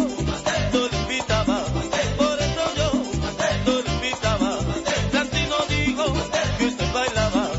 no 0.73 0.89
lo 0.89 0.97
invitaba. 1.03 1.65
Por 2.17 2.39
eso 2.41 2.65
yo 2.77 2.93
no 3.67 3.83
lo 3.83 3.93
invitaba. 3.95 4.59
Santino 5.13 5.57
dijo 5.69 6.05
que 6.59 6.67
usted 6.67 6.93
bailaba. 6.93 7.51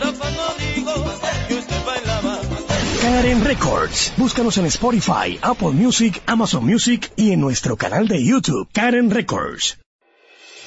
Rafa 0.00 0.30
no 0.30 0.46
dijo 0.58 0.94
que 1.48 1.54
usted 1.54 1.84
bailaba. 1.86 2.38
Karen 3.00 3.44
Records. 3.44 4.12
Búscanos 4.16 4.58
en 4.58 4.66
Spotify, 4.66 5.38
Apple 5.40 5.70
Music, 5.70 6.22
Amazon 6.26 6.64
Music 6.64 7.10
y 7.16 7.32
en 7.32 7.40
nuestro 7.40 7.76
canal 7.76 8.06
de 8.06 8.22
YouTube, 8.22 8.68
Karen 8.72 9.10
Records. 9.10 9.81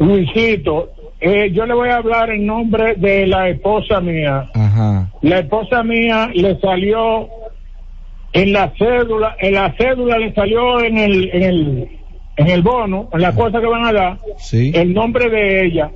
Luisito, 0.00 0.90
eh, 1.20 1.52
yo 1.52 1.64
le 1.64 1.74
voy 1.74 1.90
a 1.90 1.98
hablar 1.98 2.30
en 2.30 2.44
nombre 2.44 2.96
de 2.96 3.28
la 3.28 3.50
esposa 3.50 4.00
mía. 4.00 4.50
Ajá. 4.52 5.12
La 5.22 5.38
esposa 5.38 5.84
mía 5.84 6.28
le 6.34 6.58
salió 6.58 7.28
En 8.32 8.52
la 8.52 8.72
cédula, 8.78 9.36
en 9.40 9.54
la 9.54 9.74
cédula 9.76 10.18
le 10.18 10.32
salió 10.34 10.80
en 10.82 10.98
el, 10.98 11.30
en 11.32 11.42
el, 11.42 11.88
en 12.36 12.48
el 12.48 12.62
bono, 12.62 13.08
en 13.12 13.20
la 13.20 13.34
cosa 13.34 13.60
que 13.60 13.66
van 13.66 13.84
a 13.86 13.92
dar, 13.92 14.18
Sí. 14.38 14.70
el 14.74 14.94
nombre 14.94 15.28
de 15.28 15.66
ella, 15.66 15.90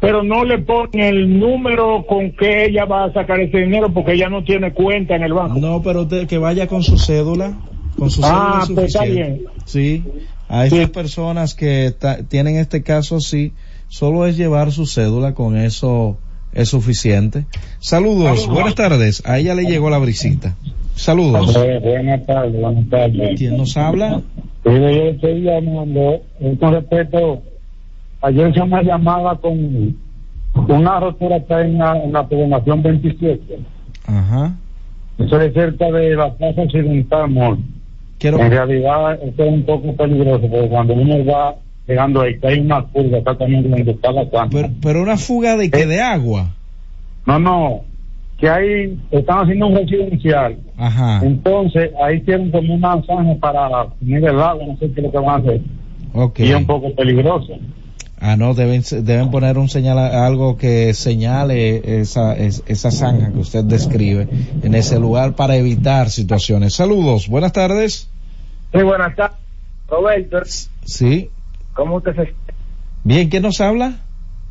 pero 0.00 0.22
no 0.22 0.44
le 0.44 0.58
ponen 0.58 1.00
el 1.00 1.38
número 1.38 2.04
con 2.06 2.32
que 2.32 2.64
ella 2.64 2.86
va 2.86 3.04
a 3.04 3.12
sacar 3.12 3.38
ese 3.40 3.58
dinero 3.58 3.92
porque 3.92 4.14
ella 4.14 4.28
no 4.28 4.42
tiene 4.42 4.72
cuenta 4.72 5.14
en 5.14 5.22
el 5.22 5.32
banco. 5.32 5.58
No, 5.60 5.80
pero 5.82 6.02
usted 6.02 6.26
que 6.26 6.38
vaya 6.38 6.66
con 6.66 6.82
su 6.82 6.98
cédula, 6.98 7.52
con 7.96 8.10
su 8.10 8.20
cédula 8.22 8.38
Ah, 8.40 8.60
es 8.64 8.70
pues 8.72 8.86
está 8.86 9.04
bien. 9.04 9.42
Sí, 9.66 10.02
a 10.48 10.66
esas 10.66 10.90
personas 10.90 11.54
que 11.54 11.94
tienen 12.28 12.56
este 12.56 12.82
caso 12.82 13.16
así, 13.16 13.52
solo 13.88 14.26
es 14.26 14.36
llevar 14.36 14.72
su 14.72 14.86
cédula, 14.86 15.34
con 15.34 15.56
eso 15.56 16.18
es 16.52 16.68
suficiente. 16.68 17.44
Saludos, 17.78 18.48
buenas 18.48 18.74
tardes. 18.74 19.22
A 19.24 19.38
ella 19.38 19.54
le 19.54 19.62
llegó 19.66 19.88
la 19.88 19.98
brisita. 19.98 20.56
Saludos. 20.94 21.54
buenas 21.82 22.26
tardes, 22.26 22.60
buenas 22.60 22.88
tardes. 22.90 23.38
¿Quién 23.38 23.56
nos 23.56 23.76
habla? 23.76 24.20
yo 24.64 24.70
estoy 24.72 25.40
llamando 25.42 26.20
eh, 26.40 26.56
con 26.60 26.72
respecto, 26.74 27.42
ayer 28.20 28.52
se 28.52 28.64
me 28.64 28.82
llamaba 28.84 29.36
con 29.40 29.96
una 30.68 31.00
rotura 31.00 31.36
está 31.36 31.62
en 31.62 31.78
la, 31.78 31.96
en 32.02 32.12
la 32.12 32.26
población 32.26 32.82
27. 32.82 33.58
Ajá. 34.06 34.54
Eso 35.18 35.40
es 35.40 35.54
cerca 35.54 35.90
de 35.90 36.16
la 36.16 36.32
Plaza 36.34 36.62
Occidental 36.62 37.30
Mall. 37.30 37.58
Quiero- 38.18 38.38
En 38.40 38.50
realidad, 38.50 39.18
esto 39.22 39.44
es 39.44 39.52
un 39.52 39.62
poco 39.62 39.94
peligroso 39.94 40.46
porque 40.50 40.68
cuando 40.68 40.94
uno 40.94 41.24
va 41.24 41.54
llegando 41.86 42.20
ahí, 42.20 42.34
hay 42.42 42.58
una 42.60 42.82
curva 42.84 43.18
exactamente 43.18 43.68
donde 43.68 43.90
está 43.92 44.12
la 44.12 44.24
planta. 44.26 44.56
Pero, 44.56 44.68
pero 44.82 45.02
una 45.02 45.16
fuga 45.16 45.56
de 45.56 45.70
que 45.70 45.86
de 45.86 46.00
agua. 46.00 46.50
No, 47.26 47.38
no, 47.38 47.80
que 48.40 48.48
ahí 48.48 48.98
están 49.10 49.40
haciendo 49.40 49.66
un 49.66 49.76
residencial. 49.76 50.56
Ajá. 50.78 51.20
Entonces, 51.24 51.90
ahí 52.02 52.20
tienen 52.22 52.50
como 52.50 52.74
una 52.74 53.02
zanja 53.04 53.34
para 53.40 53.84
poner 53.86 54.24
el 54.24 54.40
agua, 54.40 54.64
no 54.66 54.76
sé 54.78 54.90
qué 54.92 55.00
es 55.00 55.06
lo 55.06 55.10
que 55.12 55.18
van 55.18 55.28
a 55.28 55.34
hacer. 55.36 55.60
Ok. 56.14 56.38
Y 56.40 56.50
es 56.50 56.56
un 56.56 56.66
poco 56.66 56.94
peligroso. 56.94 57.52
Ah, 58.22 58.36
no, 58.36 58.52
deben, 58.54 58.82
deben 59.02 59.30
poner 59.30 59.56
un 59.56 59.68
señal, 59.68 59.98
algo 59.98 60.56
que 60.58 60.92
señale 60.92 62.00
esa, 62.00 62.34
es- 62.36 62.62
esa 62.66 62.90
zanja 62.90 63.32
que 63.32 63.38
usted 63.38 63.64
describe 63.64 64.28
en 64.62 64.74
ese 64.74 64.98
lugar 64.98 65.34
para 65.36 65.56
evitar 65.56 66.10
situaciones. 66.10 66.74
Saludos, 66.74 67.28
buenas 67.28 67.52
tardes. 67.52 68.10
Sí, 68.72 68.82
buenas 68.82 69.14
tardes. 69.16 69.36
Roberto, 69.88 70.38
Sí. 70.84 71.30
¿cómo 71.74 71.96
usted 71.96 72.14
se 72.14 72.34
Bien, 73.04 73.28
¿quién 73.28 73.42
nos 73.42 73.60
habla? 73.60 73.94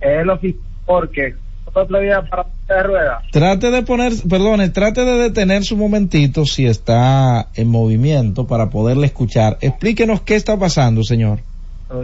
El 0.01 0.29
oficial 0.29 0.61
porque 0.85 1.35
para 1.73 2.45
de 2.67 2.83
rueda. 2.83 3.21
Trate 3.31 3.71
de 3.71 3.83
poner, 3.83 4.13
perdone, 4.29 4.69
trate 4.69 5.03
de 5.05 5.17
detenerse 5.17 5.73
un 5.73 5.79
momentito 5.79 6.45
si 6.45 6.65
está 6.65 7.47
en 7.55 7.67
movimiento 7.67 8.47
para 8.47 8.69
poderle 8.69 9.07
escuchar. 9.07 9.57
Explíquenos 9.61 10.21
qué 10.21 10.35
está 10.35 10.57
pasando, 10.57 11.03
señor. 11.03 11.39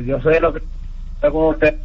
Yo 0.05 0.19
soy 0.21 0.39
lo 0.39 0.53
que 0.53 0.61
estoy 1.15 1.31
con 1.31 1.53
usted. 1.53 1.75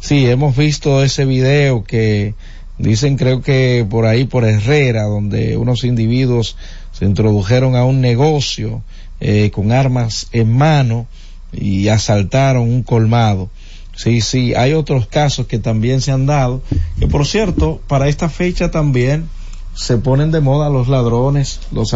Sí, 0.00 0.26
hemos 0.26 0.56
visto 0.56 1.04
ese 1.04 1.26
video 1.26 1.84
que 1.84 2.34
dicen 2.80 3.16
creo 3.16 3.42
que 3.42 3.86
por 3.88 4.06
ahí 4.06 4.24
por 4.24 4.44
Herrera, 4.44 5.04
donde 5.04 5.56
unos 5.56 5.84
individuos 5.84 6.56
se 6.92 7.04
introdujeron 7.04 7.76
a 7.76 7.84
un 7.84 8.00
negocio 8.00 8.82
eh, 9.20 9.50
con 9.52 9.72
armas 9.72 10.28
en 10.32 10.56
mano 10.56 11.06
y 11.52 11.88
asaltaron 11.88 12.62
un 12.62 12.82
colmado. 12.82 13.50
Sí, 13.94 14.20
sí, 14.22 14.54
hay 14.54 14.72
otros 14.72 15.06
casos 15.06 15.46
que 15.46 15.58
también 15.58 16.00
se 16.00 16.10
han 16.10 16.24
dado, 16.24 16.62
que 16.98 17.06
por 17.06 17.26
cierto, 17.26 17.80
para 17.86 18.08
esta 18.08 18.28
fecha 18.30 18.70
también 18.70 19.28
se 19.74 19.98
ponen 19.98 20.30
de 20.30 20.40
moda 20.40 20.70
los 20.70 20.88
ladrones, 20.88 21.60
los, 21.70 21.94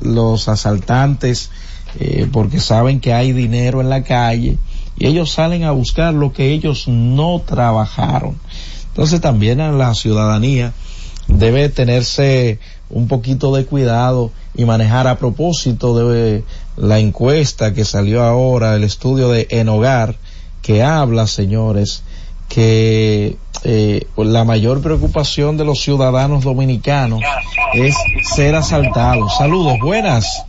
los 0.00 0.48
asaltantes, 0.48 1.50
eh, 2.00 2.26
porque 2.32 2.58
saben 2.58 2.98
que 2.98 3.12
hay 3.12 3.32
dinero 3.32 3.80
en 3.80 3.88
la 3.88 4.02
calle 4.02 4.58
y 4.96 5.06
ellos 5.06 5.32
salen 5.32 5.64
a 5.64 5.70
buscar 5.70 6.12
lo 6.14 6.32
que 6.32 6.52
ellos 6.52 6.88
no 6.88 7.40
trabajaron. 7.40 8.36
Entonces 8.94 9.20
también 9.20 9.60
a 9.60 9.72
la 9.72 9.92
ciudadanía 9.92 10.72
debe 11.26 11.68
tenerse 11.68 12.60
un 12.90 13.08
poquito 13.08 13.52
de 13.52 13.66
cuidado 13.66 14.30
y 14.54 14.64
manejar 14.66 15.08
a 15.08 15.18
propósito 15.18 15.98
de 15.98 16.44
la 16.76 17.00
encuesta 17.00 17.74
que 17.74 17.84
salió 17.84 18.22
ahora, 18.22 18.76
el 18.76 18.84
estudio 18.84 19.30
de 19.30 19.48
En 19.50 19.68
Hogar, 19.68 20.14
que 20.62 20.84
habla, 20.84 21.26
señores, 21.26 22.04
que 22.48 23.36
eh, 23.64 24.06
la 24.16 24.44
mayor 24.44 24.80
preocupación 24.80 25.56
de 25.56 25.64
los 25.64 25.80
ciudadanos 25.80 26.44
dominicanos 26.44 27.20
es 27.72 27.96
ser 28.32 28.54
asaltados. 28.54 29.36
Saludos, 29.36 29.76
buenas. 29.82 30.44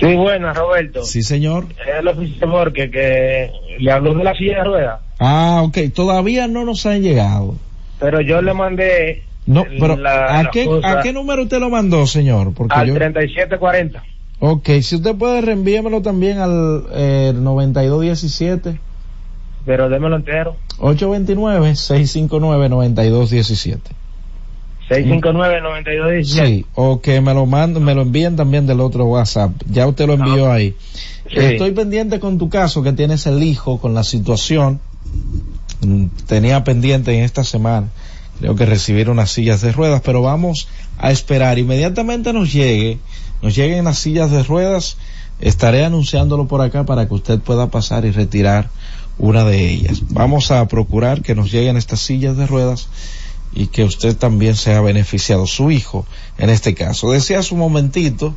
Sí, 0.00 0.14
buenas, 0.16 0.56
Roberto. 0.56 1.04
Sí, 1.04 1.22
señor. 1.22 1.66
Es 1.86 1.94
el 2.00 2.08
oficial 2.08 2.50
porque 2.50 2.90
que 2.90 3.50
le 3.78 3.92
habló 3.92 4.14
de 4.14 4.24
la 4.24 4.34
silla 4.34 4.56
de 4.58 4.64
ruedas, 4.64 5.00
Ah, 5.18 5.60
ok, 5.64 5.76
todavía 5.94 6.46
no 6.48 6.64
nos 6.64 6.84
han 6.86 7.02
llegado. 7.02 7.54
pero 7.98 8.20
yo 8.22 8.40
le 8.40 8.54
mandé 8.54 9.24
No, 9.46 9.64
pero 9.78 9.96
la- 9.96 10.40
¿a 10.40 10.50
qué, 10.50 10.68
¿a 10.82 11.02
qué 11.02 11.12
número 11.12 11.42
usted 11.42 11.58
lo 11.60 11.68
mandó, 11.70 12.06
señor? 12.06 12.54
Porque 12.54 12.74
al 12.74 12.86
yo... 12.88 12.94
3740. 12.94 14.02
Ok, 14.38 14.68
si 14.80 14.96
usted 14.96 15.14
puede 15.16 15.42
reenvíamelo 15.42 16.00
también 16.00 16.38
al 16.38 16.84
eh, 16.94 17.32
9217. 17.34 18.78
Pero 19.66 19.90
démelo 19.90 20.16
entero. 20.16 20.56
829-659-9217. 20.78 23.78
659-9217. 24.90 26.24
Sí, 26.24 26.66
o 26.74 27.00
que 27.00 27.20
me 27.20 27.32
lo 27.32 27.46
manden, 27.46 27.84
me 27.84 27.94
lo 27.94 28.02
envíen 28.02 28.34
también 28.34 28.66
del 28.66 28.80
otro 28.80 29.04
WhatsApp. 29.04 29.52
Ya 29.70 29.86
usted 29.86 30.06
lo 30.06 30.14
envió 30.14 30.50
ahí. 30.50 30.74
Sí. 31.28 31.36
Estoy 31.38 31.70
pendiente 31.70 32.18
con 32.18 32.38
tu 32.38 32.48
caso 32.48 32.82
que 32.82 32.92
tienes 32.92 33.26
el 33.26 33.40
hijo 33.42 33.78
con 33.78 33.94
la 33.94 34.02
situación. 34.02 34.80
Mm, 35.80 36.06
Tenía 36.26 36.64
pendiente 36.64 37.16
en 37.16 37.22
esta 37.22 37.44
semana, 37.44 37.86
creo 38.40 38.56
que 38.56 38.66
recibir 38.66 39.08
unas 39.10 39.30
sillas 39.30 39.60
de 39.60 39.70
ruedas, 39.70 40.02
pero 40.04 40.22
vamos 40.22 40.66
a 40.98 41.12
esperar. 41.12 41.58
Inmediatamente 41.60 42.32
nos 42.32 42.52
llegue, 42.52 42.98
nos 43.42 43.54
lleguen 43.54 43.84
las 43.84 43.98
sillas 43.98 44.32
de 44.32 44.42
ruedas, 44.42 44.96
estaré 45.40 45.84
anunciándolo 45.84 46.48
por 46.48 46.62
acá 46.62 46.84
para 46.84 47.06
que 47.06 47.14
usted 47.14 47.38
pueda 47.38 47.70
pasar 47.70 48.04
y 48.04 48.10
retirar 48.10 48.70
una 49.18 49.44
de 49.44 49.70
ellas. 49.70 50.02
Vamos 50.08 50.50
a 50.50 50.66
procurar 50.66 51.22
que 51.22 51.36
nos 51.36 51.52
lleguen 51.52 51.76
estas 51.76 52.00
sillas 52.00 52.36
de 52.36 52.46
ruedas 52.46 52.88
y 53.52 53.66
que 53.66 53.84
usted 53.84 54.16
también 54.16 54.56
sea 54.56 54.80
beneficiado, 54.80 55.46
su 55.46 55.70
hijo 55.70 56.06
en 56.38 56.50
este 56.50 56.74
caso. 56.74 57.10
Decía 57.10 57.40
hace 57.40 57.54
un 57.54 57.60
momentito 57.60 58.34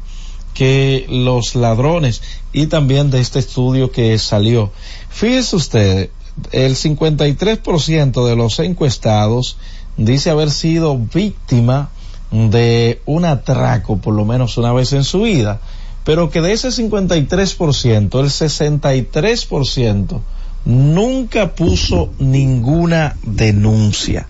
que 0.54 1.06
los 1.10 1.56
ladrones 1.56 2.22
y 2.52 2.68
también 2.68 3.12
de 3.12 3.20
este 3.20 3.40
estudio 3.40 3.92
que 3.92 4.18
salió, 4.20 4.72
fíjese 5.10 5.56
usted, 5.56 6.10
el 6.52 6.76
53% 6.76 8.28
de 8.28 8.36
los 8.36 8.60
encuestados 8.60 9.58
dice 9.98 10.30
haber 10.30 10.52
sido 10.52 10.98
víctima 10.98 11.90
de 12.32 13.02
un 13.06 13.26
atraco 13.26 13.98
por 13.98 14.16
lo 14.16 14.26
menos 14.26 14.58
una 14.58 14.74
vez 14.74 14.94
en 14.94 15.04
su 15.04 15.22
vida, 15.22 15.62
pero 16.04 16.30
que 16.30 16.42
de 16.42 16.54
ese 16.54 16.70
53%, 16.70 18.20
el 18.20 18.30
63% 18.30 20.22
nunca 20.66 21.56
puso 21.56 22.12
ninguna 22.20 23.16
denuncia. 23.24 24.28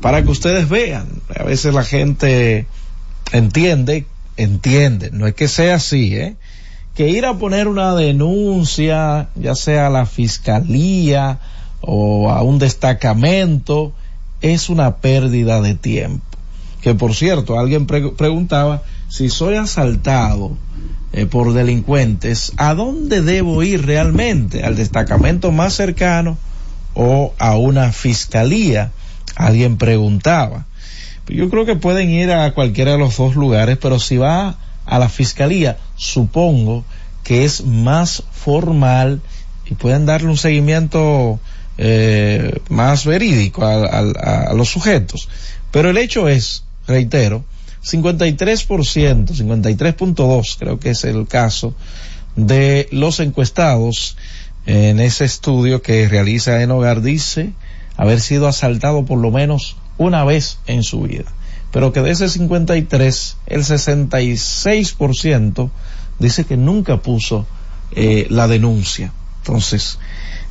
Para 0.00 0.22
que 0.22 0.30
ustedes 0.30 0.68
vean, 0.68 1.06
a 1.34 1.44
veces 1.44 1.74
la 1.74 1.84
gente 1.84 2.66
entiende, 3.32 4.06
entiende, 4.36 5.10
no 5.12 5.26
es 5.26 5.34
que 5.34 5.48
sea 5.48 5.76
así, 5.76 6.14
¿eh? 6.14 6.36
que 6.94 7.08
ir 7.08 7.24
a 7.26 7.34
poner 7.38 7.68
una 7.68 7.94
denuncia, 7.94 9.28
ya 9.34 9.54
sea 9.54 9.86
a 9.86 9.90
la 9.90 10.04
fiscalía 10.06 11.38
o 11.80 12.30
a 12.30 12.42
un 12.42 12.58
destacamento, 12.58 13.92
es 14.40 14.68
una 14.68 14.96
pérdida 14.96 15.60
de 15.60 15.74
tiempo. 15.74 16.24
Que 16.82 16.94
por 16.94 17.14
cierto, 17.14 17.58
alguien 17.58 17.86
pre- 17.86 18.10
preguntaba, 18.10 18.82
si 19.08 19.28
soy 19.30 19.56
asaltado 19.56 20.56
eh, 21.12 21.26
por 21.26 21.52
delincuentes, 21.54 22.52
¿a 22.56 22.74
dónde 22.74 23.22
debo 23.22 23.62
ir 23.62 23.86
realmente? 23.86 24.64
¿Al 24.64 24.76
destacamento 24.76 25.50
más 25.52 25.74
cercano 25.74 26.36
o 26.94 27.32
a 27.38 27.56
una 27.56 27.92
fiscalía? 27.92 28.92
Alguien 29.38 29.78
preguntaba. 29.78 30.66
Yo 31.28 31.48
creo 31.48 31.64
que 31.64 31.76
pueden 31.76 32.10
ir 32.10 32.32
a 32.32 32.52
cualquiera 32.52 32.92
de 32.92 32.98
los 32.98 33.16
dos 33.16 33.36
lugares, 33.36 33.78
pero 33.80 33.98
si 33.98 34.16
va 34.16 34.56
a 34.84 34.98
la 34.98 35.08
fiscalía, 35.08 35.78
supongo 35.96 36.84
que 37.22 37.44
es 37.44 37.64
más 37.64 38.24
formal 38.32 39.20
y 39.66 39.74
pueden 39.74 40.06
darle 40.06 40.28
un 40.28 40.38
seguimiento 40.38 41.38
eh, 41.76 42.58
más 42.68 43.04
verídico 43.04 43.64
a, 43.64 43.84
a, 43.84 44.54
los 44.54 44.70
sujetos. 44.70 45.28
Pero 45.70 45.90
el 45.90 45.98
hecho 45.98 46.28
es, 46.28 46.64
reitero, 46.86 47.44
53%, 47.84 48.66
53.2 48.66 50.56
creo 50.58 50.80
que 50.80 50.90
es 50.90 51.04
el 51.04 51.28
caso 51.28 51.74
de 52.34 52.88
los 52.90 53.20
encuestados 53.20 54.16
en 54.66 55.00
ese 55.00 55.24
estudio 55.24 55.82
que 55.82 56.08
realiza 56.08 56.62
en 56.62 56.70
hogar 56.70 57.02
dice 57.02 57.52
haber 57.98 58.20
sido 58.20 58.48
asaltado 58.48 59.04
por 59.04 59.18
lo 59.18 59.30
menos 59.30 59.76
una 59.98 60.24
vez 60.24 60.60
en 60.66 60.82
su 60.82 61.02
vida. 61.02 61.26
Pero 61.70 61.92
que 61.92 62.00
de 62.00 62.12
ese 62.12 62.30
53, 62.30 63.36
el 63.46 63.60
66% 63.60 65.70
dice 66.18 66.44
que 66.44 66.56
nunca 66.56 67.02
puso 67.02 67.46
eh, 67.90 68.26
la 68.30 68.48
denuncia. 68.48 69.12
Entonces, 69.42 69.98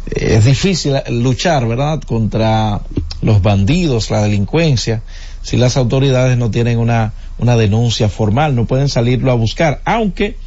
eh, 0.07 0.35
es 0.37 0.45
difícil 0.45 0.93
luchar, 1.09 1.67
¿verdad?, 1.67 2.01
contra 2.01 2.81
los 3.21 3.41
bandidos, 3.41 4.11
la 4.11 4.21
delincuencia, 4.21 5.01
si 5.41 5.57
las 5.57 5.75
autoridades 5.77 6.37
no 6.37 6.51
tienen 6.51 6.77
una, 6.77 7.13
una 7.39 7.55
denuncia 7.55 8.09
formal, 8.09 8.55
no 8.55 8.65
pueden 8.65 8.89
salirlo 8.89 9.31
a 9.31 9.35
buscar, 9.35 9.81
aunque 9.85 10.37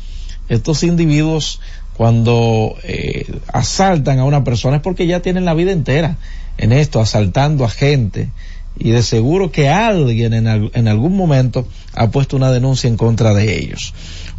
estos 0.51 0.83
individuos 0.83 1.61
cuando 1.97 2.77
eh, 2.83 3.25
asaltan 3.53 4.19
a 4.19 4.25
una 4.25 4.45
persona 4.45 4.77
es 4.77 4.83
porque 4.83 5.07
ya 5.07 5.21
tienen 5.21 5.45
la 5.45 5.55
vida 5.55 5.73
entera 5.73 6.19
en 6.61 6.73
esto, 6.73 7.01
asaltando 7.01 7.65
a 7.65 7.71
gente, 7.71 8.29
y 8.79 8.91
de 8.91 9.03
seguro 9.03 9.51
que 9.51 9.69
alguien 9.69 10.33
en, 10.35 10.47
en 10.47 10.89
algún 10.89 11.17
momento 11.17 11.67
ha 11.95 12.11
puesto 12.11 12.37
una 12.37 12.53
denuncia 12.53 12.89
en 12.89 12.97
contra 12.97 13.35
de 13.35 13.59
ellos. 13.59 13.93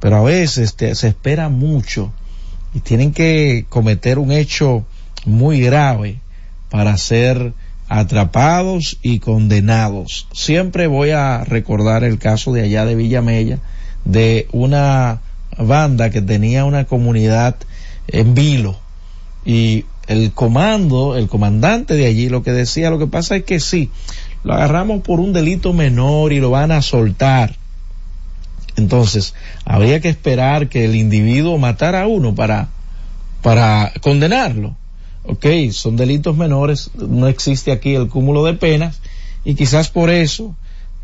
pero 0.00 0.16
a 0.16 0.22
veces 0.22 0.74
te, 0.74 0.94
se 0.94 1.08
espera 1.08 1.48
mucho 1.48 2.12
y 2.74 2.80
tienen 2.80 3.12
que 3.12 3.66
cometer 3.68 4.18
un 4.18 4.32
hecho 4.32 4.84
muy 5.24 5.60
grave 5.60 6.20
para 6.70 6.96
ser 6.96 7.52
atrapados 7.88 8.98
y 9.02 9.20
condenados. 9.20 10.26
Siempre 10.32 10.86
voy 10.86 11.10
a 11.10 11.44
recordar 11.44 12.02
el 12.04 12.18
caso 12.18 12.52
de 12.52 12.62
allá 12.62 12.84
de 12.84 12.94
Villamella, 12.94 13.58
de 14.04 14.48
una 14.52 15.20
banda 15.56 16.10
que 16.10 16.20
tenía 16.20 16.64
una 16.64 16.84
comunidad 16.84 17.56
en 18.08 18.34
vilo 18.34 18.76
y 19.44 19.84
el 20.06 20.32
comando, 20.32 21.16
el 21.16 21.28
comandante 21.28 21.94
de 21.94 22.06
allí 22.06 22.28
lo 22.28 22.42
que 22.42 22.52
decía, 22.52 22.90
lo 22.90 22.98
que 22.98 23.06
pasa 23.06 23.36
es 23.36 23.44
que 23.44 23.60
sí, 23.60 23.90
lo 24.42 24.54
agarramos 24.54 25.02
por 25.02 25.20
un 25.20 25.32
delito 25.32 25.72
menor 25.72 26.32
y 26.32 26.40
lo 26.40 26.50
van 26.50 26.72
a 26.72 26.82
soltar. 26.82 27.56
Entonces, 28.76 29.34
habría 29.64 30.00
que 30.00 30.08
esperar 30.08 30.68
que 30.68 30.84
el 30.84 30.96
individuo 30.96 31.58
matara 31.58 32.02
a 32.02 32.06
uno 32.06 32.34
para, 32.34 32.68
para 33.42 33.92
condenarlo. 34.02 34.76
Ok, 35.22 35.46
son 35.70 35.96
delitos 35.96 36.36
menores, 36.36 36.90
no 36.94 37.28
existe 37.28 37.72
aquí 37.72 37.94
el 37.94 38.08
cúmulo 38.08 38.44
de 38.44 38.54
penas 38.54 39.00
y 39.44 39.54
quizás 39.54 39.88
por 39.88 40.10
eso 40.10 40.54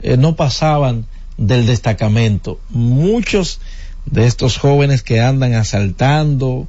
eh, 0.02 0.18
no 0.18 0.36
pasaban 0.36 1.06
del 1.38 1.66
destacamento. 1.66 2.60
Muchos 2.68 3.60
de 4.04 4.26
estos 4.26 4.58
jóvenes 4.58 5.02
que 5.02 5.20
andan 5.20 5.54
asaltando, 5.54 6.66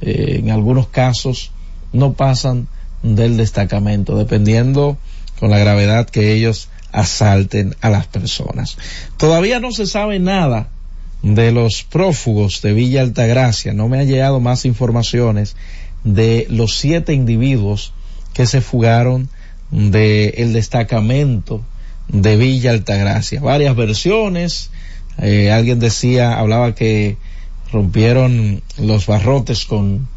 eh, 0.00 0.40
en 0.40 0.50
algunos 0.50 0.88
casos, 0.88 1.52
no 1.92 2.12
pasan 2.12 2.68
del 3.02 3.36
destacamento, 3.36 4.16
dependiendo 4.16 4.98
con 5.38 5.50
la 5.50 5.58
gravedad 5.58 6.08
que 6.08 6.32
ellos 6.32 6.68
asalten 6.92 7.76
a 7.80 7.90
las 7.90 8.06
personas. 8.06 8.76
Todavía 9.16 9.60
no 9.60 9.72
se 9.72 9.86
sabe 9.86 10.18
nada 10.18 10.68
de 11.22 11.52
los 11.52 11.82
prófugos 11.82 12.62
de 12.62 12.72
Villa 12.72 13.02
Altagracia. 13.02 13.72
No 13.72 13.88
me 13.88 14.00
han 14.00 14.06
llegado 14.06 14.40
más 14.40 14.64
informaciones 14.64 15.56
de 16.04 16.46
los 16.48 16.76
siete 16.78 17.12
individuos 17.12 17.92
que 18.32 18.46
se 18.46 18.60
fugaron 18.60 19.28
del 19.70 20.52
destacamento 20.52 21.62
de 22.08 22.36
Villa 22.36 22.70
Altagracia. 22.70 23.40
Varias 23.40 23.76
versiones. 23.76 24.70
Eh, 25.20 25.50
alguien 25.50 25.80
decía, 25.80 26.38
hablaba 26.38 26.74
que 26.74 27.16
rompieron 27.72 28.62
los 28.78 29.06
barrotes 29.06 29.66
con, 29.66 30.08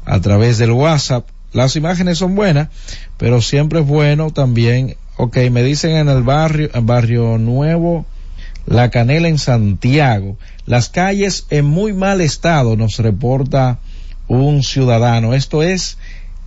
a 0.04 0.20
través 0.20 0.58
del 0.58 0.72
WhatsApp, 0.72 1.26
las 1.52 1.76
imágenes 1.76 2.18
son 2.18 2.34
buenas, 2.34 2.68
pero 3.16 3.40
siempre 3.40 3.80
es 3.80 3.86
bueno 3.86 4.30
también, 4.30 4.96
ok, 5.16 5.36
me 5.50 5.62
dicen 5.62 5.92
en 5.92 6.08
el 6.08 6.22
barrio, 6.22 6.70
en 6.74 6.86
barrio 6.86 7.38
nuevo, 7.38 8.04
la 8.66 8.90
Canela 8.90 9.28
en 9.28 9.38
Santiago, 9.38 10.38
las 10.66 10.88
calles 10.88 11.46
en 11.50 11.64
muy 11.64 11.92
mal 11.92 12.20
estado, 12.20 12.76
nos 12.76 12.98
reporta 12.98 13.78
un 14.28 14.62
ciudadano. 14.62 15.34
Esto 15.34 15.62
es 15.62 15.98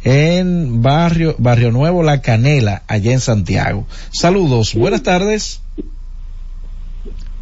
en 0.03 0.81
Barrio, 0.81 1.35
Barrio 1.39 1.71
Nuevo 1.71 2.03
La 2.03 2.21
Canela, 2.21 2.83
allá 2.87 3.11
en 3.11 3.19
Santiago. 3.19 3.87
Saludos, 4.11 4.73
buenas 4.75 5.03
tardes. 5.03 5.61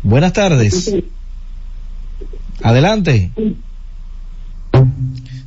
Buenas 0.01 0.33
tardes. 0.33 0.93
Adelante. 2.61 3.31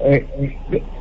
Eh, 0.00 0.24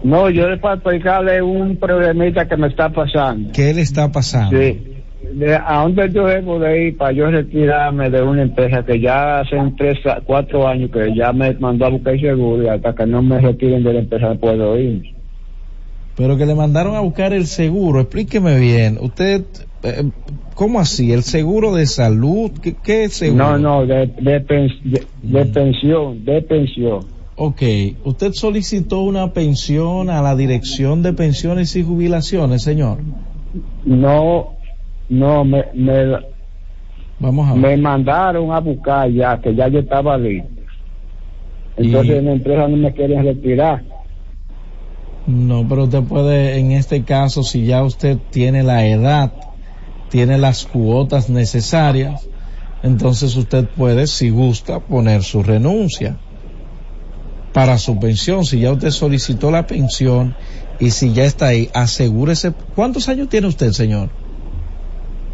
no, 0.03 0.29
yo 0.29 0.49
le 0.49 0.57
para 0.57 0.75
explicarle 0.75 1.41
un 1.41 1.77
problemita 1.77 2.45
que 2.47 2.57
me 2.57 2.67
está 2.67 2.89
pasando. 2.89 3.53
¿Qué 3.53 3.73
le 3.73 3.81
está 3.81 4.11
pasando? 4.11 4.59
Sí. 4.59 4.96
De, 5.33 5.55
¿A 5.55 5.81
dónde 5.81 6.11
yo 6.13 6.27
debo 6.27 6.59
de 6.59 6.87
ir 6.87 6.97
para 6.97 7.11
yo 7.11 7.29
retirarme 7.29 8.09
de 8.09 8.21
una 8.21 8.43
empresa 8.43 8.85
que 8.85 8.99
ya 8.99 9.39
hace 9.39 9.57
tres, 9.77 9.97
cuatro 10.25 10.67
años 10.67 10.91
que 10.91 11.13
ya 11.15 11.33
me 11.33 11.53
mandó 11.55 11.85
a 11.85 11.89
buscar 11.89 12.19
seguro 12.19 12.63
y 12.63 12.67
hasta 12.67 12.93
que 12.93 13.05
no 13.05 13.21
me 13.21 13.39
retiren 13.39 13.83
de 13.83 13.93
la 13.93 13.99
empresa 13.99 14.35
puedo 14.35 14.79
ir? 14.79 15.03
Pero 16.15 16.37
que 16.37 16.45
le 16.45 16.55
mandaron 16.55 16.95
a 16.95 16.99
buscar 17.01 17.33
el 17.33 17.45
seguro, 17.45 18.01
explíqueme 18.01 18.59
bien. 18.59 18.97
Usted, 19.01 19.45
eh, 19.83 20.03
¿cómo 20.55 20.79
así? 20.79 21.11
¿El 21.11 21.23
seguro 21.23 21.75
de 21.75 21.85
salud? 21.87 22.51
¿Qué, 22.61 22.75
qué 22.83 23.09
seguro? 23.09 23.57
No, 23.57 23.57
no, 23.57 23.85
de, 23.85 24.07
de, 24.07 24.45
pens- 24.45 24.81
de- 24.83 25.07
de 25.21 25.45
pensión, 25.45 26.23
de 26.25 26.41
pensión. 26.43 27.05
Ok, 27.35 27.61
usted 28.03 28.31
solicitó 28.33 29.01
una 29.01 29.31
pensión 29.33 30.09
a 30.09 30.21
la 30.23 30.35
Dirección 30.35 31.03
de 31.03 31.13
Pensiones 31.13 31.75
y 31.75 31.83
Jubilaciones, 31.83 32.63
señor. 32.63 32.97
No, 33.85 34.56
no, 35.09 35.43
me, 35.45 35.65
me, 35.73 36.19
Vamos 37.19 37.49
a 37.49 37.55
me 37.55 37.77
mandaron 37.77 38.51
a 38.51 38.59
buscar 38.59 39.09
ya, 39.09 39.39
que 39.39 39.55
ya 39.55 39.67
yo 39.67 39.79
estaba 39.79 40.17
listo. 40.17 40.49
Entonces 41.77 42.15
Y- 42.15 42.17
en 42.17 42.25
la 42.25 42.31
empresa 42.33 42.67
no 42.67 42.77
me 42.77 42.93
quieren 42.93 43.23
retirar. 43.23 43.83
No, 45.25 45.67
pero 45.67 45.83
usted 45.83 46.03
puede, 46.03 46.57
en 46.57 46.71
este 46.71 47.03
caso, 47.03 47.43
si 47.43 47.65
ya 47.65 47.83
usted 47.83 48.17
tiene 48.31 48.63
la 48.63 48.85
edad, 48.85 49.33
tiene 50.09 50.37
las 50.37 50.65
cuotas 50.65 51.29
necesarias, 51.29 52.27
entonces 52.81 53.35
usted 53.35 53.67
puede, 53.67 54.07
si 54.07 54.29
gusta, 54.29 54.79
poner 54.79 55.23
su 55.23 55.43
renuncia 55.43 56.17
para 57.53 57.77
su 57.77 57.99
pensión. 57.99 58.45
Si 58.45 58.59
ya 58.59 58.71
usted 58.71 58.91
solicitó 58.91 59.51
la 59.51 59.67
pensión 59.67 60.35
y 60.79 60.91
si 60.91 61.11
ya 61.13 61.25
está 61.25 61.47
ahí, 61.47 61.69
asegúrese. 61.73 62.53
¿Cuántos 62.75 63.09
años 63.09 63.27
tiene 63.29 63.47
usted, 63.47 63.71
señor? 63.71 64.09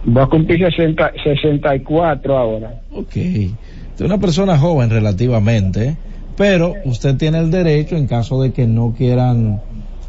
Voy 0.06 0.24
a 0.24 0.28
cumplir 0.28 0.60
60, 0.60 1.12
64 1.24 2.38
ahora. 2.38 2.82
Ok. 2.92 3.16
Usted 3.16 3.52
es 4.00 4.02
una 4.02 4.20
persona 4.20 4.58
joven 4.58 4.90
relativamente, 4.90 5.96
pero 6.36 6.74
usted 6.86 7.16
tiene 7.16 7.40
el 7.40 7.52
derecho 7.52 7.96
en 7.96 8.08
caso 8.08 8.42
de 8.42 8.52
que 8.52 8.68
no 8.68 8.94
quieran. 8.98 9.62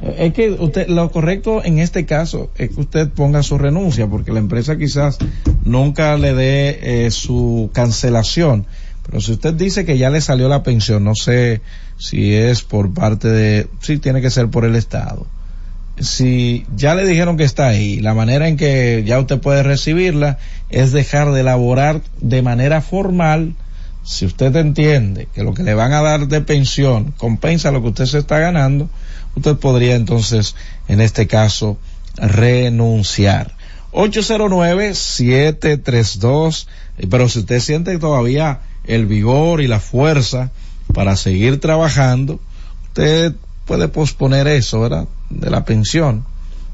eh, 0.02 0.16
Es 0.26 0.32
que 0.32 0.50
usted, 0.50 0.88
lo 0.88 1.10
correcto 1.10 1.62
en 1.64 1.78
este 1.78 2.06
caso 2.06 2.50
es 2.56 2.70
que 2.70 2.80
usted 2.80 3.08
ponga 3.10 3.42
su 3.42 3.58
renuncia, 3.58 4.06
porque 4.08 4.32
la 4.32 4.40
empresa 4.40 4.76
quizás 4.78 5.18
nunca 5.64 6.16
le 6.16 6.34
dé 6.34 6.78
eh, 7.06 7.10
su 7.10 7.70
cancelación. 7.72 8.66
Pero 9.06 9.20
si 9.20 9.32
usted 9.32 9.52
dice 9.52 9.84
que 9.84 9.98
ya 9.98 10.08
le 10.08 10.22
salió 10.22 10.48
la 10.48 10.62
pensión, 10.62 11.04
no 11.04 11.14
sé 11.14 11.60
si 11.98 12.32
es 12.32 12.62
por 12.62 12.94
parte 12.94 13.28
de, 13.28 13.66
sí 13.80 13.98
tiene 13.98 14.22
que 14.22 14.30
ser 14.30 14.48
por 14.48 14.64
el 14.64 14.74
Estado. 14.76 15.26
Si 15.98 16.66
ya 16.74 16.94
le 16.94 17.06
dijeron 17.06 17.36
que 17.36 17.44
está 17.44 17.68
ahí, 17.68 18.00
la 18.00 18.14
manera 18.14 18.48
en 18.48 18.56
que 18.56 19.04
ya 19.06 19.20
usted 19.20 19.40
puede 19.40 19.62
recibirla 19.62 20.38
es 20.70 20.92
dejar 20.92 21.32
de 21.32 21.40
elaborar 21.40 22.00
de 22.20 22.42
manera 22.42 22.80
formal. 22.80 23.54
Si 24.02 24.26
usted 24.26 24.54
entiende 24.56 25.28
que 25.32 25.44
lo 25.44 25.54
que 25.54 25.62
le 25.62 25.74
van 25.74 25.92
a 25.92 26.02
dar 26.02 26.26
de 26.26 26.40
pensión 26.40 27.14
compensa 27.16 27.70
lo 27.70 27.80
que 27.80 27.88
usted 27.88 28.06
se 28.06 28.18
está 28.18 28.38
ganando, 28.38 28.90
usted 29.36 29.56
podría 29.56 29.94
entonces, 29.94 30.56
en 30.88 31.00
este 31.00 31.26
caso, 31.26 31.78
renunciar. 32.16 33.54
809-732, 33.92 36.66
eh, 36.98 37.06
pero 37.08 37.28
si 37.28 37.40
usted 37.40 37.60
siente 37.60 37.98
todavía 37.98 38.60
el 38.84 39.06
vigor 39.06 39.60
y 39.60 39.68
la 39.68 39.80
fuerza 39.80 40.50
para 40.92 41.16
seguir 41.16 41.60
trabajando, 41.60 42.40
usted 42.88 43.34
puede 43.64 43.88
posponer 43.88 44.46
eso, 44.48 44.80
¿verdad? 44.80 45.06
De 45.40 45.50
la 45.50 45.64
pensión. 45.64 46.24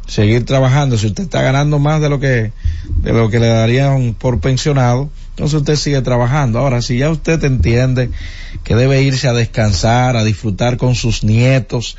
Seguir 0.07 0.45
trabajando. 0.45 0.99
Si 0.99 1.07
usted 1.07 1.25
está 1.25 1.43
ganando 1.43 1.79
más 1.79 2.01
de 2.01 2.09
lo 2.09 2.19
que, 2.19 2.53
de 2.97 3.13
lo 3.13 3.31
que 3.31 3.39
le 3.39 3.49
darían 3.49 4.15
por 4.15 4.41
pensionado, 4.41 5.11
entonces 5.31 5.61
usted 5.61 5.77
sigue 5.77 6.03
trabajando. 6.03 6.59
Ahora, 6.59 6.83
si 6.83 6.99
ya 6.99 7.11
usted 7.11 7.43
entiende 7.45 8.11
que 8.65 8.75
debe 8.75 9.03
irse 9.03 9.29
a 9.29 9.33
descansar, 9.33 10.17
a 10.17 10.25
disfrutar 10.25 10.77
con 10.77 10.95
sus 10.95 11.25
nietos, 11.25 11.97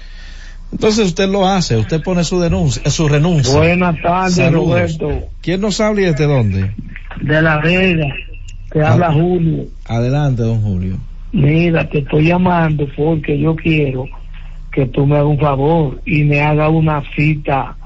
entonces 0.72 1.08
usted 1.08 1.28
lo 1.28 1.48
hace, 1.48 1.78
usted 1.78 2.02
pone 2.02 2.24
su 2.24 2.40
denuncia, 2.40 2.90
su 2.90 3.08
renuncia. 3.08 3.54
Buenas 3.54 4.02
tardes, 4.02 4.36
Saludos. 4.36 4.98
Roberto. 4.98 5.30
¿Quién 5.42 5.62
nos 5.62 5.80
habla 5.82 6.02
y 6.02 6.06
desde 6.06 6.28
dónde? 6.28 6.72
De 7.22 7.42
La 7.42 7.60
Vega. 7.60 8.08
Te 8.72 8.82
habla 8.84 9.12
Julio. 9.12 9.66
Adelante, 9.86 10.44
don 10.44 10.62
Julio. 10.62 10.98
Mira, 11.34 11.90
te 11.90 12.00
estoy 12.00 12.28
llamando 12.28 12.88
porque 12.96 13.40
yo 13.40 13.56
quiero 13.56 14.06
que 14.72 14.86
tú 14.86 15.06
me 15.06 15.16
hagas 15.16 15.28
un 15.28 15.40
favor 15.40 16.02
y 16.06 16.24
me 16.24 16.42
hagas 16.42 16.72
una 16.72 17.04
cita 17.16 17.78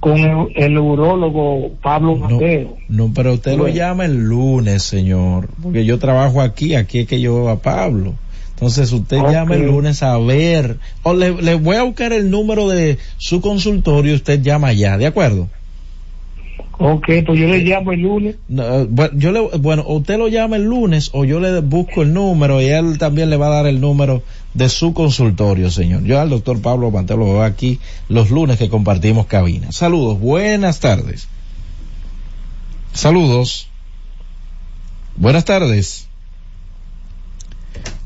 con 0.00 0.18
el, 0.18 0.48
el 0.54 0.78
urólogo 0.78 1.72
Pablo 1.82 2.16
Mateo. 2.16 2.76
No, 2.88 3.12
pero 3.14 3.34
usted 3.34 3.56
lo 3.56 3.68
llama 3.68 4.04
el 4.04 4.16
lunes, 4.24 4.82
señor, 4.82 5.48
porque 5.62 5.84
yo 5.84 5.98
trabajo 5.98 6.40
aquí, 6.40 6.74
aquí 6.74 7.00
es 7.00 7.08
que 7.08 7.20
yo 7.20 7.34
veo 7.34 7.48
a 7.50 7.60
Pablo. 7.60 8.14
Entonces 8.50 8.92
usted 8.92 9.18
Ok. 9.18 9.30
llama 9.32 9.56
el 9.56 9.66
lunes 9.66 10.02
a 10.02 10.16
ver, 10.18 10.78
o 11.02 11.12
le, 11.14 11.32
le 11.42 11.54
voy 11.54 11.76
a 11.76 11.82
buscar 11.82 12.12
el 12.12 12.30
número 12.30 12.68
de 12.68 12.98
su 13.18 13.40
consultorio 13.40 14.14
usted 14.14 14.42
llama 14.42 14.68
allá, 14.68 14.96
¿de 14.96 15.06
acuerdo? 15.06 15.48
Ok, 16.78 17.06
pues 17.24 17.38
yo 17.38 17.46
le 17.46 17.58
llamo 17.58 17.92
el 17.92 18.00
lunes. 18.00 18.36
No, 18.48 18.80
eh, 18.80 18.86
bueno, 18.88 19.12
yo 19.16 19.32
le, 19.32 19.40
bueno, 19.58 19.82
o 19.82 19.98
usted 19.98 20.18
lo 20.18 20.28
llama 20.28 20.56
el 20.56 20.64
lunes 20.64 21.10
o 21.12 21.24
yo 21.24 21.38
le 21.38 21.60
busco 21.60 22.02
el 22.02 22.12
número 22.12 22.60
y 22.60 22.66
él 22.66 22.98
también 22.98 23.30
le 23.30 23.36
va 23.36 23.46
a 23.46 23.50
dar 23.50 23.66
el 23.66 23.80
número 23.80 24.22
de 24.54 24.68
su 24.68 24.92
consultorio, 24.92 25.70
señor. 25.70 26.02
Yo 26.02 26.20
al 26.20 26.30
doctor 26.30 26.60
Pablo 26.60 26.90
Mateo 26.90 27.16
lo 27.16 27.26
veo 27.26 27.42
aquí 27.42 27.78
los 28.08 28.30
lunes 28.30 28.58
que 28.58 28.68
compartimos 28.68 29.26
cabina. 29.26 29.70
Saludos, 29.70 30.18
buenas 30.18 30.80
tardes. 30.80 31.28
Saludos. 32.92 33.68
Buenas 35.16 35.44
tardes. 35.44 36.08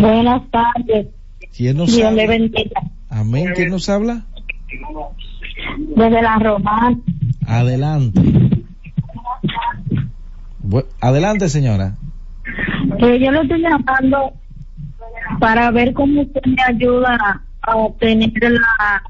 Buenas 0.00 0.42
tardes. 0.50 1.06
¿Quién 1.56 1.76
nos 1.76 1.94
Dios 1.94 2.12
le 2.12 2.22
habla? 2.24 2.36
bendiga. 2.38 2.80
Amén, 3.10 3.52
¿quién 3.54 3.70
nos 3.70 3.88
habla? 3.88 4.22
Desde 5.96 6.22
la 6.22 6.36
Romana. 6.38 6.98
Adelante. 7.46 8.20
Bu- 10.62 10.84
adelante, 11.00 11.48
señora. 11.48 11.94
Eh, 12.98 13.18
yo 13.20 13.30
lo 13.30 13.42
estoy 13.42 13.60
llamando 13.62 14.32
para 15.40 15.70
ver 15.70 15.92
cómo 15.94 16.22
usted 16.22 16.40
me 16.46 16.62
ayuda 16.66 17.42
a 17.62 17.76
obtener 17.76 18.32
la 18.42 19.02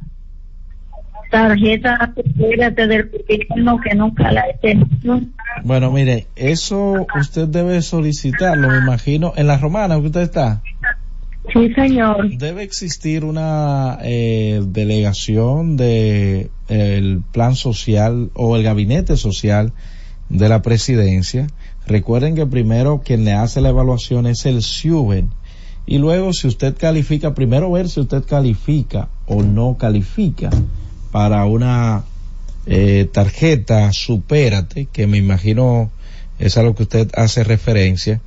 tarjeta 1.31 2.13
del 2.15 3.11
gobierno 3.11 3.81
que 3.81 3.95
nunca 3.95 4.33
la 4.33 4.49
he 4.49 4.55
tenido. 4.59 5.21
Bueno, 5.65 5.91
mire, 5.91 6.27
eso 6.37 7.07
usted 7.19 7.49
debe 7.49 7.83
solicitarlo, 7.83 8.69
me 8.69 8.79
imagino, 8.79 9.33
en 9.37 9.47
la 9.47 9.59
romana 9.59 9.97
que 9.97 10.07
usted 10.07 10.23
está. 10.23 10.63
Sí, 11.53 11.73
señor. 11.75 12.37
Debe 12.37 12.63
existir 12.63 13.25
una 13.25 13.99
eh, 14.03 14.63
delegación 14.67 15.77
de 15.77 16.51
el 16.69 17.23
plan 17.33 17.55
social 17.57 18.31
o 18.35 18.57
el 18.57 18.63
gabinete 18.63 19.17
social 19.17 19.73
de 20.29 20.49
la 20.49 20.61
presidencia. 20.61 21.47
Recuerden 21.87 22.35
que 22.35 22.47
primero 22.47 23.01
quien 23.03 23.25
le 23.25 23.33
hace 23.33 23.63
la 23.63 23.71
evaluación 23.71 24.27
es 24.27 24.45
el 24.45 24.63
SUBEN 24.63 25.31
y 25.87 25.97
luego 25.97 26.35
si 26.35 26.47
usted 26.47 26.77
califica, 26.77 27.33
primero 27.33 27.73
ver 27.73 27.89
si 27.89 28.01
usted 28.01 28.23
califica 28.25 29.09
o 29.27 29.43
no 29.43 29.79
califica 29.79 30.51
para 31.11 31.45
una 31.47 32.05
eh, 32.67 33.09
tarjeta 33.11 33.93
Supérate, 33.93 34.89
que 34.93 35.07
me 35.07 35.19
imagino 35.19 35.91
es 36.39 36.57
a 36.57 36.63
lo 36.63 36.75
que 36.75 36.85
usted 36.85 37.11
hace 37.15 37.45
referencia, 37.45 38.21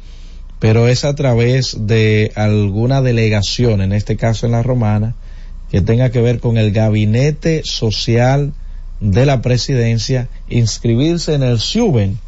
pero 0.59 0.87
es 0.87 1.05
a 1.05 1.15
través 1.15 1.87
de 1.87 2.31
alguna 2.35 3.01
delegación, 3.01 3.81
en 3.81 3.93
este 3.93 4.17
caso 4.17 4.45
en 4.45 4.51
la 4.51 4.63
romana, 4.63 5.15
que 5.71 5.81
tenga 5.81 6.11
que 6.11 6.21
ver 6.21 6.39
con 6.39 6.57
el 6.57 6.71
gabinete 6.71 7.61
social 7.63 8.53
de 8.99 9.25
la 9.25 9.41
presidencia, 9.41 10.27
inscribirse 10.49 11.33
en 11.33 11.43
el 11.43 11.59
SUBEN, 11.59 12.19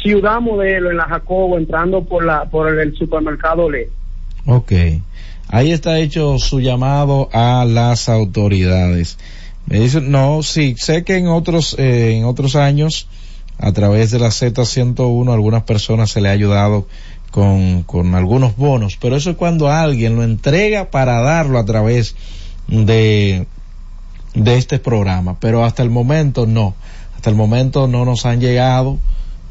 Ciudad 0.02 0.40
Modelo 0.40 0.90
en 0.90 0.96
la 0.96 1.04
Jacobo, 1.04 1.58
entrando 1.58 2.04
por 2.04 2.24
la 2.24 2.44
por 2.44 2.68
el 2.78 2.94
supermercado 2.96 3.70
Le. 3.70 3.88
Ok. 4.46 4.72
Ahí 5.48 5.70
está 5.72 5.98
hecho 5.98 6.38
su 6.38 6.60
llamado 6.60 7.28
a 7.32 7.64
las 7.64 8.08
autoridades. 8.08 9.18
Me 9.66 9.80
dicen, 9.80 10.10
no, 10.10 10.42
sí, 10.42 10.74
sé 10.76 11.04
que 11.04 11.16
en 11.16 11.28
otros, 11.28 11.76
eh, 11.78 12.16
en 12.16 12.24
otros 12.24 12.54
años, 12.56 13.08
a 13.58 13.72
través 13.72 14.10
de 14.10 14.18
la 14.18 14.28
Z101, 14.28 15.30
a 15.30 15.34
algunas 15.34 15.62
personas 15.62 16.10
se 16.10 16.20
le 16.20 16.28
ha 16.28 16.32
ayudado 16.32 16.86
con, 17.30 17.82
con 17.82 18.14
algunos 18.14 18.56
bonos, 18.56 18.96
pero 19.00 19.16
eso 19.16 19.30
es 19.30 19.36
cuando 19.36 19.70
alguien 19.70 20.16
lo 20.16 20.22
entrega 20.22 20.90
para 20.90 21.20
darlo 21.20 21.58
a 21.58 21.64
través 21.64 22.14
de, 22.68 23.46
de 24.34 24.56
este 24.56 24.78
programa, 24.78 25.38
pero 25.40 25.64
hasta 25.64 25.82
el 25.82 25.90
momento 25.90 26.46
no, 26.46 26.74
hasta 27.14 27.30
el 27.30 27.36
momento 27.36 27.88
no 27.88 28.04
nos 28.04 28.26
han 28.26 28.40
llegado 28.40 28.98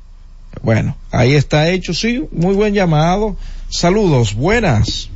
Bueno, 0.62 0.97
ahí 1.11 1.35
está 1.35 1.69
hecho, 1.69 1.93
sí, 1.93 2.24
muy 2.31 2.55
buen 2.55 2.74
llamado. 2.74 3.37
Saludos, 3.69 4.35
buenas. 4.35 5.11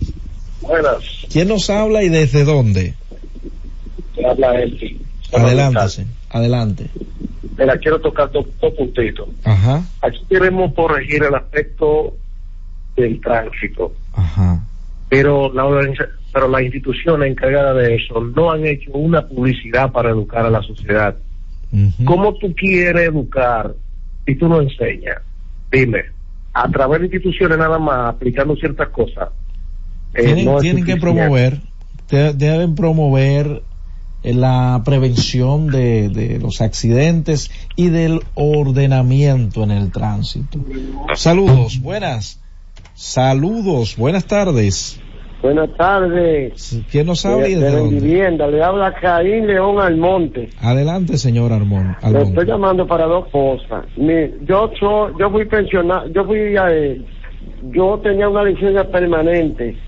Buenas. 0.61 1.27
¿Quién 1.33 1.49
nos 1.49 1.71
habla 1.71 2.03
y 2.03 2.09
desde 2.09 2.45
dónde? 2.45 2.95
Habla 4.29 4.61
Elfi. 4.61 5.01
Adelante, 5.33 6.07
adelante. 6.31 6.91
Mira, 7.57 7.77
quiero 7.79 8.01
tocar 8.01 8.31
dos, 8.33 8.47
dos 8.61 8.73
puntitos. 8.75 9.29
Ajá, 9.45 9.85
Aquí 10.03 10.19
queremos 10.29 10.73
corregir 10.75 11.23
el 11.23 11.35
aspecto 11.35 12.17
del 12.97 13.21
tránsito, 13.21 13.93
ajá. 14.13 14.63
pero 15.09 15.53
la, 15.53 15.65
pero 16.33 16.49
las 16.49 16.63
instituciones 16.63 17.31
encargadas 17.31 17.77
de 17.77 17.97
eso 17.97 18.21
no 18.21 18.51
han 18.51 18.67
hecho 18.67 18.91
una 18.93 19.27
publicidad 19.27 19.93
para 19.93 20.11
educar 20.11 20.45
a 20.47 20.51
la 20.51 20.63
sociedad. 20.63 21.17
¿Cómo 22.05 22.35
tú 22.35 22.53
quieres 22.55 23.09
educar 23.09 23.75
si 24.27 24.35
tú 24.35 24.49
no 24.49 24.61
enseñas? 24.61 25.19
Dime, 25.71 26.05
a 26.53 26.69
través 26.69 27.01
de 27.01 27.07
instituciones 27.07 27.59
nada 27.59 27.79
más, 27.79 28.15
aplicando 28.15 28.57
ciertas 28.57 28.89
cosas. 28.89 29.29
Eh, 30.15 30.23
Tienen, 30.25 30.45
no 30.45 30.59
tienen 30.59 30.85
que 30.85 30.97
promover, 30.97 31.61
de- 32.11 32.33
deben 32.35 32.75
promover 32.75 33.63
eh, 34.23 34.35
la 34.35 34.83
prevención 34.85 35.69
de, 35.69 36.09
de 36.09 36.39
los 36.39 36.61
accidentes 36.61 37.51
y 37.77 37.89
del 37.89 38.21
ordenamiento 38.35 39.63
en 39.63 39.71
el 39.71 39.91
tránsito. 39.93 40.59
Saludos, 41.15 41.81
buenas. 41.81 42.41
Saludos, 42.95 43.97
buenas 43.97 44.27
tardes. 44.27 45.01
Buenas 45.43 45.71
tardes. 45.79 46.79
¿Quién 46.91 47.07
nos 47.07 47.25
habla 47.25 47.47
de, 47.47 47.89
vivienda, 47.89 48.47
le 48.47 48.63
habla 48.63 48.93
Caín 49.01 49.47
León 49.47 49.81
Almonte. 49.81 50.51
Adelante, 50.61 51.17
señor 51.17 51.51
Armón. 51.51 51.97
Le 52.13 52.23
estoy 52.23 52.45
llamando 52.47 52.87
para 52.87 53.07
dos 53.07 53.27
cosas. 53.29 53.87
Mi- 53.97 54.31
yo 54.47 54.71
soy, 54.79 55.13
yo 55.19 55.31
fui 55.31 55.47
pensionado, 55.47 56.09
yo 56.13 56.27
fui 56.27 56.55
a, 56.59 56.71
eh, 56.71 57.01
yo 57.75 57.99
tenía 58.03 58.29
una 58.29 58.45
licencia 58.45 58.85
permanente 58.91 59.79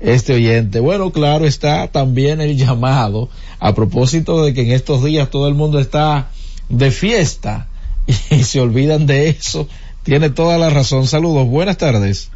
este 0.00 0.34
oyente. 0.34 0.80
Bueno, 0.80 1.10
claro 1.10 1.46
está 1.46 1.88
también 1.88 2.40
el 2.40 2.56
llamado 2.56 3.28
a 3.58 3.74
propósito 3.74 4.42
de 4.44 4.54
que 4.54 4.62
en 4.62 4.72
estos 4.72 5.02
días 5.02 5.30
todo 5.30 5.48
el 5.48 5.54
mundo 5.54 5.78
está 5.78 6.30
de 6.68 6.90
fiesta 6.90 7.68
y 8.30 8.44
se 8.44 8.60
olvidan 8.60 9.06
de 9.06 9.28
eso. 9.28 9.68
Tiene 10.02 10.30
toda 10.30 10.58
la 10.58 10.70
razón. 10.70 11.06
Saludos, 11.06 11.46
buenas 11.46 11.76
tardes. 11.78 12.30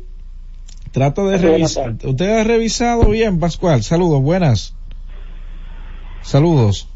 Trato 0.92 1.28
de 1.28 1.38
revisar. 1.38 1.96
¿Usted 2.04 2.40
ha 2.40 2.44
revisado 2.44 3.06
bien, 3.10 3.40
Pascual? 3.40 3.84
Saludos, 3.84 4.22
buenas. 4.24 4.74
Saludos. 6.24 6.88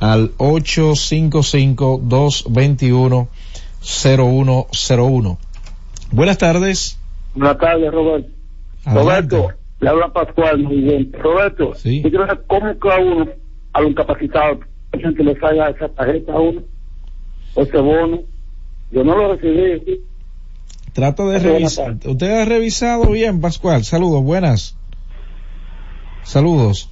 al 0.00 0.32
855 0.38 2.00
221 2.02 3.28
0101. 3.82 5.38
Buenas 6.12 6.38
tardes. 6.38 6.98
Buenas 7.34 7.58
tardes, 7.58 7.92
Roberto. 7.92 8.30
Adelante. 8.84 9.36
Roberto, 9.36 9.58
le 9.80 9.88
habla 9.90 10.08
Pascual, 10.12 10.62
muy 10.62 10.76
bien. 10.80 11.12
Roberto, 11.12 11.74
Sí. 11.74 12.02
yo 12.02 12.08
quiero 12.08 12.26
saber 12.26 12.44
cómo 12.46 12.78
que 12.78 12.90
a 12.90 12.98
uno, 12.98 13.28
a 13.74 13.80
los 13.82 13.90
incapacitados, 13.90 14.58
que 14.92 15.22
le 15.22 15.38
salga 15.38 15.68
esa 15.68 15.88
tarjeta 15.90 16.32
a 16.32 16.40
uno, 16.40 16.62
o 17.54 17.62
ese 17.62 17.76
bono. 17.78 18.22
Yo 18.90 19.04
no 19.04 19.14
lo 19.16 19.34
recibí. 19.34 20.00
Trato 20.92 21.28
de 21.30 21.38
revisar. 21.38 21.96
¿Usted 22.04 22.40
ha 22.40 22.44
revisado 22.44 23.06
bien, 23.10 23.40
Pascual? 23.40 23.84
Saludos, 23.84 24.22
buenas. 24.22 24.76
Saludos. 26.22 26.90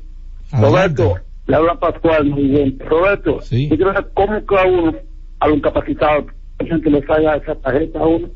Adelante. 0.50 1.02
Roberto, 1.02 1.24
le 1.48 1.54
habla 1.54 1.74
Pascual, 1.78 2.24
muy 2.30 2.44
bien. 2.44 2.78
Roberto, 2.78 3.42
Sí. 3.42 3.68
yo 3.68 3.76
quiero 3.76 3.92
saber 3.92 4.10
cómo 4.14 4.46
que 4.46 4.58
a 4.58 4.64
uno, 4.64 4.94
a 5.38 5.48
los 5.48 5.56
incapacitados, 5.58 6.24
que 6.58 6.90
le 6.90 7.06
salga 7.06 7.36
esa 7.36 7.54
tarjeta 7.56 7.98
a 7.98 8.06
uno, 8.06 8.28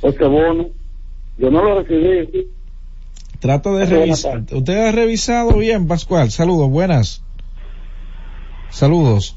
o 0.00 0.08
ese 0.08 0.24
bono. 0.24 0.68
Yo 1.36 1.50
no 1.50 1.62
lo 1.62 1.82
recibí. 1.82 2.48
Trato 3.38 3.76
de 3.76 3.84
Buenas 3.84 4.22
revisar. 4.24 4.44
Usted 4.50 4.86
ha 4.88 4.92
revisado 4.92 5.58
bien, 5.58 5.88
Pascual. 5.88 6.30
Saludos, 6.30 6.70
buenas. 6.70 7.22
Saludos. 8.70 9.36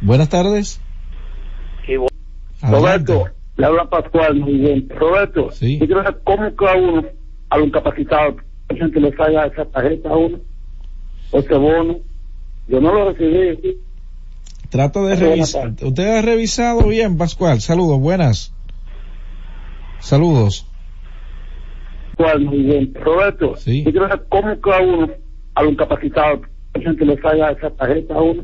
Buenas 0.00 0.28
tardes. 0.28 0.80
Adelante. 2.62 3.12
Roberto, 3.12 3.24
le 3.56 3.66
habla 3.66 3.88
Pascual, 3.88 4.36
muy 4.36 4.54
bien. 4.54 4.88
Roberto, 4.88 5.50
Sí. 5.52 5.78
yo 5.78 5.86
quiero 5.86 6.02
saber 6.02 6.20
cómo 6.24 6.56
que 6.56 6.66
a 6.68 6.74
uno, 6.74 7.04
a 7.50 7.58
los 7.58 7.66
incapacitados, 7.68 8.36
que 8.68 9.00
le 9.00 9.14
salga 9.16 9.46
esa 9.46 9.64
tarjeta 9.66 10.08
a 10.10 10.16
uno, 10.16 10.38
o 11.30 11.38
ese 11.38 11.54
bono. 11.54 11.98
Yo 12.68 12.80
no 12.80 12.92
lo 12.92 13.12
recibí. 13.12 13.78
Trato 14.70 15.06
de 15.06 15.14
revisar. 15.16 15.72
Usted 15.80 16.18
ha 16.18 16.22
revisado 16.22 16.88
bien, 16.88 17.16
Pascual. 17.16 17.60
Saludos, 17.60 18.00
buenas. 18.00 18.52
Saludos. 20.00 20.66
Pascual, 22.16 22.40
muy 22.40 22.58
bien. 22.62 22.92
Roberto, 22.94 23.56
Sí. 23.56 23.84
yo 23.84 23.90
quiero 23.92 24.08
saber 24.08 24.26
cómo 24.28 24.60
que 24.60 24.72
a 24.72 24.80
uno, 24.80 25.08
a 25.54 25.62
los 25.62 25.72
incapacitados, 25.72 26.40
que 26.74 27.04
le 27.04 27.20
salga 27.20 27.52
esa 27.52 27.70
tarjeta 27.70 28.14
a 28.14 28.22
uno, 28.22 28.42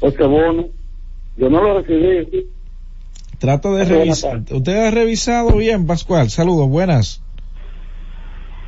ese 0.00 0.24
bono. 0.24 0.66
Yo 1.36 1.48
no 1.48 1.62
lo 1.62 1.80
recibí. 1.80 2.46
Trato 3.38 3.74
de 3.74 3.84
revisar. 3.84 4.42
Usted 4.50 4.86
ha 4.86 4.90
revisado 4.90 5.56
bien, 5.56 5.86
Pascual. 5.86 6.28
Saludos, 6.28 6.68
buenas. 6.68 7.22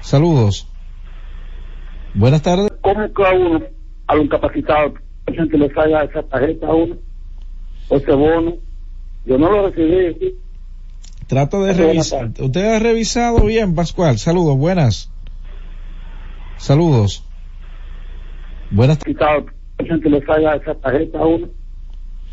Saludos. 0.00 0.66
Buenas 2.14 2.42
tardes. 2.42 2.70
¿Cómo 2.80 3.12
que 3.12 3.24
a 3.24 3.30
uno, 3.32 3.62
a 4.06 4.14
los 4.14 4.24
incapacitados, 4.24 4.94
que 5.26 5.58
le 5.58 5.72
salga 5.72 6.04
esa 6.04 6.22
tarjeta 6.22 6.66
a 6.66 6.74
uno, 6.74 6.96
o 7.88 7.96
ese 7.96 8.12
bono? 8.12 8.56
Yo 9.24 9.38
no 9.38 9.50
lo 9.50 9.68
recibí. 9.68 10.34
Trato 11.26 11.64
de 11.64 11.72
revisar. 11.74 12.30
Usted 12.38 12.74
ha 12.74 12.78
revisado 12.78 13.44
bien, 13.44 13.74
Pascual. 13.74 14.18
Saludos, 14.18 14.56
buenas. 14.56 15.10
Saludos. 16.56 17.24
Buenas 18.70 18.98
Que 19.84 20.08
le 20.08 20.18
esa 20.18 20.74
tarjeta 20.74 21.18
a 21.18 21.26
uno, 21.26 21.48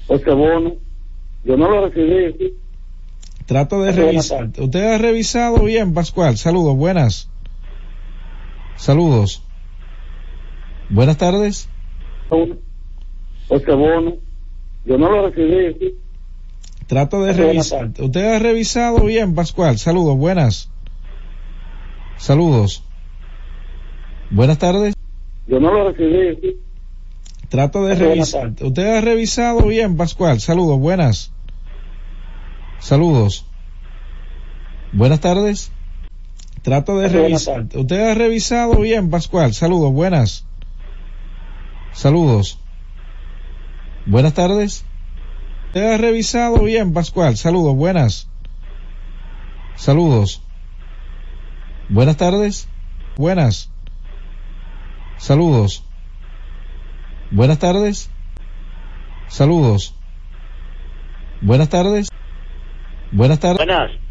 o 0.08 0.16
ese 0.16 0.32
bono. 0.32 0.76
Yo 1.44 1.58
no 1.58 1.70
lo 1.70 1.88
recibí. 1.88 2.54
Trato 3.46 3.82
de 3.82 3.92
revisar. 3.92 4.50
Usted 4.58 4.94
ha 4.94 4.98
revisado 4.98 5.64
bien, 5.64 5.94
Pascual. 5.94 6.38
Saludos, 6.38 6.76
buenas. 6.76 7.30
Saludos. 8.76 9.44
Buenas 10.90 11.18
tardes. 11.18 11.70
ese 13.50 13.72
bono. 13.72 14.16
Yo 14.86 14.98
no 14.98 15.12
lo 15.12 15.30
recibí. 15.30 15.96
Trato 16.88 17.24
de 17.24 17.34
revisar. 17.34 17.92
Usted 18.00 18.36
ha 18.36 18.40
revisado 18.40 19.04
bien, 19.06 19.36
Pascual. 19.36 19.78
Saludos, 19.78 20.18
buenas. 20.18 20.70
Saludos. 22.18 22.84
Buenas 24.30 24.60
tardes. 24.60 24.94
Yo 25.48 25.60
no 25.60 25.74
lo 25.74 25.92
recibí. 25.92 26.60
Trato 27.50 27.86
de 27.86 27.96
revisar. 27.96 28.54
Usted 28.62 28.98
ha 28.98 29.02
revisado 29.02 29.66
bien, 29.66 29.98
Pascual. 29.98 30.40
Saludos, 30.40 30.80
buenas. 30.80 31.32
Saludos. 32.80 33.46
Buenas 34.94 35.20
tardes. 35.20 35.72
Trato 36.62 37.00
de 37.00 37.10
revisar. 37.10 37.66
Usted 37.74 38.12
ha 38.12 38.14
revisado 38.14 38.80
bien, 38.80 39.10
Pascual. 39.10 39.54
Saludos, 39.56 39.92
buenas. 39.92 40.46
Saludos. 41.92 42.60
Buenas 44.06 44.34
tardes. 44.36 44.86
Usted 45.68 45.94
ha 45.94 45.98
revisado 45.98 46.64
bien, 46.64 46.94
Pascual. 46.94 47.36
Saludos, 47.36 47.76
buenas. 47.76 48.28
Saludos. 49.76 50.44
Buenas 51.90 52.18
tardes. 52.18 52.68
Buenas. 53.18 53.72
Saludos. 55.18 55.84
Buenas 57.32 57.60
tardes. 57.60 58.10
Saludos. 59.28 59.94
Buenas 61.42 61.70
tardes. 61.70 62.08
Buenas 63.12 63.40
tardes. 63.40 63.58
Buenas. 63.58 64.09